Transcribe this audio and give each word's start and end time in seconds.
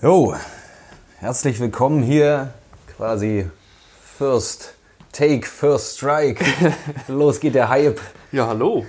Jo, 0.00 0.32
herzlich 1.18 1.58
willkommen 1.58 2.04
hier, 2.04 2.50
quasi 2.96 3.50
First 4.16 4.74
Take, 5.10 5.44
First 5.44 5.96
Strike. 5.96 6.44
Los 7.08 7.40
geht 7.40 7.56
der 7.56 7.68
Hype. 7.68 8.00
Ja, 8.30 8.46
hallo. 8.46 8.86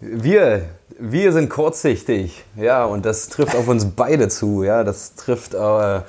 Wir, 0.00 0.62
wir 0.98 1.32
sind 1.32 1.48
kurzsichtig, 1.48 2.44
ja, 2.56 2.84
und 2.86 3.06
das 3.06 3.28
trifft 3.28 3.54
auf 3.54 3.68
uns 3.68 3.84
beide 3.84 4.28
zu, 4.28 4.64
ja, 4.64 4.82
das 4.82 5.14
trifft 5.14 5.54
äh, 5.54 6.00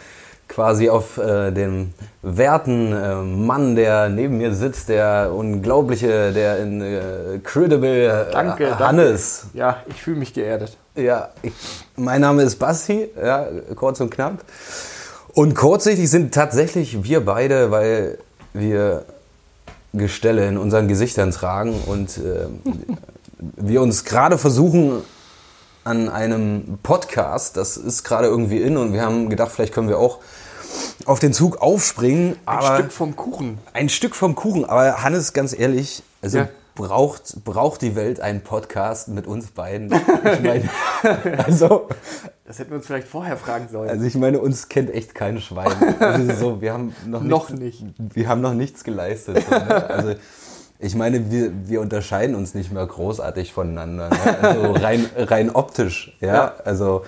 quasi 0.47 0.89
auf 0.89 1.20
äh, 1.20 1.52
den 1.52 1.93
werten 2.23 2.93
äh, 2.93 3.15
Mann, 3.18 3.75
der 3.75 4.09
neben 4.09 4.39
mir 4.39 4.55
sitzt, 4.55 4.89
der 4.89 5.31
unglaubliche, 5.31 6.33
der 6.33 6.57
in 6.57 6.81
äh, 6.81 7.39
Credible 7.43 8.27
äh, 8.29 8.31
Danke, 8.31 8.79
Hannes. 8.79 9.41
Danke. 9.43 9.57
Ja, 9.59 9.83
ich 9.89 10.02
fühle 10.02 10.18
mich 10.18 10.33
geerdet. 10.33 10.75
Ja, 10.95 11.29
ich, 11.41 11.53
mein 11.95 12.19
Name 12.21 12.43
ist 12.43 12.57
Basti, 12.57 13.07
ja, 13.21 13.47
kurz 13.75 14.01
und 14.01 14.09
knapp. 14.09 14.43
Und 15.33 15.55
kurzsichtig 15.55 16.09
sind 16.09 16.33
tatsächlich 16.33 17.03
wir 17.03 17.23
beide, 17.23 17.71
weil 17.71 18.17
wir 18.53 19.05
Gestelle 19.93 20.47
in 20.47 20.57
unseren 20.57 20.89
Gesichtern 20.89 21.31
tragen 21.31 21.73
und 21.85 22.17
äh, 22.17 22.47
wir 23.39 23.81
uns 23.81 24.03
gerade 24.03 24.38
versuchen 24.38 25.02
an 25.85 26.09
einem 26.09 26.77
Podcast, 26.83 27.55
das 27.55 27.77
ist 27.77 28.03
gerade 28.03 28.27
irgendwie 28.27 28.61
in 28.61 28.75
und 28.77 28.94
wir 28.94 29.02
haben 29.02 29.30
gedacht, 29.30 29.52
vielleicht 29.52 29.73
können 29.73 29.88
wir 29.88 29.97
auch 29.97 30.19
auf 31.05 31.19
den 31.19 31.33
Zug 31.33 31.61
aufspringen. 31.61 32.35
Ein 32.45 32.75
Stück 32.75 32.91
vom 32.91 33.16
Kuchen. 33.16 33.58
Ein 33.73 33.89
Stück 33.89 34.16
vom 34.16 34.35
Kuchen, 34.35 34.66
aber 34.66 35.03
Hannes, 35.03 35.31
ganz 35.33 35.58
ehrlich, 35.58 36.03
also 36.21 36.39
Ja. 36.39 36.49
Braucht, 36.75 37.43
braucht 37.43 37.81
die 37.81 37.95
Welt 37.95 38.20
einen 38.20 38.41
Podcast 38.41 39.09
mit 39.09 39.27
uns 39.27 39.52
beiden? 39.52 39.91
Ich 39.91 40.41
meine, 40.41 40.70
also, 41.45 41.88
Das 42.45 42.59
hätten 42.59 42.71
wir 42.71 42.77
uns 42.77 42.88
vielleicht 42.88 43.07
vorher 43.07 43.38
fragen 43.38 43.67
sollen. 43.71 43.89
also 43.89 44.05
ich 44.05 44.16
meine, 44.16 44.39
uns 44.39 44.70
kennt 44.70 44.89
echt 44.94 45.16
kein 45.16 45.39
Schwein. 45.41 45.71
Also 45.99 46.33
so, 46.33 46.61
wir 46.61 46.73
haben 46.73 46.95
noch, 47.05 47.22
Noch 47.22 47.49
nichts, 47.49 47.81
nicht. 47.81 48.16
Wir 48.16 48.27
haben 48.27 48.42
noch 48.42 48.53
nichts 48.53 48.83
geleistet. 48.83 49.44
So, 49.49 49.55
ne? 49.55 49.89
Also 49.89 50.16
ich 50.80 50.95
meine, 50.95 51.30
wir, 51.30 51.52
wir 51.67 51.81
unterscheiden 51.81 52.36
uns 52.36 52.55
nicht 52.55 52.72
mehr 52.72 52.86
großartig 52.86 53.53
voneinander. 53.53 54.09
Ne? 54.09 54.39
Also 54.42 54.72
rein, 54.72 55.05
rein 55.16 55.49
optisch, 55.52 56.17
ja? 56.22 56.33
Ja. 56.33 56.55
Also 56.66 57.03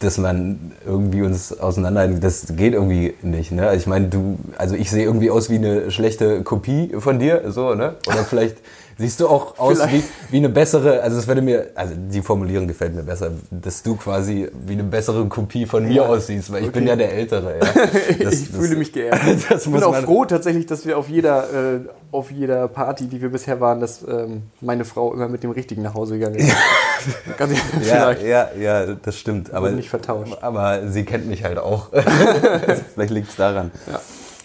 dass 0.00 0.16
man 0.16 0.72
irgendwie 0.86 1.22
uns 1.22 1.58
auseinander, 1.58 2.06
das 2.06 2.46
geht 2.54 2.74
irgendwie 2.74 3.14
nicht. 3.22 3.50
Ne? 3.50 3.74
Ich 3.74 3.86
meine, 3.86 4.08
du, 4.08 4.38
also 4.56 4.76
ich 4.76 4.90
sehe 4.90 5.04
irgendwie 5.04 5.30
aus 5.30 5.50
wie 5.50 5.56
eine 5.56 5.90
schlechte 5.90 6.42
Kopie 6.44 6.94
von 6.98 7.18
dir, 7.18 7.50
so, 7.50 7.74
ne? 7.74 7.96
Oder 8.06 8.24
vielleicht 8.24 8.58
siehst 8.98 9.20
du 9.20 9.28
auch 9.28 9.58
aus 9.58 9.78
wie, 9.90 10.02
wie 10.30 10.36
eine 10.38 10.48
bessere, 10.48 11.00
also 11.02 11.18
es 11.18 11.26
würde 11.28 11.40
mir, 11.40 11.68
also 11.76 11.94
die 11.96 12.20
Formulierung 12.20 12.66
gefällt 12.66 12.94
mir 12.94 13.04
besser, 13.04 13.30
dass 13.50 13.82
du 13.82 13.94
quasi 13.96 14.48
wie 14.66 14.72
eine 14.72 14.82
bessere 14.82 15.24
Kopie 15.26 15.66
von 15.66 15.84
mir 15.86 15.94
Ja. 15.94 16.02
aussiehst, 16.02 16.50
weil 16.52 16.64
ich 16.64 16.72
bin 16.72 16.82
Okay. 16.82 16.90
ja 16.90 16.96
der 16.96 17.12
Ältere. 17.12 17.54
Ja. 17.60 17.66
Das- 18.24 18.34
ich 18.34 18.50
das- 18.50 18.58
fühle 18.58 18.76
mich 18.76 18.92
das 19.48 19.66
ich 19.66 19.72
bin 19.72 19.82
auch 19.82 19.94
froh 19.96 20.24
tatsächlich, 20.24 20.66
dass 20.66 20.84
wir 20.84 20.98
auf 20.98 21.08
jeder, 21.08 21.44
äh, 21.76 21.80
auf 22.10 22.30
jeder 22.30 22.66
Party, 22.68 23.06
die 23.06 23.22
wir 23.22 23.28
bisher 23.30 23.60
waren, 23.60 23.80
dass 23.80 24.02
ähm, 24.02 24.42
meine 24.60 24.84
Frau 24.84 25.12
immer 25.14 25.28
mit 25.28 25.42
dem 25.42 25.50
Richtigen 25.52 25.82
nach 25.82 25.94
Hause 25.94 26.18
gegangen 26.18 26.36
ist. 26.36 26.52
Ganz 27.38 27.52
Ja, 27.88 28.12
ja, 28.12 28.48
ja, 28.58 28.86
das 28.94 29.16
stimmt. 29.16 29.52
Aber, 29.54 29.70
nicht 29.70 29.90
vertauscht. 29.90 30.36
Aber 30.40 30.88
sie 30.88 31.04
kennt 31.04 31.26
mich 31.28 31.44
halt 31.44 31.58
auch. 31.58 31.90
Vielleicht 32.94 33.10
liegt 33.12 33.30
es 33.30 33.36
daran. 33.36 33.70
Ja. 33.90 34.00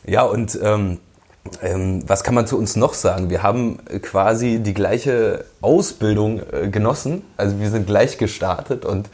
Ja, 0.06 0.22
und 0.24 0.60
ähm, 0.62 1.00
ähm, 1.62 2.04
was 2.08 2.24
kann 2.24 2.36
man 2.36 2.48
zu 2.48 2.58
uns 2.58 2.76
noch 2.76 2.94
sagen? 2.94 3.30
Wir 3.30 3.44
haben 3.44 3.80
äh, 3.90 4.00
quasi 4.00 4.60
die 4.60 4.74
gleiche 4.74 5.46
Ausbildung 5.62 6.42
äh, 6.52 6.70
genossen. 6.70 7.24
Also 7.38 7.60
wir 7.60 7.70
sind 7.70 7.86
gleich 7.86 8.18
gestartet 8.18 8.86
und 8.86 9.10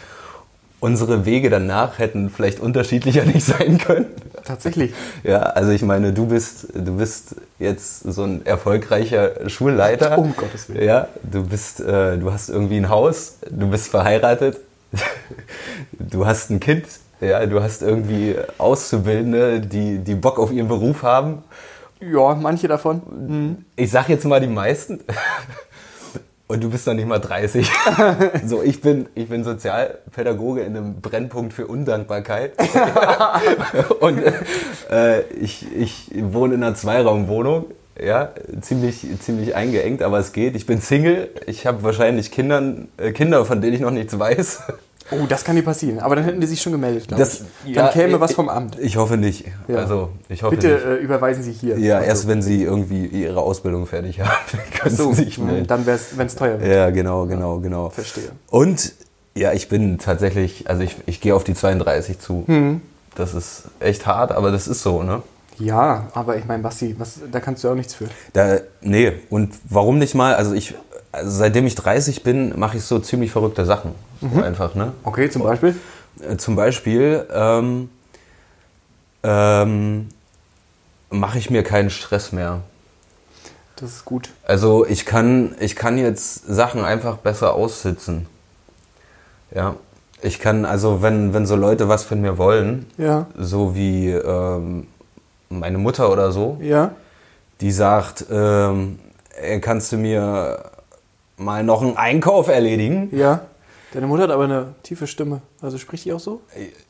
unsere 0.80 1.26
Wege 1.26 1.50
danach 1.50 2.00
hätten 2.00 2.30
vielleicht 2.30 2.60
unterschiedlicher 2.60 3.26
nicht 3.26 3.46
sein 3.46 3.78
können. 3.80 4.06
Tatsächlich. 4.44 4.94
Ja, 5.24 5.40
also 5.40 5.72
ich 5.72 5.82
meine, 5.82 6.14
du 6.14 6.28
bist, 6.28 6.68
du 6.74 6.98
bist 6.98 7.36
jetzt 7.58 8.02
so 8.04 8.24
ein 8.24 8.46
erfolgreicher 8.46 9.50
Schulleiter. 9.50 10.18
Um 10.18 10.36
Gottes 10.36 10.70
Willen. 10.70 10.84
Ja, 10.84 11.08
du 11.24 11.44
bist, 11.44 11.80
äh, 11.82 12.18
du 12.18 12.32
hast 12.32 12.50
irgendwie 12.50 12.78
ein 12.78 12.90
Haus, 12.90 13.38
du 13.50 13.70
bist 13.70 13.88
verheiratet, 13.88 14.60
du 15.92 16.26
hast 16.26 16.50
ein 16.52 16.60
Kind, 16.60 16.86
ja, 17.22 17.46
du 17.46 17.62
hast 17.62 17.82
irgendwie 17.82 18.36
Auszubildende, 18.58 19.60
die, 19.60 20.00
die 20.00 20.16
Bock 20.16 20.40
auf 20.40 20.52
ihren 20.52 20.68
Beruf 20.68 21.04
haben. 21.04 21.44
Ja, 22.02 22.36
manche 22.36 22.68
davon. 22.68 23.02
Mhm. 23.10 23.66
Ich 23.76 23.92
sag 23.92 24.10
jetzt 24.10 24.26
mal 24.26 24.40
die 24.40 24.48
meisten. 24.48 25.00
Und 26.48 26.64
du 26.64 26.72
bist 26.72 26.88
noch 26.88 26.96
nicht 26.96 27.08
mal 27.08 27.20
30. 27.20 27.70
So, 28.46 28.64
ich 28.64 28.82
bin, 28.82 29.08
ich 29.14 29.30
bin 29.30 29.44
Sozialpädagoge 29.44 30.62
in 30.62 30.76
einem 30.76 31.00
Brennpunkt 31.00 31.54
für 31.54 31.68
Undankbarkeit. 31.68 32.54
Und 34.00 34.20
äh, 34.90 35.22
ich, 35.40 35.68
ich 35.78 36.10
wohne 36.16 36.56
in 36.56 36.64
einer 36.64 36.74
Zweiraumwohnung. 36.74 37.66
Ja, 38.04 38.30
ziemlich, 38.62 39.06
ziemlich 39.20 39.56
eingeengt, 39.56 40.02
aber 40.02 40.18
es 40.18 40.32
geht. 40.32 40.56
Ich 40.56 40.66
bin 40.66 40.82
Single. 40.82 41.30
Ich 41.46 41.68
habe 41.68 41.84
wahrscheinlich 41.84 42.32
Kindern, 42.32 42.88
äh, 42.98 43.12
Kinder, 43.12 43.46
von 43.46 43.62
denen 43.62 43.74
ich 43.74 43.82
noch 43.82 43.92
nichts 43.92 44.18
weiß. 44.18 44.64
Oh, 45.12 45.26
das 45.28 45.44
kann 45.44 45.56
dir 45.56 45.64
passieren. 45.64 46.00
Aber 46.00 46.16
dann 46.16 46.24
hätten 46.26 46.40
die 46.42 46.48
sich 46.48 46.62
schon 46.62 46.72
gemeldet, 46.72 47.08
glaube 47.08 47.22
Das, 47.24 47.42
ich. 47.66 47.74
Dann 47.74 47.86
ja, 47.88 47.92
käme 47.92 48.14
ich- 48.16 48.20
was 48.20 48.34
vom 48.34 48.48
Amt. 48.50 48.78
Ich 48.80 48.98
hoffe 48.98 49.18
nicht. 49.18 49.46
Ja. 49.68 49.78
Also, 49.78 50.10
ich 50.30 50.44
hoffe 50.44 50.56
Bitte 50.56 50.74
nicht. 50.74 50.86
äh, 50.86 50.96
überweisen 50.98 51.44
Sie 51.44 51.52
hier. 51.52 51.78
Ja, 51.80 51.98
Also, 51.98 52.08
erst 52.10 52.28
wenn 52.28 52.42
sie 52.42 52.64
irgendwie 52.64 53.06
ihre 53.08 53.42
Ausbildung 53.42 53.86
fertig 53.88 54.20
haben, 54.22 54.30
können 54.80 54.96
so, 54.96 55.14
sie 55.14 55.24
sich 55.26 55.38
mh, 55.38 55.46
melden. 55.46 55.68
dann, 55.68 55.86
wenn 55.86 56.28
es 56.28 56.36
teuer 56.36 56.60
wird. 56.62 56.72
Ja, 56.72 56.90
genau, 56.92 57.26
genau, 57.26 57.60
genau. 57.60 57.90
Verstehe. 57.90 58.30
Und 58.50 58.94
ja, 59.36 59.54
ich 59.54 59.70
bin 59.70 59.98
tatsächlich, 60.00 60.70
also 60.70 60.84
ich, 60.84 60.96
ich 61.06 61.22
gehe 61.22 61.34
auf 61.34 61.44
die 61.44 61.54
32 61.54 62.20
zu. 62.20 62.44
Hm. 62.48 62.82
Das 63.16 63.34
ist 63.34 63.64
echt 63.80 64.06
hart, 64.06 64.32
aber 64.32 64.52
das 64.52 64.68
ist 64.68 64.82
so, 64.84 65.02
ne? 65.04 65.22
Ja, 65.58 66.08
aber 66.14 66.38
ich 66.38 66.46
meine, 66.46 66.64
Basti, 66.64 66.96
was, 66.98 67.20
da 67.32 67.40
kannst 67.42 67.64
du 67.64 67.70
auch 67.70 67.76
nichts 67.76 67.94
für. 67.94 68.06
Da, 68.34 68.60
nee, 68.82 69.12
und 69.30 69.54
warum 69.68 69.98
nicht 69.98 70.16
mal? 70.16 70.36
Also 70.36 70.54
ich, 70.54 70.74
also 71.12 71.30
seitdem 71.32 71.66
ich 71.66 71.76
30 71.76 72.24
bin, 72.24 72.58
mache 72.60 72.78
ich 72.78 72.84
so 72.84 73.00
ziemlich 73.00 73.32
verrückte 73.32 73.66
Sachen. 73.66 73.94
Mhm. 74.22 74.32
So 74.36 74.42
einfach, 74.44 74.76
ne? 74.76 74.94
Okay, 75.04 75.30
zum 75.30 75.44
Beispiel? 75.44 75.76
Äh, 76.22 76.38
Zum 76.38 76.56
Beispiel 76.56 77.26
ähm, 77.34 77.90
ähm, 79.24 80.10
mache 81.10 81.38
ich 81.38 81.50
mir 81.50 81.64
keinen 81.64 81.90
Stress 81.90 82.32
mehr. 82.32 82.62
Das 83.78 83.92
ist 83.92 84.06
gut. 84.06 84.30
Also 84.46 84.86
ich 84.86 85.06
kann, 85.06 85.56
ich 85.60 85.76
kann 85.76 85.98
jetzt 85.98 86.46
Sachen 86.48 86.84
einfach 86.84 87.18
besser 87.18 87.54
aussitzen. 87.54 88.26
Ja. 89.54 89.76
Ich 90.22 90.40
kann, 90.40 90.66
also 90.66 91.02
wenn, 91.02 91.34
wenn 91.34 91.46
so 91.46 91.56
Leute 91.56 91.88
was 91.88 92.04
von 92.04 92.20
mir 92.20 92.38
wollen, 92.38 92.86
Ja. 92.98 93.28
so 93.38 93.74
wie 93.74 94.10
ähm, 94.12 94.88
meine 95.48 95.78
Mutter 95.78 96.12
oder 96.12 96.34
so, 96.34 96.58
Ja. 96.62 96.92
die 97.62 97.72
sagt, 97.72 98.26
ähm, 98.30 99.00
kannst 99.62 99.94
du 99.94 99.98
mir 99.98 100.60
mal 101.40 101.64
noch 101.64 101.82
einen 101.82 101.98
Einkauf 101.98 102.48
erledigen? 102.48 103.10
Ja. 103.16 103.42
Deine 103.94 104.06
Mutter 104.06 104.24
hat 104.24 104.32
aber 104.32 104.44
eine 104.44 104.76
tiefe 104.84 105.08
Stimme. 105.08 105.42
Also 105.62 105.80
spricht 105.80 106.06
die 106.06 106.14
auch 106.14 106.20
so? 106.20 106.42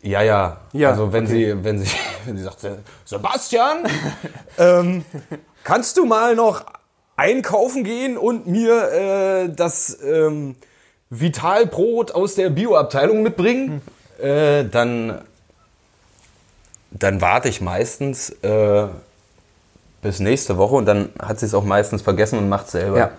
Ja, 0.01 0.21
ja. 0.21 0.57
Ja, 0.73 0.91
also 0.91 1.13
wenn 1.13 1.25
okay. 1.25 1.53
sie, 1.55 1.63
wenn 1.63 1.79
sie, 1.79 1.89
wenn 2.25 2.37
sie 2.37 2.43
sagt, 2.43 2.67
Sebastian, 3.05 3.85
ähm, 4.57 5.05
kannst 5.63 5.97
du 5.97 6.05
mal 6.05 6.35
noch 6.35 6.65
einkaufen 7.15 7.83
gehen 7.83 8.17
und 8.17 8.47
mir 8.47 8.91
äh, 8.91 9.49
das 9.49 9.97
ähm, 10.03 10.55
Vitalbrot 11.09 12.11
aus 12.11 12.35
der 12.35 12.49
Bioabteilung 12.49 13.23
mitbringen? 13.23 13.81
Äh, 14.21 14.65
dann, 14.65 15.21
dann 16.91 17.21
warte 17.21 17.47
ich 17.47 17.61
meistens 17.61 18.29
äh, 18.41 18.87
bis 20.01 20.19
nächste 20.19 20.57
Woche 20.57 20.75
und 20.75 20.85
dann 20.85 21.09
hat 21.21 21.39
sie 21.39 21.45
es 21.45 21.53
auch 21.53 21.63
meistens 21.63 22.01
vergessen 22.01 22.39
und 22.39 22.49
macht 22.49 22.69
selber. 22.69 22.97
Ja. 22.97 23.11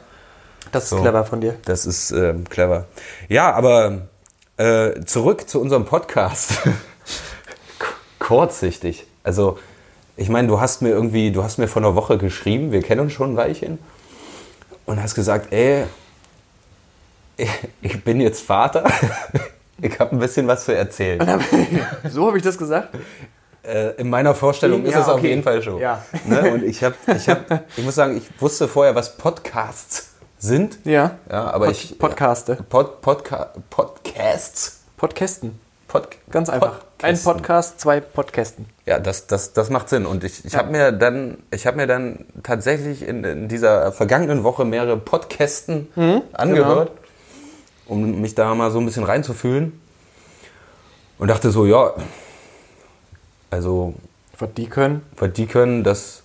Das 0.72 0.84
ist 0.84 0.90
So. 0.90 1.00
clever 1.00 1.24
von 1.24 1.40
dir. 1.40 1.56
Das 1.64 1.86
ist 1.86 2.10
ähm, 2.12 2.48
clever. 2.48 2.86
Ja, 3.28 3.52
aber 3.52 4.02
äh, 4.56 5.00
zurück 5.04 5.48
zu 5.48 5.60
unserem 5.60 5.84
Podcast. 5.84 6.58
Kurzsichtig. 8.18 9.06
Also, 9.24 9.58
ich 10.16 10.28
meine, 10.28 10.48
du 10.48 10.60
hast 10.60 10.82
mir 10.82 10.90
irgendwie, 10.90 11.32
du 11.32 11.42
hast 11.42 11.58
mir 11.58 11.68
vor 11.68 11.82
einer 11.82 11.94
Woche 11.94 12.18
geschrieben, 12.18 12.72
wir 12.72 12.82
kennen 12.82 13.00
uns 13.00 13.12
schon 13.12 13.32
ein 13.32 13.36
Weilchen, 13.36 13.78
und 14.86 15.02
hast 15.02 15.14
gesagt, 15.14 15.52
ey, 15.52 15.84
ich, 17.82 18.04
bin 18.04 18.20
jetzt 18.20 18.42
Vater, 18.42 18.84
ich 19.80 19.98
habe 19.98 20.14
ein 20.16 20.18
bisschen 20.18 20.46
was 20.46 20.64
zu 20.64 20.74
erzählen. 20.74 21.20
so 22.10 22.26
habe 22.26 22.36
ich 22.36 22.42
das 22.42 22.58
gesagt? 22.58 22.94
Äh, 23.62 23.94
in 23.96 24.08
meiner 24.08 24.34
Vorstellung 24.34 24.84
ist 24.84 24.94
Ja, 24.94 25.00
es 25.00 25.08
auf 25.08 25.18
okay. 25.18 25.28
jeden 25.28 25.42
Fall 25.42 25.62
so. 25.62 25.78
Ja. 25.78 26.02
Ne? 26.24 26.52
Und 26.52 26.62
ich 26.64 26.82
habe, 26.82 26.94
ich 27.14 27.28
habe, 27.28 27.62
ich 27.76 27.84
muss 27.84 27.94
sagen, 27.94 28.16
ich 28.16 28.40
wusste 28.40 28.68
vorher, 28.68 28.94
was 28.94 29.16
Podcasts 29.16 30.09
sind. 30.40 30.78
Ja. 30.84 31.16
Ja, 31.30 31.50
aber 31.52 31.66
Pod 31.66 31.74
ich 31.76 31.98
Podcaste. 31.98 32.56
Pod, 32.68 33.00
Podca 33.00 33.50
Podcasts. 33.70 34.80
Podcasten. 34.96 35.60
Pod, 35.86 36.08
Ganz 36.30 36.48
einfach. 36.48 36.80
Ein 37.02 37.14
Podcasten. 37.16 37.32
Podcast, 37.32 37.80
zwei 37.80 38.00
Podcasten. 38.00 38.66
Ja, 38.86 38.98
das, 38.98 39.26
das, 39.26 39.52
das 39.52 39.70
macht 39.70 39.88
Sinn. 39.88 40.06
Und 40.06 40.22
ich, 40.24 40.44
ich 40.44 40.56
habe 40.56 40.70
mir 40.70 40.92
dann, 40.92 41.38
ich 41.50 41.66
habe 41.66 41.76
mir 41.78 41.86
dann 41.86 42.26
tatsächlich 42.42 43.02
in, 43.06 43.24
in 43.24 43.48
dieser 43.48 43.92
vergangenen 43.92 44.44
Woche 44.44 44.64
mehrere 44.64 44.96
Podcasten 44.96 45.88
angehört, 46.32 46.92
um 47.86 48.20
mich 48.20 48.34
da 48.34 48.54
mal 48.54 48.70
so 48.70 48.78
ein 48.78 48.86
bisschen 48.86 49.04
reinzufühlen. 49.04 49.80
Und 51.18 51.28
dachte 51.28 51.50
so, 51.50 51.66
ja, 51.66 51.92
Also, 53.50 53.94
Was 54.38 54.50
die 54.56 54.66
können, 54.68 55.02
was 55.16 55.32
die 55.32 55.46
können, 55.46 55.84
das, 55.84 56.19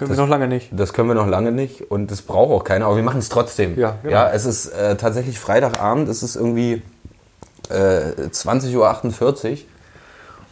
können 0.00 0.08
Das- 0.10 0.18
wir 0.18 0.22
noch 0.22 0.30
lange 0.30 0.48
nicht. 0.48 0.68
das 0.72 0.92
können 0.92 1.08
wir 1.08 1.14
noch 1.14 1.26
lange 1.28 1.52
nicht 1.52 1.90
und 1.90 2.10
das 2.10 2.22
braucht 2.22 2.50
auch 2.50 2.64
keiner, 2.64 2.86
aber 2.86 2.96
wir 2.96 3.02
machen 3.02 3.18
es 3.18 3.28
trotzdem. 3.28 3.78
Ja, 3.78 3.96
genau. 4.02 4.12
ja, 4.14 4.30
es 4.30 4.44
ist 4.46 4.66
äh, 4.68 4.96
tatsächlich 4.96 5.38
Freitagabend, 5.38 6.08
es 6.08 6.22
ist 6.22 6.36
irgendwie 6.36 6.82
äh, 7.68 8.26
20.48 8.30 9.50
Uhr 9.52 9.58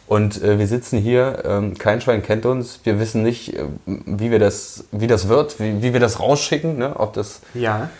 und 0.06 0.42
äh, 0.42 0.58
wir 0.58 0.66
sitzen 0.66 0.98
hier, 0.98 1.42
ähm, 1.44 1.76
kein 1.76 2.00
Schwein 2.00 2.22
kennt 2.22 2.46
uns, 2.46 2.80
wir 2.84 3.00
wissen 3.00 3.22
nicht, 3.22 3.54
äh, 3.54 3.64
wie, 3.86 4.30
wir 4.30 4.38
das, 4.38 4.84
wie 4.92 5.06
das 5.06 5.28
wird, 5.28 5.58
wie, 5.60 5.82
wie 5.82 5.92
wir 5.92 6.00
das 6.00 6.20
rausschicken, 6.20 6.78
ne? 6.78 6.94
ob, 6.96 7.12
das, 7.14 7.40
Ja. 7.54 7.90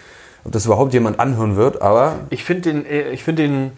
ob 0.44 0.52
das 0.52 0.66
überhaupt 0.66 0.92
jemand 0.94 1.18
anhören 1.20 1.56
wird, 1.56 1.82
aber 1.82 2.16
Ich 2.30 2.44
finde 2.44 2.72
den, 2.72 2.86
äh, 2.86 3.10
ich 3.10 3.24
finde 3.24 3.42
den, 3.42 3.72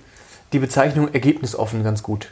die 0.52 0.58
Bezeichnung 0.58 1.08
ergebnisoffen 1.12 1.82
ganz 1.84 2.02
gut. 2.02 2.28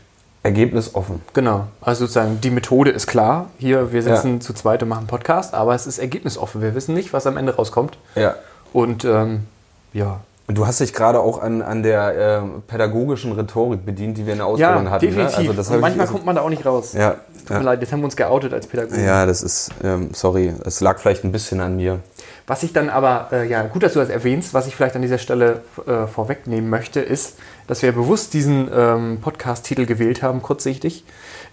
Ergebnis 0.48 0.94
offen. 0.94 1.22
Genau. 1.34 1.66
Also 1.80 2.00
sozusagen, 2.06 2.40
die 2.40 2.50
Methode 2.50 2.90
ist 2.90 3.06
klar. 3.06 3.50
Hier, 3.58 3.92
wir 3.92 4.02
sitzen 4.02 4.40
zu 4.40 4.52
zweit 4.54 4.82
und 4.82 4.88
machen 4.88 5.06
Podcast, 5.06 5.54
aber 5.54 5.74
es 5.74 5.86
ist 5.86 5.98
ergebnisoffen. 5.98 6.62
Wir 6.62 6.74
wissen 6.74 6.94
nicht, 6.94 7.12
was 7.12 7.26
am 7.26 7.36
Ende 7.36 7.54
rauskommt. 7.56 7.98
Ja. 8.14 8.34
Und 8.72 9.04
ähm, 9.04 9.44
ja. 9.92 10.20
Und 10.46 10.56
du 10.56 10.66
hast 10.66 10.80
dich 10.80 10.94
gerade 10.94 11.20
auch 11.20 11.42
an, 11.42 11.60
an 11.60 11.82
der 11.82 12.16
äh, 12.38 12.40
pädagogischen 12.66 13.32
Rhetorik 13.32 13.84
bedient, 13.84 14.16
die 14.16 14.24
wir 14.24 14.32
in 14.32 14.38
der 14.38 14.46
Ausbildung 14.46 14.86
Ja, 14.86 14.90
hatten. 14.92 15.04
definitiv. 15.06 15.52
Ne? 15.52 15.58
Also 15.58 15.76
manchmal 15.76 16.06
ich, 16.06 16.12
kommt 16.12 16.24
man 16.24 16.36
da 16.36 16.40
auch 16.42 16.48
nicht 16.48 16.64
raus. 16.64 16.94
ja, 16.94 17.16
Tut 17.40 17.50
mir 17.50 17.56
ja. 17.56 17.60
leid, 17.60 17.80
jetzt 17.82 17.92
haben 17.92 18.00
wir 18.00 18.06
uns 18.06 18.16
geoutet 18.16 18.54
als 18.54 18.66
Pädagogen. 18.66 19.04
ja, 19.04 19.26
das 19.26 19.42
ist, 19.42 19.70
ähm, 19.84 20.08
sorry, 20.14 20.54
es 20.64 20.80
lag 20.80 20.98
vielleicht 20.98 21.24
ein 21.24 21.32
bisschen 21.32 21.60
an 21.60 21.76
mir. 21.76 21.98
Was 22.46 22.62
ich 22.62 22.72
dann 22.72 22.88
aber, 22.88 23.28
äh, 23.30 23.46
ja, 23.46 23.62
gut, 23.64 23.82
dass 23.82 23.92
du 23.92 23.98
das 23.98 24.08
erwähnst, 24.08 24.54
was 24.54 24.66
ich 24.66 24.74
vielleicht 24.74 24.96
an 24.96 25.02
dieser 25.02 25.18
Stelle 25.18 25.60
äh, 25.86 26.06
vorwegnehmen 26.06 26.70
möchte, 26.70 27.00
ist, 27.00 27.34
dass 27.68 27.82
wir 27.82 27.92
bewusst 27.92 28.34
diesen 28.34 28.68
ähm, 28.74 29.18
Podcast-Titel 29.20 29.86
gewählt 29.86 30.22
haben, 30.22 30.42
kurzsichtig, 30.42 31.04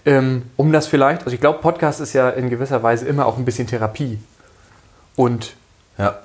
ähm, 0.04 0.42
um 0.56 0.72
das 0.72 0.86
vielleicht, 0.88 1.22
also 1.22 1.32
ich 1.34 1.40
glaube, 1.40 1.60
Podcast 1.60 2.00
ist 2.00 2.12
ja 2.12 2.28
in 2.30 2.50
gewisser 2.50 2.82
Weise 2.82 3.06
immer 3.06 3.26
auch 3.26 3.38
ein 3.38 3.44
bisschen 3.44 3.68
Therapie. 3.68 4.18
Und 5.14 5.54
Ja. 5.98 6.18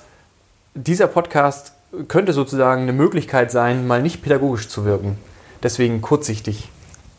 dieser 0.74 1.06
Podcast 1.06 1.72
könnte 2.08 2.32
sozusagen 2.32 2.82
eine 2.82 2.92
Möglichkeit 2.92 3.50
sein, 3.50 3.86
mal 3.86 4.02
nicht 4.02 4.22
pädagogisch 4.22 4.68
zu 4.68 4.84
wirken. 4.84 5.18
Deswegen 5.62 6.00
kurzsichtig. 6.00 6.70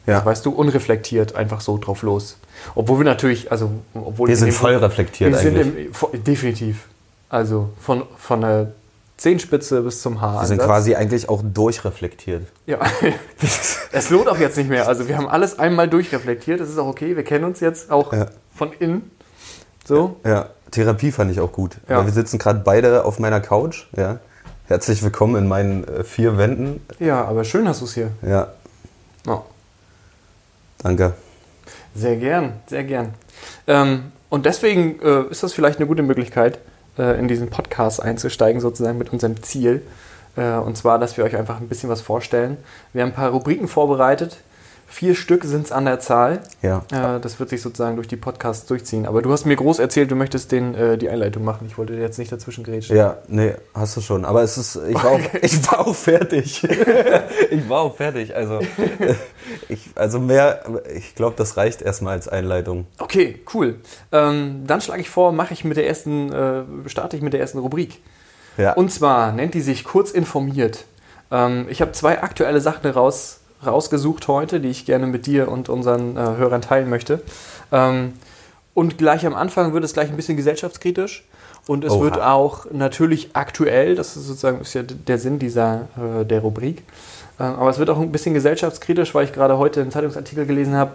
Ja. 0.05 0.15
Also, 0.15 0.25
weißt 0.25 0.45
du, 0.45 0.51
unreflektiert, 0.51 1.35
einfach 1.35 1.61
so 1.61 1.77
drauf 1.77 2.01
los. 2.01 2.37
Obwohl 2.75 2.99
wir 2.99 3.05
natürlich, 3.05 3.51
also, 3.51 3.71
obwohl 3.93 4.27
Wir 4.27 4.33
in 4.33 4.39
sind 4.39 4.53
voll 4.53 4.75
reflektiert 4.75 5.31
wir 5.31 5.37
sind 5.37 5.57
eigentlich. 5.57 5.85
im, 5.87 5.93
vo- 5.93 6.11
definitiv. 6.17 6.87
Also 7.29 7.69
von, 7.79 8.03
von 8.17 8.41
der 8.41 8.71
Zehenspitze 9.17 9.81
bis 9.81 10.01
zum 10.01 10.21
Haar. 10.21 10.41
Wir 10.41 10.47
sind 10.47 10.59
quasi 10.61 10.95
eigentlich 10.95 11.29
auch 11.29 11.41
durchreflektiert. 11.43 12.47
Ja. 12.65 12.79
es 13.91 14.09
lohnt 14.09 14.27
auch 14.27 14.37
jetzt 14.37 14.57
nicht 14.57 14.69
mehr. 14.69 14.87
Also 14.87 15.07
wir 15.07 15.17
haben 15.17 15.27
alles 15.27 15.59
einmal 15.59 15.87
durchreflektiert. 15.87 16.59
Das 16.59 16.69
ist 16.69 16.77
auch 16.77 16.87
okay. 16.87 17.15
Wir 17.15 17.23
kennen 17.23 17.45
uns 17.45 17.59
jetzt 17.59 17.91
auch 17.91 18.11
Ja. 18.11 18.25
von 18.55 18.73
innen. 18.73 19.11
So. 19.85 20.17
Ja, 20.25 20.49
Therapie 20.71 21.11
fand 21.11 21.31
ich 21.31 21.39
auch 21.39 21.51
gut. 21.51 21.77
Ja. 21.87 21.97
Weil 21.99 22.05
wir 22.07 22.13
sitzen 22.13 22.39
gerade 22.39 22.59
beide 22.59 23.05
auf 23.05 23.19
meiner 23.19 23.39
Couch. 23.39 23.85
Ja. 23.95 24.19
Herzlich 24.67 25.03
willkommen 25.03 25.35
in 25.35 25.47
meinen 25.47 25.87
äh, 25.87 26.03
vier 26.03 26.37
Wänden. 26.37 26.81
Ja, 26.99 27.23
aber 27.25 27.43
schön 27.43 27.67
hast 27.67 27.81
du 27.81 27.85
es 27.85 27.93
hier. 27.93 28.11
Ja, 28.21 28.47
Ja. 29.27 29.43
danke. 30.79 31.13
Sehr 31.93 32.15
gern, 32.15 32.53
sehr 32.67 32.83
gern. 32.85 33.13
Ähm, 33.67 34.11
und 34.29 34.45
deswegen 34.47 34.99
äh, 35.01 35.29
ist 35.29 35.43
das 35.43 35.53
vielleicht 35.53 35.77
eine 35.79 35.85
gute 35.87 36.01
Möglichkeit, 36.01 36.57
äh, 36.97 37.17
in 37.19 37.27
diesen 37.27 37.49
Podcast 37.49 38.01
einzusteigen, 38.01 38.61
sozusagen 38.61 38.97
mit 38.97 39.11
unserem 39.11 39.41
Ziel. 39.43 39.81
Äh, 40.35 40.55
und 40.55 40.77
zwar, 40.77 40.99
dass 40.99 41.17
wir 41.17 41.23
euch 41.23 41.35
einfach 41.35 41.59
ein 41.59 41.67
bisschen 41.67 41.89
was 41.89 42.01
vorstellen. 42.01 42.57
Wir 42.93 43.03
haben 43.03 43.09
ein 43.09 43.15
paar 43.15 43.31
Rubriken 43.31 43.67
vorbereitet. 43.67 44.37
Vier 44.93 45.15
Stück 45.15 45.43
sind 45.43 45.65
es 45.65 45.71
an 45.71 45.85
der 45.85 45.99
Zahl. 45.99 46.41
Ja. 46.61 46.83
Äh, 46.91 47.19
das 47.19 47.39
wird 47.39 47.49
sich 47.49 47.63
sozusagen 47.63 47.95
durch 47.95 48.07
die 48.07 48.15
Podcasts 48.15 48.67
durchziehen. 48.67 49.07
Aber 49.07 49.23
du 49.23 49.31
hast 49.31 49.43
mir 49.45 49.55
groß 49.55 49.79
erzählt, 49.79 50.11
du 50.11 50.15
möchtest 50.15 50.51
den, 50.51 50.75
äh, 50.75 50.99
die 50.99 51.09
Einleitung 51.09 51.43
machen. 51.43 51.65
Ich 51.65 51.79
wollte 51.79 51.93
dir 51.93 52.01
jetzt 52.03 52.19
nicht 52.19 52.31
dazwischen 52.31 52.63
grätschen. 52.63 52.95
Ja, 52.95 53.17
nee, 53.27 53.55
hast 53.73 53.97
du 53.97 54.01
schon. 54.01 54.23
Aber 54.23 54.43
es 54.43 54.55
ist, 54.59 54.75
ich 54.87 54.93
war 54.93 55.13
auch, 55.13 55.19
ich 55.41 55.71
war 55.71 55.87
auch 55.87 55.95
fertig. 55.95 56.63
ich 57.49 57.69
war 57.69 57.81
auch 57.81 57.95
fertig. 57.95 58.35
Also, 58.35 58.59
äh, 58.59 59.15
ich, 59.67 59.89
also 59.95 60.19
mehr, 60.19 60.63
ich 60.95 61.15
glaube, 61.15 61.33
das 61.37 61.57
reicht 61.57 61.81
erstmal 61.81 62.13
als 62.13 62.27
Einleitung. 62.27 62.85
Okay, 62.99 63.39
cool. 63.55 63.79
Ähm, 64.11 64.65
dann 64.67 64.79
schlage 64.79 65.01
ich 65.01 65.09
vor, 65.09 65.31
mache 65.31 65.55
ich 65.55 65.63
mit 65.63 65.75
der 65.75 65.87
ersten, 65.87 66.31
äh, 66.31 66.65
starte 66.85 67.17
ich 67.17 67.23
mit 67.23 67.33
der 67.33 67.39
ersten 67.39 67.57
Rubrik. 67.57 67.99
Ja. 68.57 68.73
Und 68.73 68.91
zwar 68.91 69.31
nennt 69.31 69.55
die 69.55 69.61
sich 69.61 69.85
kurz 69.85 70.11
informiert. 70.11 70.85
Ähm, 71.31 71.65
ich 71.67 71.81
habe 71.81 71.93
zwei 71.93 72.21
aktuelle 72.21 72.61
Sachen 72.61 72.87
raus, 72.91 73.39
rausgesucht 73.65 74.27
heute, 74.27 74.59
die 74.59 74.69
ich 74.69 74.85
gerne 74.85 75.07
mit 75.07 75.25
dir 75.25 75.49
und 75.49 75.69
unseren 75.69 76.17
äh, 76.17 76.19
Hörern 76.19 76.61
teilen 76.61 76.89
möchte. 76.89 77.21
Ähm, 77.71 78.13
und 78.73 78.97
gleich 78.97 79.25
am 79.25 79.35
Anfang 79.35 79.73
wird 79.73 79.83
es 79.83 79.93
gleich 79.93 80.09
ein 80.09 80.15
bisschen 80.15 80.37
gesellschaftskritisch. 80.37 81.25
Und 81.65 81.85
es 81.85 81.93
Oha. 81.93 82.03
wird 82.03 82.21
auch 82.21 82.65
natürlich 82.71 83.29
aktuell, 83.33 83.95
das 83.95 84.17
ist 84.17 84.27
sozusagen 84.27 84.61
ist 84.61 84.73
ja 84.73 84.83
der 84.83 85.17
Sinn 85.17 85.39
dieser 85.39 85.87
äh, 85.97 86.25
der 86.25 86.41
Rubrik. 86.41 86.83
Ähm, 87.39 87.55
aber 87.55 87.69
es 87.69 87.79
wird 87.79 87.89
auch 87.89 87.99
ein 87.99 88.11
bisschen 88.11 88.33
gesellschaftskritisch, 88.33 89.15
weil 89.15 89.25
ich 89.25 89.33
gerade 89.33 89.57
heute 89.57 89.81
einen 89.81 89.91
Zeitungsartikel 89.91 90.45
gelesen 90.45 90.75
habe, 90.75 90.91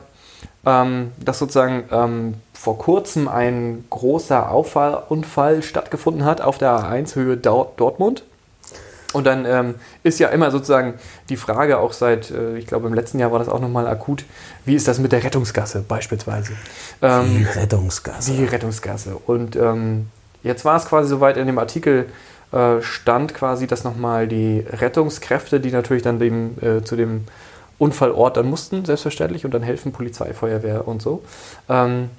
ähm, 0.66 1.12
dass 1.24 1.38
sozusagen 1.38 1.84
ähm, 1.90 2.34
vor 2.52 2.78
kurzem 2.78 3.28
ein 3.28 3.84
großer 3.88 4.50
Auffall, 4.50 5.02
Unfall 5.08 5.62
stattgefunden 5.62 6.24
hat 6.24 6.40
auf 6.40 6.58
der 6.58 6.72
A1 6.72 7.14
Höhe 7.14 7.36
Dort 7.36 7.80
Dortmund. 7.80 8.24
Und 9.14 9.26
dann 9.26 9.46
ähm, 9.46 9.74
ist 10.02 10.18
ja 10.18 10.28
immer 10.28 10.50
sozusagen 10.50 10.94
die 11.30 11.36
Frage, 11.36 11.78
auch 11.78 11.94
seit, 11.94 12.30
äh, 12.30 12.58
ich 12.58 12.66
glaube 12.66 12.88
im 12.88 12.94
letzten 12.94 13.18
Jahr 13.18 13.32
war 13.32 13.38
das 13.38 13.48
auch 13.48 13.60
nochmal 13.60 13.86
akut, 13.86 14.24
wie 14.66 14.74
ist 14.74 14.86
das 14.86 14.98
mit 14.98 15.12
der 15.12 15.24
Rettungsgasse 15.24 15.80
beispielsweise? 15.80 16.52
Ähm, 17.00 17.24
Die 17.38 17.58
Rettungsgasse. 17.58 18.32
die 18.32 18.44
Rettungsgasse. 18.44 19.16
Und 19.16 19.56
ähm, 19.56 20.08
jetzt 20.42 20.64
war 20.66 20.76
es 20.76 20.84
quasi 20.84 21.08
soweit 21.08 21.38
in 21.38 21.46
dem 21.46 21.58
Artikel 21.58 22.06
äh, 22.52 22.80
stand 22.82 23.34
quasi, 23.34 23.66
dass 23.66 23.84
nochmal 23.84 24.26
die 24.26 24.64
Rettungskräfte, 24.70 25.60
die 25.60 25.70
natürlich 25.70 26.02
dann 26.02 26.18
dem, 26.18 26.56
äh, 26.60 26.82
zu 26.82 26.96
dem 26.96 27.24
Unfallort 27.78 28.36
dann 28.36 28.48
mussten, 28.48 28.84
selbstverständlich, 28.84 29.44
und 29.44 29.52
dann 29.52 29.62
helfen 29.62 29.92
Polizei, 29.92 30.32
Feuerwehr 30.34 30.88
und 30.88 31.00
so. 31.00 31.22
Ähm, 31.68 32.10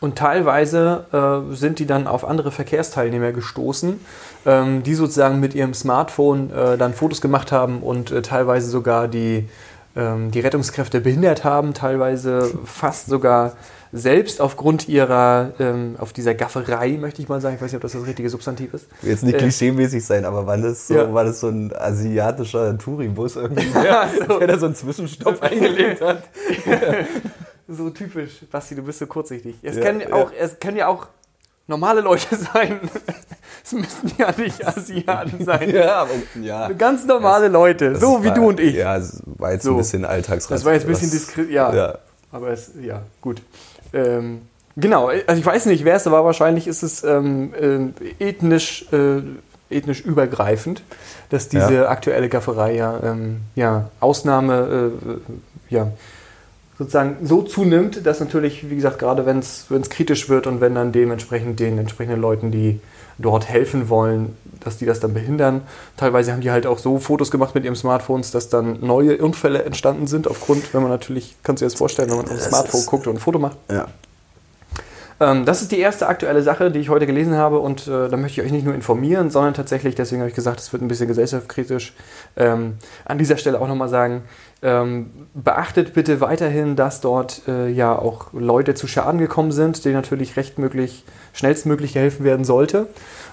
und 0.00 0.16
teilweise 0.16 1.04
äh, 1.52 1.54
sind 1.54 1.78
die 1.78 1.86
dann 1.86 2.06
auf 2.06 2.24
andere 2.24 2.50
Verkehrsteilnehmer 2.50 3.32
gestoßen, 3.32 4.00
ähm, 4.46 4.82
die 4.82 4.94
sozusagen 4.94 5.40
mit 5.40 5.54
ihrem 5.54 5.74
Smartphone 5.74 6.50
äh, 6.50 6.76
dann 6.78 6.94
Fotos 6.94 7.20
gemacht 7.20 7.52
haben 7.52 7.82
und 7.82 8.10
äh, 8.10 8.22
teilweise 8.22 8.68
sogar 8.70 9.08
die, 9.08 9.48
ähm, 9.96 10.30
die 10.30 10.40
Rettungskräfte 10.40 11.00
behindert 11.00 11.44
haben, 11.44 11.74
teilweise 11.74 12.50
fast 12.64 13.06
sogar 13.08 13.52
selbst 13.92 14.40
aufgrund 14.40 14.88
ihrer, 14.88 15.50
ähm, 15.58 15.96
auf 15.98 16.12
dieser 16.12 16.32
Gafferei, 16.34 16.96
möchte 17.00 17.20
ich 17.22 17.28
mal 17.28 17.40
sagen, 17.40 17.56
ich 17.56 17.60
weiß 17.60 17.72
nicht, 17.72 17.76
ob 17.76 17.82
das 17.82 17.90
das 17.92 18.06
richtige 18.06 18.30
Substantiv 18.30 18.72
ist. 18.72 18.86
Jetzt 19.02 19.24
nicht 19.24 19.34
Äh, 19.34 19.38
klischeemäßig 19.38 20.04
sein, 20.06 20.24
aber 20.24 20.46
war 20.46 20.56
das 20.58 20.86
so, 20.86 20.94
Ja. 20.94 21.12
war 21.12 21.24
das 21.24 21.40
so 21.40 21.48
ein 21.48 21.72
asiatischer 21.76 22.78
Touribus 22.78 23.34
irgendwie, 23.34 23.66
Ja, 23.84 24.06
der, 24.06 24.26
so. 24.28 24.38
der 24.38 24.46
da 24.46 24.58
so 24.58 24.66
einen 24.66 24.76
Zwischenstopp 24.76 25.42
eingelegt 25.42 26.00
hat? 26.02 26.22
So 27.72 27.88
typisch, 27.90 28.40
Basti, 28.50 28.74
du 28.74 28.82
bist 28.82 28.98
so 28.98 29.06
kurzsichtig. 29.06 29.54
Es, 29.62 29.76
Ja, 29.76 29.82
können, 29.82 30.00
ja. 30.00 30.12
auch, 30.12 30.32
es 30.36 30.58
können 30.58 30.76
ja 30.76 30.88
auch 30.88 31.06
normale 31.70 32.02
Leute 32.02 32.36
sein. 32.52 32.78
Es 33.64 33.72
müssen 33.72 34.12
ja 34.18 34.30
nicht 34.36 34.66
Asiaten 34.66 35.44
sein. 35.44 35.70
Ja, 35.74 36.06
ja. 36.42 36.68
Ganz 36.72 37.06
normale 37.06 37.48
Leute, 37.48 37.92
Das 37.92 38.00
so 38.00 38.22
wie 38.22 38.28
war- 38.28 38.34
du 38.34 38.48
und 38.48 38.60
ich. 38.60 38.74
Ja, 38.74 38.96
es 38.96 39.22
war 39.24 39.52
jetzt 39.52 39.64
So. 39.64 39.70
ein 39.72 39.76
bisschen 39.78 40.04
Alltagsrassismus. 40.04 40.58
Das 40.60 40.64
war 40.66 40.72
jetzt 40.74 40.84
ein 40.84 40.88
bisschen 40.90 41.10
diskret, 41.10 41.50
ja. 41.50 41.72
Ja. 41.74 41.98
Aber 42.32 42.48
es, 42.50 42.72
ja, 42.80 43.02
gut. 43.20 43.40
Ähm, 43.92 44.42
genau, 44.76 45.08
also 45.08 45.34
ich 45.40 45.44
weiß 45.46 45.66
nicht, 45.66 45.84
wer 45.84 45.96
es 45.96 46.06
war, 46.10 46.24
wahrscheinlich 46.24 46.66
ist 46.68 46.82
es 46.82 47.02
ähm, 47.02 47.52
ähm, 47.60 47.94
ethnisch, 48.20 48.86
äh, 48.92 49.22
ethnisch 49.68 50.00
übergreifend, 50.00 50.82
dass 51.30 51.48
diese 51.48 51.74
Ja. 51.74 51.88
aktuelle 51.88 52.28
Gafferei 52.28 52.74
ja, 52.76 53.00
ähm, 53.02 53.40
ja 53.56 53.90
Ausnahme, 54.00 54.90
äh, 55.70 55.74
ja, 55.74 55.88
sozusagen 56.80 57.18
so 57.26 57.42
zunimmt, 57.42 58.06
dass 58.06 58.20
natürlich, 58.20 58.70
wie 58.70 58.74
gesagt, 58.74 58.98
gerade 58.98 59.26
wenn 59.26 59.38
es 59.40 59.68
kritisch 59.90 60.30
wird 60.30 60.46
und 60.46 60.62
wenn 60.62 60.74
dann 60.74 60.92
dementsprechend 60.92 61.60
den 61.60 61.76
entsprechenden 61.76 62.18
Leuten, 62.18 62.50
die 62.50 62.80
dort 63.18 63.46
helfen 63.46 63.90
wollen, 63.90 64.34
dass 64.64 64.78
die 64.78 64.86
das 64.86 64.98
dann 64.98 65.12
behindern. 65.12 65.60
Teilweise 65.98 66.32
haben 66.32 66.40
die 66.40 66.50
halt 66.50 66.66
auch 66.66 66.78
so 66.78 66.98
Fotos 66.98 67.30
gemacht 67.30 67.54
mit 67.54 67.66
ihren 67.66 67.76
Smartphones, 67.76 68.30
dass 68.30 68.48
dann 68.48 68.78
neue 68.80 69.18
Unfälle 69.18 69.62
entstanden 69.62 70.06
sind, 70.06 70.26
aufgrund, 70.26 70.72
wenn 70.72 70.80
man 70.80 70.90
natürlich, 70.90 71.36
kannst 71.42 71.60
du 71.60 71.66
dir 71.66 71.70
das 71.70 71.78
vorstellen, 71.78 72.08
wenn 72.08 72.16
man 72.16 72.24
auf 72.24 72.32
das 72.32 72.44
Das 72.44 72.48
Smartphone 72.48 72.86
guckt 72.86 73.06
und 73.06 73.16
ein 73.16 73.20
Foto 73.20 73.38
macht. 73.38 73.58
Ja. 73.70 73.86
Ähm, 75.20 75.44
das 75.44 75.60
ist 75.60 75.70
die 75.70 75.78
erste 75.78 76.06
aktuelle 76.06 76.42
Sache, 76.42 76.70
die 76.70 76.78
ich 76.78 76.88
heute 76.88 77.06
gelesen 77.06 77.36
habe 77.36 77.58
und 77.58 77.86
äh, 77.88 78.08
da 78.08 78.16
möchte 78.16 78.40
ich 78.40 78.46
euch 78.46 78.52
nicht 78.52 78.64
nur 78.64 78.74
informieren, 78.74 79.28
sondern 79.28 79.52
tatsächlich, 79.52 79.94
deswegen 79.94 80.22
habe 80.22 80.30
ich 80.30 80.34
gesagt, 80.34 80.60
es 80.60 80.72
wird 80.72 80.82
ein 80.82 80.88
bisschen 80.88 81.08
gesellschaftskritisch, 81.08 81.92
ähm, 82.38 82.78
an 83.04 83.18
dieser 83.18 83.36
Stelle 83.36 83.60
auch 83.60 83.68
nochmal 83.68 83.90
sagen, 83.90 84.22
ähm, 84.62 85.10
beachtet 85.34 85.94
bitte 85.94 86.20
weiterhin, 86.20 86.76
dass 86.76 87.00
dort 87.00 87.42
äh, 87.48 87.68
ja 87.68 87.96
auch 87.98 88.32
Leute 88.32 88.74
zu 88.74 88.86
Schaden 88.86 89.18
gekommen 89.18 89.52
sind, 89.52 89.84
denen 89.84 89.94
natürlich 89.94 90.36
recht 90.36 90.58
möglich, 90.58 91.04
schnellstmöglich 91.32 91.94
geholfen 91.94 92.24
werden 92.24 92.44
sollte. 92.44 92.86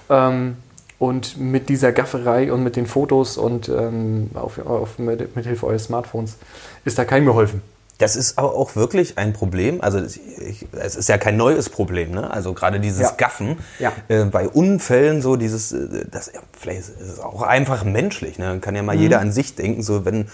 Ähm, 0.08 0.56
und 0.98 1.38
mit 1.38 1.68
dieser 1.68 1.92
Gafferei 1.92 2.52
und 2.52 2.64
mit 2.64 2.74
den 2.74 2.86
Fotos 2.86 3.36
und 3.38 3.68
ähm, 3.68 4.30
auf, 4.34 4.58
auf, 4.66 4.98
mit, 4.98 5.36
mit 5.36 5.46
Hilfe 5.46 5.66
eures 5.66 5.84
Smartphones 5.84 6.36
ist 6.84 6.98
da 6.98 7.04
keinem 7.04 7.26
geholfen. 7.26 7.62
Das 7.98 8.14
ist 8.14 8.38
aber 8.38 8.54
auch 8.54 8.76
wirklich 8.76 9.18
ein 9.18 9.32
Problem. 9.32 9.80
Also 9.80 9.98
ich, 10.00 10.66
es 10.72 10.94
ist 10.94 11.08
ja 11.08 11.18
kein 11.18 11.36
neues 11.36 11.68
Problem. 11.68 12.12
Ne? 12.12 12.30
Also 12.30 12.52
gerade 12.52 12.78
dieses 12.78 13.02
Ja. 13.02 13.10
Gaffen 13.16 13.58
Ja. 13.80 13.92
äh, 14.06 14.24
bei 14.24 14.48
Unfällen 14.48 15.20
so 15.20 15.34
dieses, 15.34 15.72
äh, 15.72 16.04
das 16.08 16.30
vielleicht 16.56 16.80
ist 16.80 17.00
es 17.00 17.18
auch 17.18 17.42
einfach 17.42 17.84
menschlich. 17.84 18.38
Ne? 18.38 18.58
Kann 18.60 18.76
ja 18.76 18.82
mal 18.84 18.94
jeder 18.94 19.20
an 19.20 19.32
sich 19.32 19.56
denken. 19.56 19.82
So 19.82 20.04
wenn 20.04 20.28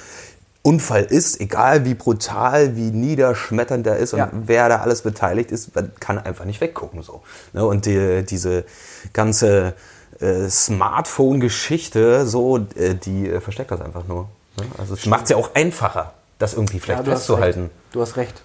Unfall 0.66 1.04
ist, 1.04 1.40
egal 1.42 1.85
wie 1.85 1.92
brutal, 1.94 2.75
wie 2.75 2.90
niederschmetternd 2.90 3.85
der 3.85 3.99
ist 3.99 4.14
und 4.14 4.21
Ja. 4.21 4.30
wer 4.33 4.71
da 4.71 4.78
alles 4.78 5.02
beteiligt 5.02 5.52
ist, 5.52 5.75
man 5.75 5.92
kann 6.00 6.18
einfach 6.18 6.47
nicht 6.47 6.62
weggucken 6.62 7.02
so. 7.02 7.21
Ne? 7.52 7.64
Und 7.66 7.85
die, 7.85 8.25
diese 8.25 8.64
ganze 9.12 9.75
äh, 10.21 10.49
Smartphone-Geschichte 10.49 12.26
so, 12.26 12.59
äh, 12.76 12.94
die 12.94 13.28
äh, 13.28 13.40
versteckt 13.40 13.73
das 13.73 13.83
einfach 13.83 14.06
nur. 14.09 14.28
Ne? 14.56 14.64
Also 14.78 14.94
es 14.94 15.04
macht 15.04 15.25
es 15.25 15.30
ja 15.30 15.37
auch 15.37 15.54
einfacher, 15.54 16.14
das 16.38 16.54
irgendwie 16.54 16.80
vielleicht 16.80 17.00
Ja, 17.00 17.04
du 17.04 17.11
festzuhalten. 17.11 17.71
Du 17.92 18.00
hast 18.00 18.16
recht. 18.16 18.42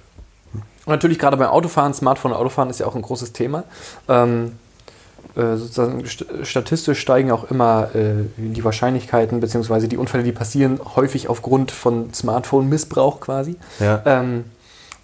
Und 0.54 0.94
natürlich 0.94 1.20
gerade 1.20 1.38
beim 1.38 1.50
Autofahren, 1.50 1.94
Smartphone 1.94 2.32
und 2.32 2.38
Autofahren 2.38 2.70
ist 2.70 2.80
ja 2.80 2.86
auch 2.86 2.96
ein 2.96 3.02
großes 3.02 3.32
Thema. 3.32 3.64
Ähm, 4.10 4.48
äh, 4.48 4.69
sozusagen 5.36 6.06
st 6.06 6.26
statistisch 6.44 7.00
steigen 7.00 7.32
auch 7.32 7.50
immer 7.50 7.90
äh, 7.96 8.26
die 8.38 8.64
Wahrscheinlichkeiten 8.64 9.40
beziehungsweise 9.40 9.88
die 9.88 9.98
Unfälle, 9.98 10.24
die 10.24 10.32
passieren, 10.32 10.80
häufig 10.96 11.30
aufgrund 11.30 11.72
von 11.72 12.14
Smartphone-Missbrauch 12.14 13.20
quasi. 13.20 13.56
Ja. 13.80 14.02
Ähm, 14.06 14.46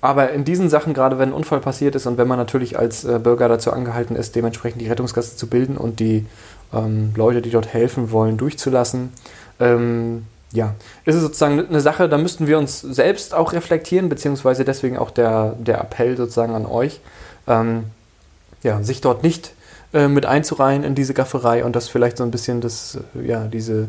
aber 0.02 0.32
in 0.32 0.44
diesen 0.44 0.70
Sachen, 0.70 0.94
gerade 0.94 1.18
wenn 1.18 1.30
ein 1.30 1.34
Unfall 1.34 1.60
passiert 1.60 1.96
ist 1.96 2.06
und 2.06 2.18
wenn 2.18 2.28
man 2.28 2.38
natürlich 2.38 2.78
als 2.78 3.06
äh, 3.06 3.18
Bürger 3.18 3.48
dazu 3.50 3.72
angehalten 3.72 4.16
ist, 4.16 4.36
dementsprechend 4.36 4.82
die 4.82 4.88
Rettungsgasse 4.88 5.36
zu 5.36 5.48
bilden 5.48 5.78
und 5.78 6.00
die 6.00 6.26
ähm, 6.74 7.14
Leute, 7.16 7.42
die 7.42 7.50
dort 7.50 7.74
helfen 7.74 8.12
wollen, 8.12 8.38
durchzulassen, 8.38 9.12
ähm, 9.60 10.26
ja, 10.52 10.76
ist 11.06 11.16
es 11.16 11.22
sozusagen 11.22 11.68
eine 11.68 11.82
Sache, 11.82 12.08
da 12.08 12.18
müssten 12.18 12.46
wir 12.46 12.58
uns 12.58 12.82
selbst 12.82 13.34
auch 13.34 13.54
reflektieren, 13.54 14.10
beziehungsweise 14.10 14.64
deswegen 14.64 14.98
auch 14.98 15.10
der, 15.10 15.56
der 15.58 15.80
Appell 15.82 16.16
sozusagen 16.16 16.54
an 16.54 16.66
euch, 16.66 17.00
ähm, 17.48 17.86
ja, 18.62 18.84
sich 18.84 19.02
dort 19.02 19.24
nicht 19.24 19.55
äh, 19.96 20.08
mit 20.08 20.26
einzureihen 20.28 20.84
in 20.84 20.94
diese 20.94 21.14
Gafferei 21.16 21.64
und 21.66 21.76
das 21.76 21.88
vielleicht 21.90 22.18
so 22.18 22.24
ein 22.24 22.30
bisschen 22.30 22.62
das, 22.62 23.00
äh, 23.16 23.26
ja, 23.28 23.46
diese, 23.46 23.88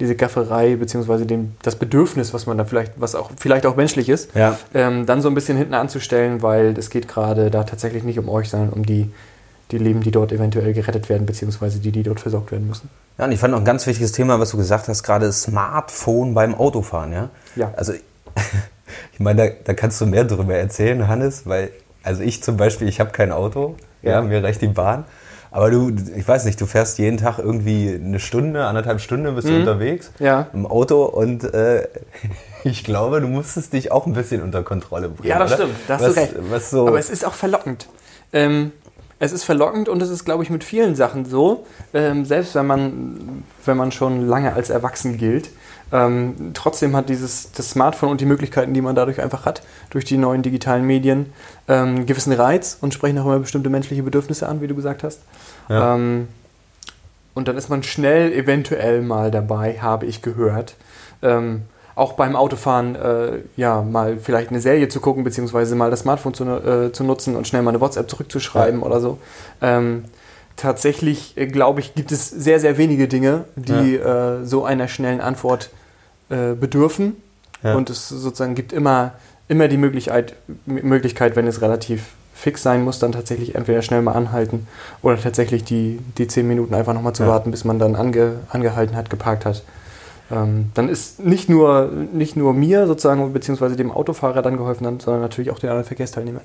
diese 0.00 0.16
Gafferei, 0.16 0.74
beziehungsweise 0.76 1.24
dem, 1.24 1.52
das 1.62 1.76
Bedürfnis, 1.76 2.34
was 2.34 2.46
man 2.46 2.58
da 2.58 2.64
vielleicht, 2.64 2.92
was 2.96 3.14
auch 3.14 3.30
vielleicht 3.38 3.64
auch 3.64 3.76
menschlich 3.76 4.08
ist, 4.08 4.34
Ja. 4.34 4.58
ähm, 4.74 5.06
dann 5.06 5.22
so 5.22 5.28
ein 5.28 5.34
bisschen 5.34 5.56
hinten 5.56 5.74
anzustellen, 5.74 6.42
weil 6.42 6.76
es 6.76 6.90
geht 6.90 7.06
gerade 7.08 7.50
da 7.50 7.62
tatsächlich 7.64 8.02
nicht 8.02 8.18
um 8.18 8.28
euch, 8.28 8.50
sondern 8.50 8.70
um 8.70 8.84
die, 8.84 9.10
die 9.70 9.78
Leben, 9.78 10.02
die 10.02 10.10
dort 10.10 10.32
eventuell 10.32 10.72
gerettet 10.74 11.08
werden, 11.08 11.24
beziehungsweise 11.26 11.78
die, 11.78 11.92
die 11.92 12.02
dort 12.02 12.20
versorgt 12.20 12.50
werden 12.52 12.66
müssen. 12.68 12.90
Ja, 13.18 13.24
und 13.26 13.32
ich 13.32 13.38
fand 13.38 13.52
noch 13.52 13.60
ein 13.60 13.64
ganz 13.64 13.86
wichtiges 13.86 14.10
Thema, 14.12 14.40
was 14.40 14.50
du 14.50 14.56
gesagt 14.56 14.88
hast, 14.88 15.04
gerade 15.04 15.32
Smartphone 15.32 16.34
beim 16.34 16.54
Autofahren, 16.56 17.12
ja? 17.12 17.30
Ja. 17.54 17.72
Also, 17.76 17.92
ich 19.12 19.20
meine, 19.20 19.48
da, 19.50 19.54
da 19.64 19.74
kannst 19.74 20.00
du 20.00 20.06
mehr 20.06 20.24
darüber 20.24 20.54
erzählen, 20.54 21.06
Hannes, 21.08 21.46
weil, 21.46 21.70
also 22.02 22.22
ich 22.22 22.42
zum 22.42 22.56
Beispiel, 22.56 22.88
ich 22.88 22.98
habe 23.00 23.10
kein 23.10 23.30
Auto, 23.32 23.76
ja. 24.02 24.12
Ja. 24.14 24.22
mir 24.22 24.42
reicht 24.42 24.60
die 24.60 24.66
Bahn. 24.68 25.04
Aber 25.54 25.70
du, 25.70 25.92
ich 26.16 26.26
weiß 26.26 26.46
nicht, 26.46 26.60
du 26.60 26.66
fährst 26.66 26.98
jeden 26.98 27.16
Tag 27.16 27.38
irgendwie 27.38 27.94
eine 27.94 28.18
Stunde, 28.18 28.66
anderthalb 28.66 29.00
Stunden 29.00 29.32
bist 29.36 29.46
du 29.48 29.54
unterwegs 29.54 30.10
Ja. 30.18 30.48
im 30.52 30.66
Auto 30.66 31.04
und 31.04 31.44
äh, 31.44 31.86
ich 32.64 32.82
glaube, 32.82 33.20
du 33.20 33.28
musstest 33.28 33.72
dich 33.72 33.92
auch 33.92 34.04
ein 34.06 34.14
bisschen 34.14 34.42
unter 34.42 34.64
Kontrolle 34.64 35.08
bringen. 35.08 35.28
Ja, 35.28 35.38
das 35.38 35.52
oder? 35.52 35.62
stimmt. 35.62 35.74
Da 35.86 35.94
hast 35.94 36.02
was, 36.02 36.14
du 36.14 36.20
recht. 36.20 36.34
Was 36.50 36.70
so, 36.70 36.88
Aber 36.88 36.98
es 36.98 37.08
ist 37.08 37.24
auch 37.24 37.34
verlockend. 37.34 37.86
Ähm, 38.32 38.72
es 39.20 39.30
ist 39.30 39.44
verlockend 39.44 39.88
und 39.88 40.02
es 40.02 40.10
ist, 40.10 40.24
glaube 40.24 40.42
ich, 40.42 40.50
mit 40.50 40.64
vielen 40.64 40.96
Sachen 40.96 41.24
so, 41.24 41.64
ähm, 41.94 42.24
selbst 42.24 42.56
wenn 42.56 42.66
man, 42.66 43.44
wenn 43.64 43.76
man 43.76 43.92
schon 43.92 44.26
lange 44.26 44.54
als 44.54 44.70
erwachsen 44.70 45.18
gilt. 45.18 45.50
Ähm, 45.94 46.50
trotzdem 46.54 46.96
hat 46.96 47.08
dieses 47.08 47.52
das 47.52 47.70
Smartphone 47.70 48.08
und 48.10 48.20
die 48.20 48.26
Möglichkeiten, 48.26 48.74
die 48.74 48.80
man 48.80 48.96
dadurch 48.96 49.22
einfach 49.22 49.46
hat, 49.46 49.62
durch 49.90 50.04
die 50.04 50.16
neuen 50.16 50.42
digitalen 50.42 50.84
Medien, 50.84 51.32
ähm, 51.68 51.96
einen 51.96 52.06
gewissen 52.06 52.32
Reiz 52.32 52.76
und 52.80 52.92
sprechen 52.92 53.16
auch 53.20 53.26
immer 53.26 53.38
bestimmte 53.38 53.70
menschliche 53.70 54.02
Bedürfnisse 54.02 54.48
an, 54.48 54.60
wie 54.60 54.66
du 54.66 54.74
gesagt 54.74 55.04
hast. 55.04 55.20
Ja. 55.68 55.94
Ähm, 55.94 56.26
und 57.34 57.46
dann 57.46 57.56
ist 57.56 57.68
man 57.68 57.84
schnell 57.84 58.32
eventuell 58.32 59.02
mal 59.02 59.30
dabei, 59.30 59.78
habe 59.80 60.06
ich 60.06 60.20
gehört. 60.20 60.74
Ähm, 61.22 61.62
auch 61.94 62.14
beim 62.14 62.34
Autofahren 62.34 62.96
äh, 62.96 63.38
ja 63.56 63.80
mal 63.82 64.18
vielleicht 64.18 64.50
eine 64.50 64.60
Serie 64.60 64.88
zu 64.88 64.98
gucken, 64.98 65.22
beziehungsweise 65.22 65.76
mal 65.76 65.92
das 65.92 66.00
Smartphone 66.00 66.34
zu, 66.34 66.44
äh, 66.44 66.92
zu 66.92 67.04
nutzen 67.04 67.36
und 67.36 67.46
schnell 67.46 67.62
mal 67.62 67.70
eine 67.70 67.80
WhatsApp 67.80 68.10
zurückzuschreiben 68.10 68.82
oder 68.82 69.00
so. 69.00 69.18
Ähm, 69.62 70.06
tatsächlich, 70.56 71.36
äh, 71.36 71.46
glaube 71.46 71.78
ich, 71.78 71.94
gibt 71.94 72.10
es 72.10 72.28
sehr, 72.28 72.58
sehr 72.58 72.78
wenige 72.78 73.06
Dinge, 73.06 73.44
die 73.54 73.94
äh, 73.94 74.44
so 74.44 74.64
einer 74.64 74.88
schnellen 74.88 75.20
Antwort 75.20 75.70
äh, 76.30 76.54
bedürfen. 76.54 77.16
Ja. 77.62 77.74
Und 77.74 77.90
es 77.90 78.08
sozusagen 78.08 78.54
gibt 78.54 78.72
immer, 78.72 79.12
immer 79.48 79.68
die 79.68 79.76
Möglichkeit, 79.76 80.34
Möglichkeit, 80.66 81.36
wenn 81.36 81.46
es 81.46 81.62
relativ 81.62 82.12
fix 82.34 82.62
sein 82.62 82.82
muss, 82.82 82.98
dann 82.98 83.12
tatsächlich 83.12 83.54
entweder 83.54 83.80
schnell 83.80 84.02
mal 84.02 84.12
anhalten 84.12 84.66
oder 85.02 85.18
tatsächlich 85.20 85.64
die, 85.64 86.00
die 86.18 86.26
zehn 86.26 86.46
Minuten 86.46 86.74
einfach 86.74 86.92
nochmal 86.92 87.14
zu 87.14 87.22
Ja. 87.22 87.28
warten, 87.30 87.50
bis 87.50 87.64
man 87.64 87.78
dann 87.78 87.94
ange, 87.94 88.34
angehalten 88.50 88.96
hat, 88.96 89.08
geparkt 89.08 89.46
hat. 89.46 89.62
Ähm, 90.30 90.70
dann 90.74 90.88
ist 90.88 91.24
nicht 91.24 91.48
nur, 91.48 91.90
nicht 92.12 92.36
nur 92.36 92.52
mir 92.52 92.86
sozusagen, 92.86 93.32
beziehungsweise 93.32 93.76
dem 93.76 93.92
Autofahrer 93.92 94.42
dann 94.42 94.56
geholfen, 94.56 94.84
sondern 95.00 95.22
natürlich 95.22 95.50
auch 95.50 95.58
den 95.58 95.70
anderen 95.70 95.86
Verkehrsteilnehmern. 95.86 96.42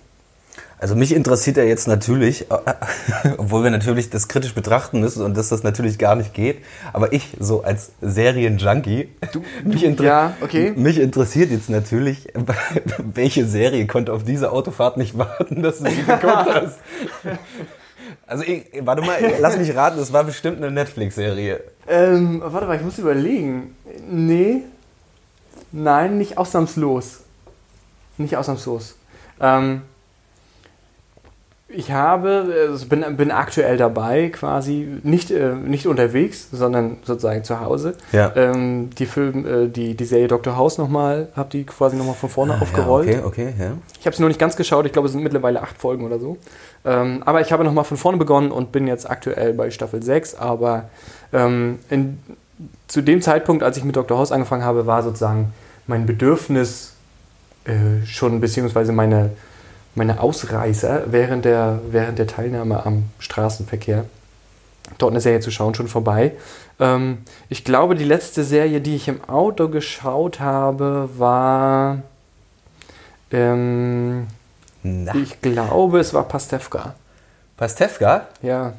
Also 0.79 0.95
mich 0.95 1.13
interessiert 1.13 1.57
ja 1.57 1.63
jetzt 1.63 1.87
natürlich, 1.87 2.45
obwohl 3.37 3.63
wir 3.63 3.71
natürlich 3.71 4.09
das 4.09 4.29
kritisch 4.29 4.55
betrachten 4.55 5.01
müssen 5.01 5.23
und 5.23 5.35
dass 5.35 5.49
das 5.49 5.61
natürlich 5.61 5.99
gar 5.99 6.15
nicht 6.15 6.33
geht, 6.33 6.59
aber 6.93 7.11
ich 7.11 7.35
so 7.37 7.63
als 7.63 7.91
Serienjunkie, 8.01 9.09
mich, 9.63 9.83
inter 9.83 10.03
ja, 10.03 10.33
okay. 10.39 10.71
mich 10.75 10.99
interessiert 10.99 11.51
jetzt 11.51 11.69
natürlich, 11.69 12.29
welche 12.97 13.45
Serie 13.45 13.87
konnte 13.87 14.13
auf 14.13 14.23
diese 14.23 14.51
Autofahrt 14.51 14.95
nicht 14.95 15.17
warten, 15.17 15.61
dass 15.61 15.79
du 15.79 15.89
sie 15.89 15.97
geguckt 15.97 16.23
hast. 16.23 16.79
Also 18.25 18.43
ich, 18.43 18.65
warte 18.79 19.01
mal, 19.01 19.17
lass 19.41 19.57
mich 19.57 19.75
raten, 19.75 19.97
das 19.97 20.13
war 20.13 20.23
bestimmt 20.23 20.57
eine 20.57 20.71
Netflix-Serie. 20.71 21.61
Ähm, 21.87 22.41
warte 22.45 22.67
mal, 22.67 22.77
ich 22.77 22.83
muss 22.83 22.97
überlegen. 22.99 23.75
Nee. 24.09 24.63
Nein, 25.71 26.17
nicht 26.17 26.37
ausnahmslos. 26.37 27.21
Nicht 28.17 28.37
ausnahmslos. 28.37 28.95
Ähm, 29.41 29.81
ich 31.71 31.91
habe, 31.91 32.67
also 32.69 32.87
bin, 32.87 33.05
bin 33.15 33.31
aktuell 33.31 33.77
dabei, 33.77 34.29
quasi 34.29 34.87
nicht, 35.03 35.29
äh, 35.29 35.53
nicht 35.53 35.85
unterwegs, 35.85 36.47
sondern 36.51 36.97
sozusagen 37.03 37.43
zu 37.43 37.59
Hause. 37.59 37.93
Ja. 38.11 38.31
Ähm, 38.35 38.89
die 38.97 39.05
Film, 39.05 39.45
äh, 39.45 39.67
die, 39.67 39.95
die 39.95 40.05
Serie 40.05 40.27
Dr. 40.27 40.57
House 40.57 40.79
nochmal, 40.79 41.27
habe 41.35 41.49
die 41.51 41.65
quasi 41.65 41.95
nochmal 41.95 42.15
von 42.15 42.29
vorne 42.29 42.59
aufgerollt. 42.59 43.09
Ja, 43.09 43.25
okay, 43.25 43.49
okay, 43.49 43.53
ja. 43.59 43.71
Ich 43.99 44.05
habe 44.05 44.13
es 44.13 44.19
nur 44.19 44.29
nicht 44.29 44.39
ganz 44.39 44.55
geschaut, 44.55 44.87
ich 44.87 44.93
glaube, 44.93 45.05
es 45.05 45.11
sind 45.11 45.21
mittlerweile 45.21 45.61
acht 45.61 45.77
Folgen 45.77 46.05
oder 46.05 46.19
so. 46.19 46.37
Ähm, 46.85 47.21
aber 47.25 47.41
ich 47.41 47.51
habe 47.51 47.63
nochmal 47.63 47.83
von 47.83 47.97
vorne 47.97 48.17
begonnen 48.17 48.51
und 48.51 48.71
bin 48.71 48.87
jetzt 48.87 49.09
aktuell 49.09 49.53
bei 49.53 49.69
Staffel 49.69 50.01
6. 50.01 50.35
Aber 50.35 50.89
ähm, 51.33 51.79
in, 51.89 52.17
zu 52.87 53.01
dem 53.01 53.21
Zeitpunkt, 53.21 53.61
als 53.63 53.77
ich 53.77 53.83
mit 53.83 53.95
Dr. 53.95 54.17
House 54.17 54.31
angefangen 54.31 54.63
habe, 54.63 54.87
war 54.87 55.03
sozusagen 55.03 55.53
mein 55.85 56.07
Bedürfnis 56.07 56.93
äh, 57.65 58.05
schon, 58.05 58.39
beziehungsweise 58.39 58.91
meine, 58.91 59.31
meine 59.99 60.21
Ausreißer 60.21 61.03
während 61.07 61.45
der, 61.45 61.79
während 61.91 62.17
der 62.17 62.25
Teilnahme 62.25 62.85
am 62.85 63.03
Straßenverkehr, 63.19 64.05
dort 64.97 65.11
eine 65.11 65.21
Serie 65.21 65.41
zu 65.41 65.51
schauen, 65.51 65.75
schon 65.75 65.87
vorbei. 65.87 66.31
Ähm, 66.79 67.19
ich 67.49 67.63
glaube, 67.63 67.95
die 67.95 68.05
letzte 68.05 68.43
Serie, 68.43 68.81
die 68.81 68.95
ich 68.95 69.07
im 69.07 69.23
Auto 69.25 69.67
geschaut 69.67 70.39
habe, 70.39 71.09
war. 71.17 71.99
Ähm, 73.31 74.27
ich 75.13 75.41
glaube, 75.41 75.99
es 75.99 76.13
war 76.13 76.23
Pastewka. 76.23 76.95
Pastewka? 77.57 78.27
Ja. 78.41 78.73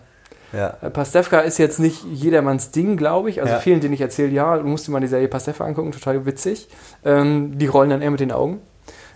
Ja. 0.52 0.78
Äh, 0.80 0.90
Pastewka 0.90 1.40
ist 1.40 1.58
jetzt 1.58 1.78
nicht 1.78 2.02
jedermanns 2.10 2.70
Ding, 2.70 2.96
glaube 2.96 3.28
ich. 3.30 3.42
Also 3.42 3.52
Ja. 3.54 3.60
vielen, 3.60 3.80
denen 3.80 3.92
ich 3.94 4.00
erzähle, 4.00 4.32
ja, 4.32 4.56
du 4.56 4.64
musst 4.66 4.88
dir 4.88 4.92
mal 4.92 5.00
die 5.00 5.06
Serie 5.06 5.28
Pastewka 5.28 5.64
angucken, 5.64 5.92
total 5.92 6.24
witzig. 6.24 6.68
Ähm, 7.04 7.58
die 7.58 7.66
rollen 7.66 7.90
dann 7.90 8.00
eher 8.02 8.10
mit 8.10 8.20
den 8.20 8.32
Augen. 8.32 8.60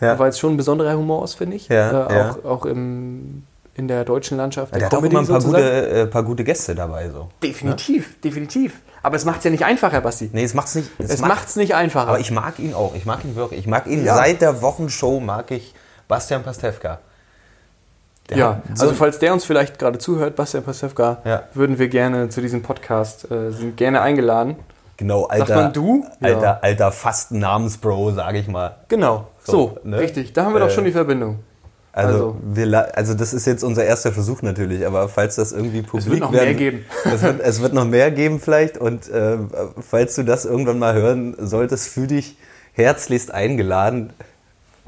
Ja. 0.05 0.19
Weil 0.19 0.31
es 0.31 0.39
schon 0.39 0.55
ein 0.55 0.57
besonderer 0.57 0.97
Humor 0.97 1.25
ist, 1.25 1.35
finde 1.35 1.57
ich. 1.57 1.69
Ja, 1.69 2.09
äh. 2.09 2.31
Auch, 2.31 2.45
auch 2.45 2.67
im, 2.67 3.45
in 3.75 3.89
der 3.89 4.05
deutschen 4.05 4.37
Landschaft. 4.37 4.73
Der 4.73 4.79
der 4.81 4.87
hat 4.87 4.95
auch 4.95 4.99
Comedy 4.99 5.15
immer 5.15 5.23
ein 5.23 5.27
paar 5.27 5.41
sozusagen. 5.41 5.65
gute, 5.65 5.89
äh, 5.89 6.07
paar 6.07 6.23
gute 6.23 6.45
Gäste 6.45 6.75
dabei. 6.75 7.09
So. 7.11 7.29
Definitiv, 7.43 8.21
definitiv. 8.21 8.81
Aber 9.03 9.17
es 9.17 9.25
macht 9.25 9.39
es 9.39 9.45
ja 9.45 9.51
nicht 9.51 9.65
einfacher, 9.65 10.01
Basti. 10.01 10.31
Nee, 10.33 10.45
es 10.45 10.55
macht's 10.55 10.75
nicht. 10.75 10.91
es 10.99 11.21
macht 11.21 11.49
es 11.49 11.57
nicht 11.57 11.75
einfacher. 11.75 12.09
Aber 12.09 12.21
ich 12.21 12.31
mag 12.31 12.59
ihn 12.59 12.73
auch. 12.75 12.95
Ich 12.95 13.05
mag 13.05 13.25
ihn 13.25 13.37
wirklich. 13.37 13.61
Ich 13.61 13.67
mag 13.67 13.87
ihn 13.87 14.05
seit 14.05 14.41
der 14.41 14.63
Wochenshow, 14.63 15.21
mag 15.21 15.51
ich 15.51 15.75
Bastian 16.09 16.43
Pastewka. 16.43 17.01
Der 18.31 18.39
ja, 18.39 18.63
so 18.73 18.85
also 18.85 18.95
falls 18.95 19.19
der 19.19 19.35
uns 19.35 19.45
vielleicht 19.45 19.79
gerade 19.79 19.99
zuhört, 19.99 20.35
Bastian 20.37 20.65
Pastewka, 20.65 21.19
Ja. 21.27 21.43
würden 21.53 21.79
wir 21.79 21.89
gerne 21.89 22.31
zu 22.31 22.41
diesem 22.41 22.63
Podcast, 22.63 23.31
äh, 23.31 23.51
sind 23.51 23.77
gerne 23.77 24.01
eingeladen. 24.01 24.57
Genau, 25.09 25.25
alter, 25.27 25.55
man 25.57 25.73
du? 25.73 26.05
Alter, 26.21 26.41
Ja. 26.43 26.59
alter 26.63 26.93
fast 26.93 27.33
Namensbro, 27.33 28.13
sage 28.13 28.39
ich 28.39 28.49
mal. 28.49 28.77
Genau, 28.89 29.29
So, 29.45 29.53
so, 29.53 29.79
ne? 29.89 29.99
richtig. 29.99 30.33
Da 30.33 30.45
haben 30.45 30.55
wir 30.55 30.61
Äh, 30.61 30.65
doch 30.67 30.71
schon 30.71 30.85
die 30.85 30.93
Verbindung. 30.93 31.41
Also, 31.93 32.13
Also. 32.13 32.37
wir, 32.43 32.97
also 32.99 33.15
das 33.15 33.33
ist 33.33 33.47
jetzt 33.47 33.63
unser 33.63 33.85
erster 33.85 34.11
Versuch 34.11 34.43
natürlich, 34.43 34.85
aber 34.85 35.09
falls 35.09 35.37
das 35.37 35.53
irgendwie 35.53 35.83
publik 35.83 36.21
noch 36.21 36.33
werden, 36.33 36.45
mehr 36.47 36.55
geben. 36.55 36.85
Es 37.05 37.23
wird, 37.23 37.41
es 37.41 37.61
wird 37.63 37.73
noch 37.73 37.85
mehr 37.85 38.11
geben 38.11 38.41
vielleicht 38.41 38.79
und 38.79 39.09
äh, 39.09 39.37
falls 39.81 40.17
du 40.17 40.25
das 40.25 40.45
irgendwann 40.45 40.79
mal 40.81 40.95
hören 40.95 41.37
solltest, 41.39 41.89
fühl 41.89 42.09
dich 42.09 42.37
herzlichst 42.73 43.31
eingeladen. 43.33 44.13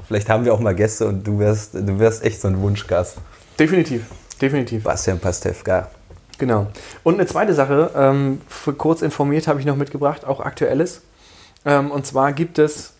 Vielleicht 0.05 0.29
haben 0.29 0.43
wir 0.43 0.53
auch 0.53 0.59
mal 0.59 0.75
Gäste 0.75 1.07
und 1.07 1.25
du 1.25 1.39
wirst, 1.39 1.75
du 1.75 1.99
wirst 1.99 2.25
echt 2.25 2.41
so 2.41 2.49
ein 2.49 2.59
Wunschgast. 2.61 3.17
Definitiv, 3.57 4.03
definitiv. 4.41 4.83
Bastian 4.83 5.19
Pastewka. 5.19 5.87
Genau. 6.37 6.67
Und 7.03 7.15
eine 7.15 7.25
zweite 7.25 7.53
Sache, 7.53 7.91
ähm, 7.95 8.41
für 8.47 8.73
kurz 8.73 9.01
informiert 9.01 9.47
habe 9.47 9.59
ich 9.59 9.65
noch 9.65 9.75
mitgebracht, 9.75 10.25
auch 10.25 10.39
aktuelles. 10.39 11.01
Ähm, 11.65 11.89
und 11.91 12.05
zwar 12.05 12.31
gibt 12.33 12.59
es 12.59 12.93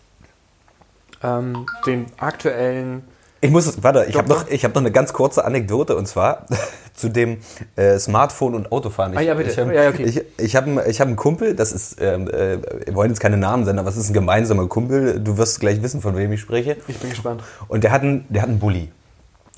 ähm, 1.22 1.66
den 1.86 2.06
aktuellen. 2.18 3.02
Ich 3.40 3.50
muss, 3.52 3.82
warte, 3.84 4.06
ich 4.08 4.16
habe 4.16 4.28
noch, 4.28 4.48
ich 4.48 4.64
hab 4.64 4.74
noch 4.74 4.82
eine 4.82 4.90
ganz 4.90 5.12
kurze 5.12 5.44
Anekdote 5.44 5.96
und 5.96 6.06
zwar 6.08 6.46
zu 6.94 7.08
dem 7.08 7.38
äh, 7.76 7.96
Smartphone 8.00 8.56
und 8.56 8.72
Autofahren. 8.72 9.12
Ich, 9.12 9.18
Ah, 9.18 9.22
ja, 9.22 9.34
bitte. 9.34 9.50
Ich, 9.52 9.58
hab- 9.58 9.72
Ja, 9.72 9.88
okay. 9.90 10.02
ich, 10.04 10.22
ich 10.44 10.56
habe 10.56 10.66
einen 10.66 10.80
ich 10.90 11.00
hab 11.00 11.06
einen 11.06 11.14
Kumpel, 11.16 11.54
das 11.54 11.70
ist, 11.70 12.00
ähm, 12.00 12.28
äh, 12.28 12.58
wir 12.86 12.94
wollen 12.96 13.10
jetzt 13.10 13.20
keine 13.20 13.36
Namen 13.36 13.62
nennen, 13.64 13.78
aber 13.78 13.88
es 13.90 13.96
ist 13.96 14.10
ein 14.10 14.14
gemeinsamer 14.14 14.66
Kumpel. 14.66 15.20
Du 15.20 15.38
wirst 15.38 15.60
gleich 15.60 15.80
wissen, 15.82 16.00
von 16.02 16.16
wem 16.16 16.32
ich 16.32 16.40
spreche. 16.40 16.76
Ich 16.88 16.98
bin 16.98 17.10
gespannt. 17.10 17.42
Und 17.68 17.84
der 17.84 17.92
hat 17.92 18.02
einen, 18.02 18.26
der 18.28 18.42
hat 18.42 18.48
einen 18.48 18.58
Bulli. 18.58 18.90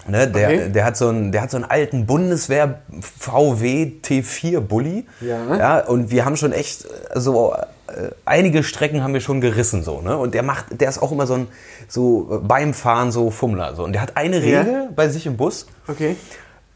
Ne, 0.09 0.29
der, 0.29 0.49
Okay. 0.49 0.69
der, 0.71 0.85
hat 0.85 0.97
so 0.97 1.09
einen, 1.09 1.31
der 1.33 1.43
hat 1.43 1.51
so 1.51 1.57
einen 1.59 1.67
alten 1.67 2.07
Bundeswehr 2.07 2.81
VW 3.19 3.93
T4 4.03 4.61
Bulli. 4.61 5.07
Ja. 5.21 5.57
ja. 5.57 5.79
Und 5.87 6.11
wir 6.11 6.25
haben 6.25 6.37
schon 6.37 6.53
echt 6.53 6.85
äh, 6.87 7.21
so 7.21 7.55
äh, 7.89 8.11
einige 8.25 8.63
Strecken 8.63 9.03
haben 9.03 9.13
wir 9.15 9.21
schon 9.21 9.41
gerissen 9.41 9.83
so. 9.83 10.01
Ne? 10.01 10.17
Und 10.17 10.35
der 10.35 10.43
macht, 10.43 10.67
der 10.81 10.89
ist 10.89 11.03
auch 11.03 11.13
immer 11.13 11.27
so 11.27 11.35
ein 11.35 11.49
so 11.89 12.29
äh, 12.43 12.47
beim 12.47 12.73
Fahren 12.75 13.13
so 13.13 13.31
Fummler 13.31 13.75
so. 13.77 13.85
Und 13.85 13.93
der 13.93 14.03
hat 14.03 14.17
eine 14.17 14.39
Ja. 14.39 14.61
Regel 14.63 14.89
bei 14.97 15.09
sich 15.09 15.27
im 15.27 15.37
Bus. 15.37 15.67
Okay. 15.87 16.17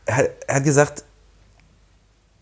Er 0.07 0.17
hat, 0.19 0.27
er 0.47 0.55
hat 0.57 0.65
gesagt, 0.65 1.05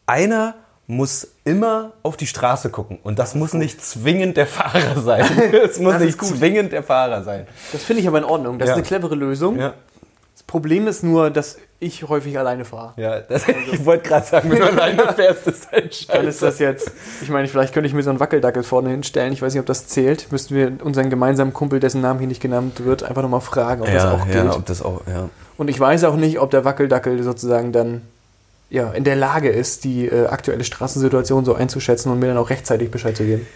einer 0.06 0.54
muss 0.88 1.28
immer 1.44 1.92
auf 2.02 2.16
die 2.16 2.26
Straße 2.26 2.68
gucken. 2.70 2.98
Und 3.02 3.18
das 3.18 3.34
muss 3.34 3.54
nicht 3.54 3.82
zwingend 3.82 4.36
der 4.36 4.46
Fahrer 4.46 5.00
sein. 5.00 5.24
Es 5.64 5.78
muss 5.78 5.94
Das 5.94 6.02
nicht 6.02 6.22
zwingend 6.22 6.72
der 6.72 6.82
Fahrer 6.82 7.22
sein. 7.22 7.46
Das 7.72 7.84
finde 7.84 8.02
ich 8.02 8.08
aber 8.08 8.18
in 8.18 8.24
Ordnung. 8.24 8.58
Das 8.58 8.68
Ja. 8.68 8.74
ist 8.74 8.78
eine 8.78 8.86
clevere 8.86 9.14
Lösung. 9.14 9.58
Ja. 9.58 9.74
Das 10.52 10.60
Problem 10.60 10.86
ist 10.86 11.02
nur, 11.02 11.30
dass 11.30 11.56
ich 11.80 12.06
häufig 12.10 12.38
alleine 12.38 12.66
fahre. 12.66 12.92
Ja, 12.98 13.20
das, 13.20 13.44
ich 13.72 13.86
wollte 13.86 14.06
gerade 14.06 14.26
sagen, 14.26 14.50
wenn 14.50 14.58
du 14.58 14.66
alleine 14.70 15.10
fährst, 15.14 15.46
ist 15.46 15.68
dein 15.72 15.88
Dann 16.08 16.26
ist 16.26 16.42
das 16.42 16.58
jetzt, 16.58 16.90
ich 17.22 17.30
meine, 17.30 17.48
vielleicht 17.48 17.72
könnte 17.72 17.86
ich 17.86 17.94
mir 17.94 18.02
so 18.02 18.10
einen 18.10 18.20
Wackeldackel 18.20 18.62
vorne 18.62 18.90
hinstellen. 18.90 19.32
Ich 19.32 19.40
weiß 19.40 19.54
nicht, 19.54 19.60
ob 19.60 19.66
das 19.66 19.86
zählt. 19.86 20.30
Müssten 20.30 20.54
wir 20.54 20.84
unseren 20.84 21.08
gemeinsamen 21.08 21.54
Kumpel, 21.54 21.80
dessen 21.80 22.02
Namen 22.02 22.18
hier 22.18 22.28
nicht 22.28 22.42
genannt 22.42 22.84
wird, 22.84 23.02
einfach 23.02 23.22
nochmal 23.22 23.40
fragen, 23.40 23.80
ob 23.80 23.90
das 23.90 24.04
auch 24.04 24.26
gilt. 24.26 24.50
ob 24.50 24.66
das 24.66 24.82
auch, 24.82 25.00
ja. 25.06 25.30
Und 25.56 25.68
ich 25.68 25.80
weiß 25.80 26.04
auch 26.04 26.16
nicht, 26.16 26.38
ob 26.38 26.50
der 26.50 26.66
Wackeldackel 26.66 27.22
sozusagen 27.22 27.72
dann 27.72 28.02
ja, 28.68 28.90
in 28.90 29.04
der 29.04 29.16
Lage 29.16 29.48
ist, 29.48 29.84
die 29.84 30.06
äh, 30.06 30.26
aktuelle 30.26 30.64
Straßensituation 30.64 31.46
so 31.46 31.54
einzuschätzen 31.54 32.12
und 32.12 32.18
mir 32.18 32.26
dann 32.26 32.36
auch 32.36 32.50
rechtzeitig 32.50 32.90
Bescheid 32.90 33.16
zu 33.16 33.24
geben. 33.24 33.46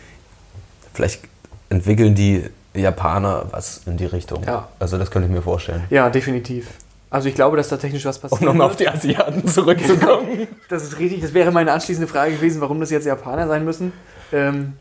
Vielleicht 0.94 1.24
entwickeln 1.68 2.14
die 2.14 2.44
Japaner 2.72 3.48
was 3.50 3.82
in 3.84 3.98
die 3.98 4.06
Richtung. 4.06 4.44
Ja. 4.46 4.68
Also 4.78 4.96
das 4.96 5.10
könnte 5.10 5.28
ich 5.28 5.34
mir 5.34 5.42
vorstellen. 5.42 5.84
Ja, 5.90 6.08
definitiv. 6.08 6.68
Also 7.10 7.28
ich 7.28 7.34
glaube, 7.34 7.56
dass 7.56 7.68
da 7.68 7.76
technisch 7.76 8.04
was 8.04 8.18
passiert. 8.18 8.40
Um 8.40 8.46
nochmal 8.48 8.66
auf 8.66 8.76
die 8.76 8.88
Asiaten 8.88 9.46
zurückzukommen. 9.46 10.48
Das 10.68 10.82
ist 10.82 10.98
richtig. 10.98 11.20
Das 11.22 11.32
wäre 11.34 11.52
meine 11.52 11.70
anschließende 11.72 12.08
Frage 12.08 12.32
gewesen, 12.32 12.60
warum 12.60 12.80
das 12.80 12.90
jetzt 12.90 13.06
Japaner 13.06 13.46
sein 13.46 13.64
müssen. 13.64 13.92
Ähm, 14.32 14.72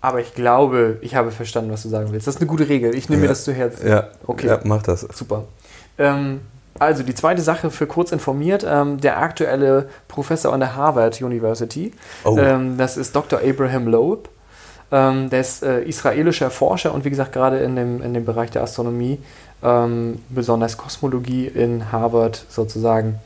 aber 0.00 0.20
ich 0.20 0.34
glaube, 0.34 0.96
ich 1.02 1.14
habe 1.14 1.30
verstanden, 1.30 1.70
was 1.70 1.82
du 1.82 1.88
sagen 1.90 2.08
willst. 2.10 2.26
Das 2.26 2.36
ist 2.36 2.40
eine 2.40 2.48
gute 2.48 2.68
Regel. 2.68 2.94
Ich 2.94 3.08
nehme 3.10 3.20
mir 3.20 3.26
Ja. 3.26 3.32
das 3.32 3.44
zu 3.44 3.52
Herzen. 3.52 3.86
ja, 3.86 4.08
Okay. 4.26 4.46
ja, 4.46 4.60
mach 4.64 4.82
das. 4.82 5.02
Super. 5.12 5.44
Ähm, 5.98 6.40
also 6.78 7.02
die 7.02 7.14
zweite 7.14 7.42
Sache 7.42 7.70
für 7.70 7.86
kurz 7.86 8.10
informiert, 8.12 8.64
ähm, 8.66 8.98
der 8.98 9.18
aktuelle 9.18 9.88
Professor 10.08 10.52
an 10.54 10.60
der 10.60 10.74
Harvard 10.74 11.20
University, 11.20 11.92
Oh. 12.24 12.38
ähm, 12.38 12.78
das 12.78 12.96
ist 12.96 13.14
Dr. 13.14 13.40
Abraham 13.46 13.86
Loeb. 13.88 14.30
Ähm, 14.90 15.28
der 15.30 15.40
ist 15.40 15.62
äh, 15.62 15.82
israelischer 15.82 16.50
Forscher 16.50 16.92
und 16.94 17.04
wie 17.04 17.10
gesagt 17.10 17.32
gerade 17.32 17.58
in 17.58 17.76
dem, 17.76 18.02
in 18.02 18.12
dem 18.14 18.24
Bereich 18.24 18.50
der 18.50 18.62
Astronomie, 18.62 19.18
ähm, 19.62 20.18
besonders 20.28 20.76
Kosmologie 20.76 21.46
in 21.46 21.90
Harvard 21.92 22.44
sozusagen, 22.48 23.16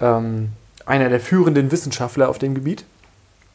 ähm, 0.00 0.50
einer 0.86 1.08
der 1.08 1.20
führenden 1.20 1.70
Wissenschaftler 1.72 2.28
auf 2.28 2.38
dem 2.38 2.54
Gebiet. 2.54 2.84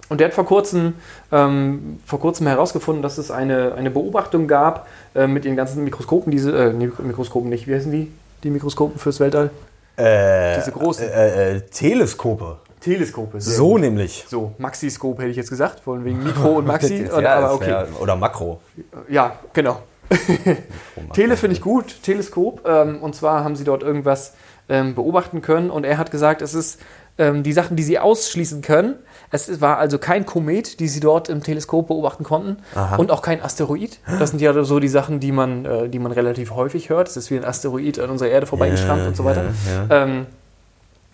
Und 0.10 0.20
der 0.22 0.28
hat 0.28 0.34
vor 0.34 0.46
kurzem, 0.46 0.94
ähm, 1.34 2.00
vor 2.06 2.20
kurzem 2.22 2.48
herausgefunden, 2.48 3.02
dass 3.04 3.18
es 3.18 3.30
eine, 3.30 3.74
eine 3.76 3.92
Beobachtung 3.92 4.48
gab 4.48 4.88
äh, 5.16 5.28
mit 5.28 5.44
den 5.44 5.56
ganzen 5.58 5.84
Mikroskopen, 5.84 6.32
diese, 6.32 6.52
äh, 6.58 6.72
Mikroskopen 6.74 7.50
nicht, 7.50 7.68
wie 7.68 7.76
heißen 7.76 7.92
die? 7.92 8.12
Die 8.44 8.50
Mikroskopen 8.50 8.98
fürs 9.00 9.20
Weltall? 9.20 9.50
Äh, 9.98 10.56
Diese 10.60 10.72
großen. 10.72 11.10
Äh, 11.10 11.56
äh, 11.56 11.62
Teleskope. 11.62 12.58
Teleskope. 12.80 13.42
sehr 13.42 13.56
So 13.56 13.72
gut. 13.72 13.82
nämlich. 13.82 14.24
So, 14.30 14.54
Maxi-Scope 14.60 15.22
hätte 15.24 15.32
ich 15.32 15.38
jetzt 15.38 15.50
gesagt, 15.50 15.80
von 15.82 16.06
wegen 16.06 16.24
Mikro 16.24 16.50
und 16.60 16.68
Maxi. 16.68 17.06
Ja, 17.12 17.18
oder, 17.18 17.30
aber 17.36 17.54
okay. 17.56 17.68
wär- 17.72 17.88
Oder 18.00 18.16
Makro. 18.16 18.62
Ja, 19.10 19.34
genau. 19.54 19.80
Tele 21.14 21.38
finde 21.38 21.56
ich 21.56 21.62
gut, 21.62 22.02
Teleskop. 22.04 22.68
Ähm, 22.68 23.02
und 23.02 23.16
zwar 23.16 23.44
haben 23.44 23.56
sie 23.56 23.64
dort 23.64 23.84
irgendwas 23.84 24.34
ähm, 24.70 24.96
beobachten 24.96 25.42
können 25.42 25.70
und 25.70 25.84
er 25.84 25.98
hat 25.98 26.12
gesagt, 26.12 26.42
es 26.42 26.54
ist 26.54 26.80
ähm, 27.18 27.44
die 27.44 27.54
Sachen, 27.54 27.76
die 27.76 27.84
sie 27.84 28.00
ausschließen 28.00 28.62
können. 28.62 28.96
Es 29.32 29.60
war 29.60 29.78
also 29.78 29.98
kein 29.98 30.26
Komet, 30.26 30.80
die 30.80 30.88
sie 30.88 31.00
dort 31.00 31.30
im 31.30 31.44
Teleskop 31.44 31.88
beobachten 31.88 32.24
konnten 32.24 32.58
Aha. 32.76 32.96
und 32.96 33.12
auch 33.12 33.22
kein 33.22 33.42
Asteroid. 33.42 34.00
Das 34.20 34.30
sind 34.30 34.40
ja 34.42 34.64
so 34.64 34.80
die 34.80 34.88
Sachen, 34.88 35.20
die 35.20 35.32
man, 35.32 35.66
äh, 35.66 35.90
die 35.90 36.00
man 36.00 36.12
relativ 36.12 36.52
häufig 36.52 36.90
hört. 36.90 37.10
Es 37.10 37.18
ist 37.18 37.32
wie 37.32 37.38
ein 37.38 37.44
Asteroid 37.46 38.00
an 38.00 38.10
unserer 38.10 38.30
Erde 38.30 38.46
vorbeigeschrammt 38.46 39.02
Ja, 39.02 39.08
und 39.08 39.18
so 39.18 39.26
weiter. 39.26 39.46
ja, 39.68 39.86
ja. 39.90 40.04
Ähm, 40.04 40.26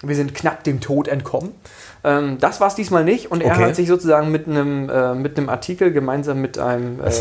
wir 0.06 0.16
sind 0.18 0.36
knapp 0.36 0.64
dem 0.66 0.82
Tod 0.82 1.08
entkommen. 1.08 1.52
Ähm, 2.06 2.38
das 2.40 2.60
war 2.60 2.68
es 2.68 2.76
diesmal 2.76 3.04
nicht 3.06 3.32
und 3.32 3.42
er 3.42 3.54
Okay. 3.54 3.66
hat 3.66 3.76
sich 3.76 3.88
sozusagen 3.88 4.30
mit 4.32 4.48
einem, 4.48 4.90
äh, 4.90 5.14
mit 5.16 5.38
einem 5.38 5.50
Artikel 5.50 5.92
gemeinsam 5.94 6.42
mit 6.42 6.58
einem, 6.58 7.00
äh, 7.00 7.12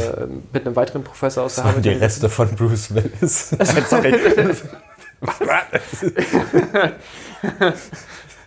mit 0.52 0.66
einem 0.66 0.74
weiteren 0.76 1.04
Professor 1.04 1.44
aus 1.44 1.54
der 1.54 1.64
Das 1.64 1.74
waren 1.74 1.84
Harvard 1.84 1.94
die 1.96 2.02
Reste 2.04 2.28
von 2.28 2.48
Bruce 2.56 2.94
Willis. 2.94 3.50
Sorry. 3.88 4.14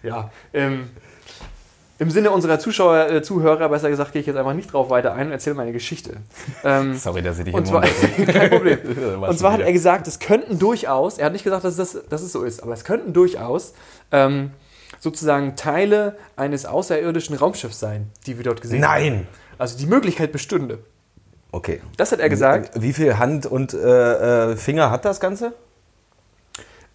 Ja, 0.04 0.30
ähm, 0.54 0.90
im 1.98 2.10
Sinne 2.12 2.30
unserer 2.30 2.60
Zuschauer, 2.60 3.10
äh, 3.10 3.22
Zuhörer, 3.24 3.70
besser 3.70 3.90
gesagt, 3.90 4.12
gehe 4.12 4.20
ich 4.20 4.28
jetzt 4.28 4.36
einfach 4.36 4.54
nicht 4.54 4.72
drauf 4.72 4.90
weiter 4.90 5.14
ein 5.14 5.28
und 5.28 5.32
erzähle 5.32 5.56
meine 5.56 5.72
Geschichte. 5.72 6.18
Ähm, 6.64 6.96
Sorry, 6.96 7.22
dass 7.22 7.40
ich 7.40 7.46
dich 7.46 7.54
und 7.54 7.66
zwar, 7.66 7.82
kein 8.28 8.50
Problem. 8.50 8.80
Und 9.24 9.40
zwar 9.40 9.54
hat 9.54 9.62
er 9.62 9.72
gesagt, 9.72 10.06
es 10.08 10.20
könnten 10.20 10.60
durchaus, 10.60 11.18
er 11.18 11.28
hat 11.28 11.34
nicht 11.34 11.44
gesagt, 11.46 11.64
dass, 11.64 11.78
das, 11.78 11.98
dass 12.10 12.22
es 12.22 12.32
so 12.34 12.44
ist, 12.44 12.62
aber 12.62 12.74
es 12.74 12.84
könnten 12.84 13.14
durchaus 13.14 13.74
ähm, 14.12 14.52
sozusagen 15.06 15.56
Teile 15.56 16.18
eines 16.36 16.66
außerirdischen 16.66 17.38
Raumschiffs 17.38 17.80
sein, 17.80 18.12
die 18.28 18.36
wir 18.38 18.44
dort 18.44 18.62
gesehen 18.62 18.86
haben. 18.86 19.04
Nein! 19.04 19.28
Also 19.58 19.78
die 19.78 19.86
Möglichkeit 19.86 20.34
bestünde. 20.34 20.80
Okay. 21.54 21.80
Das 21.96 22.12
hat 22.12 22.20
er 22.20 22.28
gesagt. 22.28 22.72
Wie 22.76 22.92
viel 22.92 23.18
Hand 23.18 23.46
und 23.46 23.74
äh, 23.74 24.52
äh, 24.52 24.56
Finger 24.58 24.92
hat 24.92 25.06
das 25.06 25.22
Ganze? 25.22 25.54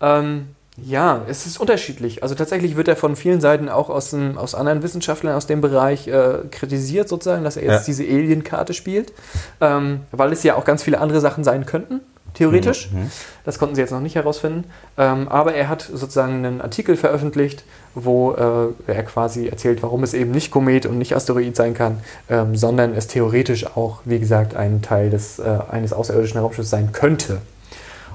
Ähm, 0.00 0.48
ja, 0.76 1.22
es 1.28 1.46
ist 1.46 1.58
unterschiedlich. 1.58 2.22
Also 2.22 2.34
tatsächlich 2.34 2.76
wird 2.76 2.88
er 2.88 2.96
von 2.96 3.16
vielen 3.16 3.40
Seiten 3.40 3.68
auch 3.68 3.88
aus, 3.90 4.10
dem, 4.10 4.36
aus 4.38 4.54
anderen 4.54 4.82
Wissenschaftlern 4.82 5.34
aus 5.34 5.46
dem 5.46 5.60
Bereich 5.60 6.08
äh, 6.08 6.38
kritisiert, 6.50 7.08
sozusagen, 7.08 7.44
dass 7.44 7.56
er 7.56 7.64
jetzt 7.64 7.72
Ja. 7.72 7.84
diese 7.86 8.04
Alien-Karte 8.04 8.74
spielt, 8.74 9.12
ähm, 9.60 10.00
weil 10.10 10.32
es 10.32 10.42
ja 10.42 10.56
auch 10.56 10.64
ganz 10.64 10.82
viele 10.82 11.00
andere 11.00 11.20
Sachen 11.20 11.44
sein 11.44 11.66
könnten, 11.66 12.00
theoretisch. 12.34 12.90
Mhm. 12.90 13.10
Das 13.44 13.58
konnten 13.58 13.74
sie 13.74 13.80
jetzt 13.80 13.90
noch 13.90 14.00
nicht 14.00 14.16
herausfinden. 14.16 14.64
Ähm, 14.98 15.28
aber 15.28 15.54
er 15.54 15.68
hat 15.68 15.82
sozusagen 15.82 16.44
einen 16.44 16.60
Artikel 16.60 16.96
veröffentlicht, 16.96 17.64
wo 17.94 18.32
äh, 18.32 18.92
er 18.92 19.02
quasi 19.04 19.48
erzählt, 19.48 19.82
warum 19.82 20.02
es 20.02 20.14
eben 20.14 20.30
nicht 20.30 20.50
Komet 20.50 20.86
und 20.86 20.98
nicht 20.98 21.14
Asteroid 21.14 21.56
sein 21.56 21.74
kann, 21.74 22.00
ähm, 22.28 22.56
sondern 22.56 22.94
es 22.94 23.06
theoretisch 23.06 23.66
auch, 23.76 24.00
wie 24.04 24.18
gesagt, 24.18 24.54
ein 24.54 24.82
Teil 24.82 25.10
des, 25.10 25.38
äh, 25.38 25.58
eines 25.70 25.92
außerirdischen 25.92 26.40
Raumschiffs 26.40 26.70
sein 26.70 26.92
könnte. 26.92 27.40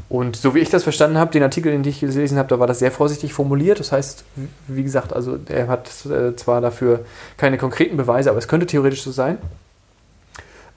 Und 0.08 0.36
so 0.36 0.54
wie 0.54 0.60
ich 0.60 0.70
das 0.70 0.84
verstanden 0.84 1.18
habe, 1.18 1.32
den 1.32 1.42
Artikel, 1.42 1.72
den 1.72 1.84
ich 1.84 2.00
gelesen 2.00 2.38
habe, 2.38 2.48
da 2.48 2.60
war 2.60 2.68
das 2.68 2.80
sehr 2.80 2.92
vorsichtig 2.92 3.34
formuliert. 3.34 3.80
Das 3.80 3.92
heißt, 3.92 4.24
wie 4.68 4.84
gesagt, 4.84 5.14
also 5.14 5.38
er 5.50 5.68
hat 5.68 5.90
äh, 6.06 6.36
zwar 6.36 6.62
dafür 6.62 7.06
keine 7.38 7.58
konkreten 7.58 7.98
Beweise, 7.98 8.30
aber 8.30 8.38
es 8.40 8.48
könnte 8.48 8.68
theoretisch 8.68 9.04
so 9.04 9.12
sein. 9.12 9.38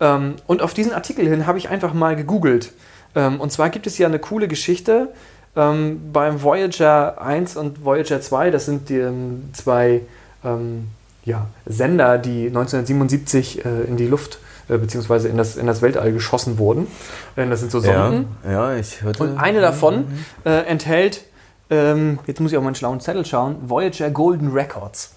Ähm, 0.00 0.36
und 0.46 0.62
auf 0.62 0.74
diesen 0.74 0.92
Artikel 0.92 1.28
hin 1.28 1.46
habe 1.46 1.58
ich 1.58 1.68
einfach 1.68 1.92
mal 1.92 2.16
gegoogelt. 2.16 2.72
Ähm, 3.14 3.40
und 3.40 3.52
zwar 3.52 3.70
gibt 3.70 3.86
es 3.86 3.98
ja 3.98 4.06
eine 4.06 4.18
coole 4.18 4.48
Geschichte 4.48 5.08
ähm, 5.56 6.12
beim 6.12 6.42
Voyager 6.42 7.20
1 7.20 7.56
und 7.56 7.84
Voyager 7.84 8.20
2. 8.20 8.50
Das 8.50 8.66
sind 8.66 8.88
die 8.88 8.98
ähm, 8.98 9.50
zwei 9.52 10.02
ähm, 10.44 10.88
ja, 11.24 11.46
Sender, 11.66 12.18
die 12.18 12.46
1977 12.46 13.64
äh, 13.64 13.82
in 13.82 13.96
die 13.96 14.06
Luft 14.06 14.38
äh, 14.68 14.78
beziehungsweise 14.78 15.28
in 15.28 15.36
das, 15.36 15.56
in 15.56 15.66
das 15.66 15.82
Weltall 15.82 16.12
geschossen 16.12 16.58
wurden. 16.58 16.86
Äh, 17.36 17.48
das 17.48 17.60
sind 17.60 17.72
so 17.72 17.80
Sonden. 17.80 18.28
Ja, 18.44 18.72
ja, 18.72 18.76
ich 18.76 19.02
hörte. 19.02 19.22
Und 19.22 19.38
eine 19.38 19.60
davon 19.60 20.04
äh, 20.44 20.50
enthält, 20.66 21.24
ähm, 21.70 22.18
jetzt 22.26 22.40
muss 22.40 22.52
ich 22.52 22.58
auf 22.58 22.64
meinen 22.64 22.74
schlauen 22.74 23.00
Zettel 23.00 23.24
schauen, 23.24 23.56
Voyager 23.68 24.10
Golden 24.10 24.52
Records. 24.52 25.14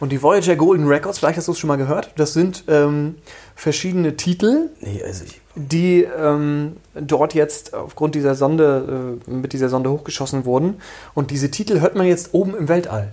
Und 0.00 0.10
die 0.10 0.22
Voyager 0.22 0.54
Golden 0.54 0.86
Records, 0.86 1.18
vielleicht 1.18 1.38
hast 1.38 1.48
du 1.48 1.52
es 1.52 1.58
schon 1.58 1.68
mal 1.68 1.76
gehört, 1.76 2.12
das 2.16 2.32
sind 2.32 2.64
ähm, 2.68 3.16
verschiedene 3.56 4.16
Titel, 4.16 4.70
Nee, 4.80 5.02
also 5.04 5.24
die 5.56 6.04
ähm, 6.04 6.76
dort 6.94 7.34
jetzt 7.34 7.74
aufgrund 7.74 8.14
dieser 8.14 8.36
Sonde, 8.36 9.18
äh, 9.26 9.30
mit 9.30 9.52
dieser 9.52 9.68
Sonde 9.68 9.90
hochgeschossen 9.90 10.44
wurden. 10.44 10.80
Und 11.14 11.32
diese 11.32 11.50
Titel 11.50 11.80
hört 11.80 11.96
man 11.96 12.06
jetzt 12.06 12.32
oben 12.32 12.56
im 12.56 12.68
Weltall. 12.68 13.12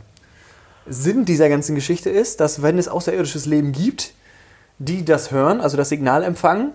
Sinn 0.87 1.25
dieser 1.25 1.49
ganzen 1.49 1.73
Geschichte 1.73 2.11
ist, 2.11 2.39
dass 2.39 2.61
wenn 2.61 2.77
es 2.77 2.87
außerirdisches 2.87 3.47
Leben 3.47 3.71
gibt, 3.71 4.13
die 4.77 5.03
das 5.03 5.31
hören, 5.31 5.61
also 5.61 5.77
das 5.77 5.89
Signal 5.89 6.23
empfangen 6.23 6.71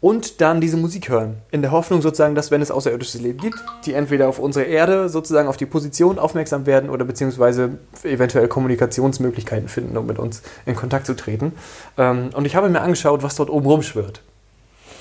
und 0.00 0.40
dann 0.40 0.60
diese 0.60 0.76
Musik 0.76 1.08
hören. 1.08 1.38
In 1.50 1.62
der 1.62 1.72
Hoffnung 1.72 2.02
sozusagen, 2.02 2.34
dass 2.34 2.50
wenn 2.50 2.62
es 2.62 2.70
außerirdisches 2.70 3.20
Leben 3.20 3.38
gibt, 3.38 3.58
die 3.84 3.94
entweder 3.94 4.28
auf 4.28 4.38
unsere 4.38 4.64
Erde 4.66 5.08
sozusagen 5.08 5.48
auf 5.48 5.56
die 5.56 5.66
Position 5.66 6.18
aufmerksam 6.18 6.66
werden 6.66 6.90
oder 6.90 7.04
beziehungsweise 7.04 7.78
eventuell 8.04 8.48
Kommunikationsmöglichkeiten 8.48 9.68
finden, 9.68 9.96
um 9.96 10.06
mit 10.06 10.18
uns 10.18 10.42
in 10.66 10.76
Kontakt 10.76 11.06
zu 11.06 11.14
treten. 11.14 11.52
Ähm, 11.96 12.30
und 12.34 12.44
ich 12.44 12.54
habe 12.54 12.68
mir 12.68 12.80
angeschaut, 12.80 13.22
was 13.22 13.34
dort 13.34 13.50
oben 13.50 13.66
rumschwirrt. 13.66 14.22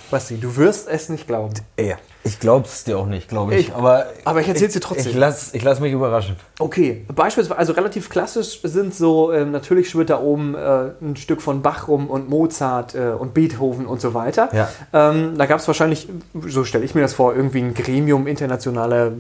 Basti, 0.09 0.37
du 0.37 0.55
wirst 0.55 0.87
es 0.87 1.09
nicht 1.09 1.27
glauben. 1.27 1.53
Ey, 1.75 1.95
ich 2.27 2.39
glaub's 2.39 2.83
dir 2.83 2.97
auch 2.99 3.05
nicht, 3.05 3.27
glaube 3.29 3.55
ich. 3.55 3.69
Ich- 3.69 3.73
Aber, 3.73 4.05
aber 4.25 4.41
ich 4.41 4.47
erzähl's 4.47 4.73
dir 4.73 4.79
trotzdem. 4.81 5.07
Ich 5.11 5.15
lass, 5.15 5.53
ich 5.53 5.63
lass 5.63 5.79
mich 5.79 5.93
überraschen. 5.93 6.35
Okay, 6.59 7.05
beispielsweise, 7.15 7.57
also 7.57 7.73
relativ 7.73 8.09
klassisch 8.09 8.59
sind 8.63 8.93
so, 8.93 9.31
ähm, 9.31 9.51
natürlich 9.51 9.89
schwirrt 9.89 10.09
da 10.09 10.19
oben 10.19 10.55
äh, 10.55 10.89
ein 11.01 11.15
Stück 11.15 11.41
von 11.41 11.61
Bach 11.61 11.87
rum 11.87 12.07
und 12.09 12.29
Mozart 12.29 12.95
äh, 12.95 13.09
und 13.17 13.33
Beethoven 13.33 13.85
und 13.85 14.01
so 14.01 14.13
weiter. 14.13 14.49
Ja. 14.53 14.69
Ähm, 14.93 15.37
da 15.37 15.45
gab 15.45 15.59
es 15.59 15.67
wahrscheinlich, 15.67 16.07
so 16.47 16.63
stelle 16.63 16.83
ich 16.83 16.95
mir 16.95 17.01
das 17.01 17.13
vor, 17.13 17.35
irgendwie 17.35 17.59
ein 17.61 17.73
Gremium 17.73 18.27
internationaler 18.27 19.11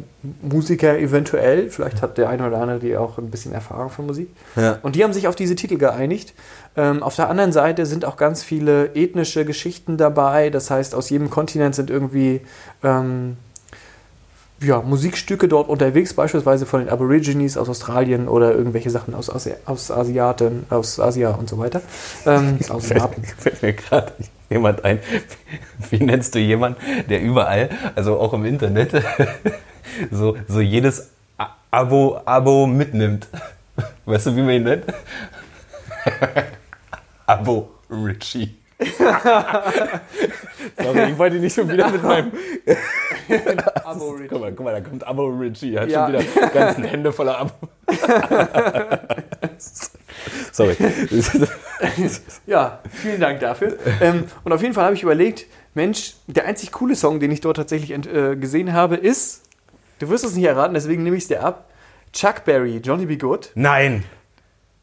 Musiker 0.41 0.97
eventuell. 0.97 1.69
Vielleicht 1.69 2.01
hat 2.01 2.17
der 2.17 2.29
eine 2.29 2.47
oder 2.47 2.59
andere 2.61 2.79
die 2.79 2.97
auch 2.97 3.17
ein 3.17 3.29
bisschen 3.29 3.53
Erfahrung 3.53 3.89
von 3.89 4.05
Musik. 4.07 4.29
Ja. 4.55 4.79
Und 4.81 4.95
die 4.95 5.03
haben 5.03 5.13
sich 5.13 5.27
auf 5.27 5.35
diese 5.35 5.55
Titel 5.55 5.77
geeinigt. 5.77 6.33
Ähm, 6.77 7.01
auf 7.01 7.15
der 7.15 7.29
anderen 7.29 7.51
Seite 7.51 7.87
sind 7.87 8.05
auch 8.05 8.17
ganz 8.17 8.43
viele 8.43 8.95
ethnische 8.95 9.43
Geschichten 9.45 9.97
dabei. 9.97 10.51
Das 10.51 10.69
heißt, 10.69 10.93
aus 10.93 11.09
jedem 11.09 11.31
Kontinent 11.31 11.73
sind 11.73 11.89
irgendwie 11.89 12.41
ähm, 12.83 13.37
ja, 14.61 14.81
Musikstücke 14.81 15.47
dort 15.47 15.69
unterwegs, 15.69 16.13
beispielsweise 16.13 16.65
von 16.65 16.81
den 16.81 16.89
Aborigines 16.89 17.57
aus 17.57 17.69
Australien 17.69 18.27
oder 18.27 18.53
irgendwelche 18.53 18.89
Sachen 18.89 19.13
aus, 19.13 19.29
Asi 19.29 19.53
aus 19.65 19.91
Asiaten, 19.91 20.65
aus 20.69 20.99
Asia 20.99 21.31
und 21.31 21.49
so 21.49 21.57
weiter. 21.57 21.81
Ähm, 22.25 22.59
aus 22.69 22.91
Asiaten. 22.91 23.23
Fällt 23.23 23.61
mir 23.61 23.73
gerade 23.73 24.13
jemand 24.49 24.85
ein. 24.85 24.99
Wie 25.89 26.03
nennst 26.03 26.35
du 26.35 26.39
jemanden, 26.39 26.79
der 27.09 27.21
überall, 27.21 27.69
also 27.95 28.19
auch 28.19 28.33
im 28.33 28.45
Internet, 28.45 28.91
so, 30.11 30.37
so 30.47 30.59
jedes 30.59 31.09
Abo, 31.71 32.19
Abo 32.25 32.67
mitnimmt? 32.67 33.27
Weißt 34.05 34.27
du, 34.27 34.35
wie 34.35 34.41
man 34.41 34.51
ihn 34.51 34.63
nennt? 34.63 34.85
Abo 37.27 37.69
Richie. 37.89 38.55
Sorry, 40.77 41.09
ich 41.11 41.17
wollte 41.17 41.37
nicht 41.37 41.55
schon 41.55 41.67
wieder 41.69 41.89
mit 41.89 42.03
meinem. 42.03 42.31
Aborigine. 43.83 44.27
Guck 44.29 44.39
mal, 44.41 44.51
guck 44.53 44.65
mal, 44.65 44.71
da 44.73 44.81
kommt 44.87 45.05
Abo 45.07 45.25
Richie. 45.27 45.73
Er 45.75 45.81
hat 45.83 45.89
Ja. 45.89 46.05
schon 46.05 46.13
wieder 46.13 46.23
die 46.49 46.53
ganzen 46.53 46.83
Hände 46.83 47.11
voller 47.11 47.39
Abo. 47.39 47.51
Sorry. 50.51 50.75
Ja, 52.45 52.79
vielen 52.91 53.19
Dank 53.19 53.39
dafür. 53.39 53.77
ähm, 54.01 54.25
und 54.43 54.53
auf 54.53 54.61
jeden 54.61 54.73
Fall 54.73 54.85
habe 54.85 54.95
ich 54.95 55.03
überlegt, 55.03 55.45
Mensch, 55.73 56.13
der 56.27 56.45
einzig 56.45 56.71
coole 56.71 56.95
Song, 56.95 57.19
den 57.19 57.31
ich 57.31 57.41
dort 57.41 57.57
tatsächlich 57.57 57.91
ent, 57.91 58.07
äh, 58.07 58.35
gesehen 58.35 58.73
habe, 58.73 58.95
ist, 58.95 59.43
du 59.99 60.09
wirst 60.09 60.23
es 60.23 60.35
nicht 60.35 60.45
erraten, 60.45 60.73
deswegen 60.73 61.03
nehme 61.03 61.15
ich 61.17 61.23
es 61.23 61.27
dir 61.27 61.43
ab, 61.43 61.69
Chuck 62.13 62.45
Berry, 62.45 62.77
Johnny 62.83 63.05
B. 63.05 63.17
Good, 63.17 63.51
Nein. 63.55 64.03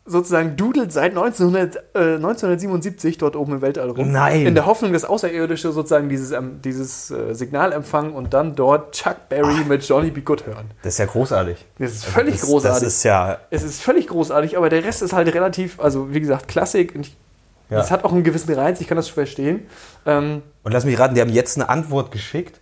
Sozusagen 0.07 0.57
dudelt 0.57 0.93
seit 0.93 1.12
1900, 1.12 1.77
äh, 1.95 2.17
1977 2.17 3.17
dort 3.19 3.37
oben 3.37 3.55
im 3.55 3.62
Weltall 3.62 3.90
rum. 3.90 4.12
Nein. 4.12 4.47
In 4.47 4.55
der 4.55 4.67
Hoffnung, 4.67 4.93
dass 4.93 5.05
Außerirdische 5.05 5.73
sozusagen 5.73 6.09
dieses, 6.09 6.31
ähm, 6.33 6.61
dieses 6.62 7.11
äh, 7.11 7.35
Signal 7.35 7.73
empfangen 7.73 8.12
und 8.12 8.35
dann 8.35 8.55
dort 8.55 8.95
Chuck 8.95 9.29
Berry 9.31 9.64
mit 9.67 9.83
Johnny 9.88 10.11
B. 10.11 10.21
Good 10.21 10.47
hören. 10.47 10.71
Das 10.83 10.95
ist 10.95 10.99
ja 10.99 11.07
großartig. 11.07 11.64
Das 11.79 11.93
ist 11.93 12.05
völlig 12.05 12.35
das, 12.35 12.43
großartig. 12.49 12.85
Das 12.85 12.95
ist 12.95 13.03
ja. 13.05 13.38
es 13.51 13.62
ist 13.62 13.81
völlig 13.81 14.09
großartig, 14.09 14.59
aber 14.59 14.69
der 14.69 14.85
Rest 14.85 15.01
ist 15.03 15.14
halt 15.14 15.33
relativ, 15.35 15.81
also 15.81 16.12
wie 16.12 16.21
gesagt, 16.21 16.49
Klassik. 16.49 16.95
Und 16.95 17.07
ich, 17.07 17.17
Ja. 17.71 17.81
Es 17.81 17.90
hat 17.90 18.05
auch 18.05 18.12
einen 18.12 18.25
gewissen 18.25 18.53
Reiz, 18.53 18.81
ich 18.83 18.87
kann 18.87 18.97
das 18.97 19.09
schon 19.09 19.14
verstehen. 19.14 19.67
Ähm, 20.05 20.43
Und 20.64 20.73
lass 20.73 20.85
mich 20.85 20.99
raten, 20.99 21.14
die 21.14 21.23
haben 21.23 21.33
jetzt 21.33 21.57
eine 21.57 21.71
Antwort 21.71 22.12
geschickt, 22.12 22.61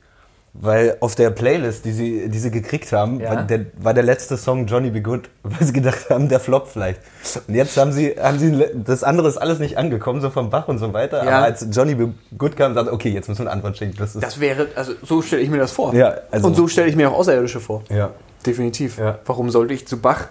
weil 0.54 0.98
auf 1.00 1.14
der 1.14 1.30
Playlist, 1.30 1.84
die 1.86 1.92
sie, 1.92 2.28
die 2.28 2.38
sie 2.38 2.50
gekriegt 2.50 2.92
haben, 2.92 3.20
Ja. 3.20 3.30
war, 3.30 3.42
der, 3.44 3.66
war 3.78 3.94
der 3.94 4.02
letzte 4.02 4.36
Song 4.36 4.66
Johnny 4.66 4.90
Be 4.90 5.00
Good, 5.00 5.30
weil 5.42 5.66
sie 5.66 5.72
gedacht 5.72 6.10
haben, 6.10 6.28
der 6.28 6.40
Flop 6.40 6.68
vielleicht. 6.68 7.00
Und 7.48 7.54
jetzt 7.54 7.76
haben 7.78 7.90
sie, 7.92 8.10
haben 8.20 8.38
sie, 8.38 8.66
das 8.74 9.02
andere 9.02 9.28
ist 9.28 9.38
alles 9.38 9.58
nicht 9.60 9.78
angekommen, 9.78 10.20
so 10.20 10.28
vom 10.30 10.50
Bach 10.50 10.68
und 10.68 10.78
so 10.78 10.92
weiter. 10.92 11.24
Ja. 11.24 11.38
Aber 11.38 11.46
als 11.46 11.66
Johnny 11.70 11.94
Be 11.94 12.12
Good 12.36 12.56
kam, 12.56 12.74
sagte 12.74 12.92
okay, 12.92 13.08
jetzt 13.10 13.28
müssen 13.28 13.40
wir 13.44 13.50
eine 13.50 13.56
Antwort 13.56 13.78
schicken. 13.78 13.94
Das 13.98 14.12
Das 14.12 14.40
wäre, 14.40 14.68
also 14.76 14.92
so 15.02 15.22
stelle 15.22 15.40
ich 15.42 15.48
mir 15.48 15.58
das 15.58 15.72
vor. 15.72 15.94
Ja, 15.94 16.14
also- 16.30 16.46
Und 16.48 16.54
so 16.54 16.68
stelle 16.68 16.88
ich 16.88 16.96
mir 16.96 17.10
auch 17.10 17.18
Außerirdische 17.18 17.60
vor. 17.60 17.82
ja. 17.88 18.10
Definitiv. 18.44 18.98
Ja. 18.98 19.20
Warum 19.24 19.50
sollte 19.50 19.72
ich 19.72 19.86
zu 19.86 19.98
Bach, 20.00 20.26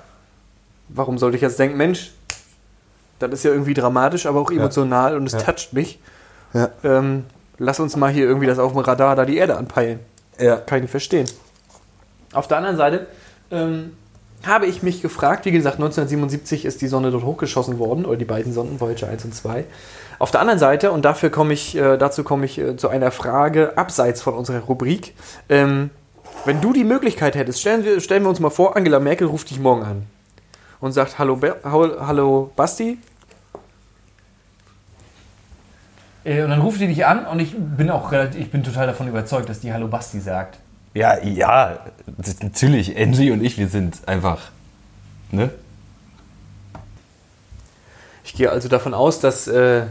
warum 0.90 1.18
sollte 1.18 1.38
ich 1.38 1.42
jetzt 1.42 1.58
denken, 1.58 1.78
Mensch, 1.78 2.12
das 3.20 3.32
ist 3.32 3.44
ja 3.46 3.52
irgendwie 3.52 3.74
dramatisch, 3.74 4.26
aber 4.26 4.42
auch 4.42 4.52
emotional 4.52 5.16
und 5.16 5.26
es 5.34 5.42
toucht 5.42 5.72
mich. 5.72 5.98
Ähm, 6.84 7.24
lass 7.58 7.80
uns 7.80 7.96
mal 7.96 8.12
hier 8.12 8.26
irgendwie 8.26 8.48
das 8.48 8.60
auf 8.60 8.74
dem 8.74 8.82
Radar 8.82 9.16
da 9.16 9.24
die 9.26 9.38
Erde 9.38 9.56
anpeilen. 9.56 10.00
Ja. 10.42 10.58
Kann 10.58 10.80
ich 10.80 10.84
nicht 10.84 10.92
verstehen. 10.92 11.28
Auf 12.34 12.48
der 12.48 12.58
anderen 12.58 12.78
Seite 12.78 13.08
ähm, 13.52 13.94
habe 14.46 14.66
ich 14.66 14.82
mich 14.82 15.02
gefragt, 15.02 15.46
wie 15.46 15.52
gesagt, 15.52 15.76
1977 15.76 16.66
ist 16.66 16.82
die 16.82 16.88
Sonne 16.88 17.12
dort 17.12 17.24
hochgeschossen 17.24 17.78
worden, 17.78 18.06
oder 18.06 18.18
die 18.18 18.26
beiden 18.26 18.54
Sonden, 18.54 18.80
Voyager 18.80 19.08
1 19.08 19.26
und 19.26 19.36
2. 19.36 19.66
Auf 20.20 20.32
der 20.32 20.42
anderen 20.42 20.60
Seite, 20.60 20.92
und 20.92 21.04
dafür 21.04 21.30
komme 21.30 21.54
ich, 21.54 21.76
äh, 21.76 21.98
dazu 21.98 22.24
komme 22.24 22.46
ich 22.46 22.58
äh, 22.58 22.76
zu 22.76 22.90
einer 22.90 23.12
Frage 23.12 23.78
abseits 23.78 24.22
von 24.22 24.34
unserer 24.34 24.60
Rubrik. 24.60 25.14
Ähm, 25.50 25.90
wenn 26.46 26.62
du 26.62 26.74
die 26.74 26.84
Möglichkeit 26.84 27.36
hättest, 27.36 27.62
stellen 27.62 27.86
wir, 27.86 28.00
stellen 28.02 28.24
wir 28.24 28.30
uns 28.30 28.40
mal 28.40 28.50
vor, 28.50 28.76
Angela 28.76 29.00
Merkel 29.00 29.28
ruft 29.28 29.50
dich 29.50 29.60
morgen 29.60 29.84
an 29.84 30.04
und 30.80 30.92
sagt, 30.94 31.20
hallo, 31.20 31.36
Be 31.36 31.58
hallo, 31.64 32.08
hallo 32.08 32.52
Basti, 32.56 32.98
Äh, 32.98 32.98
Und 36.24 36.50
dann 36.50 36.62
ruft 36.62 36.80
die 36.80 36.88
dich 36.88 37.06
an 37.06 37.26
und 37.26 37.40
ich 37.40 37.56
bin 37.58 37.90
auch 37.90 38.12
relativ, 38.12 38.40
ich 38.40 38.52
bin 38.52 38.64
total 38.64 38.88
davon 38.88 39.08
überzeugt, 39.08 39.50
dass 39.50 39.60
die 39.60 39.74
Hallo 39.74 39.88
Basti 39.88 40.20
sagt. 40.20 40.60
Ja, 40.94 41.22
ja, 41.24 41.80
natürlich, 42.42 42.98
Angie 42.98 43.32
und 43.32 43.44
ich, 43.44 43.58
wir 43.58 43.70
sind 43.70 44.08
einfach, 44.08 44.52
ne? 45.32 45.50
Ich 48.24 48.34
gehe 48.34 48.52
also 48.52 48.70
davon 48.70 48.94
aus, 48.94 49.20
dass, 49.20 49.48
äh, 49.48 49.84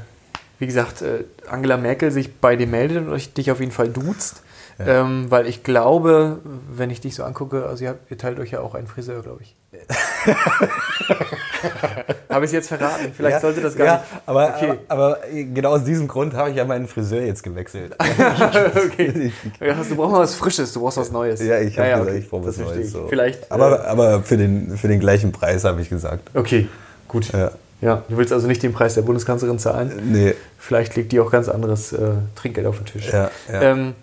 wie 0.59 0.67
gesagt, 0.67 1.03
äh, 1.03 1.25
Angela 1.49 1.77
Merkel 1.77 2.11
sich 2.11 2.37
bei 2.37 2.55
dir 2.55 2.67
meldet 2.67 2.99
und 2.99 3.11
euch, 3.11 3.33
dich 3.33 3.51
auf 3.51 3.61
jeden 3.61 3.73
Fall 3.73 3.89
duzt. 3.89 4.43
Ähm, 4.87 5.31
weil 5.31 5.47
ich 5.47 5.63
glaube, 5.63 6.39
wenn 6.71 6.89
ich 6.89 7.03
dich 7.03 7.15
so 7.15 7.25
angucke, 7.25 7.67
also 7.67 7.85
ihr, 7.85 7.91
habt, 7.91 8.11
ihr 8.11 8.17
teilt 8.17 8.39
euch 8.39 8.53
ja 8.53 8.61
auch 8.61 8.75
einen 8.75 8.87
Friseur, 8.87 9.23
glaube 9.23 9.43
ich. 9.43 9.55
Habe 12.31 12.45
ich 12.45 12.49
es 12.51 12.53
jetzt 12.53 12.69
verraten? 12.69 13.13
Vielleicht 13.15 13.35
ja, 13.35 13.41
sollte 13.41 13.61
das 13.61 13.77
gar 13.77 13.87
ja, 13.87 13.95
nicht. 13.95 14.05
Aber, 14.27 14.55
Okay. 14.55 14.79
aber, 14.89 15.07
aber 15.07 15.19
genau 15.33 15.71
aus 15.71 15.85
diesem 15.85 16.07
Grund 16.09 16.35
habe 16.35 16.51
ich 16.51 16.57
ja 16.57 16.65
meinen 16.65 16.87
Friseur 16.87 17.23
jetzt 17.23 17.43
gewechselt. 17.43 17.97
okay. 17.99 19.33
Du 19.59 19.97
brauchst 19.97 20.13
mal 20.13 20.21
was 20.21 20.35
Frisches, 20.35 20.73
du 20.73 20.81
brauchst 20.81 20.99
was 20.99 21.11
Neues. 21.11 21.41
Ja, 21.41 21.59
ich 21.59 21.79
habe 21.79 21.89
ja, 21.89 21.99
gesagt, 21.99 22.11
okay. 22.11 22.19
ich 22.21 22.31
brauche 22.31 22.47
was 22.47 22.59
Neues. 22.59 22.93
So. 22.93 23.07
Vielleicht. 23.09 23.51
Aber, 23.51 23.85
äh, 23.85 23.87
aber 23.87 24.23
für, 24.23 24.37
den, 24.37 24.77
für 24.77 24.89
den 24.89 25.01
gleichen 25.01 25.33
Preis 25.33 25.65
habe 25.65 25.81
ich 25.83 25.89
gesagt. 25.89 26.31
okay, 26.35 26.69
gut. 27.09 27.33
Ja. 27.33 27.51
Ja, 27.83 28.03
du 28.09 28.19
willst 28.19 28.33
also 28.33 28.47
nicht 28.47 28.63
den 28.63 28.75
Preis 28.75 28.95
der 28.95 29.03
Bundeskanzlerin 29.03 29.59
zahlen. 29.59 30.11
Nee. 30.13 30.35
Vielleicht 30.59 30.97
legt 30.97 31.13
die 31.13 31.21
auch 31.21 31.31
ganz 31.31 31.49
anderes 31.49 31.93
äh, 31.93 32.11
Trinkgeld 32.37 32.67
auf 32.67 32.77
den 32.77 32.85
Tisch. 32.85 33.11
Ja, 33.11 33.31
ja. 33.51 33.63
Ähm, 33.63 33.95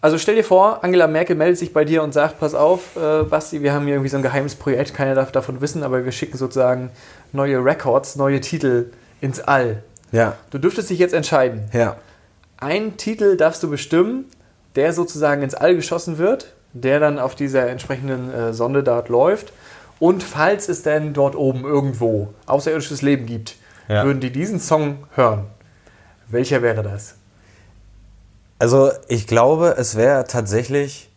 also 0.00 0.16
stell 0.16 0.36
dir 0.36 0.44
vor, 0.44 0.84
Angela 0.84 1.08
Merkel 1.08 1.34
meldet 1.34 1.58
sich 1.58 1.72
bei 1.72 1.84
dir 1.84 2.04
und 2.04 2.14
sagt, 2.14 2.38
pass 2.38 2.54
auf, 2.54 2.96
äh, 2.96 3.24
Basti, 3.24 3.62
wir 3.62 3.72
haben 3.72 3.84
hier 3.84 3.94
irgendwie 3.94 4.10
so 4.10 4.16
ein 4.16 4.22
geheimes 4.22 4.54
Projekt, 4.54 4.94
keiner 4.94 5.16
darf 5.16 5.32
davon 5.32 5.60
wissen, 5.60 5.82
aber 5.82 6.04
wir 6.04 6.12
schicken 6.12 6.38
sozusagen 6.38 6.90
neue 7.32 7.64
Records, 7.64 8.16
neue 8.16 8.40
Titel 8.40 8.90
ins 9.20 9.40
All. 9.40 9.82
ja. 10.12 10.36
Du 10.50 10.58
dürftest 10.58 10.90
dich 10.90 10.98
jetzt 10.98 11.14
entscheiden. 11.14 11.68
Ja. 11.72 11.96
Einen 12.56 12.96
Titel 12.96 13.36
darfst 13.36 13.62
du 13.62 13.70
bestimmen, 13.70 14.24
der 14.76 14.92
sozusagen 14.92 15.42
ins 15.42 15.54
All 15.54 15.74
geschossen 15.76 16.18
wird, 16.18 16.54
der 16.72 17.00
dann 17.00 17.18
auf 17.18 17.34
dieser 17.34 17.68
entsprechenden 17.68 18.32
äh, 18.32 18.52
Sonde 18.52 18.82
dort 18.82 19.08
läuft. 19.08 19.52
Und 19.98 20.22
falls 20.22 20.68
es 20.68 20.82
denn 20.82 21.12
dort 21.12 21.34
oben 21.34 21.64
irgendwo 21.64 22.32
außerirdisches 22.46 23.02
Leben 23.02 23.26
gibt, 23.26 23.56
Ja. 23.88 24.04
würden 24.04 24.20
die 24.20 24.30
diesen 24.30 24.60
Song 24.60 25.06
hören. 25.14 25.46
Welcher 26.28 26.62
wäre 26.62 26.82
das? 26.82 27.14
Also 28.58 28.90
ich 29.08 29.26
glaube, 29.26 29.74
es 29.78 29.96
wäre 29.96 30.24
tatsächlich, 30.24 31.10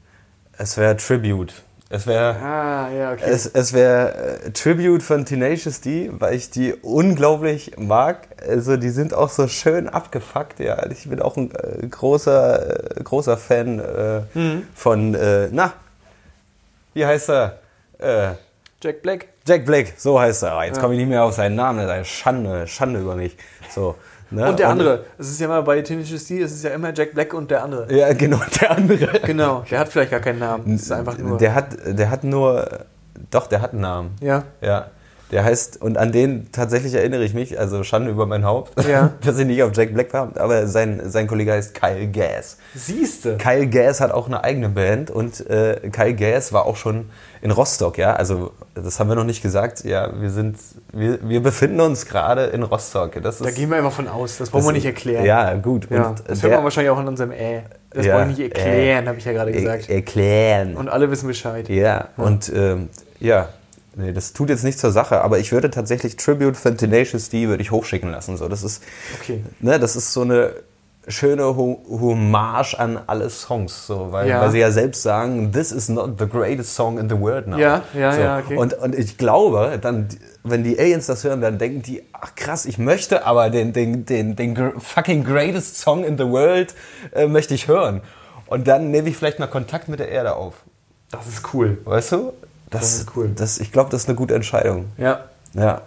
es 0.58 0.78
wäre 0.78 0.96
Tribute. 0.98 1.54
Es 1.94 2.08
wäre 2.08 2.36
Ah, 2.42 2.90
ja, 2.90 3.12
okay. 3.12 3.26
es, 3.28 3.46
es 3.48 3.74
wäre 3.74 4.14
äh, 4.46 4.52
Tribute 4.52 5.04
von 5.04 5.26
Tenacious 5.26 5.82
D, 5.82 6.10
weil 6.14 6.36
ich 6.36 6.50
die 6.50 6.74
unglaublich 6.74 7.74
mag. 7.78 8.28
Also 8.48 8.78
die 8.78 8.90
sind 8.92 9.14
auch 9.14 9.30
so 9.30 9.48
schön 9.50 9.90
abgefuckt. 9.90 10.60
Ja, 10.62 10.86
ich 10.90 11.10
bin 11.10 11.22
auch 11.22 11.36
ein 11.36 11.52
äh, 11.52 11.86
großer 11.88 12.98
äh, 12.98 13.04
großer 13.04 13.38
Fan 13.38 13.80
äh, 13.80 14.22
Mhm. 14.34 14.64
von 14.74 15.16
äh, 15.16 15.50
na 15.52 15.74
wie 16.94 17.06
heißt 17.06 17.30
er? 17.30 17.60
Äh, 18.00 18.34
Jack 18.82 19.02
Black. 19.02 19.28
Jack 19.48 19.66
Black, 19.66 19.94
so 19.98 20.20
heißt 20.20 20.44
er. 20.44 20.64
Jetzt 20.66 20.78
Ja. 20.78 20.82
komme 20.82 20.94
ich 20.96 21.00
nicht 21.00 21.10
mehr 21.10 21.24
auf 21.24 21.34
seinen 21.34 21.56
Namen. 21.56 21.80
Das 21.80 21.88
ist 21.88 21.92
eine 21.94 22.06
Schande, 22.06 22.68
Schande 22.68 23.00
über 23.00 23.16
mich. 23.16 23.36
So. 23.74 23.96
Ne? 24.32 24.50
Und 24.50 24.60
der 24.60 24.70
andere. 24.70 25.06
Es 25.18 25.30
ist 25.30 25.40
ja 25.40 25.48
immer 25.48 25.62
bei 25.62 25.82
Tenacious 25.82 26.26
D, 26.26 26.42
es 26.42 26.54
ist 26.54 26.64
ja 26.64 26.72
immer 26.72 26.94
Jack 26.94 27.14
Black 27.14 27.34
und 27.34 27.52
der 27.52 27.64
andere. 27.64 27.94
Ja, 27.94 28.14
genau, 28.14 28.40
der 28.62 28.72
andere. 28.72 29.20
Genau, 29.26 29.64
der 29.70 29.80
hat 29.80 29.90
vielleicht 29.90 30.12
gar 30.12 30.22
keinen 30.22 30.40
Namen. 30.40 30.76
Es 30.76 30.84
ist 30.84 30.92
einfach 30.92 31.18
nur. 31.18 31.38
Der 31.38 31.54
hat, 31.54 31.76
der 31.86 32.10
hat 32.10 32.24
nur, 32.24 32.68
doch, 33.30 33.48
der 33.48 33.62
hat 33.62 33.74
einen 33.74 33.82
Namen. 33.82 34.16
ja. 34.22 34.44
Ja. 34.62 34.88
Der 35.32 35.44
heißt, 35.46 35.82
und 35.82 35.98
an 35.98 36.12
den 36.12 36.52
tatsächlich 36.52 36.94
erinnere 36.94 37.24
ich 37.24 37.34
mich, 37.34 37.58
also 37.58 37.84
Schande 37.84 38.12
über 38.12 38.26
mein 38.26 38.44
Haupt, 38.44 38.84
Ja. 38.86 39.12
dass 39.26 39.38
ich 39.40 39.46
nicht 39.48 39.64
auf 39.64 39.72
Jack 39.74 39.94
Black 39.94 40.12
war, 40.14 40.32
aber 40.36 40.68
sein, 40.68 41.02
sein 41.06 41.26
Kollege 41.28 41.54
heißt 41.54 41.74
Kyle 41.74 42.08
Gass. 42.08 42.58
Siehste. 42.76 43.38
Kyle 43.38 43.68
Gass 43.68 44.02
hat 44.02 44.12
auch 44.12 44.28
eine 44.28 44.44
eigene 44.44 44.68
Band 44.70 45.10
und 45.10 45.50
äh, 45.50 45.90
Kyle 45.92 46.14
Gass 46.16 46.52
war 46.52 46.66
auch 46.66 46.76
schon 46.76 47.10
in 47.42 47.52
Rostock, 47.52 47.98
ja. 47.98 48.14
Also 48.14 48.52
das 48.76 49.00
haben 49.00 49.08
wir 49.10 49.16
noch 49.16 49.24
nicht 49.24 49.42
gesagt. 49.42 49.84
Ja, 49.86 50.12
wir 50.20 50.30
sind, 50.30 50.58
wir, 50.94 51.18
wir 51.28 51.42
befinden 51.42 51.80
uns 51.82 52.06
gerade 52.06 52.46
in 52.48 52.62
Rostock. 52.64 53.14
Das 53.24 53.40
ist, 53.42 53.46
Da 53.46 53.52
gehen 53.52 53.70
wir 53.72 53.80
immer 53.80 53.90
von 53.92 54.08
aus. 54.08 54.38
Das 54.38 54.50
brauchen 54.50 54.66
wir 54.66 54.72
nicht 54.74 54.86
erklären. 54.86 55.26
Ja, 55.26 55.54
gut. 55.56 55.88
Ja, 55.90 56.10
Und 56.10 56.24
das 56.28 56.44
hört 56.44 56.54
man 56.56 56.64
wahrscheinlich 56.66 56.92
auch 56.92 57.00
in 57.00 57.08
unserem 57.08 57.32
Äh. 57.32 57.62
Das 57.94 58.06
Ja, 58.06 58.16
wollen 58.16 58.30
wir 58.30 58.38
nicht 58.38 58.56
erklären, 58.58 59.04
äh, 59.04 59.08
habe 59.08 59.18
ich 59.18 59.26
ja 59.26 59.32
gerade 59.34 59.52
er- 59.52 59.60
gesagt. 59.62 59.90
erklären. 59.90 60.78
Und 60.78 60.88
alle 60.88 61.10
wissen 61.12 61.28
Bescheid. 61.28 61.68
Ja, 61.68 62.08
und 62.18 62.50
ähm, 62.56 62.88
ja, 63.20 63.50
nee, 63.96 64.12
das 64.14 64.34
tut 64.34 64.50
jetzt 64.50 64.64
nichts 64.64 64.82
zur 64.82 64.92
Sache, 64.92 65.22
aber 65.22 65.40
ich 65.40 65.52
würde 65.52 65.70
tatsächlich 65.70 66.16
Tribute 66.16 66.58
von 66.58 66.78
Tenacious 66.78 67.30
D 67.30 67.48
würde 67.48 67.62
ich 67.64 67.72
hochschicken 67.72 68.10
lassen. 68.12 68.38
So, 68.38 68.48
das 68.48 68.64
ist, 68.64 68.84
Okay. 69.22 69.44
ne, 69.60 69.80
das 69.80 69.96
ist 69.96 70.14
so 70.14 70.22
eine 70.22 70.52
schöne 71.08 71.56
Ho 71.58 71.82
Hommage 71.90 72.76
an 72.78 73.00
alle 73.08 73.30
Songs, 73.30 73.88
so, 73.88 74.12
weil, 74.12 74.30
Ja. 74.30 74.40
weil 74.42 74.52
sie 74.52 74.60
ja 74.60 74.70
selbst 74.72 75.02
sagen, 75.02 75.52
this 75.52 75.72
is 75.72 75.90
not 75.90 76.20
the 76.20 76.28
greatest 76.28 76.76
song 76.76 77.00
in 77.00 77.10
the 77.10 77.20
world 77.20 77.48
now. 77.48 77.58
Ja, 77.58 77.82
ja, 77.94 78.12
so. 78.14 78.22
ja, 78.22 78.38
okay. 78.40 78.56
Und, 78.56 78.76
und 78.76 78.94
ich 78.96 79.18
glaube, 79.18 79.80
dann, 79.82 80.08
wenn 80.44 80.64
die 80.64 80.78
Aliens 80.80 81.08
das 81.08 81.24
hören, 81.24 81.42
dann 81.42 81.58
denken 81.58 81.82
die, 81.82 82.04
ach 82.14 82.36
krass, 82.36 82.66
ich 82.68 82.78
möchte 82.78 83.26
aber 83.26 83.50
den, 83.50 83.74
den, 83.74 84.06
den, 84.06 84.36
den 84.36 84.80
fucking 84.80 85.24
greatest 85.24 85.80
song 85.80 86.04
in 86.04 86.18
the 86.20 86.26
world 86.28 86.76
äh, 87.14 87.26
möchte 87.28 87.56
ich 87.56 87.68
hören. 87.68 88.02
Und 88.46 88.68
dann 88.68 88.92
nehme 88.92 89.10
ich 89.10 89.18
vielleicht 89.18 89.40
mal 89.40 89.48
Kontakt 89.48 89.88
mit 89.88 90.00
der 90.00 90.10
Erde 90.10 90.36
auf. 90.36 90.54
Das 91.10 91.26
ist 91.28 91.54
cool. 91.54 91.80
Weißt 91.84 92.12
du? 92.12 92.32
Das 92.72 92.96
ist 92.96 93.16
cool. 93.16 93.30
Das, 93.36 93.60
ich 93.60 93.72
glaube, 93.72 93.90
das 93.92 94.04
ist 94.04 94.10
eine 94.10 94.16
gute 94.16 94.34
Entscheidung. 94.34 94.86
Ja. 94.98 95.26
Ja. 95.54 95.82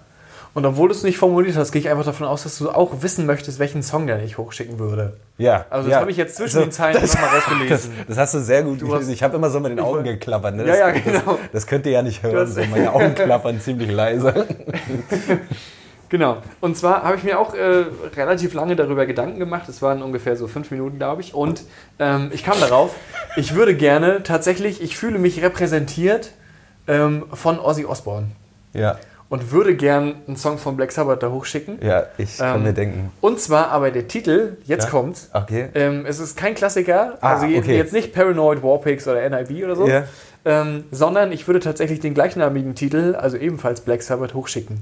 Und 0.54 0.64
obwohl 0.66 0.88
du 0.88 0.94
es 0.94 1.02
nicht 1.02 1.18
formuliert 1.18 1.56
hast, 1.56 1.72
gehe 1.72 1.80
ich 1.80 1.90
einfach 1.90 2.04
davon 2.04 2.28
aus, 2.28 2.44
dass 2.44 2.58
du 2.58 2.70
auch 2.70 3.02
wissen 3.02 3.26
möchtest, 3.26 3.58
welchen 3.58 3.82
Song 3.82 4.06
der 4.06 4.22
ich 4.22 4.38
hochschicken 4.38 4.78
würde. 4.78 5.16
Ja. 5.36 5.66
Also 5.68 5.88
das 5.88 5.96
ja. 5.96 6.00
habe 6.00 6.12
ich 6.12 6.16
jetzt 6.16 6.36
zwischen 6.36 6.60
den 6.60 6.70
Zeilen 6.70 6.96
das, 7.00 7.14
nochmal 7.14 7.30
rausgelesen. 7.36 7.92
Das, 7.98 8.06
das 8.06 8.18
hast 8.18 8.34
du 8.34 8.38
sehr 8.38 8.62
gut 8.62 8.80
Du 8.80 8.86
gelesen. 8.88 9.12
Ich 9.12 9.24
habe 9.24 9.34
immer 9.34 9.50
so 9.50 9.58
mit 9.58 9.72
den 9.72 9.80
Augen 9.80 10.04
geklappert. 10.04 10.54
Ne? 10.54 10.64
Ja, 10.68 10.76
ja, 10.76 10.92
das, 10.92 11.02
genau. 11.02 11.20
Das, 11.24 11.50
das 11.52 11.66
könnt 11.66 11.86
ihr 11.86 11.92
ja 11.92 12.02
nicht 12.02 12.22
hören. 12.22 12.46
So. 12.46 12.60
Meine 12.70 12.92
Augen 12.92 13.14
klappern 13.16 13.60
ziemlich 13.60 13.90
leise. 13.90 14.46
Genau. 16.10 16.36
Und 16.60 16.76
zwar 16.76 17.02
habe 17.02 17.16
ich 17.16 17.24
mir 17.24 17.40
auch 17.40 17.54
äh, 17.54 17.86
relativ 18.14 18.54
lange 18.54 18.76
darüber 18.76 19.04
Gedanken 19.04 19.40
gemacht. 19.40 19.68
Es 19.68 19.82
waren 19.82 20.00
ungefähr 20.00 20.36
so 20.36 20.46
fünf 20.46 20.70
Minuten, 20.70 20.98
glaube 20.98 21.22
ich. 21.22 21.34
Und 21.34 21.62
ähm, 21.98 22.30
ich 22.32 22.44
kam 22.44 22.60
darauf, 22.60 22.94
ich 23.36 23.56
würde 23.56 23.74
gerne 23.74 24.22
tatsächlich, 24.22 24.80
ich 24.80 24.96
fühle 24.96 25.18
mich 25.18 25.42
repräsentiert 25.42 26.30
ähm, 26.88 27.24
von 27.32 27.58
Ozzy 27.58 27.84
Osbourne. 27.84 28.28
Ja. 28.72 28.96
Und 29.30 29.50
würde 29.52 29.74
gern 29.74 30.16
einen 30.28 30.36
Song 30.36 30.58
von 30.58 30.76
Black 30.76 30.92
Sabbath 30.92 31.22
da 31.22 31.30
hochschicken. 31.30 31.78
Ja, 31.82 32.04
ich 32.18 32.36
kann 32.38 32.56
Ähm, 32.58 32.62
mir 32.64 32.72
denken. 32.72 33.10
Und 33.20 33.40
zwar 33.40 33.70
aber 33.70 33.90
der 33.90 34.06
Titel, 34.06 34.58
jetzt 34.64 34.84
Ja? 34.84 34.90
kommt's. 34.90 35.30
Okay. 35.32 35.68
Ähm, 35.74 36.04
es 36.06 36.18
ist 36.20 36.36
kein 36.36 36.54
Klassiker, 36.54 37.18
Ah, 37.20 37.34
also 37.34 37.46
okay. 37.46 37.76
jetzt 37.76 37.92
nicht 37.92 38.12
Paranoid 38.14 38.62
Warpigs 38.62 39.08
oder 39.08 39.28
NIB 39.28 39.64
oder 39.64 39.76
so, 39.76 39.88
Ja. 39.88 40.04
Ähm, 40.44 40.84
sondern 40.90 41.32
ich 41.32 41.46
würde 41.46 41.60
tatsächlich 41.60 42.00
den 42.00 42.14
gleichnamigen 42.14 42.74
Titel, 42.74 43.14
also 43.14 43.36
ebenfalls 43.36 43.80
Black 43.80 44.02
Sabbath, 44.02 44.34
hochschicken. 44.34 44.80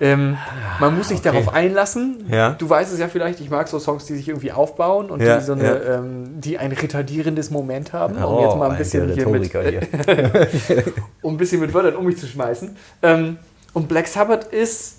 Ähm, 0.00 0.36
man 0.80 0.96
muss 0.96 1.08
sich 1.08 1.18
okay. 1.18 1.30
darauf 1.32 1.52
einlassen. 1.52 2.26
Ja. 2.30 2.50
Du 2.52 2.68
weißt 2.68 2.92
es 2.92 2.98
ja 2.98 3.08
vielleicht, 3.08 3.40
ich 3.40 3.50
mag 3.50 3.68
so 3.68 3.78
Songs, 3.78 4.06
die 4.06 4.14
sich 4.14 4.28
irgendwie 4.28 4.52
aufbauen 4.52 5.10
und 5.10 5.20
Ja, 5.20 5.38
die, 5.38 5.44
so 5.44 5.52
eine, 5.52 5.64
ja. 5.64 5.98
ähm, 5.98 6.40
die 6.40 6.58
ein 6.58 6.72
retardierendes 6.72 7.50
Moment 7.50 7.92
haben, 7.92 8.16
um 8.16 8.24
Oh, 8.24 8.44
jetzt 8.44 8.56
mal 8.56 8.70
ein 8.70 8.78
bisschen, 8.78 9.12
hier 9.12 9.28
mit, 9.28 9.50
hier. 9.52 9.82
um 11.22 11.34
ein 11.34 11.36
bisschen 11.36 11.60
mit 11.60 11.74
Wörtern 11.74 11.96
um 11.96 12.06
mich 12.06 12.18
zu 12.18 12.26
schmeißen. 12.26 12.76
Ähm, 13.02 13.38
und 13.72 13.88
Black 13.88 14.06
Sabbath 14.06 14.44
ist 14.44 14.98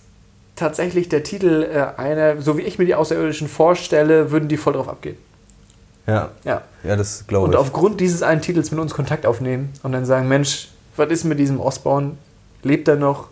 tatsächlich 0.56 1.10
der 1.10 1.24
Titel 1.24 1.68
äh, 1.74 2.00
einer, 2.00 2.42
so 2.42 2.58
wie 2.58 2.62
ich 2.62 2.78
mir 2.78 2.86
die 2.86 2.96
Außerirdischen 2.96 3.48
vorstelle, 3.48 4.32
würden 4.32 4.48
die 4.50 4.58
voll 4.58 4.74
drauf 4.74 4.90
abgehen. 4.90 5.18
Ja. 6.08 6.30
Ja. 6.44 6.62
ja, 6.84 6.96
das 6.96 7.26
glaube 7.28 7.46
Und 7.48 7.54
ich. 7.54 7.58
aufgrund 7.58 8.00
dieses 8.02 8.24
einen 8.24 8.42
Titels 8.42 8.72
mit 8.72 8.80
uns 8.80 8.94
Kontakt 8.94 9.26
aufnehmen 9.26 9.72
und 9.84 9.92
dann 9.94 10.06
sagen, 10.06 10.28
Mensch, 10.28 10.70
was 10.98 11.10
ist 11.10 11.24
mit 11.24 11.40
diesem 11.40 11.60
Osborne? 11.60 12.18
Lebt 12.62 12.88
er 12.88 12.96
noch? 12.98 13.28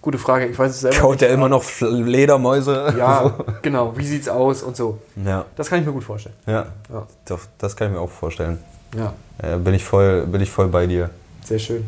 Gute 0.00 0.18
Frage, 0.18 0.46
ich 0.46 0.58
weiß 0.58 0.70
es 0.72 0.80
selber 0.80 0.96
Kaut 0.98 1.20
der 1.20 1.30
immer 1.30 1.48
noch 1.48 1.64
Ledermäuse? 1.80 2.94
Ja, 2.98 3.34
genau. 3.62 3.96
Wie 3.96 4.06
sieht's 4.06 4.28
aus 4.28 4.62
und 4.64 4.76
so. 4.76 4.98
Ja. 5.24 5.44
Das 5.56 5.68
kann 5.68 5.80
ich 5.80 5.86
mir 5.86 5.92
gut 5.92 6.02
vorstellen. 6.04 6.34
Ja. 6.46 6.66
Ja, 6.92 7.06
Doch, 7.26 7.40
das 7.58 7.76
kann 7.76 7.88
ich 7.88 7.94
mir 7.94 8.00
auch 8.00 8.10
vorstellen. 8.10 8.58
ja 8.96 9.12
Ja, 9.42 9.56
bin, 9.58 9.74
ich 9.74 9.84
voll, 9.84 10.26
bin 10.26 10.40
ich 10.40 10.50
voll 10.50 10.68
bei 10.68 10.86
dir. 10.86 11.10
sehr 11.44 11.58
schön, 11.60 11.84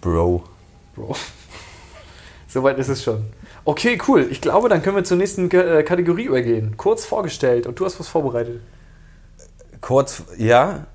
Bro. 0.00 0.44
Bro. 0.94 1.14
Soweit 2.48 2.78
ist 2.78 2.88
es 2.88 3.02
schon. 3.02 3.24
Okay, 3.64 3.98
cool. 4.08 4.26
Ich 4.30 4.40
glaube, 4.40 4.70
dann 4.70 4.82
können 4.82 4.96
wir 4.96 5.04
zur 5.04 5.18
nächsten 5.18 5.50
äh, 5.50 5.82
Kategorie 5.82 6.24
übergehen. 6.24 6.74
Kurz 6.78 7.04
vorgestellt 7.04 7.66
und 7.66 7.78
du 7.78 7.84
hast 7.84 8.00
was 8.00 8.08
vorbereitet. 8.08 8.60
Kurz, 9.80 10.22
ja. 10.36 10.86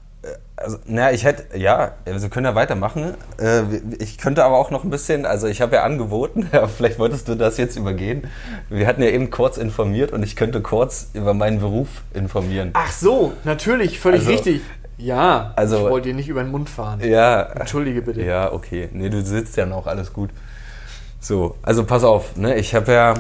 Also, 0.55 0.77
na, 0.85 1.11
ich 1.11 1.25
hätte, 1.25 1.57
ja, 1.57 1.93
wir 2.05 2.29
können 2.29 2.45
ja 2.45 2.55
weitermachen. 2.55 3.15
Äh, 3.37 3.63
Ich 3.99 4.17
könnte 4.17 4.45
aber 4.45 4.57
auch 4.57 4.71
noch 4.71 4.83
ein 4.85 4.89
bisschen, 4.89 5.25
also 5.25 5.47
ich 5.47 5.61
habe 5.61 5.75
ja 5.75 5.83
angeboten, 5.83 6.47
ja, 6.53 6.67
vielleicht 6.67 6.99
wolltest 6.99 7.27
du 7.27 7.35
das 7.35 7.57
jetzt 7.57 7.75
übergehen. 7.75 8.27
Wir 8.69 8.87
hatten 8.87 9.01
ja 9.01 9.09
eben 9.09 9.29
kurz 9.29 9.57
informiert 9.57 10.11
und 10.13 10.23
ich 10.23 10.35
könnte 10.35 10.61
kurz 10.61 11.07
über 11.13 11.33
meinen 11.33 11.59
Beruf 11.59 11.87
informieren. 12.13 12.69
Ach 12.73 12.91
so, 12.91 13.33
natürlich, 13.43 13.99
völlig 13.99 14.21
Also- 14.21 14.31
richtig. 14.31 14.61
Ja, 14.97 15.51
Also- 15.57 15.77
ich 15.77 15.91
wollte 15.91 16.09
dir 16.09 16.15
nicht 16.15 16.29
über 16.29 16.43
den 16.43 16.51
Mund 16.51 16.69
fahren. 16.69 17.01
Ja, 17.03 17.41
Entschuldige 17.41 18.01
bitte. 18.03 18.21
ja, 18.23 18.53
okay. 18.53 18.87
Nee, 18.93 19.09
du 19.09 19.21
sitzt 19.23 19.57
ja 19.57 19.65
noch, 19.65 19.87
alles 19.87 20.13
gut. 20.13 20.29
So, 21.19 21.55
also 21.63 21.83
pass 21.83 22.03
auf, 22.03 22.35
ne, 22.37 22.55
ich 22.55 22.75
habe 22.75 22.91
ja, 22.91 23.13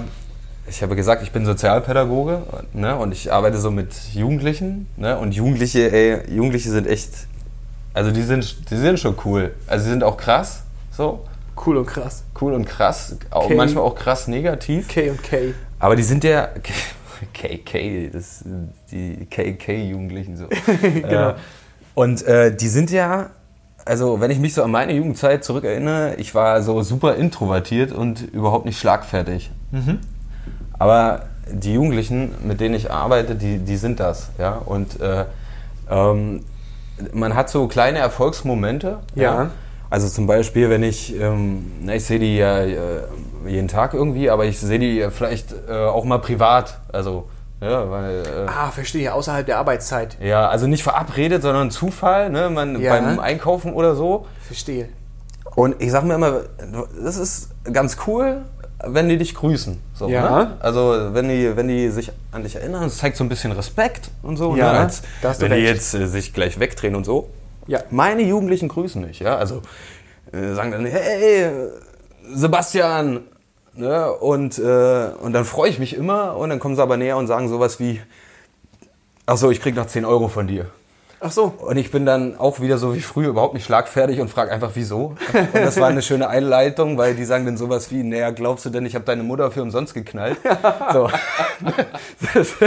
ich 0.67 0.81
habe 0.81 0.95
gesagt, 0.95 1.23
ich 1.23 1.31
bin 1.31 1.45
Sozialpädagoge, 1.45 2.43
ne, 2.73 2.95
und 2.97 3.11
ich 3.11 3.31
arbeite 3.33 3.57
so 3.57 3.71
mit 3.71 3.93
Jugendlichen, 4.13 4.87
ne, 4.97 5.17
und 5.17 5.33
Jugendliche, 5.33 5.91
ey, 5.91 6.33
Jugendliche 6.33 6.69
sind 6.69 6.87
echt, 6.87 7.11
also 7.93 8.11
die 8.11 8.21
sind, 8.21 8.69
die 8.69 8.77
sind 8.77 8.99
schon 8.99 9.15
cool. 9.25 9.53
Also 9.67 9.85
sie 9.85 9.91
sind 9.91 10.03
auch 10.03 10.17
krass, 10.17 10.63
so, 10.91 11.25
Cool 11.65 11.77
und 11.77 11.85
krass. 11.85 12.23
cool 12.41 12.53
und 12.53 12.65
krass, 12.65 13.15
auch, 13.29 13.47
K. 13.47 13.55
manchmal 13.55 13.83
auch 13.83 13.95
krass 13.95 14.27
negativ. 14.27 14.87
K 14.87 15.11
und 15.11 15.21
K. 15.21 15.53
Aber 15.79 15.95
die 15.95 16.03
sind 16.03 16.23
ja, 16.23 16.47
KK, 17.33 18.09
das 18.11 18.43
die 18.91 19.25
KK-Jugendlichen 19.29 20.37
so. 20.37 20.47
Genau. 20.81 21.29
Äh, 21.29 21.35
und 21.95 22.23
äh, 22.25 22.55
die 22.55 22.67
sind 22.69 22.89
ja, 22.89 23.29
also 23.85 24.19
wenn 24.19 24.31
ich 24.31 24.39
mich 24.39 24.53
so 24.55 24.63
an 24.63 24.71
meine 24.71 24.93
Jugendzeit 24.93 25.43
zurückerinnere, 25.43 26.15
ich 26.15 26.33
war 26.33 26.63
so 26.63 26.81
super 26.81 27.15
introvertiert 27.15 27.91
und 27.91 28.21
überhaupt 28.21 28.65
nicht 28.65 28.79
schlagfertig. 28.79 29.51
Aber 30.79 31.23
die 31.51 31.73
Jugendlichen, 31.73 32.33
mit 32.43 32.59
denen 32.61 32.75
ich 32.75 32.91
arbeite, 32.91 33.35
die, 33.35 33.59
die 33.59 33.77
sind 33.77 33.99
das. 33.99 34.29
Ja? 34.37 34.61
Und 34.65 34.99
äh, 35.01 35.25
ähm, 35.89 36.43
man 37.13 37.35
hat 37.35 37.49
so 37.49 37.67
kleine 37.67 37.99
Erfolgsmomente. 37.99 38.99
Ja. 39.15 39.49
Also 39.89 40.07
zum 40.09 40.25
Beispiel, 40.25 40.69
wenn 40.69 40.81
ich, 40.83 41.19
ähm, 41.19 41.71
na, 41.81 41.93
ich 41.95 42.05
sehe 42.05 42.17
die 42.19 42.37
ja 42.37 42.59
äh, 42.61 42.77
jeden 43.45 43.67
Tag 43.67 43.93
irgendwie, 43.93 44.29
aber 44.29 44.45
ich 44.45 44.59
sehe 44.59 44.79
die 44.79 45.07
vielleicht 45.11 45.53
äh, 45.69 45.85
auch 45.85 46.03
mal 46.03 46.17
privat. 46.19 46.79
Also, 46.91 47.27
ja, 47.61 47.89
weil. 47.91 48.23
Äh, 48.23 48.47
Ah, 48.47 48.71
verstehe, 48.71 49.13
außerhalb 49.13 49.45
der 49.45 49.57
Arbeitszeit. 49.59 50.17
ja, 50.19 50.47
also 50.49 50.65
nicht 50.67 50.81
verabredet, 50.83 51.43
sondern 51.43 51.69
Zufall, 51.69 52.29
ne? 52.31 52.49
Man, 52.49 52.81
Ja. 52.81 52.93
beim 52.99 53.19
Einkaufen 53.19 53.73
oder 53.73 53.95
so. 53.95 54.25
Verstehe. 54.41 54.89
Und 55.55 55.75
ich 55.79 55.91
sag 55.91 56.03
mir 56.05 56.15
immer, 56.15 56.41
das 57.03 57.17
ist 57.17 57.49
ganz 57.71 57.97
cool, 58.07 58.41
wenn 58.85 59.09
die 59.09 59.17
dich 59.17 59.33
grüßen. 59.35 59.79
So, 59.93 60.07
Ja. 60.07 60.43
ne? 60.43 60.57
Also 60.59 61.09
wenn 61.13 61.29
die, 61.29 61.55
wenn 61.55 61.67
die 61.67 61.89
sich 61.89 62.11
an 62.31 62.43
dich 62.43 62.55
erinnern, 62.55 62.83
das 62.83 62.97
zeigt 62.97 63.17
so 63.17 63.23
ein 63.23 63.29
bisschen 63.29 63.51
Respekt 63.51 64.09
und 64.21 64.37
so. 64.37 64.55
Ja, 64.55 64.73
ne? 64.73 64.79
Als, 64.79 65.03
wenn 65.21 65.51
die 65.51 65.57
recht. 65.57 65.67
jetzt 65.67 65.93
äh, 65.93 66.07
sich 66.07 66.33
gleich 66.33 66.59
wegdrehen 66.59 66.95
und 66.95 67.05
so. 67.05 67.29
Ja. 67.67 67.79
Meine 67.91 68.21
Jugendlichen 68.23 68.67
grüßen 68.67 69.01
mich, 69.05 69.19
ja. 69.19 69.37
Also 69.37 69.61
äh, 70.31 70.53
sagen 70.53 70.71
dann, 70.71 70.85
hey, 70.85 71.49
Sebastian. 72.33 73.21
Ne? 73.75 74.11
Und, 74.11 74.59
äh, 74.59 75.07
und 75.19 75.33
dann 75.33 75.45
freue 75.45 75.69
ich 75.69 75.79
mich 75.79 75.95
immer 75.95 76.35
und 76.35 76.49
dann 76.49 76.59
kommen 76.59 76.75
sie 76.75 76.81
aber 76.81 76.95
näher 76.97 77.17
und 77.17 77.25
sagen 77.25 77.49
sowas 77.49 77.79
wie, 77.79 77.99
ach 79.25 79.37
so, 79.37 79.49
ich 79.49 79.61
krieg 79.61 79.75
noch 79.75 79.87
10 79.87 80.05
Euro 80.05 80.27
von 80.27 80.45
dir. 80.47 80.67
Ach 81.25 81.31
so. 81.31 81.53
Und 81.57 81.77
ich 81.77 81.89
bin 81.89 82.05
dann 82.05 82.37
auch 82.37 82.59
wieder 82.59 82.77
so 82.77 82.93
wie 82.95 82.99
früher 82.99 83.29
überhaupt 83.29 83.53
nicht 83.53 83.65
schlagfertig 83.65 84.19
und 84.19 84.29
frage 84.29 84.51
einfach, 84.51 84.71
wieso. 84.73 85.15
Und 85.33 85.47
das 85.53 85.79
war 85.79 85.87
eine 85.87 86.01
schöne 86.01 86.27
Einleitung, 86.27 86.97
weil 86.97 87.15
die 87.15 87.23
sagen 87.23 87.45
dann 87.45 87.55
sowas 87.57 87.91
wie, 87.91 88.03
naja, 88.03 88.31
glaubst 88.31 88.65
du 88.65 88.69
denn, 88.69 88.85
ich 88.85 88.93
habe 88.95 89.05
deine 89.05 89.23
Mutter 89.23 89.49
für 89.51 89.61
umsonst 89.61 89.93
geknallt? 89.93 90.37
So. 90.91 91.09
Das, 92.33 92.53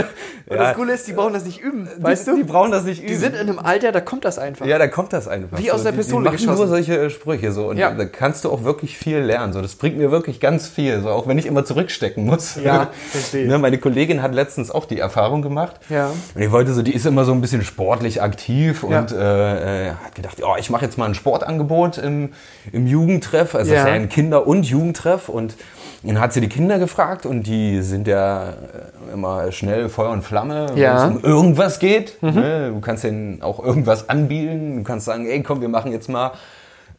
Und 0.49 0.55
ja, 0.55 0.63
das 0.63 0.75
Coole 0.75 0.93
ist, 0.93 1.07
die 1.07 1.13
brauchen 1.13 1.33
das 1.33 1.43
nicht 1.45 1.59
üben, 1.59 1.89
weißt 1.99 2.25
die, 2.27 2.31
du? 2.31 2.37
Die 2.37 2.43
brauchen 2.43 2.71
das 2.71 2.83
nicht 2.85 2.99
üben. 2.99 3.09
Die 3.09 3.15
sind 3.15 3.33
in 3.35 3.41
einem 3.41 3.59
Alter, 3.59 3.91
da 3.91 3.99
kommt 4.01 4.23
das 4.23 4.39
einfach. 4.39 4.65
ja, 4.65 4.77
da 4.79 4.87
kommt 4.87 5.11
das 5.11 5.27
einfach. 5.27 5.57
Wie 5.59 5.71
aus 5.71 5.83
der 5.83 5.91
die, 5.91 5.97
Pistole 5.97 6.23
die 6.23 6.25
machen 6.29 6.37
geschossen. 6.37 6.57
nur 6.57 6.67
solche 6.67 6.97
äh, 6.97 7.09
Sprüche 7.09 7.51
so 7.51 7.67
und 7.67 7.77
Ja. 7.77 7.91
da 7.91 8.05
kannst 8.05 8.45
du 8.45 8.51
auch 8.51 8.63
wirklich 8.63 8.97
viel 8.97 9.17
lernen. 9.19 9.51
So, 9.53 9.61
das 9.61 9.75
bringt 9.75 9.97
mir 9.97 10.09
wirklich 10.09 10.39
ganz 10.39 10.67
viel, 10.67 11.01
so 11.01 11.09
auch 11.09 11.27
wenn 11.27 11.37
ich 11.37 11.45
immer 11.45 11.65
zurückstecken 11.65 12.25
muss. 12.25 12.55
Ja, 12.63 12.89
verstehe. 13.11 13.47
ne, 13.47 13.59
meine 13.59 13.77
Kollegin 13.77 14.21
hat 14.21 14.33
letztens 14.33 14.71
auch 14.71 14.85
die 14.85 14.99
Erfahrung 14.99 15.41
gemacht. 15.41 15.75
Ja. 15.89 16.11
Und 16.33 16.41
ich 16.41 16.51
wollte 16.51 16.73
so, 16.73 16.81
die 16.81 16.93
ist 16.95 17.05
immer 17.05 17.25
so 17.25 17.33
ein 17.33 17.41
bisschen 17.41 17.63
sportlich 17.63 18.21
aktiv 18.21 18.46
aktiv 18.47 18.83
und 18.83 19.11
äh, 19.11 19.87
äh, 19.87 19.91
hat 20.03 20.15
gedacht, 20.15 20.37
oh, 20.43 20.55
ich 20.57 20.69
mache 20.69 20.85
jetzt 20.85 20.97
mal 20.97 21.05
ein 21.05 21.15
Sportangebot 21.15 21.97
im, 21.97 22.29
im 22.71 22.87
Jugendtreff. 22.87 23.55
Also 23.55 23.71
Ja. 23.71 23.79
das 23.79 23.83
ist 23.85 23.89
ja 23.89 23.93
ein 23.95 24.09
Kinder- 24.09 24.47
und 24.47 24.63
Jugendtreff. 24.65 25.27
Und 25.29 25.55
dann 26.03 26.19
hat 26.19 26.31
sie 26.31 26.39
die 26.41 26.47
Kinder 26.47 26.79
gefragt 26.79 27.25
und 27.25 27.43
die 27.43 27.81
sind 27.81 28.07
ja 28.07 28.49
äh, 28.49 29.13
immer 29.13 29.51
schnell 29.51 29.89
Feuer 29.89 30.11
und 30.11 30.23
Flamme, 30.23 30.67
Ja. 30.75 31.03
wenn 31.09 31.17
es 31.17 31.17
um 31.17 31.23
irgendwas 31.29 31.79
geht. 31.79 32.21
Ne? 32.21 32.71
Du 32.73 32.79
kannst 32.79 33.03
denen 33.03 33.41
auch 33.41 33.63
irgendwas 33.63 34.07
anbieten. 34.09 34.77
Du 34.77 34.83
kannst 34.83 35.05
sagen, 35.05 35.27
ey, 35.27 35.43
komm, 35.43 35.59
wir 35.61 35.69
machen 35.69 35.91
jetzt 35.91 36.07
mal 36.07 36.31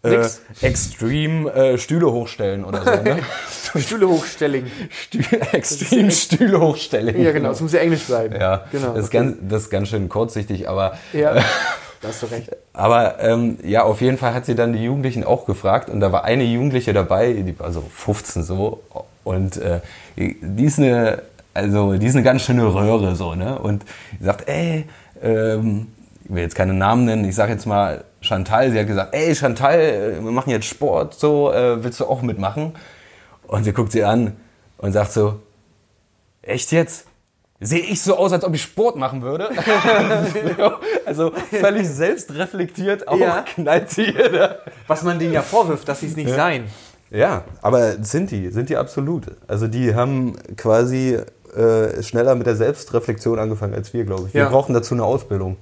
äh, 0.03 0.27
extrem 0.61 1.49
äh, 1.49 1.77
Stühle 1.79 2.11
hochstellen 2.13 2.65
oder 2.65 2.85
so. 2.85 3.03
Ne? 3.03 3.19
Stühle 3.81 4.09
hochstelling. 4.09 4.67
Stühle, 4.91 5.41
extrem 5.53 6.11
Stühle 6.11 6.61
hochstellen. 6.61 7.21
Ja, 7.21 7.33
genau, 7.33 7.51
es 7.51 7.61
muss 7.61 7.73
ja 7.73 7.81
Englisch 7.81 8.05
bleiben. 8.05 8.37
Ja, 8.41 8.65
genau. 8.71 8.95
das, 8.95 9.05
ist 9.05 9.09
okay. 9.09 9.19
ganz, 9.19 9.37
das 9.49 9.63
ist 9.63 9.71
ganz 9.71 9.89
schön 9.89 10.09
kurzsichtig, 10.09 10.69
aber, 10.69 10.97
Ja, 11.13 11.35
da 11.35 12.09
hast 12.09 12.23
du 12.23 12.27
recht. 12.27 12.51
aber 12.73 13.21
ähm, 13.21 13.59
ja, 13.65 13.83
auf 13.83 14.01
jeden 14.01 14.19
Fall 14.19 14.35
hat 14.35 14.47
sie 14.47 14.55
dann 14.55 14.73
die 14.73 14.85
Jugendlichen 14.85 15.25
auch 15.25 15.47
gefragt 15.47 15.91
und 15.91 16.01
da 16.01 16.13
war 16.13 16.25
eine 16.25 16.45
Jugendliche 16.45 16.93
dabei, 16.93 17.33
die 17.33 17.59
war 17.59 17.73
so 17.73 17.83
15 17.93 18.45
so 18.45 18.83
und 19.25 19.57
äh, 19.57 19.81
die 20.17 20.65
ist 20.65 20.79
eine, 20.79 21.23
also 21.55 21.95
die 21.95 22.07
ist 22.07 22.15
eine 22.15 22.23
ganz 22.23 22.43
schöne 22.43 22.73
Röhre 22.73 23.17
so, 23.17 23.35
ne? 23.35 23.59
Und 23.59 23.85
die 24.21 24.25
sagt, 24.25 24.49
ey, 24.49 24.87
ähm, 25.23 25.89
will 26.29 26.43
jetzt 26.43 26.55
keine 26.55 26.75
Namen 26.75 27.05
nennen, 27.05 27.25
ich 27.25 27.35
sage 27.35 27.53
jetzt 27.53 27.67
mal 27.67 28.05
Chantal, 28.21 28.71
sie 28.71 28.79
hat 28.79 28.87
gesagt, 28.87 29.14
ey 29.14 29.35
Chantal, 29.35 29.81
äh, 29.81 30.14
wir 30.25 30.31
machen 30.31 30.51
jetzt 30.51 30.67
Sport, 30.67 31.14
so, 31.14 31.53
äh, 31.53 31.83
willst 31.83 32.01
du 32.01 32.07
auch 32.07 32.23
mitmachen? 32.23 32.75
Und 33.47 33.64
sie 33.64 33.73
guckt 33.73 33.93
sie 33.93 34.05
an 34.05 34.37
und 34.79 34.93
sagt 34.93 35.12
so, 35.12 35.41
echt 36.43 36.71
jetzt? 36.73 37.07
Sehe 37.61 37.81
ich 37.81 38.01
so 38.03 38.17
aus, 38.17 38.33
als 38.33 38.45
ob 38.45 38.55
ich 38.55 38.62
Sport 38.62 38.97
machen 38.97 39.23
würde? 39.23 39.49
also 41.07 41.33
völlig 41.51 41.88
selbstreflektiert 41.88 43.09
auch 43.09 43.19
Ja. 43.19 43.43
knallt 43.43 43.91
sie 43.91 44.05
ihr 44.11 44.31
da. 44.31 44.57
Was 44.87 45.03
man 45.03 45.19
denen 45.19 45.33
ja 45.33 45.43
vorwirft, 45.43 45.88
dass 45.88 46.01
sie 46.01 46.07
es 46.07 46.17
nicht 46.17 46.31
seien. 46.31 46.64
Ja, 47.11 47.43
aber 47.62 48.03
sind 48.05 48.31
die, 48.31 48.51
sind 48.51 48.69
die 48.69 48.77
absolut. 48.77 49.25
Also 49.49 49.67
die 49.67 49.95
haben 49.95 50.37
quasi 50.57 51.19
äh, 51.57 52.03
schneller 52.03 52.35
mit 52.35 52.47
der 52.47 52.55
Selbstreflexion 52.55 53.38
angefangen 53.38 53.75
als 53.75 53.93
wir, 53.95 54.05
glaube 54.05 54.29
ich. 54.29 54.35
Wir 54.35 54.43
Ja. 54.43 54.49
brauchen 54.51 54.75
dazu 54.75 54.95
eine 54.95 55.05
Ausbildung. 55.05 55.57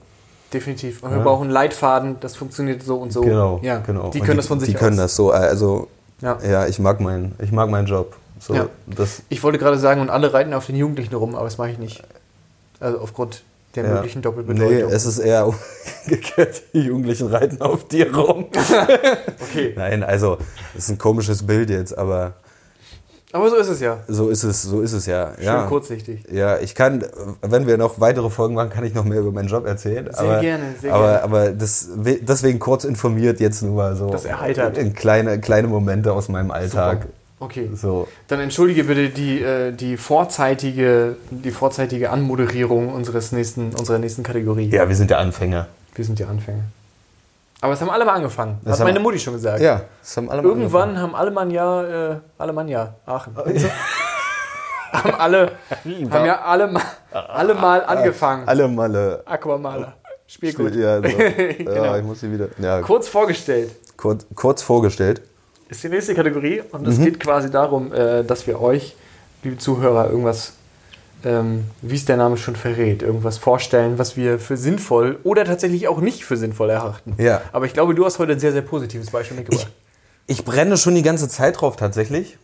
Definitiv. 0.57 1.03
Und 1.03 1.11
wir 1.12 1.21
brauchen 1.21 1.45
einen 1.45 1.51
Leitfaden, 1.53 2.16
das 2.21 2.35
funktioniert 2.35 2.83
so 2.83 2.97
und 2.97 3.12
so. 3.12 3.21
Genau, 3.21 3.61
ja. 3.62 3.79
genau. 3.79 4.11
Die 4.11 4.21
können 4.21 4.38
das 4.38 4.47
von 4.47 4.59
sich 4.59 4.69
Die 4.71 4.75
können 4.75 4.97
aus. 4.99 5.05
das 5.05 5.16
so. 5.16 5.31
Also 5.31 5.88
Ja. 6.23 6.38
ja, 6.42 6.66
ich 6.66 6.79
mag 6.79 7.01
meinen, 7.01 7.35
ich 7.42 7.53
mag 7.53 7.69
meinen 7.69 7.87
Job. 7.87 8.16
So, 8.40 8.55
Ja. 8.55 8.69
das, 8.87 9.23
Ich 9.29 9.42
wollte 9.42 9.59
gerade 9.59 9.79
sagen, 9.79 10.01
und 10.01 10.09
alle 10.11 10.33
reiten 10.33 10.55
auf 10.55 10.66
den 10.66 10.77
Jugendlichen 10.77 11.14
rum, 11.14 11.35
aber 11.35 11.45
das 11.45 11.59
mache 11.59 11.71
ich 11.71 11.79
nicht. 11.79 12.03
Also 12.81 12.99
aufgrund 13.01 13.42
der 13.75 13.85
ja. 13.85 13.95
möglichen 13.95 14.19
Nee, 14.19 14.23
Doppelbedeutung. 14.23 14.90
es 14.90 15.05
ist 15.05 15.19
eher 15.19 15.47
umgekehrt. 16.07 16.62
Die 16.73 16.81
Jugendlichen 16.81 17.27
reiten 17.29 17.61
auf 17.61 17.87
dir 17.88 18.14
rum. 18.14 18.47
okay. 19.51 19.75
Nein, 19.77 20.03
also, 20.03 20.38
das 20.75 20.85
ist 20.85 20.90
ein 20.90 20.99
komisches 20.99 21.47
Bild 21.47 21.69
jetzt, 21.71 21.97
aber 21.97 22.33
Aber 23.32 23.50
so 23.50 23.56
ist 23.56 23.68
es 23.68 23.80
ja. 23.80 23.98
so 24.06 24.28
ist 24.30 24.44
es, 24.44 24.62
so 24.62 24.80
ist 24.80 24.92
es 24.92 25.06
ja. 25.06 25.32
Schön 25.36 25.44
ja. 25.44 25.66
kurzsichtig. 25.66 26.22
Ja, 26.30 26.58
ich 26.58 26.74
kann, 26.74 27.04
wenn 27.42 27.66
wir 27.66 27.76
noch 27.76 28.00
weitere 28.00 28.30
Folgen 28.30 28.54
machen, 28.54 28.70
kann 28.70 28.84
ich 28.84 28.94
noch 28.94 29.04
mehr 29.04 29.20
über 29.20 29.32
meinen 29.32 29.48
Job 29.48 29.66
erzählen. 29.66 30.08
Sehr 30.10 30.20
aber, 30.20 30.40
gerne, 30.40 30.64
sehr 30.80 30.94
aber, 30.94 31.06
gerne. 31.06 31.22
Aber 31.22 31.50
das, 31.50 31.88
deswegen 31.96 32.58
kurz 32.58 32.84
informiert 32.84 33.40
jetzt 33.40 33.62
nur 33.62 33.74
mal 33.74 33.96
so. 33.96 34.10
Das 34.10 34.24
erheitert. 34.24 34.78
In 34.78 34.94
kleine, 34.94 35.40
kleine 35.40 35.66
Momente 35.68 36.12
aus 36.12 36.28
meinem 36.28 36.50
Alltag. 36.50 37.02
Super. 37.02 37.12
Okay. 37.38 37.68
So. 37.74 38.08
Dann 38.28 38.40
entschuldige 38.40 38.84
bitte 38.84 39.10
die, 39.10 39.42
äh, 39.42 39.72
die, 39.72 39.96
vorzeitige, 39.96 41.16
die 41.30 41.50
vorzeitige 41.50 42.10
Anmoderierung 42.10 42.92
unseres 42.92 43.32
nächsten, 43.32 43.74
unserer 43.74 43.98
nächsten 43.98 44.22
Kategorie. 44.22 44.70
Ja, 44.70 44.88
wir 44.88 44.96
sind 44.96 45.10
der 45.10 45.18
Anfänger. 45.18 45.66
Wir 45.94 46.04
sind 46.04 46.18
die 46.18 46.24
Anfänger. 46.24 46.64
Aber 47.61 47.73
es 47.73 47.81
haben 47.81 47.90
alle 47.90 48.05
mal 48.05 48.14
angefangen. 48.14 48.59
Das 48.64 48.79
hat 48.79 48.87
meine 48.87 49.01
Mutti 49.01 49.19
schon 49.19 49.35
gesagt. 49.35 49.61
Ja, 49.61 49.83
das 50.01 50.16
haben 50.16 50.31
alle 50.31 50.42
mal 50.42 50.49
Irgendwann 50.49 50.99
haben 51.01 51.14
alle 51.14 51.31
Mann 51.31 51.51
ja, 51.51 52.11
äh, 52.12 52.16
alle 52.38 52.53
Mann 52.53 52.69
ja, 52.69 52.95
Aachen. 53.07 53.35
haben 54.92 55.14
alle, 55.14 55.51
haben 56.11 56.25
ja 56.27 56.40
alle, 56.42 56.66
ma- 56.69 56.83
alle 57.12 57.55
mal 57.55 57.85
angefangen. 57.85 58.47
Alle 58.47 58.69
Malle. 58.69 59.23
Aquamaler. 59.25 59.95
Spiel 60.27 60.53
gut. 60.53 60.75
Ja, 60.75 60.97
so. 61.01 61.09
Genau. 61.59 61.73
ja, 61.85 61.97
ich 61.99 62.05
muss 62.05 62.21
sie 62.21 62.31
wieder. 62.33 62.49
Ja, 62.59 62.81
Kurz 62.83 63.09
vorgestellt 63.09 63.71
kurz, 63.97 64.27
kurz 64.35 64.62
vorgestellt. 64.62 65.23
ist 65.71 65.83
die 65.83 65.88
nächste 65.88 66.14
Kategorie 66.14 66.62
und 66.73 66.83
Mhm. 66.83 66.88
es 66.88 66.99
geht 66.99 67.19
quasi 67.19 67.51
darum, 67.51 67.92
äh, 67.95 68.23
dass 68.25 68.47
wir 68.47 68.61
euch, 68.61 68.95
liebe 69.42 69.57
Zuhörer, 69.57 70.11
irgendwas, 70.11 70.53
ähm, 71.24 71.64
wie 71.83 71.96
es 71.96 72.05
der 72.05 72.16
Name 72.16 72.37
schon 72.37 72.57
verrät, 72.57 73.02
irgendwas 73.02 73.38
vorstellen, 73.38 73.98
was 73.98 74.16
wir 74.16 74.38
für 74.38 74.57
sinnvoll 74.57 75.18
oder 75.22 75.44
tatsächlich 75.44 75.88
auch 75.88 76.00
nicht 76.00 76.24
für 76.24 76.37
sinnvoll 76.37 76.70
erachten. 76.70 77.14
Ja. 77.18 77.42
Aber 77.52 77.66
ich 77.66 77.72
glaube, 77.72 77.94
du 77.94 78.05
hast 78.05 78.18
heute 78.18 78.33
ein 78.33 78.40
sehr, 78.40 78.52
sehr 78.52 78.62
positives 78.62 79.11
Beispiel 79.11 79.37
mitgebracht. 79.38 79.70
Ich 80.26 80.44
brenne 80.44 80.76
schon 80.76 80.94
die 80.94 81.02
ganze 81.02 81.29
Zeit 81.29 81.61
drauf 81.61 81.76
tatsächlich. 81.76 82.37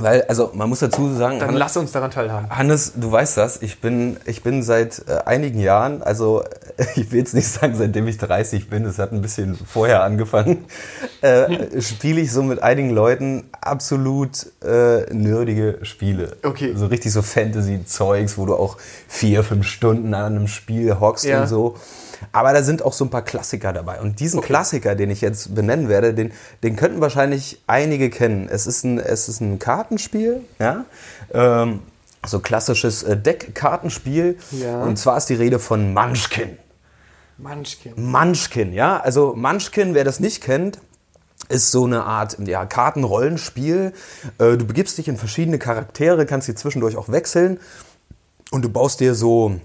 Weil, 0.00 0.22
also 0.22 0.50
man 0.54 0.68
muss 0.68 0.80
dazu 0.80 1.12
sagen, 1.14 1.38
Dann 1.38 1.48
Hannes, 1.48 1.60
lass 1.60 1.76
uns 1.76 1.92
daran 1.92 2.10
teilhaben. 2.10 2.48
Hannes, 2.50 2.92
du 2.96 3.10
weißt 3.10 3.36
das, 3.36 3.62
ich 3.62 3.80
bin, 3.80 4.16
ich 4.26 4.42
bin 4.42 4.62
seit 4.62 5.02
äh, 5.08 5.18
einigen 5.24 5.60
Jahren, 5.60 6.02
also 6.02 6.44
ich 6.96 7.10
will 7.10 7.18
jetzt 7.20 7.34
nicht 7.34 7.48
sagen, 7.48 7.74
seitdem 7.76 8.06
ich 8.08 8.18
30 8.18 8.68
bin, 8.70 8.84
es 8.84 8.98
hat 8.98 9.12
ein 9.12 9.22
bisschen 9.22 9.56
vorher 9.56 10.02
angefangen, 10.02 10.64
äh, 11.22 11.80
spiele 11.80 12.20
ich 12.20 12.32
so 12.32 12.42
mit 12.42 12.62
einigen 12.62 12.90
Leuten 12.90 13.44
absolut 13.60 14.46
äh, 14.64 15.12
nerdige 15.12 15.78
Spiele. 15.82 16.36
Okay. 16.42 16.74
So 16.76 16.86
richtig 16.86 17.12
so 17.12 17.22
Fantasy-Zeugs, 17.22 18.38
wo 18.38 18.46
du 18.46 18.54
auch 18.54 18.76
vier, 19.08 19.42
fünf 19.44 19.66
Stunden 19.66 20.14
an 20.14 20.36
einem 20.36 20.48
Spiel 20.48 20.98
hockst 21.00 21.24
Ja. 21.24 21.42
und 21.42 21.48
so. 21.48 21.76
Aber 22.32 22.52
da 22.52 22.62
sind 22.62 22.82
auch 22.82 22.92
so 22.92 23.04
ein 23.04 23.10
paar 23.10 23.22
Klassiker 23.22 23.72
dabei. 23.72 24.00
Und 24.00 24.20
diesen 24.20 24.40
Klassiker, 24.40 24.94
den 24.94 25.10
ich 25.10 25.20
jetzt 25.20 25.54
benennen 25.54 25.88
werde, 25.88 26.14
den, 26.14 26.32
den 26.62 26.76
könnten 26.76 27.00
wahrscheinlich 27.00 27.60
einige 27.66 28.10
kennen. 28.10 28.48
Es 28.50 28.66
ist 28.66 28.84
ein, 28.84 28.98
es 28.98 29.28
ist 29.28 29.40
ein 29.40 29.58
Kartenspiel, 29.58 30.42
ja. 30.58 30.84
Ähm, 31.32 31.80
so 32.26 32.40
klassisches 32.40 33.02
äh, 33.02 33.16
Deckkartenspiel. 33.16 34.38
Ja. 34.52 34.82
Und 34.82 34.98
zwar 34.98 35.16
ist 35.16 35.26
die 35.26 35.34
Rede 35.34 35.58
von 35.58 35.94
Munchkin. 35.94 36.58
Munchkin. 37.38 37.92
Munchkin, 37.96 38.72
ja. 38.72 38.98
Also 39.00 39.34
Munchkin, 39.36 39.94
wer 39.94 40.04
das 40.04 40.18
nicht 40.18 40.42
kennt, 40.42 40.80
ist 41.48 41.70
so 41.70 41.84
eine 41.84 42.04
Art 42.04 42.36
ja, 42.44 42.66
Kartenrollenspiel. 42.66 43.92
Äh, 44.38 44.56
Du 44.56 44.66
begibst 44.66 44.98
dich 44.98 45.08
in 45.08 45.16
verschiedene 45.16 45.58
Charaktere, 45.58 46.26
kannst 46.26 46.46
sie 46.46 46.54
zwischendurch 46.54 46.96
auch 46.96 47.08
wechseln 47.08 47.60
und 48.50 48.64
du 48.64 48.68
baust 48.68 49.00
dir 49.00 49.14
so, 49.14 49.60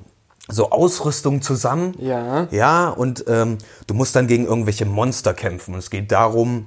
so 0.48 0.72
Ausrüstung 0.72 1.42
zusammen. 1.42 1.96
Ja. 2.00 2.48
Ja, 2.52 2.90
und 2.90 3.26
ähm, 3.28 3.58
du 3.88 3.94
musst 3.94 4.16
dann 4.16 4.28
gegen 4.28 4.46
irgendwelche 4.46 4.86
Monster 4.86 5.34
kämpfen. 5.34 5.74
Und 5.74 5.80
es 5.80 5.90
geht 5.90 6.12
darum, 6.12 6.66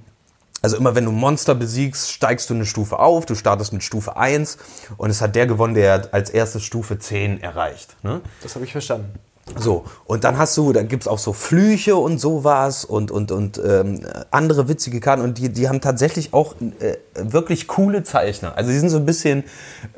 also 0.63 0.77
immer 0.77 0.95
wenn 0.95 1.05
du 1.05 1.13
Monster 1.13 1.55
besiegst, 1.55 2.11
steigst 2.11 2.49
du 2.51 2.55
eine 2.55 2.67
Stufe 2.67 2.99
auf. 2.99 3.27
Du 3.27 3.35
startest 3.35 3.73
mit 3.73 3.83
Stufe 3.83 4.17
1 4.17 4.59
und 4.97 5.11
es 5.11 5.21
hat 5.21 5.37
der 5.37 5.47
gewonnen, 5.47 5.75
der 5.75 6.09
als 6.13 6.31
erstes 6.31 6.65
Stufe 6.65 6.99
10 6.99 7.43
erreicht. 7.43 7.97
Ne? 8.03 8.23
Das 8.43 8.55
habe 8.55 8.65
ich 8.65 8.73
verstanden. 8.73 9.19
So, 9.55 9.85
und 10.07 10.25
dann 10.25 10.39
hast 10.39 10.57
du, 10.57 10.73
da 10.73 10.83
gibt's 10.83 11.07
auch 11.07 11.21
so 11.21 11.33
Flüche 11.33 11.95
und 11.95 12.19
sowas 12.19 12.85
und, 12.85 13.13
und, 13.13 13.31
und 13.31 13.61
ähm, 13.65 14.05
andere 14.33 14.69
witzige 14.69 14.99
Karten 14.99 15.23
und 15.23 15.39
die, 15.39 15.51
die 15.51 15.69
haben 15.69 15.81
tatsächlich 15.81 16.35
auch 16.35 16.57
äh, 16.81 16.97
wirklich 17.15 17.69
coole 17.69 18.03
Zeichner. 18.03 18.57
Also 18.57 18.73
die 18.73 18.79
sind 18.79 18.89
so 18.89 18.97
ein 18.97 19.07
bisschen 19.07 19.45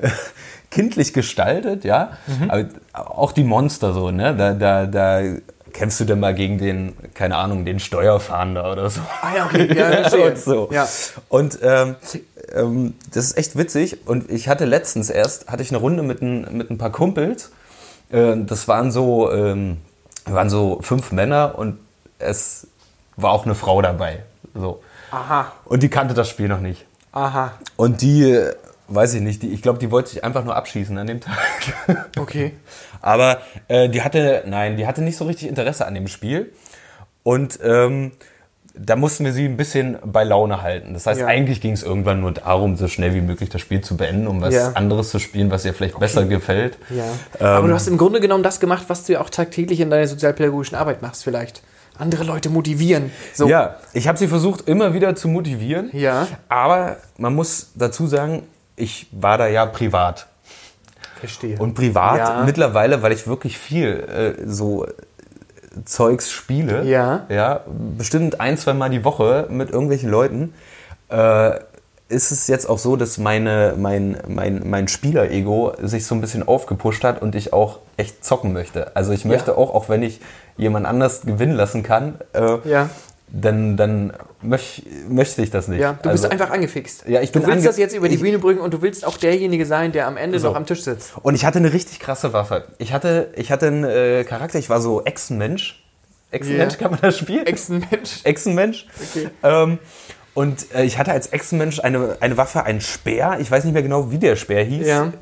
äh, 0.02 0.10
kindlich 0.70 1.12
gestaltet, 1.12 1.84
ja. 1.84 2.12
Aber 2.48 2.66
auch 2.94 3.32
die 3.32 3.44
Monster 3.44 3.92
so, 3.92 4.10
ne? 4.10 4.34
Da, 4.36 4.52
da, 4.52 4.86
da 4.86 5.22
kämpfst 5.72 6.00
du 6.00 6.04
dann 6.04 6.20
mal 6.20 6.34
gegen 6.34 6.58
den, 6.58 6.94
keine 7.14 7.36
Ahnung, 7.36 7.64
den 7.64 7.80
Steuerfahnder 7.80 8.72
oder 8.72 8.90
so. 8.90 9.00
Ah 9.22 9.36
ja, 9.36 9.46
okay. 9.46 9.74
Ja, 9.76 10.12
und 10.26 10.38
so. 10.38 10.68
Ja. 10.72 10.88
Und 11.28 11.58
ähm, 11.62 11.96
ähm, 12.54 12.94
das 13.12 13.26
ist 13.26 13.38
echt 13.38 13.56
witzig. 13.56 14.06
Und 14.06 14.30
ich 14.30 14.48
hatte 14.48 14.64
letztens 14.64 15.10
erst, 15.10 15.48
hatte 15.48 15.62
ich 15.62 15.70
eine 15.70 15.78
Runde 15.78 16.02
mit 16.02 16.22
ein, 16.22 16.56
mit 16.56 16.70
ein 16.70 16.78
paar 16.78 16.90
Kumpels. 16.90 17.50
Äh, 18.10 18.36
das 18.38 18.68
waren 18.68 18.90
so, 18.90 19.30
ähm, 19.32 19.78
waren 20.26 20.50
so 20.50 20.80
fünf 20.82 21.12
Männer 21.12 21.54
und 21.56 21.78
es 22.18 22.66
war 23.16 23.32
auch 23.32 23.44
eine 23.44 23.54
Frau 23.54 23.82
dabei. 23.82 24.24
So. 24.54 24.82
Aha. 25.10 25.52
Und 25.64 25.82
die 25.82 25.88
kannte 25.88 26.14
das 26.14 26.28
Spiel 26.28 26.48
noch 26.48 26.60
nicht. 26.60 26.86
Aha. 27.12 27.52
Und 27.76 28.02
die, 28.02 28.50
weiß 28.88 29.14
ich 29.14 29.20
nicht, 29.20 29.42
die, 29.42 29.48
ich 29.52 29.62
glaube, 29.62 29.78
die 29.78 29.90
wollte 29.90 30.10
sich 30.10 30.24
einfach 30.24 30.44
nur 30.44 30.56
abschießen 30.56 30.96
an 30.98 31.06
dem 31.06 31.20
Tag. 31.20 31.36
Okay. 32.18 32.52
Aber 33.00 33.38
äh, 33.68 33.88
die 33.88 34.02
hatte, 34.02 34.42
nein, 34.46 34.76
die 34.76 34.86
hatte 34.86 35.02
nicht 35.02 35.16
so 35.16 35.24
richtig 35.26 35.48
Interesse 35.48 35.86
an 35.86 35.94
dem 35.94 36.08
Spiel. 36.08 36.52
Und 37.22 37.58
ähm, 37.62 38.12
da 38.74 38.96
mussten 38.96 39.24
wir 39.24 39.32
sie 39.32 39.44
ein 39.44 39.56
bisschen 39.56 39.98
bei 40.04 40.24
Laune 40.24 40.62
halten. 40.62 40.94
Das 40.94 41.06
heißt, 41.06 41.20
Ja. 41.20 41.26
eigentlich 41.26 41.60
ging 41.60 41.72
es 41.72 41.82
irgendwann 41.82 42.20
nur 42.20 42.32
darum, 42.32 42.76
so 42.76 42.86
schnell 42.88 43.14
wie 43.14 43.20
möglich 43.20 43.48
das 43.50 43.60
Spiel 43.60 43.80
zu 43.80 43.96
beenden, 43.96 44.26
um 44.26 44.40
was 44.40 44.54
Ja. 44.54 44.72
anderes 44.74 45.10
zu 45.10 45.18
spielen, 45.18 45.50
was 45.50 45.64
ihr 45.64 45.74
vielleicht 45.74 45.98
besser 45.98 46.24
gefällt. 46.26 46.78
Ja. 46.90 47.04
Ähm, 47.40 47.46
Aber 47.46 47.68
du 47.68 47.74
hast 47.74 47.88
im 47.88 47.98
Grunde 47.98 48.20
genommen 48.20 48.42
das 48.44 48.60
gemacht, 48.60 48.84
was 48.88 49.04
du 49.04 49.14
ja 49.14 49.20
auch 49.20 49.30
tagtäglich 49.30 49.80
in 49.80 49.90
deiner 49.90 50.06
sozialpädagogischen 50.06 50.76
Arbeit 50.76 51.02
machst, 51.02 51.24
vielleicht. 51.24 51.62
Andere 51.98 52.22
Leute 52.22 52.48
motivieren. 52.50 53.10
So. 53.34 53.48
Ja, 53.48 53.76
ich 53.92 54.06
habe 54.06 54.16
sie 54.16 54.28
versucht, 54.28 54.68
immer 54.68 54.94
wieder 54.94 55.16
zu 55.16 55.26
motivieren. 55.26 55.90
Ja. 55.92 56.28
Aber 56.48 56.98
man 57.16 57.34
muss 57.34 57.72
dazu 57.74 58.06
sagen, 58.06 58.44
ich 58.78 59.06
war 59.12 59.38
da 59.38 59.46
ja 59.46 59.66
privat. 59.66 60.26
Verstehe. 61.20 61.58
Und 61.58 61.74
privat 61.74 62.18
Ja. 62.18 62.42
mittlerweile, 62.44 63.02
weil 63.02 63.12
ich 63.12 63.26
wirklich 63.26 63.58
viel 63.58 64.36
äh, 64.38 64.46
so 64.48 64.86
Zeugs 65.84 66.30
spiele, 66.30 66.84
Ja. 66.84 67.26
ja, 67.28 67.60
bestimmt 67.96 68.40
ein, 68.40 68.56
zwei 68.56 68.72
Mal 68.72 68.90
die 68.90 69.04
Woche 69.04 69.46
mit 69.50 69.70
irgendwelchen 69.70 70.10
Leuten, 70.10 70.54
äh, 71.10 71.50
ist 72.08 72.30
es 72.32 72.46
jetzt 72.46 72.68
auch 72.68 72.78
so, 72.78 72.96
dass 72.96 73.18
meine, 73.18 73.74
mein, 73.76 74.16
mein, 74.28 74.62
mein 74.64 74.88
Spieler-Ego 74.88 75.74
sich 75.82 76.06
so 76.06 76.14
ein 76.14 76.20
bisschen 76.22 76.46
aufgepusht 76.48 77.04
hat 77.04 77.20
und 77.20 77.34
ich 77.34 77.52
auch 77.52 77.80
echt 77.98 78.24
zocken 78.24 78.52
möchte. 78.54 78.96
Also 78.96 79.12
ich 79.12 79.24
möchte 79.26 79.58
auch, 79.58 79.74
auch 79.74 79.88
wenn 79.90 80.02
ich 80.02 80.20
jemand 80.56 80.86
anders 80.86 81.20
gewinnen 81.22 81.54
lassen 81.54 81.82
kann, 81.82 82.14
äh, 82.32 82.56
Ja. 82.68 82.88
Dann, 83.30 83.76
dann 83.76 84.12
möch, 84.42 84.82
möchte 85.08 85.42
ich 85.42 85.50
das 85.50 85.68
nicht. 85.68 85.80
Ja, 85.80 85.92
du 86.02 86.08
also, 86.08 86.22
bist 86.22 86.32
einfach 86.32 86.50
angefixt. 86.52 87.04
Ja, 87.08 87.20
ich 87.20 87.32
du 87.32 87.40
bin 87.40 87.48
willst 87.48 87.64
ange- 87.64 87.68
das 87.68 87.76
jetzt 87.78 87.94
über 87.94 88.08
die 88.08 88.16
Bühne 88.16 88.38
bringen 88.38 88.60
und 88.60 88.72
du 88.74 88.80
willst 88.82 89.06
auch 89.06 89.16
derjenige 89.18 89.66
sein, 89.66 89.92
der 89.92 90.06
am 90.06 90.16
Ende 90.16 90.38
So. 90.40 90.48
noch 90.48 90.56
am 90.56 90.64
Tisch 90.66 90.82
sitzt. 90.82 91.12
Und 91.22 91.34
ich 91.34 91.44
hatte 91.44 91.58
eine 91.58 91.72
richtig 91.72 92.00
krasse 92.00 92.32
Waffe. 92.32 92.64
Ich 92.78 92.92
hatte, 92.92 93.32
ich 93.36 93.50
hatte 93.52 93.66
einen 93.66 93.84
äh, 93.84 94.24
Charakter, 94.24 94.58
ich 94.58 94.70
war 94.70 94.80
so 94.80 95.04
Echsenmensch. 95.04 95.84
Echsenmensch, 96.30 96.74
Ja. 96.74 96.78
kann 96.80 96.90
man 96.92 97.00
das 97.02 97.18
spielen? 97.18 97.46
Echsenmensch. 97.46 98.20
Echsenmensch. 98.24 98.86
Okay. 99.10 99.28
Ähm, 99.42 99.78
und 100.34 100.72
äh, 100.74 100.84
ich 100.84 100.98
hatte 100.98 101.10
als 101.12 101.28
Echsenmensch 101.32 101.80
eine, 101.80 102.16
eine 102.20 102.36
Waffe, 102.36 102.64
einen 102.64 102.80
Speer. 102.80 103.38
Ich 103.40 103.50
weiß 103.50 103.64
nicht 103.64 103.72
mehr 103.72 103.82
genau, 103.82 104.10
wie 104.10 104.18
der 104.18 104.36
Speer 104.36 104.62
hieß. 104.64 104.86
Ja. 104.86 105.12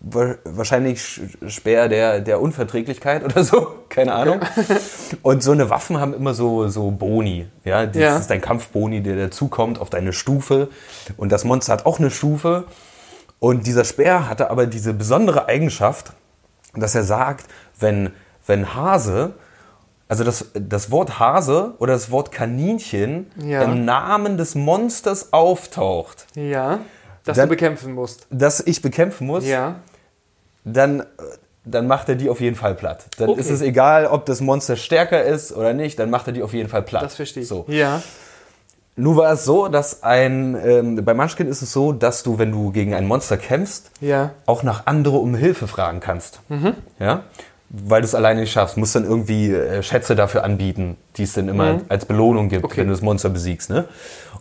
Wa- 0.00 0.34
Wahrscheinlich 0.44 1.00
Sch- 1.00 1.48
Speer 1.50 1.88
der, 1.88 2.20
der 2.20 2.40
Unverträglichkeit 2.40 3.24
oder 3.26 3.44
so. 3.44 3.66
Keine 3.88 4.14
Ahnung. 4.14 4.40
Und 5.22 5.42
so 5.42 5.52
eine 5.52 5.70
Waffen 5.70 5.98
haben 6.00 6.14
immer 6.14 6.34
so, 6.34 6.68
so 6.68 6.90
Boni. 6.90 7.46
Ja, 7.64 7.86
das 7.86 7.96
Ja. 7.96 8.16
ist 8.16 8.28
dein 8.28 8.40
Kampfboni, 8.40 9.02
der 9.02 9.16
dazukommt 9.16 9.80
auf 9.80 9.90
deine 9.90 10.12
Stufe. 10.12 10.68
Und 11.16 11.32
das 11.32 11.44
Monster 11.44 11.72
hat 11.74 11.86
auch 11.86 11.98
eine 11.98 12.10
Stufe. 12.10 12.64
Und 13.38 13.66
dieser 13.66 13.84
Speer 13.84 14.28
hatte 14.28 14.50
aber 14.50 14.66
diese 14.66 14.94
besondere 14.94 15.46
Eigenschaft, 15.46 16.12
dass 16.74 16.94
er 16.94 17.02
sagt, 17.04 17.46
wenn, 17.78 18.10
wenn 18.46 18.74
Hase, 18.74 19.32
also 20.08 20.24
das, 20.24 20.46
das 20.54 20.90
Wort 20.90 21.18
Hase 21.18 21.74
oder 21.78 21.94
das 21.94 22.10
Wort 22.10 22.32
Kaninchen 22.32 23.30
Ja. 23.44 23.62
im 23.62 23.84
Namen 23.84 24.36
des 24.36 24.54
Monsters 24.54 25.32
auftaucht, 25.32 26.26
Ja. 26.34 26.78
Dass 27.24 27.36
Dann- 27.36 27.48
du 27.48 27.50
bekämpfen 27.50 27.92
musst. 27.94 28.26
das 28.30 28.60
ich 28.60 28.82
bekämpfen 28.82 29.26
muss, 29.26 29.46
Ja. 29.46 29.76
dann, 30.64 31.00
äh, 31.00 31.04
dann 31.64 31.86
macht 31.86 32.08
er 32.08 32.16
die 32.16 32.28
auf 32.28 32.40
jeden 32.40 32.56
Fall 32.56 32.74
platt. 32.74 33.04
Dann 33.18 33.28
Okay. 33.30 33.40
ist 33.40 33.50
es 33.50 33.60
egal, 33.62 34.06
ob 34.06 34.26
das 34.26 34.40
Monster 34.40 34.76
stärker 34.76 35.22
ist 35.22 35.52
oder 35.54 35.72
nicht, 35.74 35.98
dann 35.98 36.10
macht 36.10 36.26
er 36.26 36.32
die 36.32 36.42
auf 36.42 36.52
jeden 36.52 36.68
Fall 36.68 36.82
platt. 36.82 37.04
Das 37.04 37.14
verstehe 37.16 37.42
ich. 37.44 37.48
So. 37.48 37.64
Ja. 37.68 38.02
Nun 38.96 39.16
war 39.16 39.32
es 39.32 39.44
so, 39.46 39.68
dass 39.68 40.02
ein, 40.02 40.54
ähm, 40.62 41.02
bei 41.04 41.14
Munchkin 41.14 41.46
ist 41.48 41.62
es 41.62 41.72
so, 41.72 41.92
dass 41.92 42.22
du, 42.24 42.38
wenn 42.38 42.52
du 42.52 42.72
gegen 42.72 42.92
ein 42.94 43.06
Monster 43.06 43.38
kämpfst, 43.38 43.90
Ja. 44.00 44.32
auch 44.44 44.62
nach 44.64 44.82
andere 44.86 45.16
um 45.16 45.34
Hilfe 45.34 45.66
fragen 45.66 46.00
kannst. 46.00 46.40
Mhm. 46.50 46.74
Ja? 46.98 47.22
Weil 47.70 48.02
du 48.02 48.06
es 48.06 48.14
alleine 48.14 48.40
nicht 48.42 48.52
schaffst. 48.52 48.76
Musst 48.76 48.94
dann 48.94 49.04
irgendwie 49.04 49.50
äh, 49.50 49.82
Schätze 49.82 50.14
dafür 50.14 50.44
anbieten, 50.44 50.98
die 51.16 51.22
es 51.22 51.32
dann 51.32 51.48
immer 51.48 51.80
als 51.88 52.04
Belohnung 52.04 52.50
gibt, 52.50 52.62
Mhm. 52.62 52.66
Okay. 52.66 52.76
wenn 52.82 52.88
du 52.88 52.92
das 52.92 53.00
Monster 53.00 53.30
besiegst. 53.30 53.70
Ne? 53.70 53.86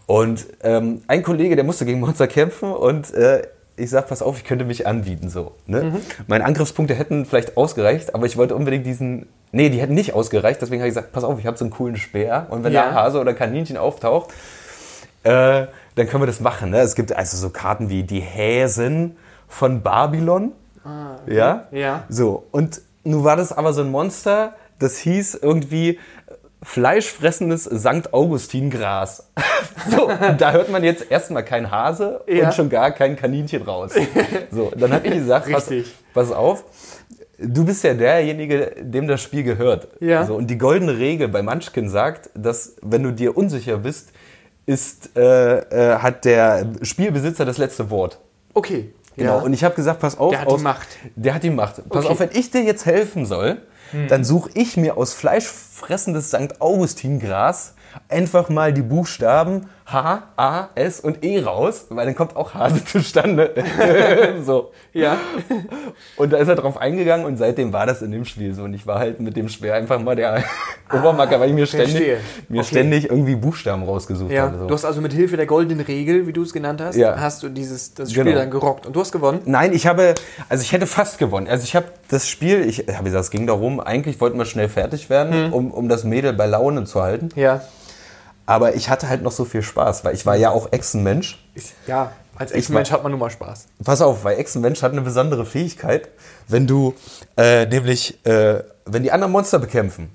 Und 0.07 0.45
ähm, 0.63 1.01
ein 1.07 1.23
Kollege, 1.23 1.55
der 1.55 1.63
musste 1.63 1.85
gegen 1.85 1.99
Monster 1.99 2.27
kämpfen 2.27 2.71
und 2.71 3.13
äh, 3.13 3.43
ich 3.77 3.89
sag, 3.89 4.07
pass 4.09 4.21
auf, 4.21 4.37
ich 4.37 4.43
könnte 4.43 4.65
mich 4.65 4.85
anbieten. 4.85 5.29
So, 5.29 5.53
ne? 5.65 5.83
Mhm. 5.83 5.97
Meine 6.27 6.45
Angriffspunkte 6.45 6.93
hätten 6.93 7.25
vielleicht 7.25 7.57
ausgereicht, 7.57 8.13
aber 8.13 8.25
ich 8.25 8.37
wollte 8.37 8.55
unbedingt 8.55 8.85
diesen. 8.85 9.27
Nee, 9.53 9.69
die 9.69 9.79
hätten 9.81 9.93
nicht 9.93 10.13
ausgereicht, 10.13 10.61
deswegen 10.61 10.81
habe 10.81 10.87
ich 10.89 10.95
gesagt, 10.95 11.11
pass 11.13 11.23
auf, 11.23 11.39
ich 11.39 11.45
habe 11.45 11.57
so 11.57 11.65
einen 11.65 11.71
coolen 11.71 11.97
Speer 11.97 12.47
und 12.49 12.63
wenn 12.63 12.71
Ja. 12.73 12.89
da 12.89 12.93
Hase 12.93 13.19
oder 13.19 13.33
Kaninchen 13.33 13.77
auftaucht, 13.77 14.29
äh, 15.23 15.65
dann 15.95 16.07
können 16.07 16.21
wir 16.21 16.27
das 16.27 16.39
machen. 16.39 16.69
Ne? 16.69 16.79
Es 16.79 16.95
gibt 16.95 17.13
also 17.13 17.37
so 17.37 17.49
Karten 17.49 17.89
wie 17.89 18.03
die 18.03 18.21
Häsen 18.21 19.17
von 19.47 19.81
Babylon. 19.81 20.53
Ja? 21.27 21.67
Ja. 21.71 22.03
So, 22.09 22.47
und 22.51 22.81
nun 23.03 23.23
war 23.23 23.35
das 23.35 23.51
aber 23.55 23.73
so 23.73 23.81
ein 23.81 23.91
Monster, 23.91 24.53
das 24.79 24.97
hieß 24.97 25.35
irgendwie 25.41 25.99
fleischfressendes 26.63 27.63
St. 27.65 28.13
Augustin-Gras. 28.13 29.31
so, 29.89 30.09
da 30.37 30.51
hört 30.51 30.69
man 30.69 30.83
jetzt 30.83 31.09
erstmal 31.09 31.43
kein 31.43 31.71
Hase 31.71 32.21
Ja. 32.27 32.45
und 32.47 32.53
schon 32.53 32.69
gar 32.69 32.91
kein 32.91 33.15
Kaninchen 33.15 33.63
raus. 33.63 33.93
So, 34.51 34.71
dann 34.75 34.93
habe 34.93 35.07
ich 35.07 35.13
gesagt, 35.13 35.51
pass, 35.51 35.69
pass 36.13 36.31
auf, 36.31 36.63
du 37.39 37.65
bist 37.65 37.83
ja 37.83 37.93
derjenige, 37.93 38.75
dem 38.79 39.07
das 39.07 39.21
Spiel 39.21 39.43
gehört. 39.43 39.87
Ja. 39.99 40.25
So, 40.25 40.35
und 40.35 40.47
die 40.47 40.57
goldene 40.57 40.97
Regel 40.97 41.27
bei 41.27 41.41
Munchkin 41.41 41.89
sagt, 41.89 42.29
dass 42.35 42.75
wenn 42.81 43.03
du 43.03 43.11
dir 43.11 43.35
unsicher 43.35 43.77
bist, 43.77 44.11
ist, 44.67 45.17
äh, 45.17 45.57
äh, 45.93 45.97
hat 45.97 46.23
der 46.25 46.67
Spielbesitzer 46.83 47.45
das 47.45 47.57
letzte 47.57 47.89
Wort. 47.89 48.19
Okay. 48.53 48.93
Genau. 49.17 49.37
Ja. 49.39 49.43
Und 49.43 49.53
ich 49.53 49.63
habe 49.63 49.75
gesagt, 49.75 49.99
pass 49.99 50.17
auf. 50.17 50.29
Der 50.31 50.41
hat 50.41 50.49
die 50.49 50.53
aus, 50.53 50.61
Macht. 50.61 50.87
Der 51.15 51.33
hat 51.33 51.43
die 51.43 51.49
Macht. 51.49 51.77
Pass 51.89 52.05
Okay. 52.05 52.05
Hm. 52.05 52.11
auf, 52.11 52.19
wenn 52.19 52.29
ich 52.33 52.51
dir 52.51 52.61
jetzt 52.61 52.85
helfen 52.85 53.25
soll, 53.25 53.57
dann 54.07 54.23
suche 54.23 54.49
ich 54.53 54.77
mir 54.77 54.95
aus 54.95 55.13
fleischfressendes 55.81 56.29
St. 56.29 56.61
Augustin-Gras 56.61 57.73
einfach 58.07 58.49
mal 58.49 58.71
die 58.71 58.83
Buchstaben 58.83 59.67
H, 59.85 60.23
A, 60.37 60.69
S 60.75 60.99
und 60.99 61.23
E 61.23 61.41
raus, 61.43 61.87
weil 61.89 62.05
dann 62.05 62.15
kommt 62.15 62.35
auch 62.35 62.53
Hase 62.53 62.83
zustande. 62.85 63.53
so. 64.45 64.71
ja. 64.93 65.17
Und 66.17 66.33
da 66.33 66.37
ist 66.37 66.47
er 66.47 66.55
drauf 66.55 66.77
eingegangen 66.77 67.25
und 67.25 67.37
seitdem 67.37 67.73
war 67.73 67.85
das 67.85 68.01
in 68.01 68.11
dem 68.11 68.25
Spiel 68.25 68.53
so. 68.53 68.63
Und 68.63 68.73
ich 68.73 68.87
war 68.87 68.99
halt 68.99 69.19
mit 69.19 69.35
dem 69.35 69.49
Speer 69.49 69.75
einfach 69.75 69.99
mal 69.99 70.15
der 70.15 70.43
Obermacker, 70.93 71.39
weil 71.39 71.49
ich 71.49 71.55
mir 71.55 71.65
ständig, 71.65 71.91
verstehe. 71.91 72.17
mir 72.49 72.59
Okay. 72.61 72.67
ständig 72.69 73.09
irgendwie 73.09 73.35
Buchstaben 73.35 73.83
rausgesucht 73.83 74.31
Ja, 74.31 74.43
habe. 74.43 74.59
So. 74.59 74.67
du 74.67 74.73
hast 74.73 74.85
also 74.85 75.01
mit 75.01 75.13
Hilfe 75.13 75.37
der 75.37 75.45
goldenen 75.45 75.83
Regel, 75.85 76.27
wie 76.27 76.33
du 76.33 76.43
es 76.43 76.53
genannt 76.53 76.81
hast, 76.81 76.95
Ja. 76.95 77.19
hast 77.19 77.43
du 77.43 77.49
dieses 77.49 77.93
das 77.93 78.11
Spiel 78.11 78.23
Genau. 78.23 78.37
dann 78.37 78.51
gerockt 78.51 78.85
und 78.85 78.95
du 78.95 78.99
hast 79.01 79.11
gewonnen. 79.11 79.39
Nein, 79.45 79.73
ich 79.73 79.87
habe, 79.87 80.15
also 80.49 80.61
ich 80.61 80.71
hätte 80.71 80.87
fast 80.87 81.17
gewonnen. 81.17 81.47
Also 81.47 81.63
ich 81.63 81.75
habe 81.75 81.87
das 82.09 82.27
Spiel, 82.29 82.65
ich 82.67 82.85
habe 82.93 83.03
gesagt, 83.05 83.25
es 83.25 83.31
ging 83.31 83.47
darum, 83.47 83.79
eigentlich 83.79 84.21
wollten 84.21 84.37
wir 84.37 84.45
schnell 84.45 84.69
fertig 84.69 85.09
werden, 85.09 85.33
Hm. 85.47 85.53
um, 85.53 85.71
um 85.71 85.89
das 85.89 86.03
Mädel 86.03 86.33
bei 86.33 86.45
Laune 86.45 86.83
zu 86.85 87.01
halten. 87.01 87.29
Ja. 87.35 87.61
Aber 88.51 88.75
ich 88.75 88.89
hatte 88.89 89.07
halt 89.07 89.21
noch 89.21 89.31
so 89.31 89.45
viel 89.45 89.63
Spaß, 89.63 90.03
weil 90.03 90.13
ich 90.13 90.25
war 90.25 90.35
ja 90.35 90.49
auch 90.49 90.73
Echsenmensch. 90.73 91.41
Ja, 91.87 92.11
als 92.35 92.51
Ich 92.51 92.57
Ex-Mensch 92.57 92.91
hat 92.91 93.01
man 93.01 93.11
nun 93.13 93.19
mal 93.21 93.29
Spaß. 93.29 93.67
Pass 93.85 94.01
auf, 94.01 94.25
weil 94.25 94.37
Echsenmensch 94.39 94.81
hat 94.81 94.91
eine 94.91 94.99
besondere 95.01 95.45
Fähigkeit, 95.45 96.09
wenn 96.49 96.67
du 96.67 96.93
äh, 97.37 97.65
nämlich, 97.65 98.25
äh, 98.25 98.61
wenn 98.85 99.03
die 99.03 99.11
anderen 99.13 99.31
Monster 99.31 99.57
bekämpfen, 99.57 100.13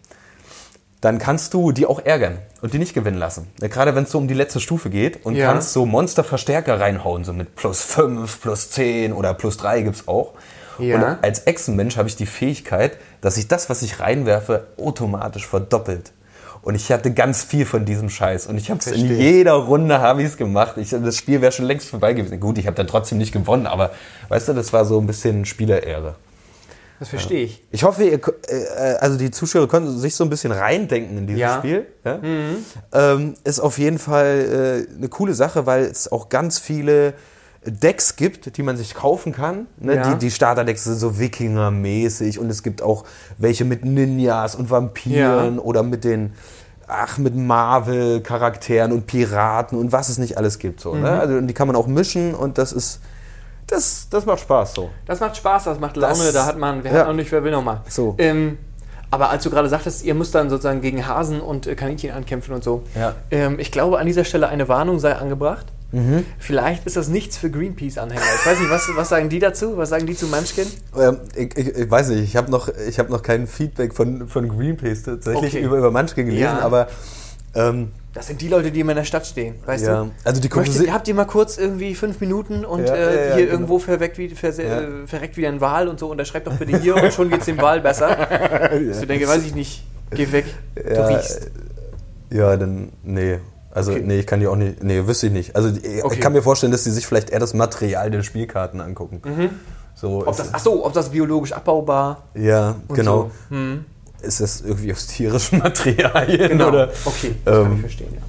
dann 1.01 1.19
kannst 1.19 1.55
du 1.55 1.73
die 1.73 1.87
auch 1.87 1.99
ärgern 2.05 2.37
und 2.61 2.75
die 2.75 2.79
nicht 2.79 2.93
gewinnen 2.93 3.17
lassen. 3.19 3.47
Gerade 3.59 3.95
wenn 3.95 4.05
es 4.05 4.11
so 4.11 4.19
um 4.19 4.29
die 4.29 4.35
letzte 4.35 4.61
Stufe 4.61 4.91
geht 4.91 5.25
und 5.25 5.35
Ja. 5.35 5.47
kannst 5.51 5.73
so 5.73 5.87
Monsterverstärker 5.87 6.79
reinhauen, 6.79 7.25
so 7.25 7.33
mit 7.33 7.55
plus 7.57 7.81
5, 7.83 8.43
plus 8.43 8.71
10 8.71 9.15
oder 9.15 9.33
plus 9.33 9.57
3 9.57 9.81
gibt's 9.81 10.09
auch. 10.09 10.33
Ja. 10.79 10.97
Und 10.97 11.25
als 11.25 11.47
Echsenmensch 11.47 11.97
habe 11.97 12.09
ich 12.09 12.17
die 12.17 12.27
Fähigkeit, 12.27 12.99
dass 13.23 13.37
sich 13.37 13.49
das, 13.49 13.71
was 13.71 13.81
ich 13.81 14.01
reinwerfe, 14.01 14.67
automatisch 14.79 15.47
verdoppelt. 15.47 16.13
Und 16.67 16.75
ich 16.75 16.91
hatte 16.91 17.13
ganz 17.15 17.45
viel 17.45 17.65
von 17.65 17.85
diesem 17.85 18.11
Scheiß. 18.11 18.49
Und 18.49 18.59
ich 18.59 18.71
habe 18.71 18.81
es 18.81 18.89
in 18.89 19.07
jeder 19.17 19.53
Runde 19.53 20.01
habe 20.01 20.23
ich 20.23 20.29
es 20.31 20.37
gemacht. 20.37 20.77
Ich, 20.79 20.91
das 20.91 21.17
Spiel 21.17 21.41
wäre 21.41 21.53
schon 21.53 21.65
längst 21.65 21.89
vorbei 21.89 22.13
gewesen. 22.13 22.41
Gut, 22.41 22.59
ich 22.59 22.67
habe 22.67 22.75
dann 22.75 22.89
trotzdem 22.89 23.19
nicht 23.19 23.31
gewonnen, 23.33 23.69
aber 23.69 23.93
weißt 24.31 24.49
du, 24.49 24.53
das 24.53 24.73
war 24.73 24.85
so 24.85 25.01
ein 25.01 25.07
bisschen 25.07 25.45
Spielerehre. 25.45 26.17
Das 26.99 27.11
verstehe 27.11 27.45
ich. 27.45 27.63
Ich 27.71 27.85
hoffe, 27.85 28.03
ihr, 28.03 28.21
ko- 28.21 28.33
äh, 28.49 28.95
also 28.99 29.17
die 29.17 29.31
Zuschauer 29.31 29.69
können 29.69 29.97
sich 29.97 30.17
so 30.17 30.25
ein 30.25 30.31
bisschen 30.31 30.51
reindenken 30.51 31.17
in 31.19 31.27
dieses 31.29 31.41
Ja. 31.41 31.59
Spiel. 31.59 31.87
Ja? 32.05 32.19
Ähm, 32.93 33.35
ist 33.45 33.61
auf 33.61 33.79
jeden 33.79 34.01
Fall 34.01 34.87
äh, 34.91 34.97
eine 34.97 35.09
coole 35.09 35.35
Sache, 35.35 35.67
weil 35.67 35.85
es 35.85 36.11
auch 36.11 36.31
ganz 36.31 36.59
viele 36.59 37.15
Decks 37.67 38.17
gibt, 38.17 38.57
die 38.57 38.63
man 38.63 38.77
sich 38.77 38.95
kaufen 38.95 39.33
kann. 39.33 39.67
Ne? 39.79 39.97
Ja. 39.97 40.11
Die, 40.15 40.19
die 40.19 40.31
Starterdecks 40.31 40.85
sind 40.85 40.97
so 40.97 41.19
Wikinger-mäßig 41.19 42.39
und 42.39 42.49
es 42.51 42.63
gibt 42.63 42.81
auch 42.83 43.05
welche 43.39 43.65
mit 43.65 43.85
Ninjas 43.85 44.55
und 44.55 44.71
Vampiren 44.71 45.57
Ja. 45.57 45.61
oder 45.63 45.83
mit 45.83 46.05
den 46.05 46.33
ach, 46.89 47.19
mit 47.19 47.35
Marvel-Charakteren 47.35 48.93
und 48.93 49.07
Piraten 49.07 49.79
und 49.79 49.93
was 49.93 50.09
es 50.09 50.19
nicht 50.19 50.39
alles 50.39 50.59
gibt. 50.59 50.81
So, 50.81 50.95
Mhm. 50.95 51.03
ne? 51.03 51.11
also, 51.21 51.35
und 51.35 51.47
die 51.49 51.55
kann 51.55 51.67
man 51.67 51.77
auch 51.77 51.87
mischen 51.87 52.35
und 52.35 52.59
das 52.59 52.73
ist, 52.73 53.01
das, 53.67 54.07
das 54.11 54.25
macht 54.27 54.41
Spaß 54.41 54.75
so. 54.75 54.91
Das 55.07 55.19
macht 55.21 55.37
Spaß, 55.37 55.65
das 55.65 55.81
macht 55.81 55.97
Laune, 55.97 56.15
Das- 56.25 56.33
da 56.33 56.47
hat 56.47 56.59
man, 56.59 56.85
wer 56.85 56.93
ja. 56.93 56.99
hat 57.01 57.09
noch 57.09 57.15
nicht, 57.15 57.33
wer 57.33 57.43
will 57.43 57.51
noch 57.53 57.65
mal. 57.65 57.81
So. 57.89 58.15
Ähm, 58.19 58.59
aber 59.11 59.31
als 59.31 59.43
du 59.45 59.51
gerade 59.51 59.69
sagtest, 59.69 60.05
ihr 60.05 60.15
müsst 60.15 60.35
dann 60.35 60.49
sozusagen 60.51 60.81
gegen 60.81 61.07
Hasen 61.07 61.41
und 61.41 61.67
äh, 61.67 61.75
Kaninchen 61.75 62.11
ankämpfen 62.13 62.55
und 62.55 62.63
so. 62.63 62.83
Ja. 62.95 63.15
Ähm, 63.31 63.59
ich 63.59 63.73
glaube, 63.73 63.99
an 63.99 64.07
dieser 64.07 64.25
Stelle 64.25 64.49
eine 64.49 64.69
Warnung 64.69 64.99
sei 65.01 65.15
angebracht. 65.17 65.67
Mhm. 65.97 66.25
Vielleicht 66.39 66.85
ist 66.87 66.97
das 66.97 67.09
nichts 67.09 67.37
für 67.39 67.51
Greenpeace-Anhänger. 67.51 68.21
Ich 68.41 68.47
weiß 68.47 68.61
nicht, 68.61 68.71
was, 68.71 68.83
was 68.95 69.09
sagen 69.09 69.29
die 69.29 69.39
dazu? 69.39 69.77
Was 69.79 69.89
sagen 69.89 70.07
die 70.07 70.15
zu 70.15 70.27
Munchkin? 70.27 70.67
Ähm, 70.99 71.19
ich, 71.35 71.57
ich, 71.57 71.69
ich 71.69 71.91
weiß 71.91 72.09
nicht, 72.11 72.23
ich 72.25 72.37
habe 72.37 72.51
noch, 72.51 72.69
ich 72.69 72.99
hab 72.99 73.09
noch 73.09 73.23
kein 73.23 73.47
Feedback 73.47 73.95
von, 73.95 74.29
von 74.29 74.49
Greenpeace 74.49 75.05
tatsächlich 75.05 75.55
Okay. 75.55 75.65
über, 75.65 75.79
über 75.79 75.91
Munchkin 75.91 76.27
gelesen, 76.27 76.43
Ja. 76.43 76.59
aber 76.61 76.89
ähm, 77.55 77.93
Das 78.13 78.27
sind 78.27 78.43
die 78.43 78.49
Leute, 78.49 78.71
die 78.71 78.81
immer 78.81 78.93
in 78.93 78.97
der 78.99 79.05
Stadt 79.05 79.27
stehen, 79.27 79.55
weißt 79.65 79.87
ja, 79.87 80.05
du? 80.05 80.11
also 80.25 80.41
die 80.43 80.49
Möchtet, 80.55 80.93
habt 80.93 81.09
ihr 81.09 81.15
mal 81.15 81.25
kurz 81.25 81.57
irgendwie 81.57 81.95
fünf 81.95 82.21
Minuten 82.21 82.67
und 82.67 82.87
Ja, 82.87 82.95
äh, 82.95 82.99
ja, 83.01 83.11
ja, 83.31 83.35
hier 83.37 83.45
genau. 83.47 83.53
irgendwo 83.53 83.79
verweckt 83.79 84.19
wie, 84.19 84.27
Ja. 84.27 84.49
äh, 84.81 85.07
verreckt 85.07 85.37
wieder 85.39 85.49
ein 85.49 85.61
Wal 85.63 85.89
und 85.89 85.99
so 85.99 86.11
und 86.11 86.27
schreibt 86.27 86.47
doch 86.47 86.55
bitte 86.55 86.79
hier 86.79 86.97
und 86.97 87.13
schon 87.15 87.31
geht's 87.31 87.47
dem 87.47 87.57
Wal 87.59 87.81
besser. 87.81 88.09
Dass 88.89 89.01
du 89.01 89.07
denkst, 89.07 89.27
weiß 89.27 89.45
ich 89.47 89.55
nicht, 89.55 89.83
geh 90.11 90.31
weg, 90.33 90.45
du 90.75 90.93
ja, 90.95 91.07
riechst. 91.07 91.51
ja, 92.31 92.57
dann, 92.59 92.91
nee. 93.03 93.39
Also, 93.77 93.93
Okay. 93.93 94.03
nee, 94.05 94.19
ich 94.21 94.27
kann 94.27 94.41
die 94.41 94.47
auch 94.47 94.57
nicht, 94.57 94.83
nee, 94.83 95.07
wüsste 95.07 95.27
ich 95.27 95.33
nicht. 95.33 95.55
Also, 95.55 95.69
ich 95.69 96.03
Okay. 96.05 96.19
kann 96.19 96.33
mir 96.33 96.43
vorstellen, 96.43 96.73
dass 96.73 96.85
die 96.85 96.91
sich 96.91 97.07
vielleicht 97.07 97.31
eher 97.31 97.41
das 97.41 97.53
Material 97.55 98.11
der 98.11 98.23
Spielkarten 98.23 98.81
angucken. 98.81 99.21
So, 99.95 100.09
Mhm. 100.09 100.23
Ob 100.23 100.29
es- 100.31 100.37
das, 100.39 100.49
ach 100.55 100.59
so, 100.61 100.85
ob 100.87 100.93
das 100.95 101.11
biologisch 101.11 101.53
abbaubar 101.53 102.23
ja, 102.35 102.77
genau. 102.89 103.31
so. 103.51 103.55
Hm. 103.55 103.85
ist 104.23 104.41
das 104.41 104.63
irgendwie 104.63 104.93
aus 104.93 105.07
tierischen 105.07 105.59
Materialien 105.63 106.49
Genau. 106.49 106.69
oder? 106.69 106.91
Okay, 107.05 107.35
das 107.45 107.55
kann 107.55 107.67
Ähm. 107.67 107.73
ich 107.75 107.81
verstehen, 107.81 108.15
ja. 108.15 108.21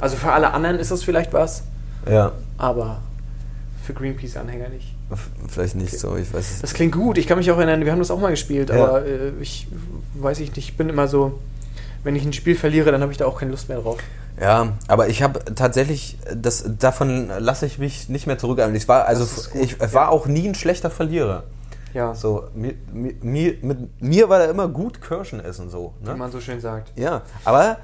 Also 0.00 0.16
für 0.16 0.30
alle 0.32 0.52
anderen 0.52 0.78
ist 0.78 0.90
das 0.90 1.02
vielleicht 1.02 1.32
was, 1.32 1.62
Ja, 2.10 2.32
aber 2.58 3.00
für 3.82 3.94
Greenpeace-Anhänger 3.94 4.68
nicht. 4.68 4.94
vielleicht 5.48 5.74
nicht 5.74 5.98
so, 5.98 6.16
ich 6.16 6.32
weiß 6.32 6.50
es 6.50 6.60
Das 6.60 6.74
klingt 6.74 6.92
gut. 6.94 7.16
Ich 7.18 7.26
kann 7.26 7.38
mich 7.38 7.50
auch 7.50 7.56
erinnern, 7.58 7.84
wir 7.84 7.92
haben 7.92 7.98
das 7.98 8.10
auch 8.10 8.20
mal 8.20 8.30
gespielt, 8.30 8.68
Ja. 8.70 8.74
aber 8.84 9.06
äh, 9.06 9.32
ich 9.40 9.66
weiß 10.14 10.38
ich 10.40 10.54
nicht, 10.54 10.70
ich 10.70 10.76
bin 10.76 10.88
immer 10.90 11.08
so, 11.08 11.38
wenn 12.04 12.14
ich 12.16 12.24
ein 12.24 12.32
Spiel 12.32 12.54
verliere, 12.56 12.90
dann 12.92 13.00
habe 13.02 13.12
ich 13.12 13.18
da 13.18 13.26
auch 13.26 13.38
keine 13.38 13.50
Lust 13.52 13.68
mehr 13.68 13.78
drauf. 13.78 13.98
Ja, 14.40 14.68
aber 14.88 15.08
ich 15.08 15.22
habe 15.22 15.40
tatsächlich, 15.54 16.18
das, 16.34 16.64
davon 16.78 17.30
lasse 17.38 17.66
ich 17.66 17.78
mich 17.78 18.08
nicht 18.08 18.26
mehr 18.26 18.38
zurück. 18.38 18.60
Ich 18.74 18.88
war, 18.88 19.04
also 19.06 19.26
ich 19.60 19.76
war 19.92 20.10
auch 20.10 20.26
nie 20.26 20.48
ein 20.48 20.54
schlechter 20.54 20.90
Verlierer. 20.90 21.44
Ja, 21.94 22.14
So, 22.14 22.44
mir, 22.54 22.72
mir, 22.92 23.54
mit 23.60 24.02
mir 24.02 24.28
war 24.30 24.38
da 24.38 24.46
immer 24.46 24.66
gut 24.68 25.02
Kirschen 25.02 25.40
essen, 25.40 25.68
so. 25.68 25.92
wie 26.00 26.08
Ne? 26.08 26.16
man 26.16 26.32
so 26.32 26.40
schön 26.40 26.58
sagt. 26.60 26.90
Ja, 26.96 27.20
aber 27.44 27.76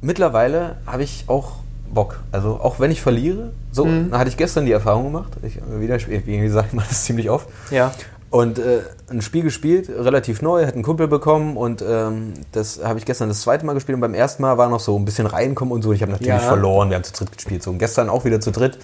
mittlerweile 0.00 0.76
habe 0.86 1.02
ich 1.02 1.24
auch 1.26 1.54
Bock. 1.92 2.20
Also 2.30 2.58
auch 2.62 2.80
wenn 2.80 2.90
ich 2.90 3.02
verliere, 3.02 3.50
so 3.70 3.84
Mhm. 3.84 4.10
da 4.12 4.18
hatte 4.18 4.30
ich 4.30 4.36
gestern 4.36 4.64
die 4.64 4.72
Erfahrung 4.72 5.04
gemacht. 5.04 5.32
Ich, 5.42 5.56
wieder, 5.78 5.98
wie 6.08 6.38
gesagt, 6.38 6.68
ich 6.68 6.72
mache 6.74 6.88
das 6.88 7.04
ziemlich 7.04 7.28
oft. 7.28 7.48
Ja. 7.70 7.90
Und 8.32 8.58
äh, 8.58 8.80
ein 9.10 9.20
Spiel 9.22 9.42
gespielt, 9.42 9.88
relativ 9.90 10.40
neu, 10.42 10.66
hat 10.66 10.72
einen 10.74 10.82
Kumpel 10.82 11.06
bekommen 11.06 11.56
und 11.56 11.84
ähm, 11.86 12.32
das 12.52 12.80
habe 12.82 12.98
ich 12.98 13.04
gestern 13.04 13.28
das 13.28 13.42
zweite 13.42 13.64
Mal 13.66 13.74
gespielt 13.74 13.94
und 13.94 14.00
beim 14.00 14.14
ersten 14.14 14.42
Mal 14.42 14.56
war 14.56 14.68
noch 14.70 14.80
so 14.80 14.98
ein 14.98 15.04
bisschen 15.04 15.26
reinkommen 15.26 15.70
und 15.72 15.82
so. 15.82 15.92
Ich 15.92 16.00
habe 16.02 16.12
natürlich 16.12 16.28
Ja. 16.32 16.38
verloren, 16.38 16.88
wir 16.88 16.96
haben 16.96 17.04
zu 17.04 17.12
dritt 17.12 17.30
gespielt. 17.36 17.62
So 17.62 17.70
und 17.70 17.78
gestern 17.78 18.08
auch 18.08 18.24
wieder 18.24 18.40
zu 18.40 18.50
dritt. 18.50 18.78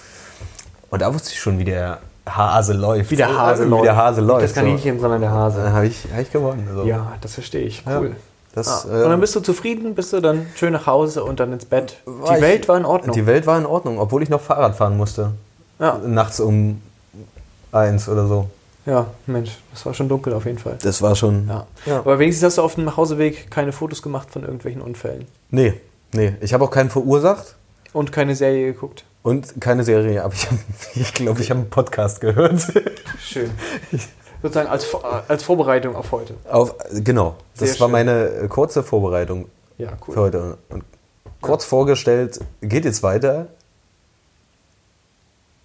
Und 0.91 1.01
da 1.03 1.13
wusste 1.15 1.31
ich 1.33 1.41
schon, 1.41 1.59
wie 1.59 1.65
der 1.65 1.99
Hase 2.29 2.75
läuft. 2.75 3.11
Wie 3.11 3.17
der 3.17 3.35
Hase 3.39 3.65
Wie 3.65 3.71
läuft. 3.71 3.85
der 3.87 3.97
Hase 3.97 4.21
Nicht 4.21 4.29
läuft. 4.29 4.45
das 4.45 4.53
Kaninchen, 4.53 5.01
sondern 5.01 5.23
der 5.23 5.31
So. 5.31 5.37
Hase. 5.37 5.63
Dann 5.63 5.73
habe 5.73 5.87
ich, 5.87 6.05
hab 6.13 6.21
ich 6.21 6.31
gewonnen. 6.31 6.69
So. 6.75 6.85
Ja, 6.85 7.15
das 7.23 7.33
verstehe 7.33 7.63
ich. 7.65 7.83
Ja. 7.87 8.01
Cool. 8.01 8.17
Das, 8.55 8.85
Ah. 8.87 8.89
und 8.97 9.01
dann 9.01 9.13
äh, 9.13 9.17
bist 9.17 9.35
du 9.35 9.41
zufrieden, 9.41 9.95
bist 9.95 10.13
du 10.13 10.21
dann 10.21 10.47
schön 10.57 10.75
nach 10.75 10.87
Hause 10.87 11.25
und 11.25 11.41
dann 11.41 11.55
ins 11.55 11.65
Bett. 11.65 11.97
Die 12.07 12.35
ich- 12.35 12.41
Welt 12.43 12.69
war 12.69 12.77
in 12.77 12.85
Ordnung. 12.85 13.15
Die 13.15 13.25
Welt 13.25 13.47
war 13.47 13.57
in 13.59 13.65
Ordnung, 13.65 13.99
obwohl 13.99 14.23
ich 14.23 14.29
noch 14.29 14.43
Fahrrad 14.43 14.77
fahren 14.77 14.97
musste. 14.99 15.31
ja. 15.79 15.99
Nachts 16.07 16.39
um 16.39 16.83
eins 17.73 18.09
oder 18.11 18.27
so. 18.27 18.51
Ja, 18.89 19.07
Mensch, 19.26 19.51
das 19.70 19.84
war 19.86 19.93
schon 19.95 20.09
dunkel 20.09 20.32
auf 20.32 20.47
jeden 20.47 20.59
Fall. 20.59 20.78
Das 20.82 21.03
war 21.03 21.14
schon. 21.14 21.47
Ja. 21.47 21.66
Ja. 21.86 21.99
Aber 21.99 22.18
wenigstens 22.18 22.47
hast 22.47 22.59
du 22.59 22.62
auf 22.62 22.74
dem 22.74 22.84
Nachhauseweg 22.84 23.51
keine 23.51 23.72
Fotos 23.72 24.03
gemacht 24.03 24.30
von 24.30 24.43
irgendwelchen 24.43 24.80
Unfällen. 24.80 25.26
Nee, 25.51 25.74
nee. 26.12 26.34
Ich 26.41 26.55
habe 26.55 26.64
auch 26.64 26.70
keinen 26.70 26.89
verursacht 26.91 27.55
Und 27.93 28.11
keine 28.12 28.34
Serie 28.34 28.72
geguckt. 28.72 29.05
und 29.22 29.61
keine 29.61 29.84
Serie. 29.84 30.24
Aber 30.24 30.32
ich 30.34 30.41
glaube, 30.49 30.62
ich, 30.95 31.14
glaub, 31.14 31.39
ich 31.41 31.51
habe 31.51 31.61
einen 31.61 31.70
Podcast 31.70 32.20
gehört. 32.20 32.62
Schön. 33.20 33.51
Sozusagen 34.43 34.68
als, 34.68 34.84
Vor- 34.84 35.24
als 35.28 35.43
Vorbereitung 35.43 35.95
auf 35.97 36.11
heute. 36.12 36.34
Auf, 36.51 36.74
genau. 36.93 37.36
Das 37.59 37.70
Sehr 37.72 37.80
war 37.80 37.89
schön. 37.89 37.93
meine 37.93 38.28
äh, 38.28 38.49
kurze 38.49 38.82
Vorbereitung 38.82 39.49
Ja, 39.78 39.89
für 39.91 40.11
cool. 40.12 40.16
heute. 40.16 40.59
Und 40.70 40.84
kurz 41.41 41.64
vorgestellt, 41.64 42.41
geht 42.62 42.84
jetzt 42.84 43.03
weiter. 43.03 43.49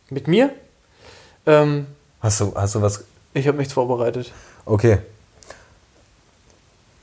Mit 0.10 0.28
mir? 0.28 0.50
Ähm, 1.46 1.88
Hast 2.22 2.40
du, 2.40 2.54
hast 2.56 2.76
du 2.76 2.82
was? 2.82 3.04
Ich 3.34 3.48
habe 3.48 3.58
nichts 3.58 3.74
vorbereitet. 3.74 4.32
Okay. 4.66 5.00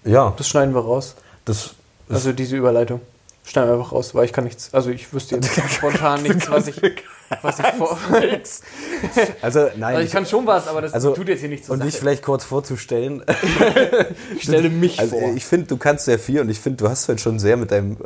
Ja, 0.05 0.33
Das 0.37 0.49
schneiden 0.49 0.75
wir 0.75 0.81
raus. 0.83 1.15
das. 1.45 1.75
Also 2.09 2.33
diese 2.33 2.57
Überleitung. 2.57 3.01
Schneiden 3.45 3.71
wir 3.71 3.75
einfach 3.79 3.93
raus, 3.93 4.15
weil 4.15 4.25
ich 4.25 4.33
kann 4.33 4.45
nichts. 4.45 4.73
Also 4.75 4.91
ich 4.91 5.13
wüsste 5.13 5.37
jetzt 5.37 5.51
spontan 5.71 6.23
nichts, 6.23 6.51
was 6.51 6.67
ich, 6.69 6.81
was 7.43 7.59
ich 7.59 7.67
vor. 7.67 7.97
also, 9.43 9.61
nein. 9.77 9.97
Also 9.97 10.07
ich 10.07 10.11
kann 10.13 10.27
schon 10.27 10.47
was, 10.47 10.67
aber 10.69 10.83
das 10.83 10.93
Also, 10.93 11.13
tut 11.15 11.29
jetzt 11.29 11.41
hier 11.41 11.49
nichts 11.49 11.71
und 11.71 11.83
dich 11.83 11.97
vielleicht 11.97 12.23
kurz 12.23 12.45
vorzustellen. 12.45 13.25
Ich 14.37 14.43
stelle 14.45 14.71
mich 14.71 14.99
Also 14.99 15.19
vor. 15.19 15.33
ich 15.35 15.45
finde, 15.45 15.67
du 15.69 15.77
kannst 15.77 16.05
sehr 16.07 16.19
viel 16.19 16.41
und 16.41 16.49
ich 16.49 16.59
finde, 16.61 16.79
du 16.85 16.91
hast 16.91 17.09
halt 17.09 17.21
schon 17.21 17.39
sehr 17.39 17.57
mit 17.57 17.71
deinem 17.71 17.97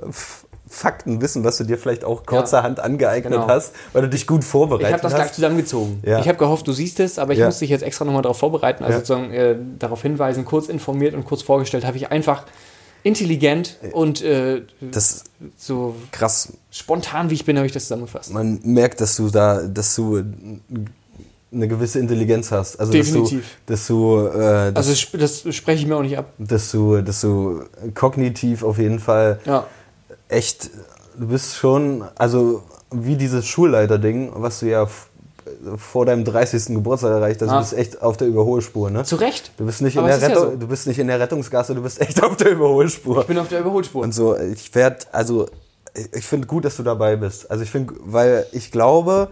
F- 0.74 0.80
Faktenwissen, 0.80 1.44
was 1.44 1.56
du 1.58 1.64
dir 1.64 1.78
vielleicht 1.78 2.04
auch 2.04 2.26
kurzerhand 2.26 2.80
angeeignet 2.80 3.32
genau. 3.32 3.46
hast, 3.48 3.72
weil 3.92 4.02
du 4.02 4.08
dich 4.08 4.26
gut 4.26 4.44
vorbereitet 4.44 4.88
Ich 4.88 4.92
habe 4.92 5.02
das 5.02 5.14
gleich 5.14 5.26
hast. 5.28 5.34
zusammengezogen. 5.36 6.00
Ja. 6.04 6.18
Ich 6.20 6.28
habe 6.28 6.38
gehofft, 6.38 6.66
du 6.66 6.72
siehst 6.72 7.00
es, 7.00 7.18
aber 7.18 7.32
ich 7.32 7.38
Ja. 7.38 7.46
musste 7.46 7.60
dich 7.60 7.70
jetzt 7.70 7.82
extra 7.82 8.04
nochmal 8.04 8.22
darauf 8.22 8.38
vorbereiten, 8.38 8.82
also 8.84 8.98
Ja. 8.98 9.04
sozusagen 9.04 9.32
äh, 9.32 9.56
darauf 9.78 10.02
hinweisen, 10.02 10.44
kurz 10.44 10.68
informiert 10.68 11.14
und 11.14 11.24
kurz 11.24 11.42
vorgestellt, 11.42 11.84
habe 11.86 11.96
ich 11.96 12.10
einfach 12.10 12.44
intelligent 13.02 13.78
und 13.92 14.22
äh, 14.22 14.62
Das 14.80 15.24
so 15.56 15.94
krass. 16.10 16.52
spontan 16.70 17.30
wie 17.30 17.34
ich 17.34 17.44
bin, 17.44 17.56
habe 17.56 17.66
ich 17.66 17.72
das 17.72 17.84
zusammengefasst. 17.84 18.32
Man 18.32 18.60
merkt, 18.64 19.00
dass 19.00 19.16
du 19.16 19.28
da, 19.30 19.62
dass 19.62 19.94
du 19.94 20.22
eine 21.52 21.68
gewisse 21.68 21.98
Intelligenz 22.00 22.50
hast. 22.50 22.80
Also 22.80 22.92
Definitiv. 22.92 23.58
Dass 23.66 23.86
du, 23.86 24.26
dass 24.26 24.32
du, 24.32 24.38
äh, 24.40 24.72
dass, 24.72 24.88
Also 24.88 25.18
das 25.18 25.54
spreche 25.54 25.82
ich 25.82 25.86
mir 25.86 25.96
auch 25.96 26.02
nicht 26.02 26.18
ab. 26.18 26.32
dass 26.38 26.70
du, 26.72 27.00
dass 27.02 27.20
du 27.20 27.62
kognitiv 27.94 28.64
auf 28.64 28.78
jeden 28.78 28.98
Fall 28.98 29.38
Ja. 29.44 29.66
Echt, 30.28 30.70
du 31.18 31.28
bist 31.28 31.56
schon, 31.56 32.04
also 32.16 32.62
wie 32.90 33.16
dieses 33.16 33.46
Schulleiter-Ding, 33.46 34.32
was 34.34 34.60
du 34.60 34.66
ja 34.66 34.86
vor 35.76 36.06
deinem 36.06 36.24
30. 36.24 36.74
Geburtstag 36.74 37.10
erreicht 37.10 37.42
hast, 37.42 37.50
Ah. 37.50 37.54
du 37.56 37.60
bist 37.60 37.74
echt 37.74 38.00
auf 38.02 38.16
der 38.16 38.28
Überholspur, 38.28 38.90
ne? 38.90 39.04
Zu 39.04 39.16
Recht. 39.16 39.52
Du 39.58 39.66
bist 39.66 39.82
nicht 39.82 39.96
in 39.96 40.04
der 40.04 40.18
ja 40.18 40.34
so. 40.34 40.56
du 40.56 40.66
bist 40.66 40.86
nicht 40.86 40.98
in 40.98 41.06
der 41.08 41.20
Rettungsgasse, 41.20 41.74
du 41.74 41.82
bist 41.82 42.00
echt 42.00 42.22
auf 42.24 42.36
der 42.36 42.52
Überholspur. 42.52 43.20
Ich 43.20 43.26
bin 43.26 43.38
auf 43.38 43.48
der 43.48 43.60
Überholspur. 43.60 44.02
Und 44.02 44.12
so, 44.12 44.36
ich 44.38 44.74
werde, 44.74 44.98
also 45.12 45.46
ich 46.12 46.26
finde 46.26 46.46
gut, 46.46 46.64
dass 46.64 46.76
du 46.76 46.82
dabei 46.82 47.16
bist. 47.16 47.50
Also 47.50 47.62
ich 47.62 47.70
finde, 47.70 47.92
weil 48.04 48.46
ich 48.52 48.70
glaube, 48.70 49.28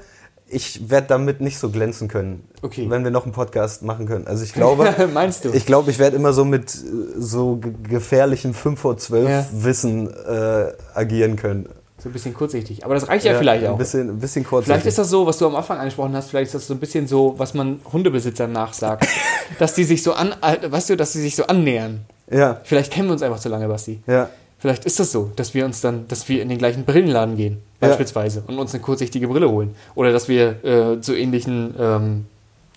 ich 0.53 0.91
werde 0.91 1.07
damit 1.09 1.41
nicht 1.41 1.59
so 1.59 1.71
glänzen 1.71 2.09
können, 2.09 2.45
Okay. 2.63 2.87
wenn 2.89 3.05
wir 3.05 3.11
noch 3.11 3.25
einen 3.25 3.33
Podcast 3.33 3.83
machen 3.83 4.07
können. 4.07 4.27
Also 4.27 4.45
ich 4.45 4.53
glaube, 4.53 4.95
Meinst 5.15 5.45
du? 5.45 5.51
ich 5.51 5.67
glaube, 5.67 5.91
ich 5.91 5.99
werde 5.99 6.17
immer 6.17 6.33
so 6.33 6.45
mit 6.45 6.75
äh, 6.75 6.79
so 7.19 7.57
ge- 7.57 7.73
gefährlichem 7.89 8.55
5 8.55 8.79
vor 8.81 8.97
12 8.97 9.29
Ja. 9.29 9.47
Wissen 9.53 10.09
äh, 10.11 10.73
agieren 10.95 11.37
können. 11.37 11.69
so 12.03 12.09
ein 12.09 12.13
bisschen 12.13 12.35
kurzsichtig. 12.35 12.85
Aber 12.85 12.95
das 12.95 13.09
reicht 13.09 13.25
ja, 13.25 13.37
vielleicht 13.39 13.67
auch. 13.67 13.73
Ein 13.73 13.79
bisschen, 13.79 14.09
ein 14.11 14.19
bisschen 14.19 14.45
kurz. 14.45 14.65
Vielleicht 14.67 14.87
ist 14.87 14.99
das 14.99 15.09
so, 15.09 15.27
was 15.27 15.39
du 15.39 15.47
am 15.47 15.57
Anfang 15.57 15.79
angesprochen 15.79 16.15
hast, 16.17 16.31
vielleicht 16.31 16.47
ist 16.49 16.55
das 16.55 16.67
so 16.67 16.75
ein 16.75 16.81
bisschen 16.81 17.07
so, 17.07 17.35
was 17.39 17.55
man 17.55 17.81
Hundebesitzern 17.93 18.51
nachsagt. 18.53 19.07
dass 19.59 19.75
die 19.75 19.85
sich 19.85 20.03
so 20.03 20.13
an, 20.15 20.35
äh, 20.43 20.71
weißt 20.71 20.91
du, 20.91 20.97
dass 20.97 21.13
die 21.13 21.21
sich 21.21 21.37
so 21.37 21.47
annähern. 21.47 22.01
Ja, 22.31 22.61
Vielleicht 22.65 22.93
kennen 22.93 23.09
wir 23.09 23.13
uns 23.13 23.23
einfach 23.23 23.41
zu 23.41 23.49
lange, 23.51 23.69
Basti. 23.69 24.01
ja. 24.07 24.29
Vielleicht 24.63 24.85
ist 24.85 25.01
das 25.01 25.11
so, 25.11 25.33
dass 25.35 25.55
wir 25.55 25.65
uns 25.65 25.81
dann, 25.81 26.07
dass 26.07 26.29
wir 26.29 26.41
in 26.41 26.49
den 26.49 26.57
gleichen 26.57 26.85
Brillenladen 26.85 27.37
gehen, 27.37 27.59
Ja. 27.81 27.89
beispielsweise, 27.89 28.45
und 28.47 28.61
uns 28.61 28.73
eine 28.73 28.81
kurzsichtige 28.81 29.27
Brille 29.27 29.51
holen. 29.51 29.75
Oder 29.97 30.13
dass 30.13 30.29
wir 30.29 30.65
äh, 30.65 31.01
zu 31.01 31.17
ähnlichen 31.17 31.75
ähm, 31.77 32.27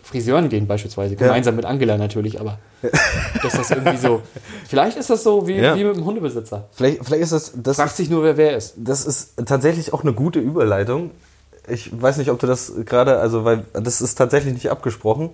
Friseuren 0.02 0.50
gehen, 0.50 0.66
beispielsweise. 0.66 1.16
Gemeinsam 1.16 1.56
mit 1.56 1.64
Angela 1.66 1.96
natürlich, 1.98 2.40
aber 2.40 2.58
dass 3.44 3.54
das 3.54 3.70
irgendwie 3.70 3.98
so. 3.98 4.24
Vielleicht 4.68 4.98
ist 4.98 5.12
das 5.12 5.22
so 5.22 5.48
wie, 5.48 5.58
Ja. 5.58 5.76
wie 5.78 5.84
mit 5.84 5.96
dem 5.96 6.06
Hundebesitzer. 6.06 6.68
Vielleicht, 6.72 7.06
vielleicht 7.06 7.22
ist 7.22 7.32
das, 7.34 7.52
das 7.56 7.76
Fragt 7.76 7.96
sich 7.96 8.10
nur, 8.10 8.24
wer 8.24 8.36
wer 8.36 8.58
ist. 8.58 8.74
Das 8.78 9.06
ist 9.06 9.34
tatsächlich 9.46 9.94
auch 9.94 10.02
eine 10.02 10.14
gute 10.14 10.40
Überleitung. 10.40 11.12
Ich 11.68 11.92
weiß 12.02 12.18
nicht, 12.18 12.32
ob 12.32 12.40
du 12.40 12.48
das 12.48 12.74
gerade, 12.86 13.20
also 13.20 13.46
weil 13.46 13.64
das 13.74 14.02
ist 14.02 14.16
tatsächlich 14.16 14.56
nicht 14.56 14.72
abgesprochen. 14.72 15.30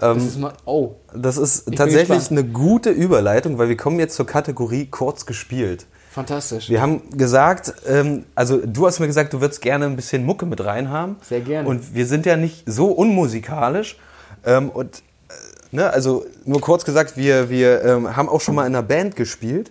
Das 0.00 0.16
Ähm, 0.16 0.26
ist 0.26 0.38
mal, 0.38 0.52
oh, 0.64 0.92
das 1.14 1.36
ist 1.36 1.74
tatsächlich 1.76 2.30
eine 2.30 2.42
gute 2.44 2.90
Überleitung, 2.90 3.58
weil 3.58 3.68
wir 3.68 3.76
kommen 3.76 3.98
jetzt 4.00 4.16
zur 4.16 4.26
Kategorie 4.26 4.86
kurz 4.86 5.26
gespielt. 5.26 5.86
fantastisch. 6.10 6.68
Wir 6.68 6.80
haben 6.82 7.02
gesagt, 7.16 7.72
ähm, 7.86 8.24
also 8.34 8.58
du 8.64 8.86
hast 8.86 8.98
mir 8.98 9.06
gesagt, 9.06 9.32
du 9.32 9.40
würdest 9.40 9.60
gerne 9.62 9.84
ein 9.86 9.94
bisschen 9.96 10.24
Mucke 10.24 10.44
mit 10.46 10.64
reinhaben. 10.64 11.16
Sehr 11.22 11.40
gerne. 11.40 11.68
Und 11.68 11.94
wir 11.94 12.06
sind 12.06 12.26
ja 12.26 12.36
nicht 12.36 12.64
so 12.66 12.86
unmusikalisch. 12.86 13.96
Ähm, 14.44 14.70
und 14.70 15.02
äh, 15.28 15.32
ne, 15.76 15.90
also 15.92 16.24
nur 16.44 16.60
kurz 16.60 16.84
gesagt, 16.84 17.16
wir, 17.16 17.48
wir 17.50 17.84
ähm, 17.84 18.16
haben 18.16 18.28
auch 18.28 18.40
schon 18.40 18.54
mal 18.56 18.66
in 18.66 18.74
einer 18.74 18.82
Band 18.82 19.14
gespielt. 19.16 19.70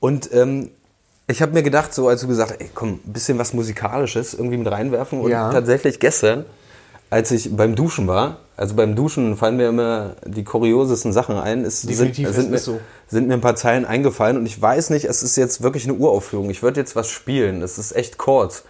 Und 0.00 0.32
ähm, 0.32 0.70
ich 1.28 1.40
habe 1.40 1.52
mir 1.52 1.62
gedacht, 1.62 1.94
so 1.94 2.08
als 2.08 2.22
du 2.22 2.26
gesagt 2.28 2.50
hast, 2.52 2.60
ey, 2.60 2.70
komm, 2.74 2.94
ein 3.06 3.12
bisschen 3.12 3.38
was 3.38 3.52
Musikalisches 3.52 4.34
irgendwie 4.34 4.56
mit 4.56 4.70
reinwerfen. 4.70 5.20
Und 5.20 5.30
Ja. 5.30 5.52
tatsächlich 5.52 6.00
gestern, 6.00 6.44
als 7.12 7.30
ich 7.30 7.54
beim 7.54 7.74
Duschen 7.74 8.06
war, 8.08 8.38
also 8.56 8.74
beim 8.74 8.96
Duschen 8.96 9.36
fallen 9.36 9.58
mir 9.58 9.68
immer 9.68 10.16
die 10.24 10.44
kuriosesten 10.44 11.12
Sachen 11.12 11.36
ein. 11.36 11.62
Es 11.62 11.82
sind, 11.82 12.14
sind, 12.14 12.50
mir, 12.50 12.58
so. 12.58 12.80
sind 13.06 13.28
mir 13.28 13.34
ein 13.34 13.42
paar 13.42 13.54
Zeilen 13.54 13.84
eingefallen 13.84 14.38
und 14.38 14.46
ich 14.46 14.60
weiß 14.60 14.88
nicht, 14.88 15.04
es 15.04 15.22
ist 15.22 15.36
jetzt 15.36 15.62
wirklich 15.62 15.84
eine 15.84 15.92
Uraufführung. 15.92 16.48
Ich 16.48 16.62
würde 16.62 16.80
jetzt 16.80 16.96
was 16.96 17.10
spielen. 17.10 17.60
Es 17.60 17.76
ist 17.76 17.94
echt 17.94 18.16
kurz. 18.16 18.64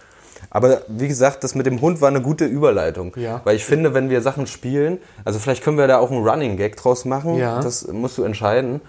Aber 0.49 0.81
wie 0.89 1.07
gesagt, 1.07 1.45
das 1.45 1.55
mit 1.55 1.65
dem 1.65 1.79
Hund 1.79 2.01
war 2.01 2.09
eine 2.09 2.21
gute 2.21 2.43
Überleitung. 2.43 3.13
Ja. 3.15 3.39
Weil 3.45 3.55
ich 3.55 3.63
finde, 3.63 3.93
wenn 3.93 4.09
wir 4.09 4.21
Sachen 4.21 4.45
spielen, 4.45 4.97
also 5.23 5.39
vielleicht 5.39 5.63
können 5.63 5.77
wir 5.77 5.87
da 5.87 5.99
auch 5.99 6.11
einen 6.11 6.27
Running 6.27 6.57
Gag 6.57 6.75
draus 6.75 7.05
machen. 7.05 7.37
Ja. 7.37 7.61
Das 7.61 7.87
musst 7.87 8.17
du 8.17 8.23
entscheiden. 8.23 8.81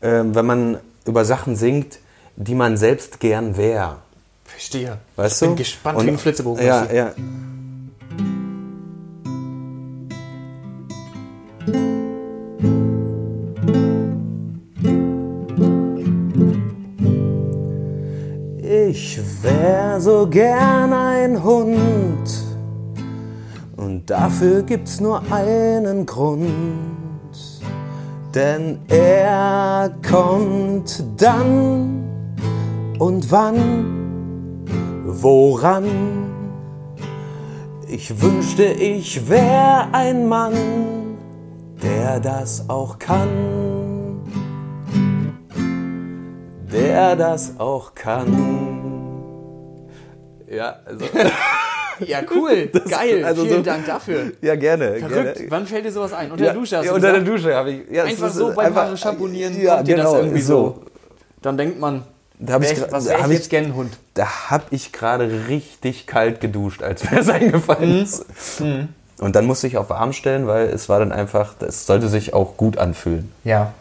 Ähm, 0.00 0.34
wenn 0.34 0.46
man 0.46 0.78
über 1.04 1.26
Sachen 1.26 1.54
singt, 1.54 1.98
die 2.36 2.54
man 2.54 2.78
selbst 2.78 3.20
gern 3.20 3.58
wäre. 3.58 3.96
Verstehe. 4.46 4.96
Weißt 5.16 5.34
ich 5.34 5.40
du? 5.40 5.46
bin 5.48 5.56
gespannt 5.56 5.98
Und- 5.98 6.06
wie 6.06 6.10
ein 6.12 6.18
Flitzebogen. 6.18 6.64
Ja, 6.64 6.90
ja. 6.90 7.12
Wär 19.46 20.00
so 20.00 20.26
gern 20.26 20.92
ein 20.92 21.42
Hund 21.42 22.28
und 23.76 24.10
dafür 24.10 24.62
gibt's 24.62 25.00
nur 25.00 25.22
einen 25.30 26.04
Grund. 26.04 26.50
Denn 28.34 28.80
er 28.88 29.94
kommt 30.08 31.04
dann 31.16 32.04
und 32.98 33.30
wann, 33.30 34.64
woran? 35.04 35.86
Ich 37.88 38.20
wünschte, 38.20 38.64
ich 38.64 39.28
wär 39.28 39.88
ein 39.92 40.28
Mann, 40.28 40.54
der 41.82 42.18
das 42.18 42.68
auch 42.68 42.98
kann. 42.98 43.28
Der 46.72 47.14
das 47.14 47.58
auch 47.58 47.94
kann. 47.94 48.85
Ja, 50.50 50.76
also. 50.84 51.04
Ja, 51.98 52.18
cool. 52.34 52.66
Geil. 52.90 53.24
also 53.24 53.44
Vielen 53.44 53.56
so- 53.56 53.62
Dank 53.62 53.86
dafür. 53.86 54.32
Ja, 54.42 54.54
gerne. 54.54 54.96
Verrückt. 54.96 55.36
gerne. 55.36 55.46
Wann 55.50 55.66
fällt 55.66 55.86
dir 55.86 55.92
sowas 55.92 56.12
ein? 56.12 56.30
Unter 56.30 56.44
ja, 56.44 56.50
der 56.52 56.60
Dusche 56.60 56.76
hast 56.76 56.84
ja, 56.84 56.90
du 56.90 56.96
unter 56.96 57.10
der 57.12 57.20
gesagt? 57.22 57.38
Dusche 57.44 57.54
habe 57.54 57.70
ich. 57.72 57.90
Ja, 57.90 58.04
Einfach 58.04 58.26
ist 58.28 58.34
so 58.34 58.48
beim 58.52 58.66
einfach- 58.66 58.82
Haare 58.82 58.96
schamponieren 58.98 59.58
ja, 59.62 59.76
kommt 59.76 59.88
dir 59.88 59.96
genau, 59.96 60.12
das 60.12 60.20
irgendwie 60.24 60.42
so. 60.42 60.54
so. 60.62 60.82
Dann 61.40 61.56
denkt 61.56 61.80
man, 61.80 62.02
Da 62.38 62.52
hab 62.52 62.62
ich 62.64 62.72
ich, 62.72 62.92
was 62.92 63.06
wäre 63.08 63.18
ich 63.22 63.28
jetzt 63.32 63.48
gern 63.48 63.74
Hund? 63.74 63.96
Da 64.12 64.50
habe 64.50 64.64
ich 64.72 64.92
gerade 64.92 65.48
richtig 65.48 66.06
kalt 66.06 66.42
geduscht, 66.42 66.82
als 66.82 67.10
mir 67.10 67.16
das 67.16 67.28
eingefallen 67.30 68.02
ist. 68.02 68.26
Und 69.18 69.34
dann 69.34 69.46
musste 69.46 69.66
ich 69.66 69.78
auf 69.78 69.88
warm 69.88 70.12
stellen, 70.12 70.46
weil 70.46 70.66
es 70.68 70.90
war 70.90 70.98
dann 70.98 71.12
einfach, 71.12 71.54
es 71.66 71.86
sollte 71.86 72.08
sich 72.08 72.34
auch 72.34 72.58
gut 72.58 72.76
anfühlen. 72.76 73.32
Ja, 73.42 73.72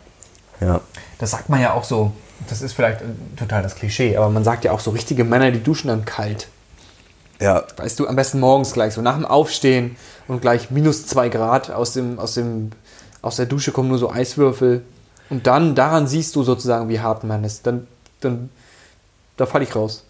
Ja. 0.62 0.80
das 1.20 1.32
sagt 1.32 1.50
man 1.50 1.60
ja 1.60 1.74
auch 1.74 1.84
so. 1.84 2.14
Das 2.48 2.62
ist 2.62 2.72
vielleicht 2.72 3.02
äh, 3.02 3.06
total 3.38 3.62
das 3.62 3.76
Klischee, 3.76 4.16
Aber 4.16 4.30
man 4.30 4.46
sagt 4.46 4.64
ja 4.64 4.72
auch 4.72 4.80
so 4.80 4.92
richtige 4.92 5.26
Männer, 5.26 5.52
die 5.52 5.62
duschen 5.62 5.90
dann 5.90 6.06
kalt. 6.06 6.48
Ja. 7.40 7.64
Weißt 7.78 8.00
du, 8.00 8.08
am 8.08 8.16
besten 8.16 8.40
morgens 8.40 8.74
gleich, 8.74 8.94
so 8.94 9.02
nach 9.02 9.16
dem 9.16 9.26
Aufstehen 9.26 9.98
und 10.28 10.42
gleich 10.42 10.72
minus 10.72 11.06
zwei 11.06 11.30
Grad 11.30 11.72
aus, 11.72 11.94
dem, 11.94 12.20
aus, 12.20 12.36
dem, 12.36 12.72
aus 13.22 13.36
der 13.36 13.46
Dusche 13.46 13.72
kommen 13.72 13.90
nur 13.90 13.98
so 13.98 14.10
Eiswürfel. 14.10 14.84
Und 15.30 15.48
dann, 15.48 15.76
daran 15.76 16.08
siehst 16.08 16.36
du 16.36 16.44
sozusagen, 16.44 16.90
wie 16.90 17.00
hart 17.00 17.24
man 17.24 17.44
ist. 17.44 17.66
Dann, 17.68 17.88
dann 18.22 18.50
da 19.38 19.46
falle 19.46 19.64
ich 19.64 19.76
raus. 19.76 20.04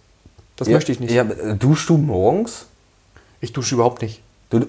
Das 0.56 0.70
möchte 0.70 0.92
ich 0.92 1.00
nicht. 1.00 1.12
Ja, 1.12 1.24
äh, 1.24 1.56
duschst 1.56 1.90
du 1.90 1.98
morgens? 1.98 2.66
Ich 3.42 3.54
dusche 3.54 3.76
überhaupt 3.76 4.02
nicht. 4.02 4.22
Du, 4.50 4.68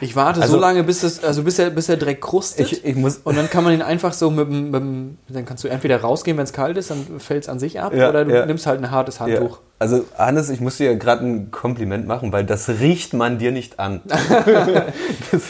Ich 0.00 0.16
warte 0.16 0.40
Also- 0.40 0.54
so 0.54 0.60
lange, 0.60 0.82
bis, 0.84 1.00
das, 1.00 1.22
also 1.24 1.42
bis, 1.42 1.58
er, 1.58 1.70
bis 1.70 1.88
er 1.88 1.96
direkt 1.96 2.20
krustet. 2.20 2.70
ich, 2.72 2.84
ich 2.84 2.94
muss. 2.96 3.18
und 3.24 3.36
dann 3.36 3.48
kann 3.50 3.64
man 3.64 3.72
ihn 3.74 3.82
einfach 3.82 4.12
so 4.12 4.30
mit, 4.30 4.48
dem- 4.48 5.16
dann 5.28 5.44
kannst 5.46 5.64
du 5.64 5.68
entweder 5.68 6.00
rausgehen, 6.00 6.36
wenn 6.36 6.44
es 6.44 6.52
kalt 6.52 6.76
ist, 6.76 6.90
dann 6.90 7.04
fällt 7.18 7.44
es 7.44 7.48
an 7.48 7.58
sich 7.58 7.80
ab, 7.80 7.94
Ja, 7.94 8.08
oder 8.08 8.24
du 8.24 8.34
ja. 8.34 8.46
nimmst 8.46 8.66
halt 8.66 8.80
ein 8.82 8.90
hartes 8.90 9.16
Ja. 9.18 9.26
Handtuch. 9.26 9.58
Also, 9.78 10.04
Hannes, 10.16 10.48
ich 10.48 10.60
muss 10.60 10.78
dir 10.78 10.96
gerade 10.96 11.24
ein 11.26 11.50
Kompliment 11.50 12.06
machen, 12.06 12.32
weil 12.32 12.44
das 12.44 12.68
riecht 12.68 13.12
man 13.12 13.38
dir 13.38 13.52
nicht 13.52 13.78
an. 13.78 14.00
das 15.30 15.42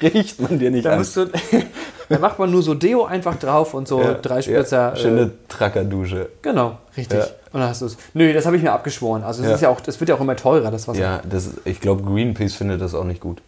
riecht 0.00 0.40
man 0.40 0.58
dir 0.58 0.70
nicht 0.70 0.86
Da 0.86 0.92
an. 0.96 1.06
du, 1.14 1.26
da 2.08 2.18
macht 2.18 2.38
man 2.38 2.50
nur 2.50 2.62
so 2.62 2.74
Deo 2.74 3.04
einfach 3.04 3.36
drauf 3.36 3.74
und 3.74 3.86
so 3.88 4.00
Ja, 4.00 4.14
drei 4.14 4.40
Spritzer. 4.42 4.90
Ja, 4.90 4.96
schöne 4.96 5.20
äh, 5.22 5.28
Trackerdusche. 5.48 6.28
genau, 6.42 6.78
richtig. 6.96 7.18
Ja. 7.18 7.26
Und 7.52 7.60
dann 7.60 7.68
hast 7.70 7.82
du 7.82 7.86
es. 7.86 7.96
Nö, 8.14 8.32
das 8.32 8.46
habe 8.46 8.56
ich 8.56 8.62
mir 8.62 8.72
abgeschworen. 8.72 9.22
Also 9.22 9.42
Ja. 9.42 9.54
ist 9.54 9.60
ja 9.62 9.68
auch, 9.70 9.80
das 9.80 9.98
wird 10.00 10.08
ja 10.10 10.16
auch 10.16 10.20
immer 10.20 10.36
teurer, 10.36 10.70
das 10.70 10.86
Wasser. 10.88 11.00
Ja, 11.00 11.20
das, 11.28 11.50
ich 11.64 11.80
glaube, 11.80 12.02
Greenpeace 12.02 12.54
findet 12.54 12.80
das 12.80 12.94
auch 12.94 13.04
nicht 13.04 13.20
gut. 13.20 13.40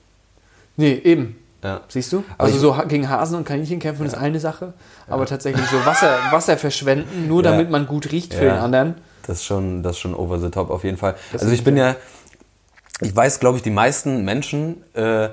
Nee, 0.81 1.01
eben. 1.05 1.37
Ja. 1.63 1.83
Siehst 1.89 2.11
du? 2.13 2.25
Aber 2.39 2.45
also 2.49 2.59
so 2.59 2.83
gegen 2.89 3.09
Hasen 3.11 3.37
und 3.37 3.45
Kaninchen 3.45 3.81
kämpfen 3.81 4.07
ist 4.07 4.15
eine 4.15 4.41
Sache, 4.41 4.73
aber 5.09 5.27
tatsächlich 5.27 5.67
so 5.67 5.77
Wasser, 5.85 6.17
Wasser 6.31 6.57
verschwenden, 6.57 7.29
nur 7.29 7.45
Ja. 7.45 7.51
damit 7.51 7.71
man 7.71 7.87
gut 7.87 8.11
riecht 8.13 8.33
für 8.33 8.47
Ja. 8.47 8.55
den 8.55 8.63
anderen. 8.63 8.95
Das 9.27 9.39
ist 9.39 9.45
schon, 9.45 9.83
das 9.83 9.97
ist 9.97 10.01
schon 10.01 10.15
over 10.15 10.39
the 10.39 10.49
top 10.49 10.71
auf 10.71 10.85
jeden 10.85 10.97
Fall. 10.97 11.17
Das 11.33 11.43
also 11.43 11.53
ich 11.53 11.63
bin 11.63 11.77
ja, 11.77 11.97
ich 13.03 13.15
weiß, 13.15 13.41
glaube 13.41 13.59
ich, 13.59 13.63
die 13.63 13.71
meisten 13.71 14.25
Menschen, 14.25 14.83
äh, 14.95 15.29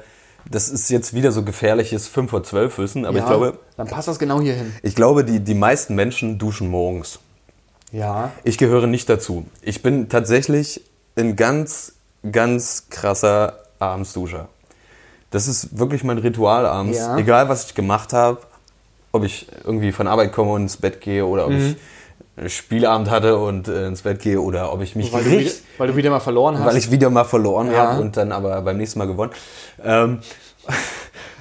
das 0.51 0.67
ist 0.69 0.89
jetzt 0.89 1.13
wieder 1.13 1.31
so 1.31 1.43
gefährliches 1.43 2.07
5 2.09 2.29
vor 2.29 2.43
12 2.43 2.77
Wissen, 2.77 3.05
aber 3.05 3.17
ja, 3.17 3.23
ich 3.23 3.29
glaube, 3.29 3.59
dann 3.77 3.87
passt 3.87 4.09
das 4.09 4.19
genau 4.19 4.41
hier 4.41 4.53
hin. 4.53 4.73
ich 4.83 4.95
glaube, 4.95 5.23
die, 5.23 5.39
die 5.39 5.53
meisten 5.55 5.95
Menschen 5.95 6.37
duschen 6.37 6.69
morgens. 6.69 7.19
Ja. 7.93 8.31
Ich 8.43 8.57
gehöre 8.57 8.85
nicht 8.87 9.07
dazu. 9.09 9.45
Ich 9.61 9.81
bin 9.81 10.09
tatsächlich 10.09 10.81
ein 11.15 11.37
ganz, 11.37 11.93
ganz 12.33 12.87
krasser 12.89 13.59
Abendsduscher. 13.79 14.49
Das 15.31 15.47
ist 15.47 15.77
wirklich 15.77 16.03
mein 16.03 16.17
Ritual 16.17 16.65
abends. 16.65 16.97
Ja. 16.97 17.17
Egal, 17.17 17.49
was 17.49 17.65
ich 17.67 17.75
gemacht 17.75 18.13
habe, 18.13 18.39
ob 19.11 19.23
ich 19.23 19.47
irgendwie 19.63 19.91
von 19.91 20.07
Arbeit 20.07 20.31
komme 20.31 20.51
und 20.51 20.63
ins 20.63 20.77
Bett 20.77 21.01
gehe 21.01 21.25
oder 21.25 21.45
ob 21.47 21.51
Mhm. 21.51 21.75
ich 22.45 22.55
Spielabend 22.55 23.09
hatte 23.09 23.37
und 23.37 23.67
äh, 23.67 23.87
ins 23.87 24.03
Bett 24.03 24.21
gehe 24.21 24.39
oder 24.39 24.71
ob 24.71 24.81
ich 24.81 24.95
mich 24.95 25.11
Weil 25.11 25.23
du, 25.23 25.31
wieder, 25.31 25.51
weil 25.79 25.87
du 25.87 25.95
wieder 25.95 26.09
mal 26.11 26.19
verloren 26.19 26.59
hast. 26.59 26.65
weil 26.67 26.77
ich 26.77 26.91
wieder 26.91 27.09
mal 27.09 27.23
verloren 27.23 27.71
Ja. 27.71 27.77
habe 27.93 28.01
und 28.01 28.15
dann 28.15 28.31
aber 28.31 28.61
beim 28.61 28.77
nächsten 28.77 28.99
Mal 28.99 29.07
gewonnen. 29.07 29.31
Ähm, 29.83 30.19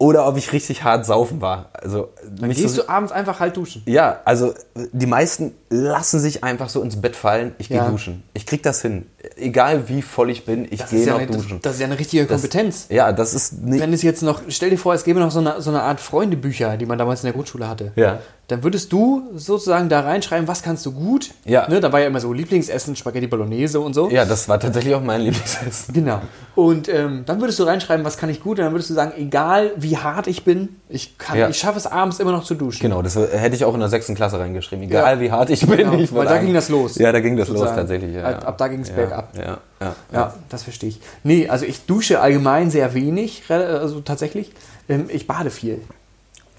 oder 0.00 0.28
ob 0.28 0.36
ich 0.36 0.52
richtig 0.52 0.84
hart 0.84 1.04
saufen 1.04 1.40
war. 1.40 1.70
Also 1.72 2.10
dann 2.30 2.50
gehst 2.50 2.74
so, 2.76 2.82
du 2.82 2.88
abends 2.88 3.10
einfach 3.10 3.40
halt 3.40 3.56
duschen. 3.56 3.82
ja, 3.86 4.20
also 4.24 4.54
die 4.92 5.06
meisten 5.06 5.54
lassen 5.70 6.20
sich 6.20 6.44
einfach 6.44 6.68
so 6.68 6.82
ins 6.82 7.00
Bett 7.00 7.16
fallen. 7.16 7.54
Ich 7.58 7.68
gehe 7.68 7.78
Ja. 7.78 7.88
duschen. 7.90 8.22
Ich 8.32 8.46
krieg 8.46 8.62
das 8.62 8.80
hin. 8.80 9.06
Egal 9.36 9.88
wie 9.88 10.02
voll 10.02 10.30
ich 10.30 10.44
bin, 10.44 10.66
ich 10.70 10.86
gehe 10.86 11.04
ja 11.04 11.12
noch 11.14 11.18
eine, 11.20 11.26
duschen. 11.32 11.58
das 11.62 11.74
ist 11.74 11.80
ja 11.80 11.86
eine 11.86 11.98
richtige 11.98 12.26
Das- 12.26 12.40
Kompetenz. 12.42 12.86
Ja, 12.90 13.10
das 13.12 13.34
ist 13.34 13.60
nicht. 13.60 13.80
Wenn 13.80 13.92
es 13.92 14.02
jetzt 14.02 14.22
noch, 14.22 14.42
stell 14.48 14.70
dir 14.70 14.78
vor, 14.78 14.94
es 14.94 15.02
gäbe 15.02 15.18
noch 15.18 15.32
so 15.32 15.40
eine, 15.40 15.60
so 15.60 15.70
eine 15.70 15.82
Art 15.82 16.00
Freundebücher, 16.00 16.76
die 16.76 16.86
man 16.86 16.96
damals 16.96 17.20
in 17.22 17.26
der 17.26 17.32
Grundschule 17.34 17.68
hatte. 17.68 17.90
Ja. 17.96 18.20
Dann 18.48 18.62
würdest 18.64 18.90
du 18.94 19.24
sozusagen 19.36 19.90
da 19.90 20.00
reinschreiben, 20.00 20.48
was 20.48 20.62
kannst 20.62 20.84
du 20.86 20.92
gut. 20.92 21.32
Ja. 21.44 21.68
Ne, 21.68 21.80
da 21.80 21.92
war 21.92 22.00
ja 22.00 22.06
immer 22.06 22.18
so 22.20 22.32
Lieblingsessen, 22.32 22.96
Spaghetti 22.96 23.26
Bolognese 23.26 23.78
und 23.78 23.92
so. 23.92 24.08
Ja, 24.08 24.24
das 24.24 24.48
war 24.48 24.58
tatsächlich 24.58 24.94
auch 24.94 25.02
mein 25.02 25.20
Lieblingsessen. 25.20 25.92
Genau. 25.92 26.22
Und 26.54 26.88
ähm, 26.88 27.24
dann 27.26 27.40
würdest 27.42 27.58
du 27.58 27.64
reinschreiben, 27.64 28.06
was 28.06 28.16
kann 28.16 28.30
ich 28.30 28.42
gut. 28.42 28.58
Und 28.58 28.64
dann 28.64 28.72
würdest 28.72 28.88
du 28.88 28.94
sagen, 28.94 29.12
egal 29.18 29.72
wie 29.76 29.98
hart 29.98 30.28
ich 30.28 30.44
bin, 30.44 30.76
ich, 30.88 31.18
kann, 31.18 31.36
Ja. 31.38 31.50
ich 31.50 31.58
schaffe 31.58 31.76
es 31.76 31.86
abends 31.86 32.20
immer 32.20 32.32
noch 32.32 32.42
zu 32.42 32.54
duschen. 32.54 32.80
Genau, 32.80 33.02
das 33.02 33.16
hätte 33.16 33.54
ich 33.54 33.66
auch 33.66 33.74
in 33.74 33.80
der 33.80 33.90
sechsten 33.90 34.14
Klasse 34.14 34.38
reingeschrieben. 34.38 34.82
Egal 34.86 35.16
Ja. 35.16 35.20
wie 35.20 35.30
hart 35.30 35.50
ich 35.50 35.66
bin. 35.66 35.76
Genau, 35.76 35.92
ich 35.92 36.14
weil 36.14 36.24
da 36.26 36.38
ging 36.38 36.54
das 36.54 36.70
los, 36.70 36.96
Ja, 36.96 37.12
da 37.12 37.20
ging 37.20 37.36
das 37.36 37.48
los 37.48 37.58
sozusagen. 37.58 37.76
tatsächlich. 37.80 38.14
Ja, 38.16 38.24
Ab- 38.24 38.48
ab 38.48 38.56
da 38.56 38.68
ging's 38.68 38.88
ja, 38.88 38.94
bergab. 38.94 39.36
Ja, 39.36 39.58
ja, 39.82 39.94
ja. 40.10 40.34
Das 40.48 40.62
verstehe 40.62 40.88
ich. 40.88 41.00
Nee, 41.22 41.50
also 41.50 41.66
ich 41.66 41.84
dusche 41.84 42.20
allgemein 42.20 42.70
sehr 42.70 42.94
wenig, 42.94 43.42
also 43.50 44.00
tatsächlich. 44.00 44.52
Ähm, 44.88 45.04
ich 45.08 45.26
bade 45.26 45.50
viel. 45.50 45.82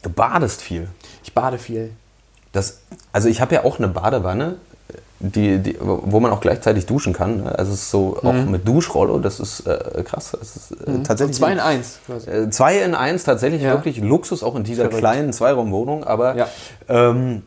Du 0.04 0.10
badest 0.12 0.62
viel. 0.62 0.88
Ich 1.24 1.34
bade 1.34 1.58
viel. 1.58 1.92
Das, 2.52 2.80
also 3.14 3.28
ich 3.30 3.42
habe 3.42 3.54
ja 3.56 3.64
auch 3.64 3.78
eine 3.78 3.88
Badewanne, 3.88 4.56
die, 5.20 5.60
die, 5.60 5.78
wo 5.82 6.20
man 6.22 6.32
auch 6.32 6.40
gleichzeitig 6.40 6.86
duschen 6.86 7.12
kann. 7.14 7.44
ne? 7.44 7.58
Also 7.60 7.74
es 7.74 7.82
ist 7.82 7.92
so 7.92 8.18
auch 8.24 8.34
mit 8.46 8.66
Duschrolle, 8.68 9.20
das 9.22 9.40
ist 9.42 9.68
äh, 9.68 10.02
krass. 10.06 10.32
Das 10.40 10.56
ist 10.56 10.72
äh, 10.72 10.92
So 10.94 10.98
tatsächlich 11.04 11.36
zwei 11.38 11.52
in 11.52 11.60
eins 11.60 12.00
quasi. 12.06 12.30
Äh, 12.30 12.50
Zwei 12.50 12.80
in 12.82 12.96
eins, 12.96 13.24
tatsächlich 13.26 13.62
Ja. 13.62 13.72
wirklich 13.74 13.98
Luxus, 13.98 14.44
auch 14.44 14.56
in 14.56 14.64
dieser 14.64 14.88
kleinen 14.88 15.34
Zweiraumwohnung, 15.34 16.06
aber 16.06 16.36
Ja. 16.38 16.48
ähm, 16.88 17.44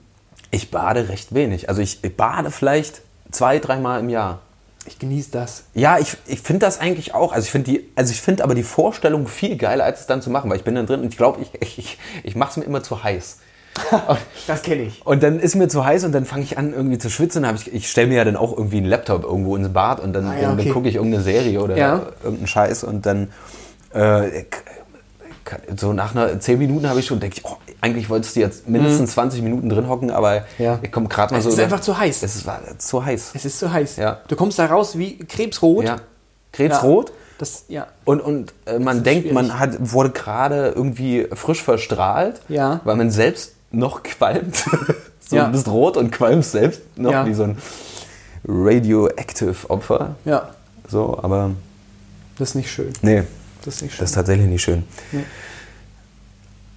ich 0.51 0.71
bade 0.71 1.09
recht 1.09 1.35
wenig. 1.35 1.71
Also 1.71 1.81
ich, 1.81 2.05
ich 2.05 2.15
bade 2.15 2.51
vielleicht 2.51 3.01
zwei, 3.31 3.59
dreimal 3.59 4.01
im 4.01 4.11
Jahr. 4.11 4.41
Ich 4.85 4.99
genieße 4.99 5.31
das. 5.31 5.63
Ja, 5.75 5.99
ich, 5.99 6.17
ich 6.27 6.41
finde 6.43 6.67
das 6.67 6.79
eigentlich 6.79 7.15
auch. 7.15 7.33
Also 7.33 7.47
ich 7.47 7.51
finde 7.53 7.71
die, 7.71 7.89
also 7.97 8.11
ich 8.13 8.21
finde 8.21 8.45
aber 8.45 8.55
die 8.55 8.65
Vorstellung 8.65 9.27
viel 9.29 9.57
geiler, 9.57 9.85
als 9.85 10.01
es 10.01 10.07
dann 10.07 10.21
zu 10.21 10.29
machen, 10.29 10.51
weil 10.51 10.59
ich 10.59 10.65
bin 10.65 10.75
dann 10.75 10.87
drin 10.87 11.01
und 11.01 11.09
ich 11.09 11.17
glaube, 11.17 11.41
ich, 11.41 11.79
ich, 11.79 11.99
ich 12.23 12.37
mache 12.37 12.51
es 12.51 12.57
mir 12.59 12.65
immer 12.65 12.83
zu 12.83 13.03
heiß. 13.03 13.39
Das 14.47 14.63
kenne 14.63 14.83
ich. 14.83 15.05
Und 15.07 15.23
dann 15.23 15.39
ist 15.41 15.55
mir 15.55 15.69
zu 15.69 15.85
heiß 15.85 16.05
und 16.05 16.13
dann 16.13 16.25
fange 16.25 16.43
ich 16.43 16.59
an 16.59 16.73
irgendwie 16.75 16.99
zu 16.99 17.09
schwitzen. 17.11 17.47
Ich 17.55 17.73
ich 17.73 17.91
stelle 17.91 18.09
mir 18.09 18.17
ja 18.17 18.25
dann 18.25 18.37
auch 18.37 18.57
irgendwie 18.57 18.79
einen 18.79 18.87
Laptop 18.87 19.25
irgendwo 19.25 19.57
ins 19.57 19.69
Bad 19.73 20.01
und 20.01 20.13
dann, 20.13 20.27
Ah 20.27 20.35
ja, 20.41 20.53
okay. 20.53 20.65
dann 20.65 20.73
gucke 20.75 20.89
ich 20.89 20.97
irgendeine 20.97 21.23
Serie 21.23 21.61
oder 21.61 21.77
Ja. 21.77 22.03
irgendeinen 22.23 22.47
Scheiß 22.49 22.85
und 22.85 23.07
dann 23.07 23.29
äh, 23.95 24.45
so 25.77 25.93
nach 25.93 26.15
einer 26.15 26.39
10 26.41 26.59
Minuten 26.59 26.89
habe 26.89 27.01
ich 27.01 27.07
schon, 27.07 27.21
denke 27.21 27.37
ich, 27.39 27.45
oh, 27.45 27.57
eigentlich 27.81 28.09
wolltest 28.09 28.37
du 28.37 28.41
jetzt 28.41 28.69
mindestens 28.69 29.13
20 29.13 29.43
Minuten 29.43 29.69
drin 29.69 29.89
hocken, 29.89 30.11
aber 30.11 30.41
Mhm. 30.59 30.65
Ja. 30.65 30.79
ich 30.83 30.91
komme 30.93 31.09
gerade 31.09 31.33
mal 31.35 31.39
Es 31.39 31.45
so. 31.45 31.51
ist 31.51 31.57
über- 31.57 31.65
einfach 31.65 31.81
zu 31.81 31.99
heiß. 31.99 32.23
Es 32.23 32.47
war 32.47 32.61
zu 32.79 33.05
heiß. 33.05 33.33
Es 33.35 33.45
ist 33.45 33.59
zu 33.59 33.71
heiß. 33.73 33.97
Ja. 33.97 34.21
Du 34.29 34.37
kommst 34.37 34.59
da 34.59 34.67
raus 34.67 34.97
wie 34.99 35.19
krebsrot. 35.19 35.85
Ja. 35.85 35.97
Krebsrot. 36.53 37.13
Das, 37.39 37.65
ja. 37.69 37.89
Und, 38.05 38.21
und 38.21 38.55
äh, 38.67 38.79
man 38.79 38.99
ist 38.99 39.07
denkt, 39.07 39.33
man 39.33 39.47
schwierig. 39.47 39.61
hat, 39.61 39.93
wurde 39.93 40.11
gerade 40.11 40.69
irgendwie 40.77 41.27
frisch 41.33 41.63
verstrahlt, 41.63 42.41
Ja. 42.49 42.81
weil 42.85 42.95
man 42.97 43.11
selbst 43.11 43.52
noch 43.73 44.03
qualmt. 44.03 44.57
so, 45.21 45.37
Ja. 45.37 45.47
Du 45.47 45.53
bist 45.53 45.69
rot 45.69 45.97
und 45.97 46.11
qualmst 46.13 46.53
selbst 46.53 46.81
noch 46.97 47.11
Ja. 47.13 47.27
wie 47.27 47.35
so 47.35 47.45
ein 47.45 47.57
radioactive 48.47 49.69
Opfer. 49.71 50.17
Ja. 50.25 50.51
So, 50.89 51.19
aber 51.23 51.51
Das 52.39 52.51
ist 52.51 52.55
nicht 52.55 52.71
schön. 52.71 52.93
nee, 53.03 53.23
Das 53.65 53.77
ist 53.77 53.83
nicht 53.83 53.93
schön. 53.95 54.01
das 54.01 54.11
ist 54.11 54.15
tatsächlich 54.15 54.47
nicht 54.47 54.63
schön. 54.63 54.85
Nee. 55.13 55.25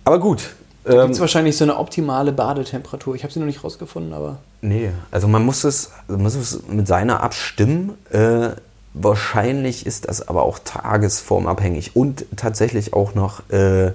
Aber 0.03 0.19
gut. 0.19 0.55
Gibt 0.85 0.95
Ähm, 0.97 1.11
es 1.11 1.19
wahrscheinlich 1.19 1.57
so 1.57 1.63
eine 1.65 1.77
optimale 1.77 2.31
Badetemperatur. 2.31 3.15
Ich 3.15 3.23
habe 3.23 3.33
sie 3.33 3.39
noch 3.39 3.47
nicht 3.47 3.63
rausgefunden, 3.63 4.13
aber. 4.13 4.37
nee, 4.61 4.91
also 5.09 5.27
man 5.27 5.43
muss 5.43 5.63
es, 5.63 5.91
man 6.07 6.21
muss 6.21 6.35
es 6.35 6.61
mit 6.67 6.87
seiner 6.87 7.23
abstimmen. 7.23 7.93
Äh, 8.11 8.49
wahrscheinlich 8.93 9.85
ist 9.87 10.07
das 10.07 10.27
aber 10.27 10.43
auch 10.43 10.59
tagesformabhängig 10.63 11.95
und 11.95 12.25
tatsächlich 12.37 12.93
auch 12.93 13.15
noch 13.15 13.49
äh, 13.49 13.93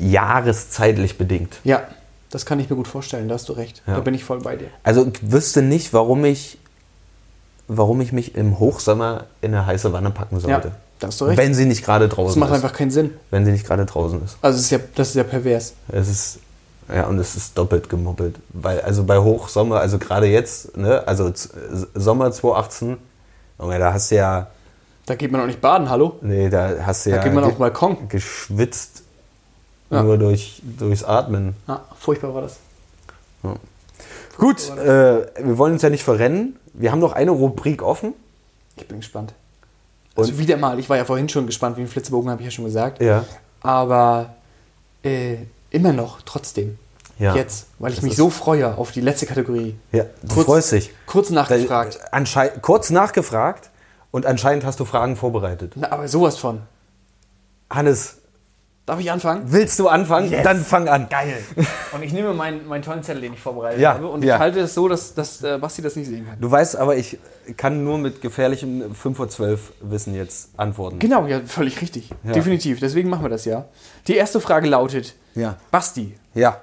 jahreszeitlich 0.00 1.18
bedingt. 1.18 1.56
Ja, 1.64 1.82
das 2.30 2.46
kann 2.46 2.60
ich 2.60 2.70
mir 2.70 2.76
gut 2.76 2.88
vorstellen, 2.88 3.28
da 3.28 3.34
hast 3.34 3.48
du 3.48 3.52
recht. 3.52 3.82
Ja. 3.86 3.94
Da 3.96 4.00
bin 4.00 4.14
ich 4.14 4.24
voll 4.24 4.40
bei 4.40 4.56
dir. 4.56 4.68
Also 4.82 5.06
ich 5.12 5.32
wüsste 5.32 5.62
nicht, 5.62 5.92
warum 5.92 6.24
ich, 6.24 6.58
warum 7.68 8.00
ich 8.00 8.12
mich 8.12 8.34
im 8.34 8.58
Hochsommer 8.58 9.24
in 9.40 9.54
eine 9.54 9.66
heiße 9.66 9.92
Wanne 9.92 10.10
packen 10.10 10.36
Ja, 10.36 10.40
sollte. 10.40 10.72
Da 10.98 11.06
hast 11.08 11.20
du 11.20 11.24
recht. 11.26 11.38
Wenn 11.38 11.54
sie 11.54 11.64
nicht 11.66 11.84
gerade 11.84 12.08
das 12.08 12.14
draußen 12.16 12.38
macht 12.38 12.50
ist. 12.50 12.56
einfach 12.56 12.72
keinen 12.76 12.90
Sinn. 12.90 13.14
Wenn 13.30 13.44
sie 13.44 13.52
nicht 13.52 13.66
gerade 13.66 13.86
draußen 13.86 14.22
ist. 14.24 14.36
Also, 14.42 14.58
ist 14.58 14.70
ja, 14.70 14.78
das 14.94 15.08
ist 15.08 15.14
ja 15.14 15.24
pervers. 15.24 15.74
Es 15.88 16.08
ist, 16.08 16.38
ja, 16.94 17.06
und 17.06 17.18
es 17.18 17.36
ist 17.36 17.56
doppelt 17.56 17.88
gemoppelt. 17.88 18.36
Weil, 18.50 18.80
also 18.82 19.04
bei 19.04 19.18
Hochsommer, 19.18 19.80
also 19.80 19.98
gerade 19.98 20.26
jetzt, 20.26 20.76
ne, 20.76 21.06
also 21.06 21.32
Sommer 21.94 22.30
2018, 22.32 22.96
Junge, 23.58 23.78
da 23.78 23.92
hast 23.94 24.10
du 24.10 24.16
ja, 24.16 24.48
Da 25.06 25.14
geht 25.14 25.32
man 25.32 25.40
auch 25.40 25.46
nicht 25.46 25.60
baden, 25.60 25.88
hallo? 25.90 26.16
nee, 26.20 26.48
da 26.50 26.70
hast 26.84 27.06
du 27.06 27.10
Da 27.10 27.16
ja 27.16 27.22
geht 27.22 27.32
man 27.34 27.44
auf 27.44 27.52
den 27.54 27.58
Balkon. 27.58 28.08
geschwitzt 28.08 29.02
Ja. 29.90 30.02
nur 30.02 30.18
durch, 30.18 30.62
durchs 30.62 31.02
Atmen. 31.04 31.54
Ja, 31.66 31.84
furchtbar 31.98 32.32
war 32.34 32.42
das. 32.42 32.58
Gut, 34.38 34.70
äh, 34.78 35.26
wir 35.44 35.58
wollen 35.58 35.74
uns 35.74 35.82
ja 35.82 35.90
nicht 35.90 36.04
verrennen. 36.04 36.56
Wir 36.72 36.92
haben 36.92 37.00
noch 37.00 37.12
eine 37.12 37.30
Rubrik 37.32 37.82
offen. 37.82 38.14
Ich 38.76 38.86
bin 38.88 38.98
gespannt. 39.00 39.34
Also 40.16 40.38
wieder 40.38 40.56
mal, 40.56 40.78
ich 40.78 40.88
war 40.88 40.96
ja 40.96 41.04
vorhin 41.04 41.28
schon 41.28 41.46
gespannt, 41.46 41.76
wie 41.76 41.82
ein 41.82 41.88
Flitzebogen, 41.88 42.30
habe 42.30 42.40
ich 42.42 42.46
ja 42.46 42.50
schon 42.50 42.64
gesagt. 42.64 43.02
Ja. 43.02 43.24
Aber 43.62 44.34
äh, 45.02 45.36
immer 45.70 45.92
noch, 45.92 46.20
trotzdem. 46.22 46.78
Ja. 47.18 47.34
Jetzt, 47.34 47.66
weil 47.78 47.90
ich 47.90 47.96
Das 47.98 48.04
mich 48.04 48.16
so 48.16 48.30
freue 48.30 48.78
auf 48.78 48.92
die 48.92 49.02
letzte 49.02 49.26
Kategorie. 49.26 49.74
Ja, 49.92 50.04
du 50.22 50.34
Kurz- 50.34 50.46
freust 50.46 50.72
dich. 50.72 50.90
Kurz 51.06 51.28
nachgefragt. 51.30 51.98
Da, 52.12 52.16
anschei- 52.18 52.58
kurz 52.60 52.88
nachgefragt 52.90 53.68
und 54.10 54.24
anscheinend 54.24 54.64
hast 54.64 54.80
du 54.80 54.84
Fragen 54.86 55.16
vorbereitet. 55.16 55.72
Na, 55.76 55.90
aber 55.92 56.08
sowas 56.08 56.38
von. 56.38 56.62
Hannes, 57.68 58.16
Darf 58.90 58.98
ich 58.98 59.08
anfangen? 59.12 59.42
willst 59.46 59.78
du 59.78 59.86
anfangen? 59.86 60.32
Yes. 60.32 60.42
Dann 60.42 60.64
fang 60.64 60.88
an. 60.88 61.08
Geil. 61.08 61.36
Und 61.92 62.02
ich 62.02 62.12
nehme 62.12 62.34
meinen, 62.34 62.66
meinen 62.66 62.82
tollen 62.82 63.04
Zettel, 63.04 63.20
den 63.22 63.34
ich 63.34 63.38
vorbereitet 63.40 63.80
Ja, 63.80 63.94
habe, 63.94 64.08
und 64.08 64.24
ja. 64.24 64.34
ich 64.34 64.40
halte 64.40 64.58
es 64.58 64.74
so, 64.74 64.88
dass, 64.88 65.14
dass 65.14 65.44
äh, 65.44 65.58
Basti 65.58 65.80
das 65.80 65.94
nicht 65.94 66.08
sehen 66.08 66.26
kann. 66.26 66.40
Du 66.40 66.50
weißt 66.50 66.74
aber, 66.74 66.96
ich 66.96 67.16
kann 67.56 67.84
nur 67.84 67.98
mit 67.98 68.20
gefährlichem 68.20 68.92
5 68.92 69.16
vor 69.16 69.28
12 69.28 69.72
Wissen 69.82 70.16
jetzt 70.16 70.50
antworten. 70.56 70.98
Genau, 70.98 71.24
ja, 71.28 71.40
völlig 71.46 71.80
richtig. 71.80 72.10
Ja. 72.24 72.32
Definitiv. 72.32 72.80
Deswegen 72.80 73.08
machen 73.10 73.24
wir 73.24 73.28
das 73.28 73.44
ja. 73.44 73.66
Die 74.08 74.16
erste 74.16 74.40
Frage 74.40 74.66
lautet: 74.68 75.14
Ja. 75.36 75.56
Basti, 75.70 76.16
Ja. 76.34 76.60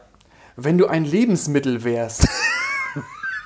wenn 0.57 0.77
du 0.77 0.87
ein 0.87 1.05
Lebensmittel 1.05 1.85
wärst. 1.85 2.27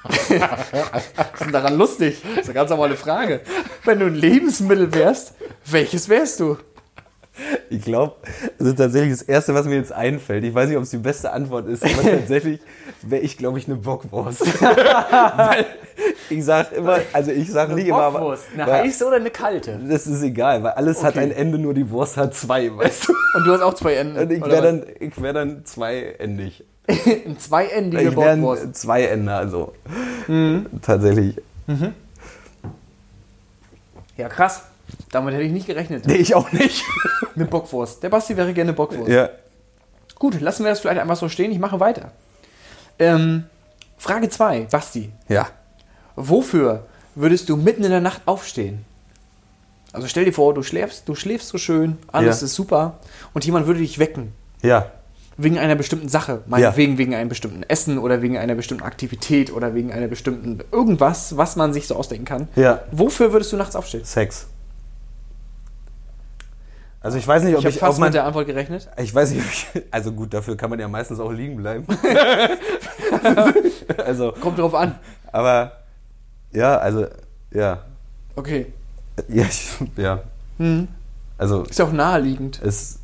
Was 0.03 0.17
ist 0.31 1.41
denn 1.41 1.51
daran 1.51 1.77
lustig? 1.77 2.23
Das 2.23 2.39
ist 2.41 2.45
eine 2.45 2.53
ganz 2.55 2.71
normale 2.71 2.95
Frage. 2.95 3.41
Wenn 3.85 3.99
du 3.99 4.07
ein 4.07 4.15
Lebensmittel 4.15 4.91
wärst, 4.95 5.35
welches 5.65 6.09
wärst 6.09 6.39
du? 6.39 6.57
Ich 7.69 7.81
glaube, 7.83 8.15
das 8.59 8.67
ist 8.67 8.75
tatsächlich 8.77 9.11
das 9.11 9.21
Erste, 9.21 9.53
was 9.53 9.65
mir 9.65 9.75
jetzt 9.75 9.93
einfällt. 9.93 10.43
Ich 10.43 10.53
weiß 10.53 10.67
nicht, 10.67 10.77
ob 10.77 10.83
es 10.83 10.89
die 10.89 10.97
beste 10.97 11.31
Antwort 11.31 11.67
ist, 11.67 11.83
aber 11.83 12.01
tatsächlich 12.11 12.59
wäre 13.01 13.21
ich, 13.21 13.37
glaube 13.37 13.59
ich, 13.59 13.67
eine 13.67 13.77
Bockwurst. 13.77 14.41
weil 14.61 15.65
ich 16.29 16.43
sage 16.43 16.75
immer, 16.75 16.99
also 17.13 17.31
ich 17.31 17.49
sage 17.49 17.73
nicht 17.73 17.87
immer, 17.87 18.11
Bockwurst. 18.11 18.43
Eine 18.53 18.67
weil- 18.67 18.83
heiße 18.83 19.05
oder 19.07 19.15
eine 19.15 19.29
kalte? 19.31 19.79
das 19.87 20.05
ist 20.05 20.21
egal, 20.21 20.61
weil 20.63 20.71
alles 20.73 21.01
hat 21.03 21.15
Okay. 21.15 21.23
ein 21.23 21.31
Ende, 21.31 21.57
nur 21.57 21.73
die 21.73 21.89
Wurst 21.89 22.17
hat 22.17 22.33
zwei, 22.35 22.75
weißt 22.75 23.07
du? 23.07 23.13
Und 23.37 23.45
du 23.47 23.53
hast 23.53 23.61
auch 23.61 23.73
zwei 23.73 23.93
Enden. 23.95 24.17
Und 24.19 24.31
ich 24.31 24.41
wäre 24.43 24.61
dann, 24.61 24.83
ich 24.99 25.21
wär 25.21 25.31
dann 25.33 25.63
zweiendig. 25.65 26.65
ein 26.87 27.37
zweiendige 27.39 28.03
Ich 28.09 28.15
wäre 28.17 28.35
Bockwurst. 28.37 28.63
ein 28.63 28.73
Zweiender, 28.73 29.37
also. 29.37 29.73
Mhm. 30.27 30.65
Tatsächlich. 30.81 31.37
Ja, 34.17 34.27
krass. 34.29 34.63
Damit 35.11 35.33
hätte 35.33 35.43
ich 35.43 35.51
nicht 35.51 35.67
gerechnet. 35.67 36.05
Nee, 36.07 36.15
ich 36.15 36.35
auch 36.35 36.51
nicht. 36.51 36.83
Eine 37.35 37.45
Bockwurst. 37.45 38.01
Der 38.03 38.09
Basti 38.09 38.35
wäre 38.37 38.53
gerne 38.53 38.73
Bockwurst. 38.73 39.09
ja. 39.11 39.29
Gut, 40.15 40.39
lassen 40.39 40.63
wir 40.63 40.69
das 40.69 40.79
vielleicht 40.81 41.01
einfach 41.01 41.15
so 41.15 41.27
stehen. 41.29 41.51
Ich 41.51 41.57
mache 41.57 41.79
weiter. 41.79 42.11
Ähm, 42.99 43.45
Frage 43.97 44.29
2, 44.29 44.67
Basti. 44.69 45.11
Ja. 45.29 45.47
Wofür 46.15 46.85
würdest 47.15 47.49
du 47.49 47.57
mitten 47.57 47.83
in 47.83 47.89
der 47.89 48.01
Nacht 48.01 48.21
aufstehen? 48.27 48.85
Also 49.93 50.07
stell 50.07 50.23
dir 50.25 50.31
vor, 50.33 50.53
du 50.53 50.61
schläfst, 50.63 51.09
du 51.09 51.15
schläfst 51.15 51.49
so 51.49 51.57
schön, 51.57 51.97
alles 52.11 52.39
Ja. 52.41 52.45
ist 52.45 52.53
super 52.53 52.99
und 53.33 53.45
jemand 53.45 53.65
würde 53.67 53.79
dich 53.79 53.97
wecken. 53.99 54.31
Ja. 54.61 54.91
Wegen 55.37 55.57
einer 55.57 55.75
bestimmten 55.75 56.07
Sache. 56.07 56.43
Meinetwegen 56.45 56.97
wegen 56.99 57.15
einem 57.15 57.29
bestimmten 57.29 57.63
Essen 57.63 57.97
oder 57.97 58.21
wegen 58.21 58.37
einer 58.37 58.53
bestimmten 58.53 58.83
Aktivität 58.83 59.51
oder 59.51 59.73
wegen 59.73 59.91
einer 59.91 60.07
bestimmten 60.07 60.59
irgendwas, 60.71 61.35
was 61.35 61.55
man 61.55 61.73
sich 61.73 61.87
so 61.87 61.95
ausdenken 61.95 62.25
kann. 62.25 62.47
Ja. 62.55 62.83
Wofür 62.91 63.33
würdest 63.33 63.51
du 63.51 63.57
nachts 63.57 63.75
aufstehen? 63.75 64.05
Sex. 64.05 64.45
Also 67.03 67.17
ich 67.17 67.27
weiß 67.27 67.43
nicht, 67.43 67.55
ob 67.55 67.61
Ich 67.61 67.75
ich, 67.75 67.79
fast 67.79 67.99
man, 67.99 68.07
mit 68.09 68.13
der 68.13 68.25
Antwort 68.25 68.45
gerechnet. 68.45 68.87
ich 68.97 69.13
weiß 69.13 69.31
nicht, 69.31 69.41
ob 69.43 69.51
ich, 69.51 69.83
also 69.91 70.11
gut, 70.11 70.33
dafür 70.33 70.55
kann 70.55 70.69
man 70.69 70.79
ja 70.79 70.87
meistens 70.87 71.19
auch 71.19 71.31
liegen 71.31 71.57
bleiben. 71.57 71.85
also, 74.05 74.31
Kommt 74.39 74.59
drauf 74.59 74.73
an. 74.75 74.95
aber 75.31 75.71
ja, 76.51 76.77
also 76.77 77.05
ja, 77.51 77.79
Okay. 78.35 78.67
ja, 79.27 79.43
ich, 79.43 79.69
ja. 79.97 80.19
Hm. 80.57 80.87
Also 81.37 81.63
Ist 81.63 81.79
ja 81.79 81.85
auch 81.85 81.91
naheliegend. 81.91 82.59
ist 82.59 82.99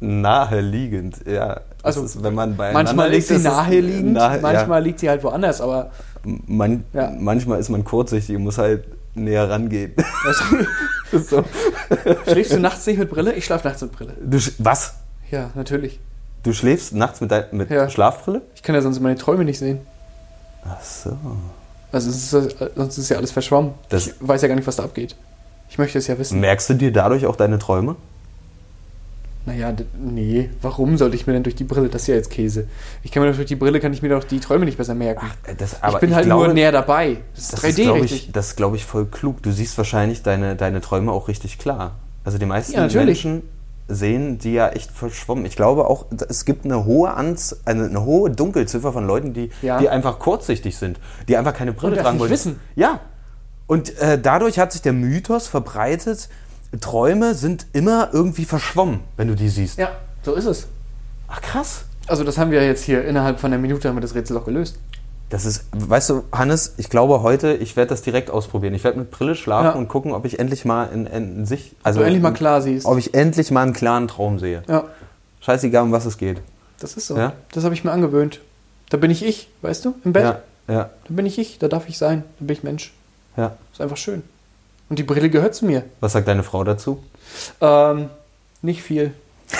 naheliegend, 0.00 1.26
ja. 1.26 1.60
Also, 1.82 2.04
ist, 2.04 2.22
wenn 2.22 2.34
man 2.34 2.56
beieinander 2.56 2.92
Manchmal 2.92 3.10
liegt, 3.10 3.30
ist 3.30 3.42
sie 3.42 3.48
naheliegend, 3.48 4.12
nahe- 4.14 4.40
manchmal 4.40 4.82
liegt 4.82 4.98
sie 5.00 5.08
halt 5.08 5.22
woanders, 5.22 5.60
aber 5.60 5.90
ja, 6.24 6.32
man, 6.46 6.84
Ja. 6.92 7.12
manchmal 7.18 7.60
ist 7.60 7.68
man 7.68 7.84
kurzsichtig 7.84 8.36
und 8.36 8.42
muss 8.42 8.58
halt 8.58 8.84
näher 9.14 9.46
du, 11.10 11.18
so. 11.18 11.44
schläfst 12.26 12.52
du 12.52 12.60
nachts 12.60 12.86
nicht 12.86 12.98
mit 12.98 13.10
Brille? 13.10 13.32
Ich 13.34 13.44
schlafe 13.44 13.66
nachts 13.68 13.82
mit 13.82 13.92
Brille. 13.92 14.14
du, 14.22 14.38
was? 14.58 14.94
Ja, 15.30 15.50
natürlich. 15.54 16.00
Du 16.42 16.52
schläfst 16.52 16.94
nachts 16.94 17.20
mit, 17.20 17.30
mit 17.52 17.70
Ja. 17.70 17.88
Schlafbrille? 17.90 18.42
Ich 18.54 18.62
kann 18.62 18.74
ja 18.74 18.80
sonst 18.82 19.00
meine 19.00 19.16
Träume 19.16 19.44
nicht 19.44 19.58
sehen. 19.58 19.80
Ach 20.64 20.80
so. 20.82 21.16
Also 21.92 22.10
ist, 22.10 22.30
sonst 22.76 22.98
ist 22.98 23.08
ja 23.08 23.16
alles 23.16 23.30
verschwommen. 23.32 23.74
Das- 23.88 24.06
ich 24.08 24.14
weiß 24.20 24.42
ja 24.42 24.48
gar 24.48 24.54
nicht, 24.54 24.66
was 24.66 24.76
da 24.76 24.84
abgeht. 24.84 25.16
Ich 25.68 25.78
möchte 25.78 25.98
es 25.98 26.06
ja 26.06 26.18
wissen. 26.18 26.40
Merkst 26.40 26.70
du 26.70 26.74
dir 26.74 26.92
dadurch 26.92 27.26
auch 27.26 27.36
deine 27.36 27.58
Träume? 27.58 27.96
Naja, 29.50 29.74
nee, 29.98 30.48
warum 30.62 30.96
sollte 30.96 31.16
ich 31.16 31.26
mir 31.26 31.32
denn 31.32 31.42
durch 31.42 31.56
die 31.56 31.64
Brille, 31.64 31.88
das 31.88 32.02
ist 32.02 32.08
ja 32.08 32.14
jetzt 32.14 32.30
Käse. 32.30 32.68
Ich 33.02 33.10
kann 33.10 33.22
mir 33.22 33.28
doch 33.30 33.36
durch 33.36 33.48
die 33.48 33.56
Brille, 33.56 33.80
kann 33.80 33.92
ich 33.92 34.00
mir 34.00 34.08
doch 34.10 34.22
die 34.22 34.38
Träume 34.38 34.64
nicht 34.64 34.78
besser 34.78 34.94
merken. 34.94 35.26
Äh, 35.44 35.54
Das, 35.56 35.76
ich 35.88 35.98
bin 35.98 36.14
halt 36.14 36.28
nur 36.28 36.48
näher 36.48 36.70
dabei. 36.72 37.16
Das 37.34 37.44
ist 37.44 37.52
Das 37.54 37.64
ist, 37.64 37.78
3D, 37.78 37.82
glaube 37.82 38.02
richtig. 38.02 38.26
ich, 38.28 38.32
das 38.32 38.48
ist, 38.48 38.56
glaube 38.56 38.76
ich, 38.76 38.84
voll 38.84 39.06
klug. 39.06 39.42
Du 39.42 39.50
siehst 39.50 39.76
wahrscheinlich 39.76 40.22
deine, 40.22 40.54
deine 40.54 40.80
Träume 40.80 41.10
auch 41.10 41.26
richtig 41.26 41.58
klar. 41.58 41.96
Also 42.24 42.38
die 42.38 42.46
meisten 42.46 42.74
Ja. 42.74 42.86
Menschen 43.04 43.42
sehen 43.88 44.38
die 44.38 44.52
ja 44.52 44.68
echt 44.68 44.92
verschwommen. 44.92 45.44
Ich 45.46 45.56
glaube 45.56 45.88
auch, 45.88 46.06
es 46.28 46.44
gibt 46.44 46.64
eine 46.64 46.84
hohe 46.84 47.10
Anz 47.12 47.56
eine, 47.64 47.86
eine 47.86 48.04
hohe 48.04 48.30
Dunkelziffer 48.30 48.92
von 48.92 49.04
Leuten, 49.04 49.32
die, 49.34 49.50
Ja. 49.62 49.78
die 49.80 49.88
einfach 49.88 50.20
kurzsichtig 50.20 50.76
sind, 50.76 51.00
die 51.26 51.36
einfach 51.36 51.54
keine 51.54 51.72
Brille 51.72 51.96
Und 51.96 52.02
tragen 52.02 52.18
wollen. 52.20 52.30
wissen. 52.30 52.60
Ja. 52.76 53.00
Und 53.66 53.98
äh, 53.98 54.20
dadurch 54.20 54.60
hat 54.60 54.70
sich 54.72 54.82
der 54.82 54.92
Mythos 54.92 55.48
verbreitet, 55.48 56.28
Träume 56.78 57.34
sind 57.34 57.66
immer 57.72 58.10
irgendwie 58.12 58.44
verschwommen, 58.44 59.00
wenn 59.16 59.28
du 59.28 59.34
die 59.34 59.48
siehst. 59.48 59.78
Ja, 59.78 59.90
so 60.22 60.34
ist 60.34 60.44
es. 60.46 60.66
Ach 61.28 61.40
krass. 61.40 61.84
Also 62.06 62.24
das 62.24 62.38
haben 62.38 62.50
wir 62.50 62.64
jetzt 62.64 62.84
hier 62.84 63.04
innerhalb 63.04 63.40
von 63.40 63.52
einer 63.52 63.60
Minute 63.60 63.88
haben 63.88 63.96
wir 63.96 64.00
das 64.00 64.14
Rätsel 64.14 64.36
auch 64.36 64.44
gelöst. 64.44 64.78
Das 65.30 65.44
ist, 65.44 65.64
weißt 65.72 66.10
du, 66.10 66.24
Hannes, 66.32 66.74
ich 66.76 66.90
glaube 66.90 67.22
heute, 67.22 67.52
ich 67.54 67.76
werde 67.76 67.90
das 67.90 68.02
direkt 68.02 68.30
ausprobieren. 68.30 68.74
Ich 68.74 68.82
werde 68.82 68.98
mit 68.98 69.12
Brille 69.12 69.36
schlafen 69.36 69.66
Ja. 69.66 69.72
und 69.74 69.86
gucken, 69.88 70.12
ob 70.12 70.24
ich 70.24 70.40
endlich 70.40 70.64
mal 70.64 70.86
in, 70.92 71.06
in 71.06 71.46
sich, 71.46 71.76
also 71.84 72.00
du 72.00 72.06
endlich 72.06 72.22
mal 72.22 72.32
klar 72.32 72.60
siehst. 72.62 72.84
ob 72.86 72.98
ich 72.98 73.14
endlich 73.14 73.52
mal 73.52 73.62
einen 73.62 73.72
klaren 73.72 74.08
Traum 74.08 74.40
sehe. 74.40 74.64
Ja, 74.68 74.84
Scheißegal, 75.40 75.84
um 75.84 75.92
was 75.92 76.04
es 76.04 76.18
geht. 76.18 76.40
das 76.80 76.94
ist 76.94 77.06
so. 77.06 77.16
Ja? 77.16 77.32
Das 77.52 77.62
habe 77.64 77.74
ich 77.74 77.84
mir 77.84 77.92
angewöhnt. 77.92 78.40
Da 78.90 78.96
bin 78.96 79.10
ich 79.12 79.24
ich, 79.24 79.48
weißt 79.62 79.84
du, 79.84 79.94
im 80.04 80.12
Bett. 80.12 80.24
Ja, 80.24 80.40
ja, 80.74 80.90
Da 81.08 81.14
bin 81.14 81.26
ich 81.26 81.38
ich, 81.38 81.58
da 81.60 81.68
darf 81.68 81.88
ich 81.88 81.96
sein. 81.96 82.24
Da 82.40 82.46
bin 82.46 82.56
ich 82.56 82.62
Mensch. 82.64 82.92
ja. 83.36 83.56
Ist 83.72 83.80
einfach 83.80 83.96
schön. 83.96 84.22
Und 84.90 84.98
die 84.98 85.02
Brille 85.04 85.30
gehört 85.30 85.54
zu 85.54 85.64
mir. 85.64 85.84
Was 86.00 86.12
sagt 86.12 86.28
deine 86.28 86.42
Frau 86.42 86.62
dazu? 86.64 87.02
Ähm, 87.60 88.10
nicht 88.62 88.82
viel. 88.82 89.14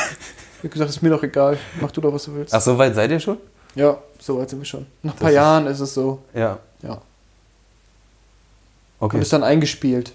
Ich 0.62 0.64
habe 0.64 0.72
gesagt, 0.74 0.90
ist 0.90 1.02
mir 1.02 1.08
doch 1.08 1.22
egal. 1.22 1.56
Mach 1.80 1.90
du 1.90 2.02
doch, 2.02 2.12
was 2.12 2.24
du 2.24 2.34
willst. 2.34 2.52
Ach, 2.52 2.60
so 2.60 2.76
weit 2.76 2.94
seid 2.94 3.10
ihr 3.10 3.18
schon? 3.18 3.38
Ja, 3.74 3.96
so 4.18 4.38
weit 4.38 4.50
sind 4.50 4.58
wir 4.58 4.66
schon. 4.66 4.84
Nach 5.02 5.14
ein 5.14 5.18
paar 5.18 5.30
ist- 5.30 5.34
Jahren 5.36 5.66
ist 5.66 5.80
es 5.80 5.94
so. 5.94 6.18
Ja. 6.34 6.58
Ja. 6.82 7.00
Okay. 8.98 9.16
Und 9.16 9.22
ist 9.22 9.32
dann 9.32 9.42
eingespielt. 9.42 10.12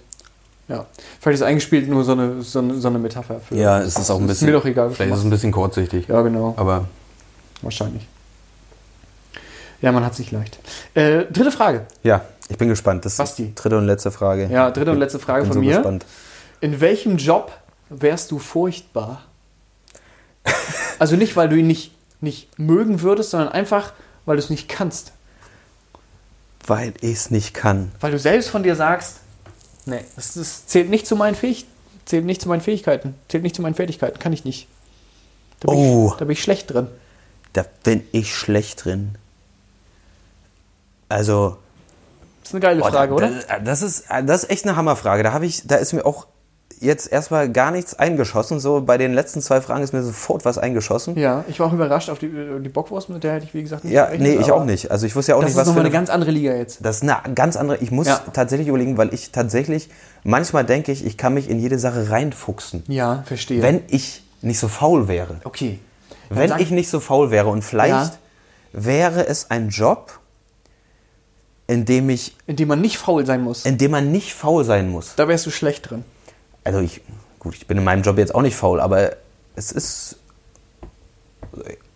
Ja. 0.67 0.85
Vielleicht 1.19 1.41
ist 1.41 1.47
eingespielt 1.47 1.89
nur 1.89 2.03
so 2.03 2.11
eine, 2.11 2.43
so 2.43 2.59
eine, 2.59 2.75
so 2.75 2.87
eine 2.89 2.99
Metapher. 2.99 3.39
Für, 3.39 3.55
Ja, 3.55 3.81
es 3.81 3.97
ist 3.97 4.11
auch 4.11 4.19
ein 4.19 4.27
bisschen. 4.27 4.47
Ist 4.47 4.51
mir 4.53 4.59
doch 4.59 4.65
egal. 4.65 4.91
Vielleicht 4.91 5.13
ist 5.13 5.17
es 5.17 5.23
ein 5.25 5.31
bisschen 5.31 5.51
kurzsichtig. 5.51 6.07
Ja, 6.07 6.21
genau. 6.21 6.53
Aber 6.57 6.85
Wahrscheinlich. 7.63 8.05
Ja, 9.81 9.91
man 9.91 10.05
hat 10.05 10.13
es 10.13 10.19
nicht 10.19 10.31
leicht. 10.31 10.59
Äh, 10.93 11.25
dritte 11.31 11.51
Frage. 11.51 11.87
ja, 12.03 12.23
ich 12.49 12.57
bin 12.57 12.67
gespannt. 12.69 13.05
Das 13.05 13.13
ist 13.13 13.17
Basti. 13.17 13.45
die 13.47 13.55
dritte 13.55 13.77
und 13.77 13.85
letzte 13.85 14.11
Frage. 14.11 14.47
Ja, 14.47 14.71
dritte 14.71 14.91
und 14.91 14.99
letzte 14.99 15.19
Frage 15.19 15.43
bin 15.43 15.53
von 15.53 15.61
so 15.61 15.67
mir. 15.67 15.75
Gespannt. 15.77 16.05
In 16.61 16.79
welchem 16.81 17.17
Job 17.17 17.51
wärst 17.89 18.31
du 18.31 18.39
furchtbar? 18.39 19.23
Also 20.99 21.15
nicht, 21.15 21.35
weil 21.35 21.49
du 21.49 21.55
ihn 21.57 21.67
nicht, 21.67 21.91
nicht 22.21 22.57
mögen 22.59 23.01
würdest, 23.01 23.31
sondern 23.31 23.49
einfach, 23.49 23.93
weil 24.25 24.37
du 24.37 24.43
es 24.43 24.49
nicht 24.49 24.69
kannst. 24.69 25.11
Weil 26.67 26.93
ich 27.01 27.13
es 27.13 27.31
nicht 27.31 27.53
kann. 27.53 27.91
Weil 27.99 28.11
du 28.11 28.19
selbst 28.19 28.49
von 28.49 28.63
dir 28.63 28.75
sagst, 28.75 29.17
nee, 29.85 30.05
das, 30.15 30.35
das 30.35 30.65
zählt 30.67 30.89
nicht 30.89 31.05
zu 31.07 31.15
meinen 31.15 31.35
Fähig 31.35 31.65
zählt 32.05 32.23
nicht 32.25 32.39
zu 32.41 32.47
meinen 32.47 32.61
Fähigkeiten, 32.61 33.15
zählt 33.27 33.43
nicht 33.43 33.55
zu 33.55 33.63
meinen 33.63 33.73
Fertigkeiten, 33.73 34.19
kann 34.19 34.31
ich 34.31 34.45
nicht. 34.45 34.67
Da 35.59 35.71
bin, 35.71 35.79
Oh. 35.79 36.09
ich, 36.11 36.17
da 36.19 36.25
bin 36.25 36.33
ich 36.33 36.43
schlecht 36.43 36.71
drin. 36.71 36.87
Da 37.53 37.65
bin 37.83 38.03
ich 38.11 38.35
schlecht 38.35 38.85
drin. 38.85 39.15
Also, 41.09 41.57
Das 42.45 42.51
ist 42.51 42.53
eine 42.53 42.61
geile 42.61 42.81
Frage, 42.81 43.09
da, 43.09 43.15
oder? 43.15 43.29
da- 43.49 43.59
Das 43.59 43.81
ist, 43.81 44.03
das 44.25 44.43
ist 44.43 44.49
echt 44.51 44.65
eine 44.67 44.75
Hammerfrage. 44.75 45.23
Da 45.23 45.33
habe 45.33 45.47
ich, 45.47 45.65
da 45.65 45.77
ist 45.77 45.93
mir 45.93 46.05
auch 46.05 46.27
jetzt 46.79 47.11
erstmal 47.11 47.49
gar 47.49 47.71
nichts 47.71 47.97
eingeschossen. 47.97 48.59
So 48.59 48.81
bei 48.81 48.97
den 48.99 49.13
letzten 49.13 49.41
zwei 49.41 49.61
Fragen 49.61 49.81
ist 49.81 49.93
mir 49.93 50.03
sofort 50.03 50.45
was 50.45 50.57
eingeschossen. 50.59 51.17
Ja, 51.17 51.43
ich 51.47 51.59
war 51.59 51.67
auch 51.67 51.73
überrascht 51.73 52.09
auf 52.09 52.19
die, 52.19 52.27
äh, 52.27 52.59
die 52.59 52.69
Bockwurst, 52.69 53.09
mit 53.09 53.23
der 53.23 53.33
hätte 53.33 53.45
ich, 53.45 53.53
wie 53.55 53.63
gesagt, 53.63 53.83
nicht 53.83 53.93
Ja, 53.93 54.05
gerechnet, 54.05 54.35
nee, 54.35 54.41
ich 54.41 54.51
auch 54.51 54.63
nicht. 54.65 54.91
Also 54.91 55.07
ich 55.07 55.15
wusste 55.15 55.31
ja 55.31 55.35
auch 55.37 55.41
Das 55.41 55.47
nicht, 55.47 55.53
ist 55.53 55.57
was 55.57 55.63
für 55.63 55.69
nochmal 55.71 55.85
eine 55.85 55.89
eine 55.89 55.97
ganz 55.97 56.09
andere 56.11 56.31
Liga 56.31 56.53
jetzt. 56.53 56.85
Das 56.85 56.97
ist 56.97 57.01
eine 57.09 57.33
ganz 57.33 57.55
andere. 57.55 57.77
Ich 57.77 57.89
muss 57.91 58.05
Ja. 58.07 58.21
tatsächlich 58.31 58.67
überlegen, 58.67 58.97
weil 58.97 59.11
ich 59.13 59.31
tatsächlich, 59.31 59.89
manchmal 60.23 60.65
denke 60.65 60.91
ich, 60.91 61.03
ich 61.05 61.17
kann 61.17 61.33
mich 61.33 61.49
in 61.49 61.59
jede 61.59 61.79
Sache 61.79 62.11
reinfuchsen. 62.11 62.83
Ja, 62.87 63.23
verstehe. 63.25 63.63
Wenn 63.63 63.81
ich 63.87 64.23
nicht 64.43 64.59
so 64.59 64.67
faul 64.67 65.07
wäre. 65.07 65.37
okay. 65.45 65.79
Dann 66.29 66.37
Wenn 66.39 66.49
sag- 66.49 66.61
ich 66.61 66.69
nicht 66.71 66.89
so 66.89 66.99
faul 66.99 67.31
wäre 67.31 67.47
und 67.47 67.63
vielleicht 67.63 67.89
Ja. 67.93 68.11
wäre 68.73 69.25
es 69.27 69.49
ein 69.49 69.69
Job, 69.69 70.19
in 71.67 71.85
dem 71.85 72.09
ich, 72.09 72.35
In 72.47 72.55
dem 72.55 72.67
man 72.67 72.81
nicht 72.81 72.97
faul 72.97 73.25
sein 73.25 73.41
muss. 73.41 73.65
in 73.65 73.77
dem 73.77 73.91
man 73.91 74.11
nicht 74.11 74.33
faul 74.33 74.63
sein 74.63 74.89
muss. 74.89 75.15
Da 75.15 75.27
wärst 75.27 75.45
du 75.45 75.51
schlecht 75.51 75.89
drin. 75.89 76.03
Also 76.63 76.79
ich, 76.79 77.01
gut, 77.39 77.55
ich 77.55 77.67
bin 77.67 77.77
in 77.77 77.83
meinem 77.83 78.03
Job 78.03 78.17
jetzt 78.17 78.33
auch 78.35 78.41
nicht 78.41 78.55
faul, 78.55 78.79
aber 78.79 79.15
es 79.55 79.71
ist, 79.71 80.17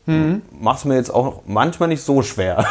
Mhm. 0.06 0.42
macht 0.60 0.80
es 0.80 0.86
mir 0.86 0.96
jetzt 0.96 1.14
auch 1.14 1.44
manchmal 1.46 1.90
nicht 1.90 2.02
so 2.04 2.22
schwer. 2.24 2.66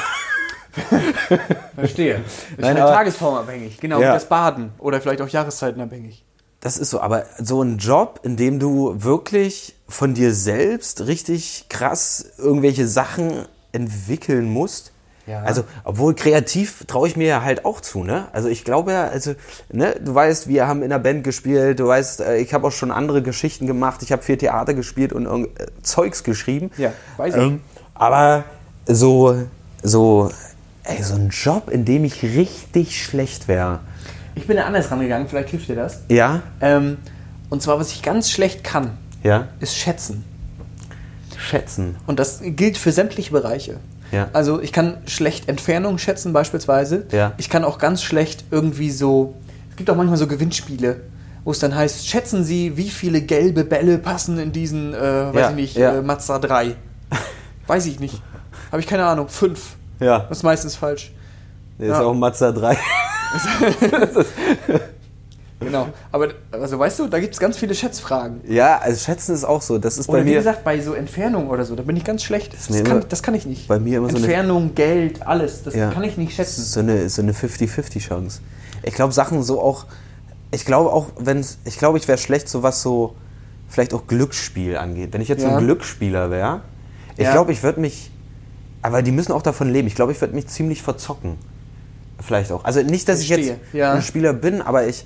Verstehe. 1.76 2.16
Ist 2.50 2.58
Nein, 2.58 2.74
halt 2.74 2.80
aber- 2.80 2.92
tagesformabhängig. 2.92 3.78
Genau, 3.80 4.00
Ja. 4.00 4.12
das 4.14 4.28
Baden. 4.28 4.72
Oder 4.78 5.00
vielleicht 5.00 5.20
auch 5.20 5.28
jahreszeitenabhängig. 5.28 6.24
Das 6.60 6.76
ist 6.76 6.90
so, 6.90 7.00
aber 7.00 7.24
so 7.38 7.62
ein 7.62 7.78
Job, 7.78 8.20
in 8.24 8.36
dem 8.36 8.58
du 8.58 8.94
wirklich 9.04 9.76
von 9.88 10.14
dir 10.14 10.34
selbst 10.34 11.06
richtig 11.06 11.66
krass 11.68 12.24
irgendwelche 12.36 12.88
Sachen 12.88 13.46
entwickeln 13.70 14.46
musst. 14.52 14.90
Ja. 15.28 15.42
Also, 15.42 15.64
obwohl 15.84 16.14
kreativ 16.14 16.84
traue 16.86 17.06
ich 17.06 17.16
mir 17.16 17.26
ja 17.26 17.42
halt 17.42 17.64
auch 17.64 17.80
zu, 17.80 18.02
ne? 18.02 18.28
Also 18.32 18.48
ich 18.48 18.64
glaube 18.64 18.92
ja, 18.92 19.08
also, 19.08 19.34
ne, 19.70 19.94
du 20.02 20.14
weißt, 20.14 20.48
wir 20.48 20.66
haben 20.66 20.82
in 20.82 20.88
der 20.88 20.98
Band 20.98 21.22
gespielt, 21.22 21.78
du 21.80 21.86
weißt, 21.86 22.20
äh, 22.22 22.36
ich 22.38 22.54
habe 22.54 22.66
auch 22.66 22.72
schon 22.72 22.90
andere 22.90 23.20
Geschichten 23.22 23.66
gemacht, 23.66 24.02
ich 24.02 24.10
habe 24.12 24.22
viel 24.22 24.38
Theater 24.38 24.72
gespielt 24.72 25.12
und 25.12 25.26
äh, 25.26 25.48
Zeugs 25.82 26.24
geschrieben. 26.24 26.70
Ja, 26.78 26.92
weiß 27.18 27.34
ich. 27.34 27.42
Ähm, 27.42 27.60
aber 27.94 28.44
so, 28.86 29.36
so, 29.82 30.30
ey, 30.84 31.02
so 31.02 31.14
ein 31.14 31.28
Job, 31.28 31.68
in 31.70 31.84
dem 31.84 32.04
ich 32.04 32.22
richtig 32.22 33.04
schlecht 33.04 33.48
wäre. 33.48 33.80
Ich 34.34 34.46
bin 34.46 34.56
da 34.56 34.64
anders 34.64 34.90
rangegangen, 34.90 35.28
vielleicht 35.28 35.50
hilft 35.50 35.68
dir 35.68 35.76
das. 35.76 36.00
Ja? 36.08 36.42
Ähm, 36.60 36.96
und 37.50 37.60
zwar, 37.60 37.78
was 37.78 37.90
ich 37.92 38.02
ganz 38.02 38.30
schlecht 38.30 38.64
kann, 38.64 38.92
Ja? 39.22 39.48
ist 39.60 39.76
schätzen. 39.76 40.24
Schätzen. 41.36 41.96
Und 42.06 42.18
das 42.18 42.40
gilt 42.42 42.78
für 42.78 42.92
sämtliche 42.92 43.30
Bereiche. 43.32 43.78
Ja. 44.12 44.28
Also 44.32 44.60
ich 44.60 44.72
kann 44.72 44.98
schlecht 45.06 45.48
Entfernung 45.48 45.98
schätzen 45.98 46.32
beispielsweise. 46.32 47.06
Ja. 47.12 47.32
Ich 47.36 47.50
kann 47.50 47.64
auch 47.64 47.78
ganz 47.78 48.02
schlecht 48.02 48.44
irgendwie 48.50 48.90
so, 48.90 49.34
es 49.70 49.76
gibt 49.76 49.90
auch 49.90 49.96
manchmal 49.96 50.18
so 50.18 50.26
Gewinnspiele, 50.26 51.00
wo 51.44 51.50
es 51.50 51.58
dann 51.58 51.74
heißt, 51.74 52.06
schätzen 52.08 52.44
Sie, 52.44 52.76
wie 52.76 52.90
viele 52.90 53.20
gelbe 53.22 53.64
Bälle 53.64 53.98
passen 53.98 54.38
in 54.38 54.52
diesen, 54.52 54.94
äh, 54.94 54.98
weiß 54.98 55.34
Ja, 55.34 55.50
ich 55.50 55.56
nicht, 55.56 55.76
äh, 55.76 56.02
Mazda 56.02 56.38
3. 56.38 56.74
weiß 57.66 57.86
ich 57.86 58.00
nicht. 58.00 58.22
Habe 58.70 58.80
ich 58.80 58.86
keine 58.86 59.04
Ahnung. 59.06 59.28
Fünf. 59.28 59.76
Ja. 60.00 60.20
Das 60.28 60.38
ist 60.38 60.44
meistens 60.44 60.76
falsch. 60.76 61.12
Der 61.78 61.92
ist 61.92 62.00
auch 62.00 62.14
Mazda 62.14 62.52
3. 62.52 62.76
Genau. 65.60 65.88
Aber 66.12 66.28
also 66.52 66.78
weißt 66.78 67.00
du, 67.00 67.08
da 67.08 67.18
gibt 67.18 67.34
es 67.34 67.40
ganz 67.40 67.56
viele 67.56 67.74
Schätzfragen. 67.74 68.40
Ja, 68.48 68.78
also 68.78 68.98
Schätzen 69.04 69.34
ist 69.34 69.44
auch 69.44 69.60
so. 69.60 69.78
Das 69.78 69.98
ist 69.98 70.08
Oder 70.08 70.18
bei 70.20 70.24
wie 70.24 70.30
mir. 70.30 70.36
gesagt, 70.36 70.62
bei 70.62 70.80
so 70.80 70.92
Entfernung 70.94 71.48
oder 71.50 71.64
so, 71.64 71.74
da 71.74 71.82
bin 71.82 71.96
ich 71.96 72.04
ganz 72.04 72.22
schlecht. 72.22 72.54
Das, 72.54 72.70
mir 72.70 72.84
kann, 72.84 73.04
das 73.08 73.22
kann 73.24 73.34
ich 73.34 73.44
nicht. 73.44 73.66
bei 73.66 73.80
mir 73.80 73.98
immer 73.98 74.08
so 74.10 74.16
eine- 74.16 74.26
Entfernung, 74.26 74.74
Geld, 74.76 75.26
alles. 75.26 75.64
Das 75.64 75.74
Ja. 75.74 75.90
kann 75.90 76.04
ich 76.04 76.16
nicht 76.16 76.34
schätzen. 76.36 76.62
so 76.62 76.78
eine, 76.80 77.08
so 77.08 77.22
eine 77.22 77.32
50-50-Chance. 77.32 78.40
Ich 78.84 78.94
glaube, 78.94 79.12
Sachen 79.12 79.42
so 79.42 79.60
auch. 79.60 79.86
Ich 80.52 80.64
glaube 80.64 80.92
auch, 80.92 81.08
wenn 81.18 81.44
ich 81.64 81.78
glaube, 81.78 81.98
ich 81.98 82.06
wäre 82.06 82.18
schlecht, 82.18 82.48
so 82.48 82.62
was 82.62 82.80
so 82.80 83.16
vielleicht 83.68 83.92
auch 83.94 84.06
Glücksspiel 84.06 84.76
angeht. 84.76 85.12
Wenn 85.12 85.20
ich 85.20 85.28
jetzt 85.28 85.42
so 85.42 85.48
Ja. 85.48 85.56
ein 85.56 85.64
Glücksspieler 85.64 86.30
wäre, 86.30 86.60
ich 87.16 87.24
Ja. 87.24 87.32
glaube, 87.32 87.50
ich 87.52 87.62
würde 87.64 87.80
mich. 87.80 88.12
Aber 88.80 89.02
die 89.02 89.10
müssen 89.10 89.32
auch 89.32 89.42
davon 89.42 89.70
leben. 89.72 89.88
Ich 89.88 89.96
glaube, 89.96 90.12
ich 90.12 90.20
würde 90.20 90.34
mich 90.36 90.46
ziemlich 90.46 90.82
verzocken. 90.82 91.34
Vielleicht 92.20 92.52
auch. 92.52 92.64
Also 92.64 92.80
nicht, 92.82 93.08
dass 93.08 93.20
ich 93.20 93.28
jetzt 93.28 93.46
Verstehe, 93.46 93.60
ja. 93.80 93.92
ein 93.94 94.02
Spieler 94.02 94.32
bin, 94.32 94.62
aber 94.62 94.86
ich. 94.86 95.04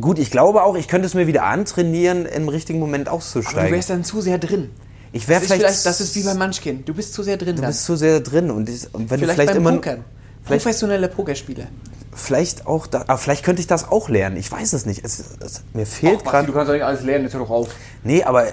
Gut, 0.00 0.18
ich 0.18 0.30
glaube 0.30 0.62
auch, 0.62 0.74
ich 0.76 0.88
könnte 0.88 1.06
es 1.06 1.14
mir 1.14 1.26
wieder 1.26 1.44
antrainieren, 1.44 2.24
im 2.26 2.48
richtigen 2.48 2.78
Moment 2.78 3.08
Aber 3.08 3.16
auszusteigen. 3.18 3.70
du 3.70 3.76
wärst 3.76 3.90
dann 3.90 4.04
zu 4.04 4.20
sehr 4.22 4.38
drin. 4.38 4.70
ich 5.12 5.28
wäre 5.28 5.40
vielleicht, 5.42 5.60
vielleicht, 5.62 5.86
das 5.86 6.00
ist 6.00 6.14
wie 6.14 6.22
bei 6.22 6.34
Munchkin. 6.34 6.84
Du 6.84 6.94
bist 6.94 7.12
zu 7.12 7.22
sehr 7.22 7.36
drin 7.36 7.56
Du 7.56 7.62
dann. 7.62 7.70
bist 7.70 7.84
zu 7.84 7.96
sehr 7.96 8.20
drin 8.20 8.50
und, 8.50 8.68
ich, 8.70 8.86
und 8.94 9.10
wenn 9.10 9.18
vielleicht 9.20 9.22
du 9.22 9.34
vielleicht 9.34 9.48
beim 9.52 9.56
immer. 9.58 9.72
Pokern. 9.72 10.04
vielleicht- 10.44 10.64
Professioneller 10.64 11.08
Pokerspieler. 11.08 11.66
Vielleicht 12.14 12.66
auch, 12.66 12.86
da, 12.86 13.02
aber 13.02 13.16
vielleicht 13.18 13.42
könnte 13.44 13.60
ich 13.60 13.66
das 13.66 13.88
auch 13.88 14.08
lernen. 14.08 14.36
Ich 14.36 14.50
weiß 14.52 14.72
es 14.74 14.84
nicht. 14.86 15.02
Es, 15.04 15.22
es, 15.40 15.62
mir 15.72 15.86
fehlt 15.86 16.24
gerade. 16.24 16.50
kannst 16.52 16.68
doch 16.68 16.72
nicht 16.74 16.84
alles 16.84 17.02
lernen, 17.02 17.24
jetzt 17.24 17.32
hör 17.34 17.40
doch 17.40 17.50
auf. 17.50 17.68
Nee, 18.04 18.22
aber 18.22 18.46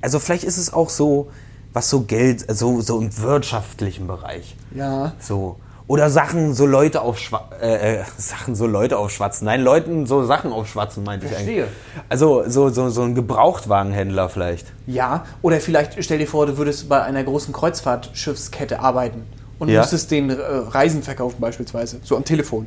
also 0.00 0.18
vielleicht 0.20 0.44
ist 0.44 0.58
es 0.58 0.72
auch 0.72 0.90
so, 0.90 1.30
was 1.72 1.90
so 1.90 2.02
Geld, 2.02 2.44
so 2.56 2.80
so 2.80 3.00
im 3.00 3.16
wirtschaftlichen 3.18 4.06
Bereich, 4.06 4.54
Ja. 4.74 5.14
so 5.20 5.56
oder 5.86 6.08
Sachen 6.08 6.54
so 6.54 6.64
Leute 6.66 7.02
aufschwa 7.02 7.50
äh, 7.60 7.96
äh, 7.96 8.04
Sachen 8.18 8.54
so 8.54 8.66
Leute 8.66 8.96
aufschwatzen. 8.98 9.44
Nein, 9.44 9.60
Leuten 9.62 10.06
so 10.06 10.24
Sachen 10.24 10.52
aufschwatzen 10.52 11.04
meinte 11.04 11.26
ich 11.26 11.36
eigentlich. 11.36 11.64
Also 12.08 12.44
so 12.48 12.70
so 12.70 12.88
so 12.90 13.02
ein 13.02 13.14
Gebrauchtwagenhändler 13.14 14.28
vielleicht. 14.28 14.66
Ja, 14.86 15.24
oder 15.42 15.60
vielleicht 15.60 16.02
stell 16.02 16.18
dir 16.18 16.26
vor, 16.26 16.46
du 16.46 16.56
würdest 16.56 16.88
bei 16.88 17.02
einer 17.02 17.22
großen 17.22 17.52
Kreuzfahrtschiffskette 17.52 18.80
arbeiten 18.80 19.22
und 19.58 19.68
Ja. 19.68 19.80
müsstest 19.80 20.10
den 20.10 20.30
äh, 20.30 20.34
Reisen 20.34 21.02
verkaufen 21.02 21.36
beispielsweise, 21.40 22.00
so 22.02 22.16
am 22.16 22.24
Telefon. 22.24 22.66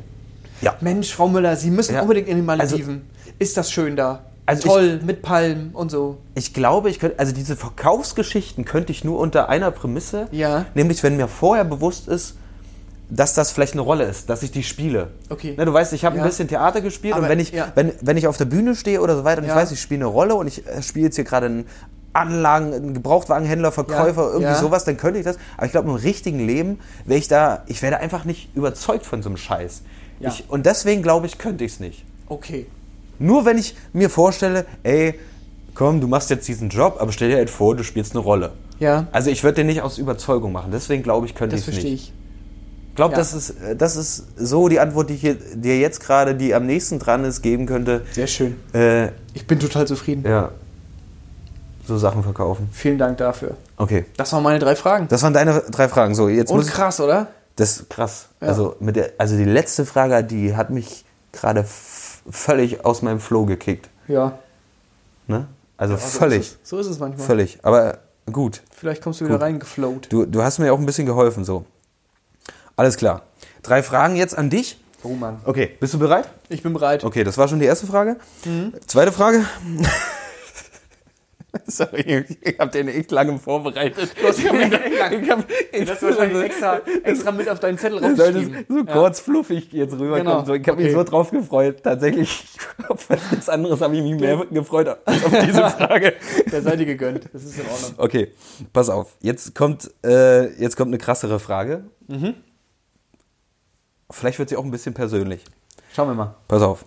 Ja. 0.60 0.74
Mensch, 0.80 1.12
Frau 1.14 1.28
Müller, 1.28 1.56
Sie 1.56 1.70
müssen 1.70 1.94
Ja. 1.94 2.02
unbedingt 2.02 2.28
in 2.28 2.36
den 2.38 2.48
Also- 2.50 2.76
Malediven. 2.76 3.08
ist 3.38 3.56
das 3.56 3.70
schön 3.70 3.96
da? 3.96 4.20
Also 4.46 4.66
Toll, 4.68 5.00
mit 5.04 5.20
Palmen 5.20 5.70
und 5.74 5.90
so. 5.90 6.16
Ich 6.34 6.54
glaube, 6.54 6.88
ich 6.88 6.98
könnte, 6.98 7.18
also 7.18 7.34
diese 7.34 7.54
Verkaufsgeschichten 7.54 8.64
könnte 8.64 8.92
ich 8.92 9.04
nur 9.04 9.18
unter 9.18 9.50
einer 9.50 9.70
Prämisse, 9.70 10.26
Ja. 10.30 10.64
nämlich 10.74 11.02
wenn 11.02 11.16
mir 11.18 11.28
vorher 11.28 11.64
bewusst 11.64 12.08
ist, 12.08 12.36
dass 13.10 13.34
das 13.34 13.52
vielleicht 13.52 13.72
eine 13.72 13.80
Rolle 13.82 14.04
ist, 14.04 14.28
dass 14.28 14.42
ich 14.42 14.50
die 14.50 14.62
spiele. 14.62 15.08
Okay. 15.30 15.54
Ne, 15.56 15.64
du 15.64 15.72
weißt, 15.72 15.92
ich 15.94 16.04
habe 16.04 16.16
Ja. 16.16 16.22
ein 16.22 16.28
bisschen 16.28 16.48
Theater 16.48 16.80
gespielt 16.80 17.14
Aber, 17.14 17.22
und 17.24 17.28
wenn 17.30 17.40
ich, 17.40 17.52
ja. 17.52 17.72
wenn, 17.74 17.92
wenn 18.02 18.16
ich 18.16 18.26
auf 18.26 18.36
der 18.36 18.44
Bühne 18.44 18.74
stehe 18.74 19.00
oder 19.00 19.16
so 19.16 19.24
weiter 19.24 19.40
und 19.40 19.48
Ja. 19.48 19.54
ich 19.54 19.60
weiß, 19.62 19.72
ich 19.72 19.80
spiele 19.80 20.00
eine 20.00 20.06
Rolle 20.06 20.34
und 20.34 20.46
ich 20.46 20.66
äh, 20.66 20.82
spiele 20.82 21.06
jetzt 21.06 21.14
hier 21.16 21.24
gerade 21.24 21.46
einen 21.46 21.66
Anlagen, 22.12 22.72
einen 22.74 22.94
Gebrauchtwagenhändler, 22.94 23.70
Verkäufer, 23.72 24.32
irgendwie 24.32 24.54
sowas, 24.54 24.84
dann 24.84 24.96
könnte 24.96 25.18
ich 25.20 25.24
das. 25.24 25.38
Aber 25.56 25.66
ich 25.66 25.72
glaube, 25.72 25.88
im 25.88 25.94
richtigen 25.94 26.40
Leben 26.46 26.80
wäre 27.04 27.18
ich 27.18 27.28
da, 27.28 27.62
ich 27.66 27.80
werde 27.82 27.98
einfach 27.98 28.24
nicht 28.24 28.54
überzeugt 28.56 29.06
von 29.06 29.22
so 29.22 29.28
einem 29.28 29.36
Scheiß. 29.36 29.82
Ja. 30.20 30.30
Ich, 30.30 30.44
und 30.48 30.66
deswegen 30.66 31.02
glaube 31.02 31.26
ich, 31.26 31.38
könnte 31.38 31.64
ich 31.64 31.72
es 31.74 31.80
nicht. 31.80 32.04
Okay. 32.28 32.66
Nur 33.18 33.44
wenn 33.44 33.56
ich 33.58 33.76
mir 33.92 34.10
vorstelle, 34.10 34.66
ey, 34.82 35.14
komm, 35.74 36.00
du 36.00 36.08
machst 36.08 36.30
jetzt 36.30 36.48
diesen 36.48 36.68
Job, 36.70 36.96
aber 36.98 37.12
stell 37.12 37.28
dir 37.30 37.36
halt 37.36 37.50
vor, 37.50 37.76
du 37.76 37.84
spielst 37.84 38.12
eine 38.12 38.20
Rolle. 38.20 38.52
Ja, 38.80 39.06
Also 39.12 39.30
ich 39.30 39.44
würde 39.44 39.56
den 39.56 39.66
nicht 39.68 39.82
aus 39.82 39.98
Überzeugung 39.98 40.52
machen. 40.52 40.70
Deswegen 40.72 41.02
glaube 41.02 41.26
ich, 41.26 41.34
könnte 41.34 41.56
das 41.56 41.62
ich 41.62 41.68
es 41.68 41.74
verstehe 41.74 41.92
nicht. 41.92 42.02
ich. 42.04 42.12
Ich 42.12 42.27
glaube, 42.98 43.12
Ja. 43.12 43.18
das, 43.18 43.32
ist, 43.32 43.50
äh, 43.62 43.74
das 43.76 43.96
ist 43.96 44.24
so 44.36 44.68
die 44.68 44.78
Antwort, 44.80 45.08
die 45.10 45.14
ich 45.14 45.36
dir 45.54 45.78
jetzt 45.78 46.00
gerade, 46.00 46.34
die 46.34 46.54
am 46.54 46.66
nächsten 46.66 46.98
dran 46.98 47.24
ist, 47.24 47.42
geben 47.42 47.64
könnte. 47.66 48.02
Sehr 48.12 48.26
schön. 48.26 48.56
Äh, 48.74 49.08
Ich 49.34 49.46
bin 49.46 49.58
total 49.58 49.86
zufrieden. 49.86 50.24
ja, 50.28 50.50
so 51.86 51.96
Sachen 51.96 52.22
verkaufen. 52.22 52.68
Vielen 52.72 52.98
Dank 52.98 53.16
dafür. 53.18 53.52
Okay, 53.76 54.04
Das 54.16 54.32
waren 54.32 54.42
meine 54.42 54.58
drei 54.58 54.76
Fragen. 54.76 55.06
das 55.08 55.22
waren 55.22 55.32
deine 55.32 55.62
drei 55.70 55.88
Fragen. 55.88 56.14
So, 56.14 56.28
jetzt 56.28 56.50
Und 56.50 56.66
krass, 56.66 57.00
oder? 57.00 57.28
Das 57.56 57.76
ist 57.78 57.90
krass. 57.90 58.28
Ja. 58.40 58.48
Also, 58.48 58.76
mit 58.80 58.96
der, 58.96 59.12
also 59.18 59.36
die 59.36 59.44
letzte 59.44 59.86
Frage, 59.86 60.22
die 60.24 60.54
hat 60.54 60.70
mich 60.70 61.04
gerade 61.32 61.64
völlig 62.30 62.84
aus 62.84 63.02
meinem 63.02 63.20
Flow 63.20 63.46
gekickt. 63.46 63.88
Ja. 64.06 64.38
Ne? 65.26 65.46
Also 65.76 65.94
Aber 65.94 66.02
so 66.02 66.18
völlig. 66.18 66.40
Ist. 66.40 66.58
So 66.66 66.78
ist 66.78 66.86
es 66.88 66.98
manchmal. 66.98 67.26
Völlig. 67.26 67.58
Aber 67.62 67.98
gut. 68.30 68.62
Vielleicht 68.70 69.02
kommst 69.02 69.20
du 69.20 69.24
wieder 69.26 69.40
reingeflowt. 69.40 70.08
Du, 70.12 70.24
du 70.26 70.42
hast 70.42 70.58
mir 70.58 70.72
auch 70.72 70.78
ein 70.78 70.86
bisschen 70.86 71.06
geholfen, 71.06 71.44
so. 71.44 71.64
Alles 72.78 72.96
klar. 72.96 73.22
Drei 73.62 73.82
Fragen 73.82 74.14
jetzt 74.14 74.38
an 74.38 74.50
dich. 74.50 74.78
Oh 75.02 75.08
Mann. 75.08 75.40
Okay, 75.44 75.70
bist 75.80 75.94
du 75.94 75.98
bereit? 75.98 76.28
Ich 76.48 76.62
bin 76.62 76.72
bereit. 76.72 77.02
Okay, 77.04 77.24
das 77.24 77.36
war 77.36 77.48
schon 77.48 77.58
die 77.58 77.66
erste 77.66 77.86
Frage. 77.88 78.16
Mhm. 78.44 78.72
Zweite 78.86 79.10
Frage. 79.10 79.44
Sorry, 81.66 82.24
ich 82.42 82.58
habe 82.58 82.70
den 82.70 82.88
echt 82.88 83.10
lange 83.10 83.38
vorbereitet. 83.38 84.14
hast 84.22 84.38
ich 84.38 84.46
hab 84.46 84.52
den 84.58 84.70
lange- 84.98 85.22
ich 85.22 85.30
hab- 85.30 85.44
ich- 85.72 85.84
Das 85.88 86.02
wahrscheinlich 86.02 86.42
extra, 86.44 86.80
extra 87.02 87.32
mit 87.32 87.48
auf 87.48 87.58
deinen 87.58 87.78
Zettel 87.78 87.98
Du 88.00 88.06
rausgeschrieben. 88.06 88.66
so 88.68 88.84
kurz 88.84 89.20
fluffig 89.20 89.72
jetzt 89.72 89.92
rüberkommen. 89.94 90.18
Genau. 90.24 90.44
So, 90.44 90.54
ich 90.54 90.68
habe 90.68 90.76
mich 90.80 90.86
Okay. 90.94 91.04
so 91.04 91.04
drauf 91.10 91.30
gefreut. 91.30 91.82
Tatsächlich, 91.82 92.44
auf 92.88 93.08
nichts 93.10 93.48
anderes 93.48 93.80
habe 93.80 93.96
ich 93.96 94.02
mich 94.02 94.20
mehr 94.20 94.44
gefreut 94.50 94.88
als 95.04 95.24
auf 95.24 95.32
diese 95.44 95.68
Frage. 95.70 96.12
Der 96.52 96.62
sei 96.62 96.76
dir 96.76 96.86
gegönnt. 96.86 97.24
Das 97.32 97.42
ist 97.42 97.58
in 97.58 97.66
Ordnung. 97.66 97.94
Okay, 97.96 98.32
pass 98.72 98.88
auf. 98.90 99.16
Jetzt 99.20 99.54
kommt, 99.54 99.90
äh, 100.04 100.52
jetzt 100.62 100.76
kommt 100.76 100.88
eine 100.88 100.98
krassere 100.98 101.40
Frage. 101.40 101.84
Mhm. 102.08 102.34
Vielleicht 104.10 104.38
wird 104.38 104.48
sie 104.48 104.56
auch 104.56 104.64
ein 104.64 104.70
bisschen 104.70 104.94
persönlich. 104.94 105.44
Schauen 105.94 106.08
wir 106.08 106.14
mal. 106.14 106.34
Pass 106.48 106.62
auf. 106.62 106.84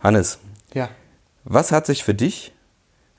Hannes, 0.00 0.38
Ja. 0.74 0.88
was 1.44 1.72
hat 1.72 1.86
sich 1.86 2.02
für 2.04 2.14
dich 2.14 2.52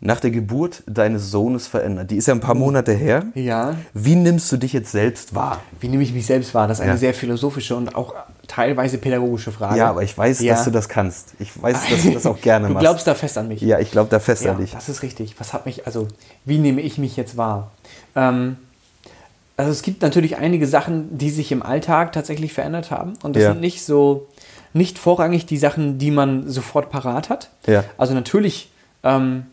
nach 0.04 0.20
der 0.20 0.32
Geburt 0.32 0.82
deines 0.88 1.30
Sohnes 1.30 1.68
verändert? 1.68 2.10
Die 2.12 2.18
ist 2.18 2.28
ja 2.28 2.34
ein 2.34 2.40
paar 2.40 2.56
Monate 2.56 2.92
her. 2.92 3.26
Ja. 3.36 3.76
Wie 3.94 4.16
nimmst 4.16 4.52
du 4.52 4.58
dich 4.58 4.74
jetzt 4.74 4.92
selbst 4.92 5.36
wahr? 5.36 5.62
Wie 5.80 5.88
nehme 5.90 6.02
ich 6.04 6.12
mich 6.14 6.26
selbst 6.26 6.54
wahr? 6.56 6.68
Das 6.68 6.80
ist 6.80 6.82
eine 6.82 6.94
Ja. 6.94 6.98
sehr 6.98 7.14
philosophische 7.14 7.76
und 7.76 7.96
auch 7.96 8.16
teilweise 8.48 8.98
pädagogische 8.98 9.52
Frage. 9.52 9.78
Ja, 9.78 9.90
aber 9.92 10.02
ich 10.04 10.18
weiß, 10.18 10.40
Ja. 10.42 10.56
dass 10.56 10.66
du 10.66 10.72
das 10.72 10.90
kannst. 10.90 11.36
Ich 11.40 11.62
weiß, 11.62 11.78
dass 11.90 12.02
du 12.04 12.12
das 12.14 12.26
auch 12.26 12.42
gerne 12.42 12.68
Du 12.68 12.74
machst. 12.74 12.82
glaubst 12.84 13.08
da 13.08 13.14
fest 13.16 13.38
an 13.38 13.48
mich. 13.48 13.62
ja, 13.62 13.80
ich 13.80 13.92
glaube 13.92 14.10
da 14.10 14.20
fest 14.20 14.44
Ja, 14.44 14.54
an 14.54 14.58
dich. 14.58 14.72
das 14.72 14.90
ist 14.90 15.04
richtig. 15.04 15.40
Was 15.40 15.54
hat 15.54 15.66
mich, 15.68 15.86
also, 15.86 16.08
wie 16.46 16.58
nehme 16.58 16.82
ich 16.82 16.98
mich 16.98 17.16
jetzt 17.16 17.38
wahr? 17.38 17.70
Ähm, 18.16 18.58
also 19.62 19.72
es 19.72 19.82
gibt 19.84 20.02
natürlich 20.02 20.38
einige 20.38 20.66
Sachen, 20.68 21.18
die 21.18 21.30
sich 21.30 21.52
im 21.52 21.62
Alltag 21.64 22.12
tatsächlich 22.14 22.52
verändert 22.54 22.90
haben. 22.92 23.14
Und 23.22 23.36
das 23.36 23.44
Ja. 23.44 23.52
sind 23.52 23.62
nicht 23.62 23.84
so, 23.86 24.28
nicht 24.74 24.98
vorrangig 24.98 25.46
die 25.46 25.58
Sachen, 25.58 25.98
die 26.00 26.10
man 26.12 26.50
sofort 26.50 26.90
parat 26.90 27.30
hat. 27.30 27.50
Ja. 27.68 27.84
Also 27.98 28.14
natürlich 28.16 28.72
ähm, 29.04 29.46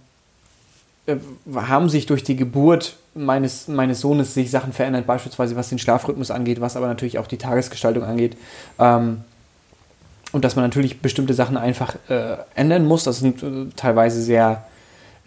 äh, 1.07 1.17
haben 1.55 1.89
sich 1.89 2.07
durch 2.07 2.23
die 2.25 2.37
Geburt 2.37 2.97
meines, 3.15 3.69
meines 3.69 4.01
Sohnes 4.01 4.33
sich 4.35 4.51
Sachen 4.51 4.73
verändert, 4.73 5.07
beispielsweise 5.07 5.57
was 5.57 5.69
den 5.69 5.79
Schlafrhythmus 5.79 6.31
angeht, 6.31 6.61
was 6.61 6.77
aber 6.77 6.87
natürlich 6.87 7.19
auch 7.19 7.27
die 7.27 7.39
Tagesgestaltung 7.39 8.05
angeht. 8.05 8.37
Ähm, 8.79 9.23
und 10.33 10.45
dass 10.45 10.57
man 10.57 10.65
natürlich 10.65 11.01
bestimmte 11.01 11.35
Sachen 11.35 11.57
einfach 11.57 11.97
äh, 12.09 12.37
ändern 12.55 12.87
muss. 12.87 13.05
Das 13.05 13.19
sind 13.19 13.43
äh, 13.43 13.67
teilweise 13.77 14.23
sehr, 14.23 14.65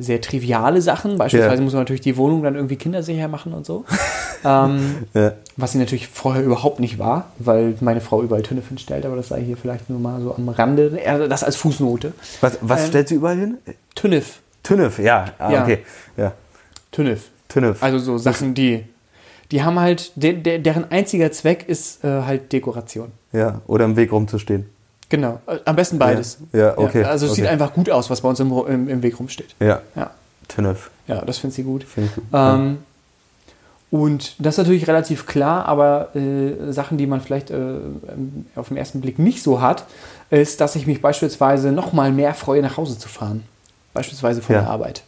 sehr 0.02 0.22
triviale 0.22 0.82
Sachen. 0.82 1.18
Beispielsweise 1.18 1.58
Ja. 1.58 1.64
muss 1.64 1.74
man 1.74 1.82
natürlich 1.82 2.02
die 2.02 2.18
Wohnung 2.18 2.44
dann 2.44 2.56
irgendwie 2.56 2.76
kindersicher 2.76 3.28
machen 3.28 3.54
und 3.54 3.66
so. 3.66 3.86
ähm, 4.46 4.96
Ja. 5.14 5.34
was 5.58 5.72
sie 5.74 5.78
natürlich 5.78 6.08
vorher 6.08 6.44
überhaupt 6.44 6.80
nicht 6.80 7.00
war, 7.00 7.32
weil 7.40 7.76
meine 7.82 8.02
Frau 8.02 8.22
überall 8.22 8.42
Tünne 8.44 8.62
stellt, 8.78 9.06
aber 9.06 9.16
das 9.16 9.30
sei 9.30 9.42
hier 9.42 9.58
vielleicht 9.58 9.90
nur 9.90 10.00
mal 10.00 10.22
so 10.22 10.34
am 10.36 10.50
Rande. 10.50 11.00
Das 11.30 11.44
als 11.44 11.56
Fußnote. 11.56 12.14
Was, 12.42 12.58
was 12.62 12.82
Ähm, 12.84 12.88
stellst 12.88 13.12
du 13.12 13.16
überall 13.16 13.38
hin? 13.38 13.58
Tünnef. 13.96 14.40
Tünnef, 14.64 15.00
ja. 15.00 15.26
Ah, 15.40 15.52
Ja. 15.52 15.64
okay. 15.64 15.80
Ja. 16.18 16.34
Tünnef. 16.92 17.30
Tünnef. 17.48 17.82
Also 17.84 18.00
so 18.00 18.18
Sachen, 18.18 18.54
die, 18.54 18.84
die 19.52 19.64
haben 19.64 19.80
halt, 19.80 20.12
de, 20.16 20.34
de, 20.34 20.60
deren 20.60 20.90
einziger 20.92 21.32
Zweck 21.32 21.66
ist 21.68 22.04
äh, 22.04 22.08
halt 22.24 22.52
Dekoration. 22.54 23.12
ja. 23.34 23.62
Oder 23.68 23.86
im 23.86 23.96
Weg 23.96 24.12
rumzustehen. 24.12 24.66
Genau, 25.12 25.42
äh, 25.46 25.58
am 25.66 25.76
besten 25.76 26.00
beides. 26.00 26.38
Ja, 26.54 26.60
ja, 26.60 26.78
okay, 26.78 27.04
also 27.04 27.26
es 27.26 27.34
sieht 27.34 27.44
okay. 27.44 27.52
einfach 27.52 27.74
gut 27.74 27.90
aus, 27.90 28.10
was 28.10 28.22
bei 28.22 28.30
uns 28.30 28.40
im, 28.40 28.50
im, 28.66 28.88
im 28.88 29.04
Weg 29.04 29.20
rumsteht. 29.20 29.54
Ja. 29.60 29.82
Ja, 29.94 30.12
ja 31.06 31.22
das 31.26 31.38
findet 31.38 31.56
sie 31.56 31.64
gut. 31.64 31.84
Finde 31.84 32.10
ich 32.10 32.16
gut. 32.16 32.24
Ähm, 32.32 32.78
und 33.92 34.36
das 34.40 34.54
ist 34.54 34.58
natürlich 34.60 34.88
relativ 34.88 35.26
klar, 35.26 35.66
aber 35.66 36.16
äh, 36.16 36.72
Sachen, 36.72 36.98
die 36.98 37.08
man 37.08 37.20
vielleicht 37.20 37.52
äh, 37.52 37.76
auf 38.56 38.70
den 38.70 38.78
ersten 38.78 39.02
Blick 39.02 39.20
nicht 39.20 39.44
so 39.44 39.60
hat, 39.60 39.84
ist, 40.30 40.62
dass 40.62 40.78
ich 40.78 40.88
mich 40.88 41.02
beispielsweise 41.02 41.74
noch 41.74 41.92
mal 41.92 42.14
mehr 42.14 42.34
freue, 42.34 42.62
nach 42.62 42.78
Hause 42.78 42.98
zu 42.98 43.10
fahren. 43.10 43.44
Beispielsweise 43.94 44.42
von 44.42 44.56
Ja. 44.56 44.62
der 44.62 44.70
Arbeit. 44.70 45.04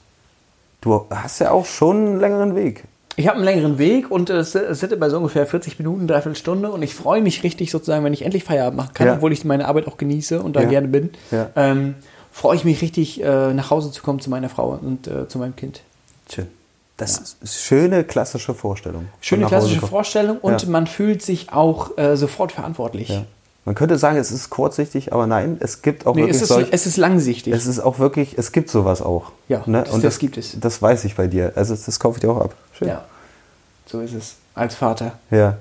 Du 0.82 1.06
hast 1.10 1.40
ja 1.40 1.52
auch 1.52 1.66
schon 1.66 1.96
einen 1.96 2.20
längeren 2.20 2.56
Weg. 2.58 2.84
Ich 3.16 3.28
habe 3.28 3.36
einen 3.38 3.46
längeren 3.46 3.78
Weg 3.78 4.10
und 4.10 4.30
äh, 4.30 4.38
es 4.38 4.52
sind 4.54 5.00
bei 5.00 5.10
so 5.10 5.18
ungefähr 5.18 5.46
40 5.46 5.78
Minuten, 5.80 6.08
dreiviertel 6.08 6.36
Stunde 6.36 6.72
und 6.72 6.82
ich 6.82 6.96
freue 6.96 7.22
mich 7.22 7.44
richtig 7.44 7.70
sozusagen, 7.72 8.04
wenn 8.04 8.14
ich 8.14 8.24
endlich 8.24 8.44
Feierabend 8.44 8.78
machen 8.78 8.94
kann, 8.94 9.08
Ja. 9.08 9.14
obwohl 9.16 9.32
ich 9.32 9.46
meine 9.46 9.68
Arbeit 9.68 9.88
auch 9.88 9.98
genieße 9.98 10.42
und 10.42 10.56
da 10.56 10.62
Ja. 10.62 10.70
gerne 10.70 10.88
bin. 10.88 11.12
Ja. 11.32 11.50
Ähm, 11.56 11.96
freue 12.32 12.56
ich 12.56 12.64
mich 12.64 12.82
richtig, 12.82 13.22
äh, 13.24 13.54
nach 13.54 13.70
Hause 13.70 13.92
zu 13.92 14.02
kommen 14.02 14.20
zu 14.20 14.30
meiner 14.32 14.50
Frau 14.50 14.70
und 14.82 15.08
äh, 15.08 15.28
zu 15.28 15.38
meinem 15.38 15.56
Kind. 15.56 15.82
Schön. 16.34 16.48
Das 16.98 17.18
ist 17.20 17.38
eine 17.42 17.50
schöne 17.50 18.04
klassische 18.04 18.54
Vorstellung. 18.54 19.08
Schöne 19.22 19.46
klassische. 19.48 19.82
Vorstellung 19.82 20.38
und 20.40 20.64
Ja. 20.64 20.70
man 20.70 20.88
fühlt 20.88 21.22
sich 21.22 21.52
auch 21.52 21.98
äh, 21.98 22.16
sofort 22.18 22.52
verantwortlich. 22.52 23.10
Ja. 23.10 23.26
Man 23.66 23.76
könnte 23.76 23.98
sagen, 23.98 24.18
es 24.18 24.32
ist 24.32 24.50
kurzsichtig, 24.50 25.14
aber 25.14 25.26
nein, 25.26 25.58
es 25.62 25.82
gibt 25.82 26.06
auch 26.06 26.16
Nee, 26.16 26.24
wirklich 26.24 26.36
es 26.36 26.42
ist, 26.44 26.48
solch, 26.50 26.68
es 26.72 26.86
ist 26.86 26.98
langsichtig. 26.98 27.54
es 27.54 27.66
ist 27.66 27.80
auch 27.80 27.98
wirklich, 28.00 28.38
es 28.38 28.52
gibt 28.52 28.70
sowas 28.70 29.02
auch. 29.02 29.32
Ja, 29.48 29.64
ne? 29.66 29.84
das- 29.84 29.94
Und 29.94 30.04
das 30.04 30.20
gibt 30.20 30.38
es. 30.38 30.60
Das 30.60 30.82
weiß 30.82 31.06
ich 31.06 31.16
bei 31.16 31.28
dir. 31.28 31.54
Also 31.56 31.74
das 31.76 32.00
kaufe 32.00 32.18
ich 32.18 32.22
dir 32.22 32.30
auch 32.32 32.42
ab. 32.42 32.56
Schön. 32.78 32.90
ja, 32.90 33.06
so 33.86 34.02
ist 34.02 34.14
es. 34.14 34.36
Als 34.54 34.76
Vater. 34.76 35.14
Ja. 35.32 35.58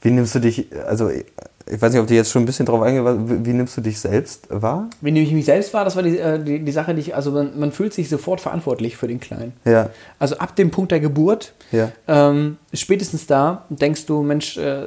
Wie 0.00 0.10
nimmst 0.10 0.34
du 0.34 0.38
dich, 0.40 0.66
also 0.86 1.08
ich 1.10 1.82
weiß 1.82 1.92
nicht, 1.92 2.00
ob 2.00 2.06
du 2.06 2.14
jetzt 2.14 2.30
schon 2.30 2.42
ein 2.42 2.46
bisschen 2.46 2.66
drauf 2.66 2.80
eingehst, 2.82 3.04
wie, 3.28 3.46
wie 3.46 3.52
nimmst 3.52 3.76
du 3.76 3.80
dich 3.80 3.98
selbst 4.00 4.46
wahr? 4.48 4.88
Wenn 5.00 5.16
ich 5.16 5.32
mich 5.32 5.44
selbst 5.44 5.74
war, 5.74 5.84
das 5.84 5.96
war 5.96 6.02
die, 6.02 6.18
äh, 6.18 6.42
die, 6.42 6.64
die 6.64 6.72
Sache, 6.72 6.94
die 6.94 7.00
ich, 7.00 7.14
also 7.14 7.30
man, 7.32 7.58
man 7.58 7.72
fühlt 7.72 7.92
sich 7.94 8.08
sofort 8.08 8.40
verantwortlich 8.40 8.96
für 8.96 9.06
den 9.08 9.20
Kleinen. 9.20 9.52
Ja, 9.64 9.90
Also 10.18 10.38
ab 10.38 10.56
dem 10.56 10.70
Punkt 10.70 10.92
der 10.92 11.00
Geburt, 11.00 11.52
ja, 11.72 11.90
ähm, 12.06 12.56
spätestens 12.72 13.26
da 13.26 13.64
denkst 13.70 14.06
du, 14.06 14.22
Mensch, 14.22 14.56
äh, 14.56 14.86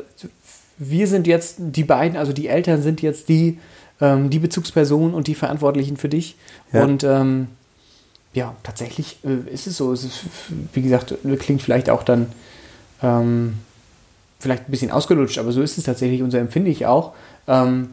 wir 0.77 1.07
sind 1.07 1.27
jetzt 1.27 1.55
die 1.59 1.83
beiden, 1.83 2.17
also 2.17 2.33
die 2.33 2.47
Eltern 2.47 2.81
sind 2.81 3.01
jetzt 3.01 3.29
die, 3.29 3.59
ähm, 3.99 4.29
die 4.29 4.39
Bezugspersonen 4.39 5.13
und 5.13 5.27
die 5.27 5.35
Verantwortlichen 5.35 5.97
für 5.97 6.09
dich. 6.09 6.35
Ja. 6.73 6.83
Und 6.83 7.03
ähm, 7.03 7.47
ja, 8.33 8.55
tatsächlich 8.63 9.17
äh, 9.23 9.53
ist 9.53 9.67
es 9.67 9.77
so. 9.77 9.91
Es 9.91 10.03
ist, 10.03 10.21
wie 10.73 10.81
gesagt, 10.81 11.13
klingt 11.39 11.61
vielleicht 11.61 11.89
auch 11.89 12.03
dann 12.03 12.27
ähm, 13.03 13.55
vielleicht 14.39 14.67
ein 14.67 14.71
bisschen 14.71 14.91
ausgelutscht, 14.91 15.37
aber 15.37 15.51
so 15.51 15.61
ist 15.61 15.77
es 15.77 15.83
tatsächlich 15.83 16.21
und 16.23 16.31
so 16.31 16.37
empfinde 16.37 16.71
ich 16.71 16.85
auch. 16.85 17.13
Ähm, 17.47 17.89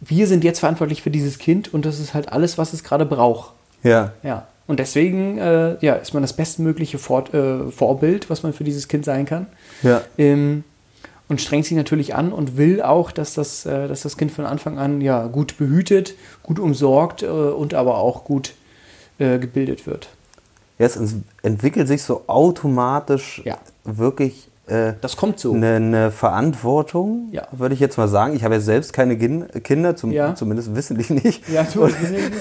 wir 0.00 0.26
sind 0.26 0.44
jetzt 0.44 0.60
verantwortlich 0.60 1.02
für 1.02 1.10
dieses 1.10 1.38
Kind 1.38 1.72
und 1.74 1.84
das 1.84 1.98
ist 1.98 2.14
halt 2.14 2.32
alles, 2.32 2.58
was 2.58 2.72
es 2.72 2.84
gerade 2.84 3.04
braucht. 3.06 3.52
ja, 3.82 4.12
Ja. 4.22 4.46
Und 4.68 4.80
deswegen 4.80 5.38
äh, 5.38 5.76
ja, 5.80 5.94
ist 5.94 6.12
man 6.12 6.22
das 6.22 6.34
bestmögliche 6.34 6.98
Vor 6.98 7.32
äh, 7.32 7.70
Vorbild, 7.70 8.28
was 8.28 8.42
man 8.42 8.52
für 8.52 8.64
dieses 8.64 8.86
Kind 8.86 9.06
sein 9.06 9.24
kann. 9.24 9.46
ja, 9.82 10.02
Ähm, 10.18 10.62
und 11.28 11.40
strengt 11.40 11.66
sich 11.66 11.76
natürlich 11.76 12.14
an 12.14 12.32
und 12.32 12.56
will 12.56 12.82
auch, 12.82 13.10
dass 13.12 13.34
das, 13.34 13.66
äh, 13.66 13.88
dass 13.88 14.02
das 14.02 14.16
Kind 14.16 14.32
von 14.32 14.46
Anfang 14.46 14.78
an 14.78 15.00
ja, 15.00 15.26
gut 15.26 15.58
behütet, 15.58 16.14
gut 16.42 16.58
umsorgt 16.58 17.22
äh, 17.22 17.26
und 17.26 17.74
aber 17.74 17.98
auch 17.98 18.24
gut 18.24 18.54
äh, 19.18 19.38
gebildet 19.38 19.86
wird. 19.86 20.08
Jetzt 20.78 20.96
ent- 20.96 21.24
entwickelt 21.42 21.88
sich 21.88 22.02
so 22.02 22.24
automatisch 22.28 23.42
Ja. 23.44 23.58
wirklich 23.84 24.48
äh, 24.68 24.92
Das 25.00 25.16
kommt 25.16 25.40
so. 25.40 25.54
eine, 25.54 25.76
eine 25.76 26.10
Verantwortung, 26.10 27.28
Ja. 27.32 27.48
würde 27.52 27.72
ich 27.74 27.80
jetzt 27.80 27.96
mal 27.96 28.06
sagen. 28.06 28.36
Ich 28.36 28.44
habe 28.44 28.56
ja 28.56 28.60
selbst 28.60 28.92
keine 28.92 29.18
Gin 29.18 29.46
Kinder, 29.64 29.96
zum, 29.96 30.12
Ja. 30.12 30.34
zumindest 30.34 30.76
wissentlich 30.76 31.08
nicht. 31.08 31.48
Ja, 31.52 31.62
du, 31.64 31.88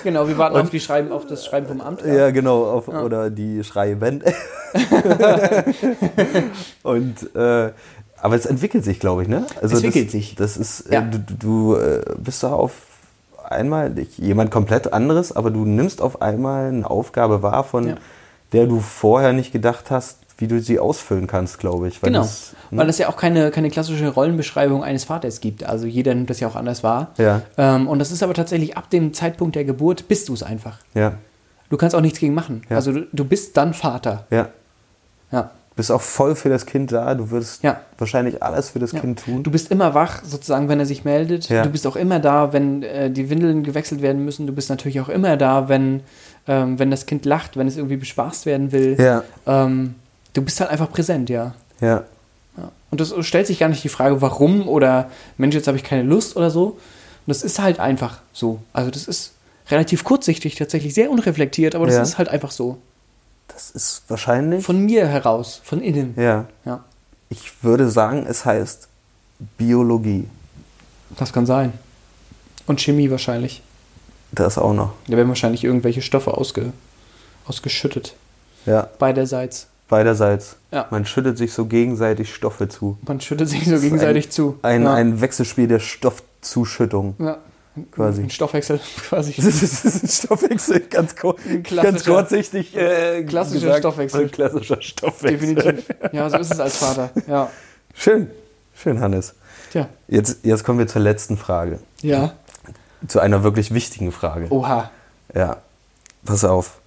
genau, 0.04 0.28
wir 0.28 0.38
warten 0.38 0.58
auf, 0.58 0.70
die 0.70 0.82
Schreiben, 0.82 1.14
auf 1.14 1.26
das 1.26 1.46
Schreiben 1.46 1.68
vom 1.68 1.80
Amt. 1.80 2.04
Ja, 2.06 2.32
genau, 2.32 2.66
auf, 2.66 2.90
oder 2.90 3.30
die 3.30 3.64
Schreiben. 3.64 4.22
Und 6.84 7.36
äh, 7.36 7.72
aber 8.22 8.36
es 8.36 8.46
entwickelt 8.46 8.84
sich, 8.84 9.00
glaube 9.00 9.24
ich, 9.24 9.28
ne? 9.28 9.46
Also 9.62 9.76
Es 9.78 9.84
entwickelt 9.84 10.08
das, 10.08 10.12
sich. 10.12 10.36
Das 10.36 10.58
ist, 10.58 10.86
Ja. 10.92 11.02
äh, 11.02 11.06
du, 11.10 11.20
du 11.20 11.76
äh, 11.76 12.02
bist 12.18 12.44
da 12.44 12.52
auf 12.54 12.74
einmal 13.50 13.94
jemand 14.18 14.52
komplett 14.52 14.92
anderes, 14.94 15.32
aber 15.36 15.52
du 15.52 15.66
nimmst 15.66 16.02
auf 16.02 16.22
einmal 16.22 16.68
eine 16.70 16.90
Aufgabe 16.90 17.42
wahr, 17.44 17.64
von 17.64 17.88
Ja. 17.90 17.96
der 18.54 18.66
du 18.68 18.80
vorher 18.80 19.34
nicht 19.34 19.52
gedacht 19.54 19.90
hast, 19.92 20.20
wie 20.40 20.48
du 20.48 20.62
sie 20.62 20.78
ausfüllen 20.80 21.26
kannst, 21.26 21.58
glaube 21.58 21.88
ich. 21.88 22.04
Weil 22.04 22.10
Genau, 22.12 22.22
Das, 22.22 22.54
ne? 22.70 22.78
weil 22.80 22.90
es 22.90 22.98
ja 23.00 23.10
auch 23.10 23.16
keine, 23.18 23.50
keine 23.50 23.70
klassische 23.72 24.08
Rollenbeschreibung 24.10 24.84
eines 24.84 25.06
Vaters 25.06 25.40
gibt. 25.42 25.64
Also 25.64 25.88
jeder 25.88 26.14
nimmt 26.14 26.30
das 26.30 26.40
ja 26.40 26.48
auch 26.48 26.56
anders 26.56 26.84
wahr. 26.84 27.08
Ja. 27.18 27.42
Ähm, 27.58 27.88
und 27.88 27.98
das 28.00 28.12
ist 28.12 28.22
aber 28.22 28.34
tatsächlich 28.36 28.78
ab 28.78 28.90
dem 28.92 29.14
Zeitpunkt 29.14 29.56
der 29.56 29.64
Geburt 29.66 30.08
bist 30.08 30.30
du 30.30 30.34
es 30.34 30.44
einfach. 30.44 30.80
ja, 30.94 31.14
Du 31.70 31.76
kannst 31.76 31.96
auch 31.96 32.02
nichts 32.02 32.20
gegen 32.20 32.34
machen. 32.34 32.62
Ja. 32.70 32.76
Also 32.78 32.92
du, 32.94 33.08
du 33.12 33.26
bist 33.26 33.58
dann 33.58 33.74
Vater. 33.74 34.26
ja. 34.30 34.50
Ja. 35.32 35.52
Bist 35.78 35.92
auch 35.92 36.02
voll 36.02 36.36
für 36.36 36.50
das 36.50 36.66
Kind 36.66 36.92
da. 36.92 37.16
Du 37.16 37.32
wirst 37.32 37.64
Ja. 37.64 37.80
wahrscheinlich 37.98 38.44
alles 38.44 38.72
für 38.72 38.80
das 38.80 38.92
Ja. 38.92 39.00
Kind 39.00 39.24
tun. 39.24 39.44
Du 39.44 39.52
bist 39.52 39.72
immer 39.72 39.94
wach, 39.94 40.24
sozusagen, 40.26 40.68
wenn 40.68 40.80
er 40.80 40.86
sich 40.86 41.06
meldet. 41.06 41.48
Ja. 41.48 41.64
Du 41.64 41.70
bist 41.70 41.88
auch 41.88 41.96
immer 41.96 42.20
da, 42.20 42.52
wenn 42.52 42.84
äh, 42.84 43.10
die 43.10 43.30
Windeln 43.30 43.64
gewechselt 43.64 44.02
werden 44.02 44.26
müssen. 44.26 44.48
Du 44.48 44.54
bist 44.54 44.70
natürlich 44.70 45.00
auch 45.00 45.08
immer 45.10 45.38
da, 45.38 45.70
wenn, 45.70 46.02
ähm, 46.48 46.80
wenn 46.80 46.92
das 46.92 47.06
Kind 47.06 47.26
lacht, 47.26 47.56
wenn 47.56 47.68
es 47.68 47.78
irgendwie 47.78 47.98
bespaßt 47.98 48.46
werden 48.46 48.72
will. 48.74 49.22
Ähm, 49.46 49.96
du 50.34 50.42
bist 50.42 50.60
halt 50.60 50.70
einfach 50.72 50.92
präsent, 50.92 51.30
ja. 51.30 51.54
ja. 51.80 52.04
Und 52.90 53.02
das 53.02 53.14
stellt 53.22 53.46
sich 53.48 53.60
gar 53.60 53.70
nicht 53.70 53.84
die 53.84 53.90
Frage, 53.90 54.22
warum 54.22 54.68
oder 54.68 55.12
Mensch, 55.38 55.54
jetzt 55.56 55.68
habe 55.68 55.78
ich 55.78 55.84
keine 55.84 56.04
Lust 56.04 56.36
oder 56.38 56.50
so. 56.50 56.66
Und 56.68 56.80
das 57.28 57.44
ist 57.44 57.60
halt 57.60 57.80
einfach 57.80 58.20
so. 58.34 58.60
Also 58.74 58.90
das 58.90 59.08
ist 59.08 59.34
relativ 59.70 60.04
kurzsichtig, 60.06 60.56
tatsächlich 60.56 60.94
sehr 60.94 61.12
unreflektiert, 61.12 61.76
aber 61.76 61.86
das 61.86 61.96
ist 62.02 62.18
halt 62.18 62.30
einfach 62.30 62.52
so. 62.52 62.78
Das 63.48 63.72
ist 63.72 64.04
wahrscheinlich. 64.08 64.66
Von 64.66 64.86
mir 64.86 65.08
heraus, 65.08 65.62
von 65.64 65.82
innen. 65.82 66.14
ja. 66.18 66.46
Ja, 66.66 66.84
Ich 67.30 67.64
würde 67.64 67.90
sagen, 67.90 68.26
es 68.28 68.46
heißt 68.46 68.88
Biologie. 69.58 70.28
das 71.18 71.32
kann 71.34 71.46
sein. 71.46 71.74
Und 72.66 72.82
Chemie 72.82 73.10
wahrscheinlich. 73.12 73.62
Das 74.32 74.58
auch 74.58 74.74
noch. 74.74 74.94
Da 75.08 75.16
werden 75.16 75.30
wahrscheinlich 75.30 75.64
irgendwelche 75.64 76.02
Stoffe 76.02 76.36
ausge, 76.36 76.74
ausgeschüttet. 77.46 78.16
Ja, 78.66 78.90
Beiderseits. 79.00 79.68
beiderseits. 79.88 80.58
Ja. 80.72 80.88
Man 80.92 81.06
schüttet 81.06 81.38
sich 81.38 81.54
so 81.54 81.66
gegenseitig 81.66 82.34
Stoffe 82.36 82.68
zu. 82.68 82.98
Man 83.08 83.22
schüttet 83.22 83.48
sich 83.48 83.64
so 83.66 83.80
gegenseitig 83.80 84.30
zu. 84.32 84.60
Ein, 84.64 84.84
ja. 84.84 84.94
ein 84.94 85.22
Wechselspiel 85.22 85.68
der 85.70 85.80
Stoffzuschüttung. 85.80 87.16
ja. 87.20 87.38
Quasi. 87.92 88.24
Ein 88.24 88.30
Stoffwechsel 88.30 88.80
quasi. 89.10 89.34
Das 89.36 89.46
ist 89.64 90.04
ein 90.04 90.08
Stoffwechsel, 90.08 90.80
ganz, 90.82 91.16
ganz 91.16 92.06
kurzsichtig. 92.06 92.76
Äh, 92.76 93.24
klassischer 93.24 93.60
gesagt. 93.62 93.80
Stoffwechsel. 93.80 94.22
Ein 94.24 94.32
klassischer 94.32 94.82
Stoffwechsel. 94.82 95.56
Definitiv. 95.56 95.86
Ja, 96.12 96.30
so 96.30 96.38
ist 96.38 96.52
es 96.54 96.60
als 96.60 96.78
Vater. 96.78 97.10
Ja. 97.28 97.50
Schön, 97.94 98.30
schön, 98.76 99.00
Hannes. 99.00 99.34
Tja. 99.72 99.90
Jetzt, 100.08 100.40
jetzt 100.44 100.64
kommen 100.64 100.80
wir 100.80 100.88
zur 100.88 101.02
letzten 101.02 101.38
Frage. 101.38 101.80
Ja. 102.02 102.34
Zu 103.08 103.20
einer 103.20 103.44
wirklich 103.44 103.74
wichtigen 103.74 104.12
Frage. 104.12 104.48
Oha. 104.52 104.90
Ja, 105.36 105.58
pass 106.26 106.44
auf. 106.46 106.80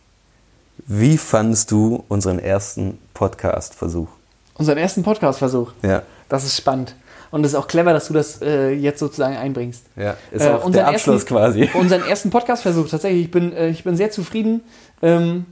Wie 0.87 1.19
fandest 1.19 1.71
du 1.71 2.05
unseren 2.09 2.39
ersten 2.39 2.99
Podcast-Versuch? 3.15 4.09
Unseren 4.55 4.79
ersten 4.79 5.03
Podcast-Versuch. 5.03 5.73
Ja, 5.83 6.03
Das 6.29 6.45
ist 6.45 6.57
spannend. 6.57 6.95
Und 7.31 7.45
es 7.47 7.53
ist 7.53 7.59
auch 7.59 7.69
clever, 7.69 7.93
dass 7.93 8.09
du 8.09 8.15
das 8.15 8.43
äh, 8.43 8.71
jetzt 8.73 8.99
sozusagen 8.99 9.37
einbringst. 9.37 9.85
Ja, 9.97 10.17
ist 10.33 10.43
Äh, 10.45 10.49
auch 10.51 10.65
unseren 10.65 10.73
der 10.73 10.89
Abschluss 10.89 11.23
ersten- 11.23 11.29
quasi. 11.29 11.71
Unseren 11.75 12.03
ersten 12.03 12.31
Podcast-Versuch, 12.31 12.89
tatsächlich. 12.89 13.27
Ich 13.27 13.31
bin, 13.31 13.53
äh, 13.53 13.69
ich 13.71 13.85
bin 13.85 13.95
sehr 13.97 14.11
zufrieden. 14.11 14.63
Ähm, 15.03 15.47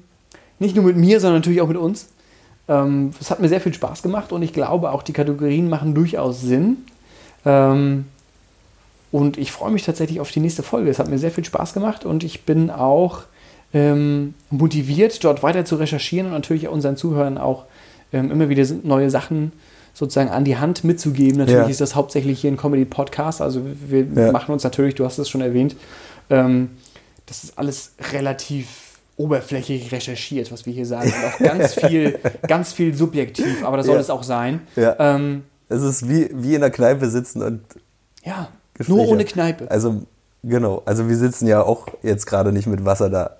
nicht 0.59 0.75
nur 0.75 0.85
mit 0.85 0.97
mir, 0.97 1.21
sondern 1.21 1.39
natürlich 1.41 1.61
auch 1.61 1.69
mit 1.69 1.77
uns. 1.77 2.09
Ähm, 2.69 3.13
es 3.21 3.31
hat 3.31 3.39
mir 3.41 3.49
sehr 3.49 3.61
viel 3.61 3.73
Spaß 3.73 4.03
gemacht 4.03 4.33
und 4.33 4.43
ich 4.43 4.53
glaube 4.53 4.91
auch, 4.91 5.03
die 5.05 5.13
Kategorien 5.13 5.69
machen 5.69 5.95
durchaus 5.95 6.41
Sinn. 6.41 6.79
Ähm, 7.47 8.07
und 9.11 9.39
ich 9.39 9.53
freue 9.53 9.71
mich 9.71 9.85
tatsächlich 9.85 10.21
auf 10.21 10.31
die 10.33 10.41
nächste 10.41 10.63
Folge. 10.63 10.91
Es 10.91 10.99
hat 10.99 11.09
mir 11.09 11.19
sehr 11.19 11.31
viel 11.31 11.45
Spaß 11.45 11.73
gemacht 11.73 12.05
und 12.05 12.25
ich 12.25 12.43
bin 12.45 12.71
auch 12.71 13.23
ähm, 13.73 14.35
motiviert, 14.51 15.23
dort 15.25 15.43
weiter 15.43 15.65
zu 15.65 15.77
recherchieren 15.77 16.27
und 16.27 16.33
natürlich 16.33 16.69
unseren 16.69 16.97
Zuhörern 16.97 17.39
auch 17.39 17.65
ähm, 18.13 18.31
immer 18.31 18.49
wieder 18.49 18.67
neue 18.83 19.11
Sachen 19.11 19.53
sozusagen 19.99 20.31
an 20.31 20.45
die 20.45 20.57
Hand 20.59 20.85
mitzugeben. 20.85 21.39
Natürlich 21.39 21.63
Ja. 21.65 21.69
ist 21.69 21.81
das 21.81 21.95
hauptsächlich 21.97 22.41
hier 22.41 22.53
ein 22.53 22.57
Comedy-Podcast. 22.57 23.43
Also 23.43 23.63
wir 23.65 24.05
Ja. 24.15 24.33
machen 24.33 24.53
uns 24.53 24.63
natürlich, 24.63 24.95
du 24.95 25.05
hast 25.05 25.19
es 25.19 25.29
schon 25.29 25.41
erwähnt, 25.41 25.75
ähm, 26.31 26.71
das 27.27 27.45
ist 27.45 27.59
alles 27.59 27.93
relativ 28.13 28.69
oberflächlich 29.17 29.91
recherchiert, 29.91 30.53
was 30.53 30.65
wir 30.67 30.73
hier 30.73 30.87
sagen. 30.87 31.09
Und 31.13 31.25
auch 31.35 31.39
ganz 31.57 31.75
viel, 31.87 32.19
ganz 32.47 32.73
viel 32.73 32.95
subjektiv, 32.95 33.65
aber 33.65 33.77
das 33.77 33.87
soll 33.87 33.97
Ja. 33.97 34.01
es 34.01 34.11
auch 34.11 34.23
sein. 34.23 34.61
Ja. 34.77 34.95
Ähm, 34.99 35.43
Es 35.69 35.83
ist 35.83 36.09
wie, 36.09 36.31
wie 36.33 36.55
in 36.55 36.61
der 36.63 36.71
Kneipe 36.71 37.11
sitzen 37.11 37.43
und 37.43 37.61
ja, 38.25 38.49
Gespräche. 38.75 38.97
nur 38.99 39.09
ohne 39.09 39.25
Kneipe. 39.27 39.71
Also, 39.71 40.03
genau. 40.45 40.81
Also, 40.87 41.09
wir 41.09 41.17
sitzen 41.17 41.47
ja 41.49 41.63
auch 41.63 41.89
jetzt 42.03 42.25
gerade 42.27 42.53
nicht 42.53 42.67
mit 42.67 42.85
Wasser 42.87 43.11
da. 43.11 43.37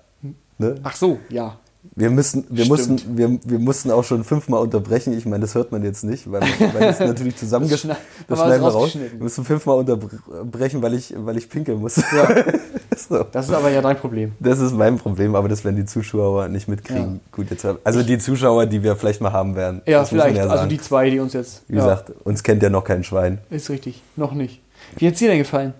Ne? 0.59 0.75
Ach 0.83 0.95
so, 0.95 1.17
ja. 1.29 1.57
Wir, 1.81 2.09
müssen, 2.09 2.45
wir, 2.49 2.65
Stimmt. 2.65 2.69
mussten, 2.69 3.17
wir, 3.17 3.39
wir 3.43 3.59
mussten 3.59 3.89
auch 3.91 4.03
schon 4.03 4.25
fünfmal 4.25 4.61
unterbrechen. 4.61 5.17
Ich 5.17 5.25
meine, 5.25 5.41
das 5.41 5.55
hört 5.55 5.71
man 5.71 5.81
jetzt 5.83 6.03
nicht, 6.03 6.29
weil, 6.29 6.41
weil 6.41 6.81
das 6.81 6.99
natürlich 6.99 7.37
zusammengeschnitten 7.37 7.97
Das 8.27 8.39
schneiden 8.39 8.61
wir 8.61 8.69
raus. 8.69 8.95
Wir 8.95 9.09
müssen 9.17 9.45
fünfmal 9.45 9.77
unterbrechen, 9.77 10.81
weil 10.81 10.93
ich, 10.95 11.13
weil 11.15 11.37
ich 11.37 11.49
pinkeln 11.49 11.79
muss. 11.79 11.95
Ja, 11.95 12.27
so. 12.97 13.23
das 13.31 13.47
ist 13.47 13.53
aber 13.53 13.69
ja 13.69 13.81
dein 13.81 13.95
Problem. 13.95 14.33
Das 14.41 14.59
ist 14.59 14.73
mein 14.73 14.97
Problem, 14.97 15.35
aber 15.35 15.47
das 15.47 15.63
werden 15.63 15.77
die 15.77 15.85
Zuschauer 15.85 16.49
nicht 16.49 16.67
mitkriegen. 16.67 17.15
Ja. 17.15 17.19
Gut, 17.31 17.49
jetzt, 17.49 17.65
also 17.83 18.03
die 18.03 18.17
Zuschauer, 18.17 18.65
die 18.65 18.83
wir 18.83 18.97
vielleicht 18.97 19.21
mal 19.21 19.31
haben 19.31 19.55
werden. 19.55 19.81
Ja, 19.85 20.03
vielleicht. 20.03 20.37
also 20.37 20.55
sagen. 20.55 20.69
die 20.69 20.81
zwei, 20.81 21.09
die 21.09 21.19
uns 21.19 21.31
jetzt. 21.31 21.63
Wie 21.69 21.75
gesagt, 21.75 22.11
uns 22.25 22.43
kennt 22.43 22.61
ja 22.61 22.69
noch 22.69 22.83
kein 22.83 23.05
Schwein. 23.05 23.37
Ja, 23.49 23.55
ist 23.55 23.69
richtig. 23.69 24.01
Noch 24.17 24.33
nicht. 24.33 24.61
Wie 24.97 25.07
hat 25.07 25.13
es 25.13 25.19
dir 25.19 25.29
denn 25.29 25.37
gefallen? 25.37 25.73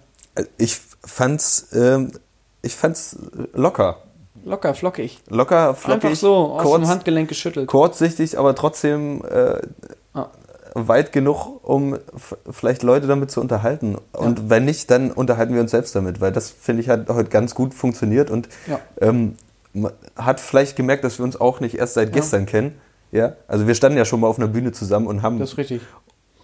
Ich 0.57 0.79
fand's, 1.03 1.67
ähm, 1.73 2.13
ich 2.61 2.73
fand's 2.73 3.17
locker. 3.53 3.97
Locker, 4.45 4.73
flockig. 4.73 5.19
Locker, 5.29 5.75
flockig, 5.75 6.05
Einfach 6.05 6.15
so, 6.17 6.35
aus 6.53 6.63
kurz, 6.63 6.81
dem 6.81 6.87
Handgelenk 6.89 7.29
geschüttelt. 7.29 7.67
kurzsichtig, 7.67 8.37
aber 8.39 8.55
trotzdem 8.55 9.21
äh, 9.25 9.61
Ah. 10.13 10.29
weit 10.73 11.11
genug, 11.11 11.59
um 11.63 11.97
vielleicht 12.49 12.83
Leute 12.83 13.07
damit 13.07 13.31
zu 13.31 13.41
unterhalten. 13.41 13.97
Und 14.13 14.49
wenn 14.49 14.65
nicht, 14.65 14.89
dann 14.91 15.11
unterhalten 15.11 15.53
wir 15.53 15.61
uns 15.61 15.71
selbst 15.71 15.95
damit, 15.95 16.21
weil 16.21 16.31
das, 16.31 16.49
finde 16.49 16.81
ich, 16.81 16.89
hat 16.89 17.09
heute 17.09 17.29
ganz 17.29 17.53
gut 17.55 17.73
funktioniert 17.73 18.29
und 18.31 18.49
Ja. 18.67 18.79
ähm, 19.01 19.35
hat 20.15 20.39
vielleicht 20.39 20.75
gemerkt, 20.75 21.03
dass 21.03 21.19
wir 21.19 21.23
uns 21.25 21.39
auch 21.39 21.59
nicht 21.59 21.77
erst 21.77 21.93
seit 21.95 22.11
gestern 22.13 22.45
kennen. 22.45 22.73
Ja, 23.11 23.33
also 23.47 23.65
wir 23.67 23.75
standen 23.75 23.97
ja 23.97 24.05
schon 24.05 24.19
mal 24.19 24.27
auf 24.27 24.37
einer 24.37 24.47
Bühne 24.47 24.71
zusammen 24.71 25.07
und 25.07 25.21
haben 25.23 25.39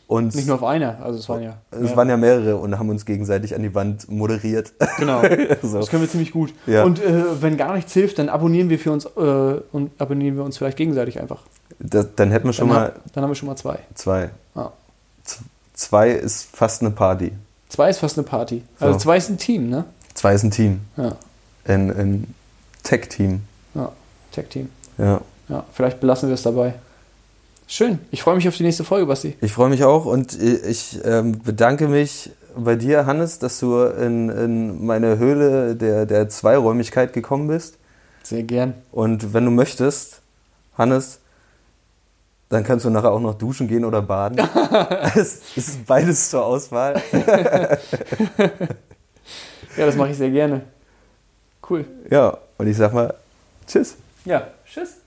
Uns, 0.07 0.35
Nicht 0.35 0.45
nur 0.47 0.57
auf 0.57 0.63
einer, 0.63 1.03
also 1.03 1.17
es 1.17 1.27
waren 1.29 1.41
ja. 1.41 1.57
es 1.71 1.95
waren 1.95 2.07
ja 2.09 2.15
mehrere 2.17 2.57
und 2.57 2.77
haben 2.77 2.89
uns 2.89 3.05
gegenseitig 3.07 3.55
an 3.55 3.63
die 3.63 3.73
Wand 3.73 4.07
moderiert. 4.11 4.73
Genau. 4.99 5.21
so. 5.63 5.79
Das 5.79 5.89
können 5.89 6.03
wir 6.03 6.09
ziemlich 6.09 6.31
gut. 6.31 6.53
Ja. 6.67 6.83
Und 6.83 6.99
äh, 7.01 7.41
wenn 7.41 7.57
gar 7.57 7.73
nichts 7.73 7.91
hilft, 7.93 8.19
dann 8.19 8.29
abonnieren 8.29 8.69
wir 8.69 8.77
für 8.77 8.91
uns 8.91 9.05
äh, 9.05 9.09
und 9.71 9.89
abonnieren 9.99 10.35
wir 10.37 10.43
uns 10.43 10.57
vielleicht 10.59 10.77
gegenseitig 10.77 11.19
einfach. 11.19 11.41
Das, 11.79 12.05
dann 12.15 12.29
hätten 12.29 12.47
wir 12.47 12.53
schon 12.53 12.67
Dann, 12.69 12.77
mal 12.77 12.87
ha- 12.89 12.93
dann 13.13 13.23
haben 13.23 13.31
wir 13.31 13.35
schon 13.35 13.47
mal 13.47 13.55
zwei. 13.55 13.79
zwei. 13.95 14.29
Z- 15.23 15.39
Zwei 15.73 16.11
ist 16.11 16.55
fast 16.55 16.81
eine 16.81 16.91
Party. 16.91 17.31
Zwei 17.69 17.89
ist 17.89 17.97
fast 17.97 18.17
eine 18.17 18.25
Party. 18.27 18.63
Also 18.79 18.93
So. 18.93 18.99
zwei 18.99 19.17
ist 19.17 19.29
ein 19.29 19.37
Team, 19.37 19.69
ne? 19.69 19.85
Zwei 20.13 20.33
ist 20.35 20.43
ein 20.43 20.51
Team. 20.51 20.81
Ja. 20.97 21.15
Ein, 21.65 21.89
ein 21.89 22.33
Tech-Team. 22.83 23.41
ja. 23.73 23.91
Tech-Team. 24.31 24.69
Ja. 24.97 25.19
Ja, 25.49 25.63
vielleicht 25.73 25.99
belassen 25.99 26.29
wir 26.29 26.33
es 26.35 26.43
dabei. 26.43 26.75
Schön. 27.67 27.99
Ich 28.11 28.21
freue 28.21 28.35
mich 28.35 28.47
auf 28.47 28.55
die 28.55 28.63
nächste 28.63 28.83
Folge, 28.83 29.07
Basti. 29.07 29.35
Ich 29.41 29.53
freue 29.53 29.69
mich 29.69 29.83
auch 29.83 30.05
und 30.05 30.39
ich 30.41 30.99
ähm, 31.03 31.41
bedanke 31.43 31.87
mich 31.87 32.31
bei 32.55 32.75
dir, 32.75 33.05
Hannes, 33.05 33.39
dass 33.39 33.59
du 33.59 33.83
in, 33.83 34.29
in 34.29 34.85
meine 34.85 35.17
Höhle 35.17 35.75
der, 35.75 36.05
der 36.05 36.29
Zweiräumigkeit 36.29 37.11
gekommen 37.13 37.47
bist. 37.47 37.77
Sehr 38.23 38.43
gern. 38.43 38.75
Und 38.91 39.33
wenn 39.33 39.45
du 39.45 39.51
möchtest, 39.51 40.21
Hannes, 40.77 41.19
dann 42.49 42.63
kannst 42.63 42.85
du 42.85 42.89
nachher 42.89 43.11
auch 43.11 43.19
noch 43.19 43.33
duschen 43.33 43.67
gehen 43.67 43.83
oder 43.83 44.01
baden. 44.01 44.37
es 45.15 45.41
ist 45.55 45.85
beides 45.85 46.29
zur 46.29 46.45
Auswahl. 46.45 47.01
Ja, 49.77 49.85
das 49.85 49.95
mache 49.95 50.11
ich 50.11 50.17
sehr 50.17 50.29
gerne. 50.29 50.61
Cool. 51.69 51.85
Ja, 52.09 52.37
und 52.57 52.67
ich 52.67 52.77
sag 52.77 52.93
mal, 52.93 53.13
tschüss. 53.67 53.95
Ja, 54.23 54.47
tschüss. 54.65 54.97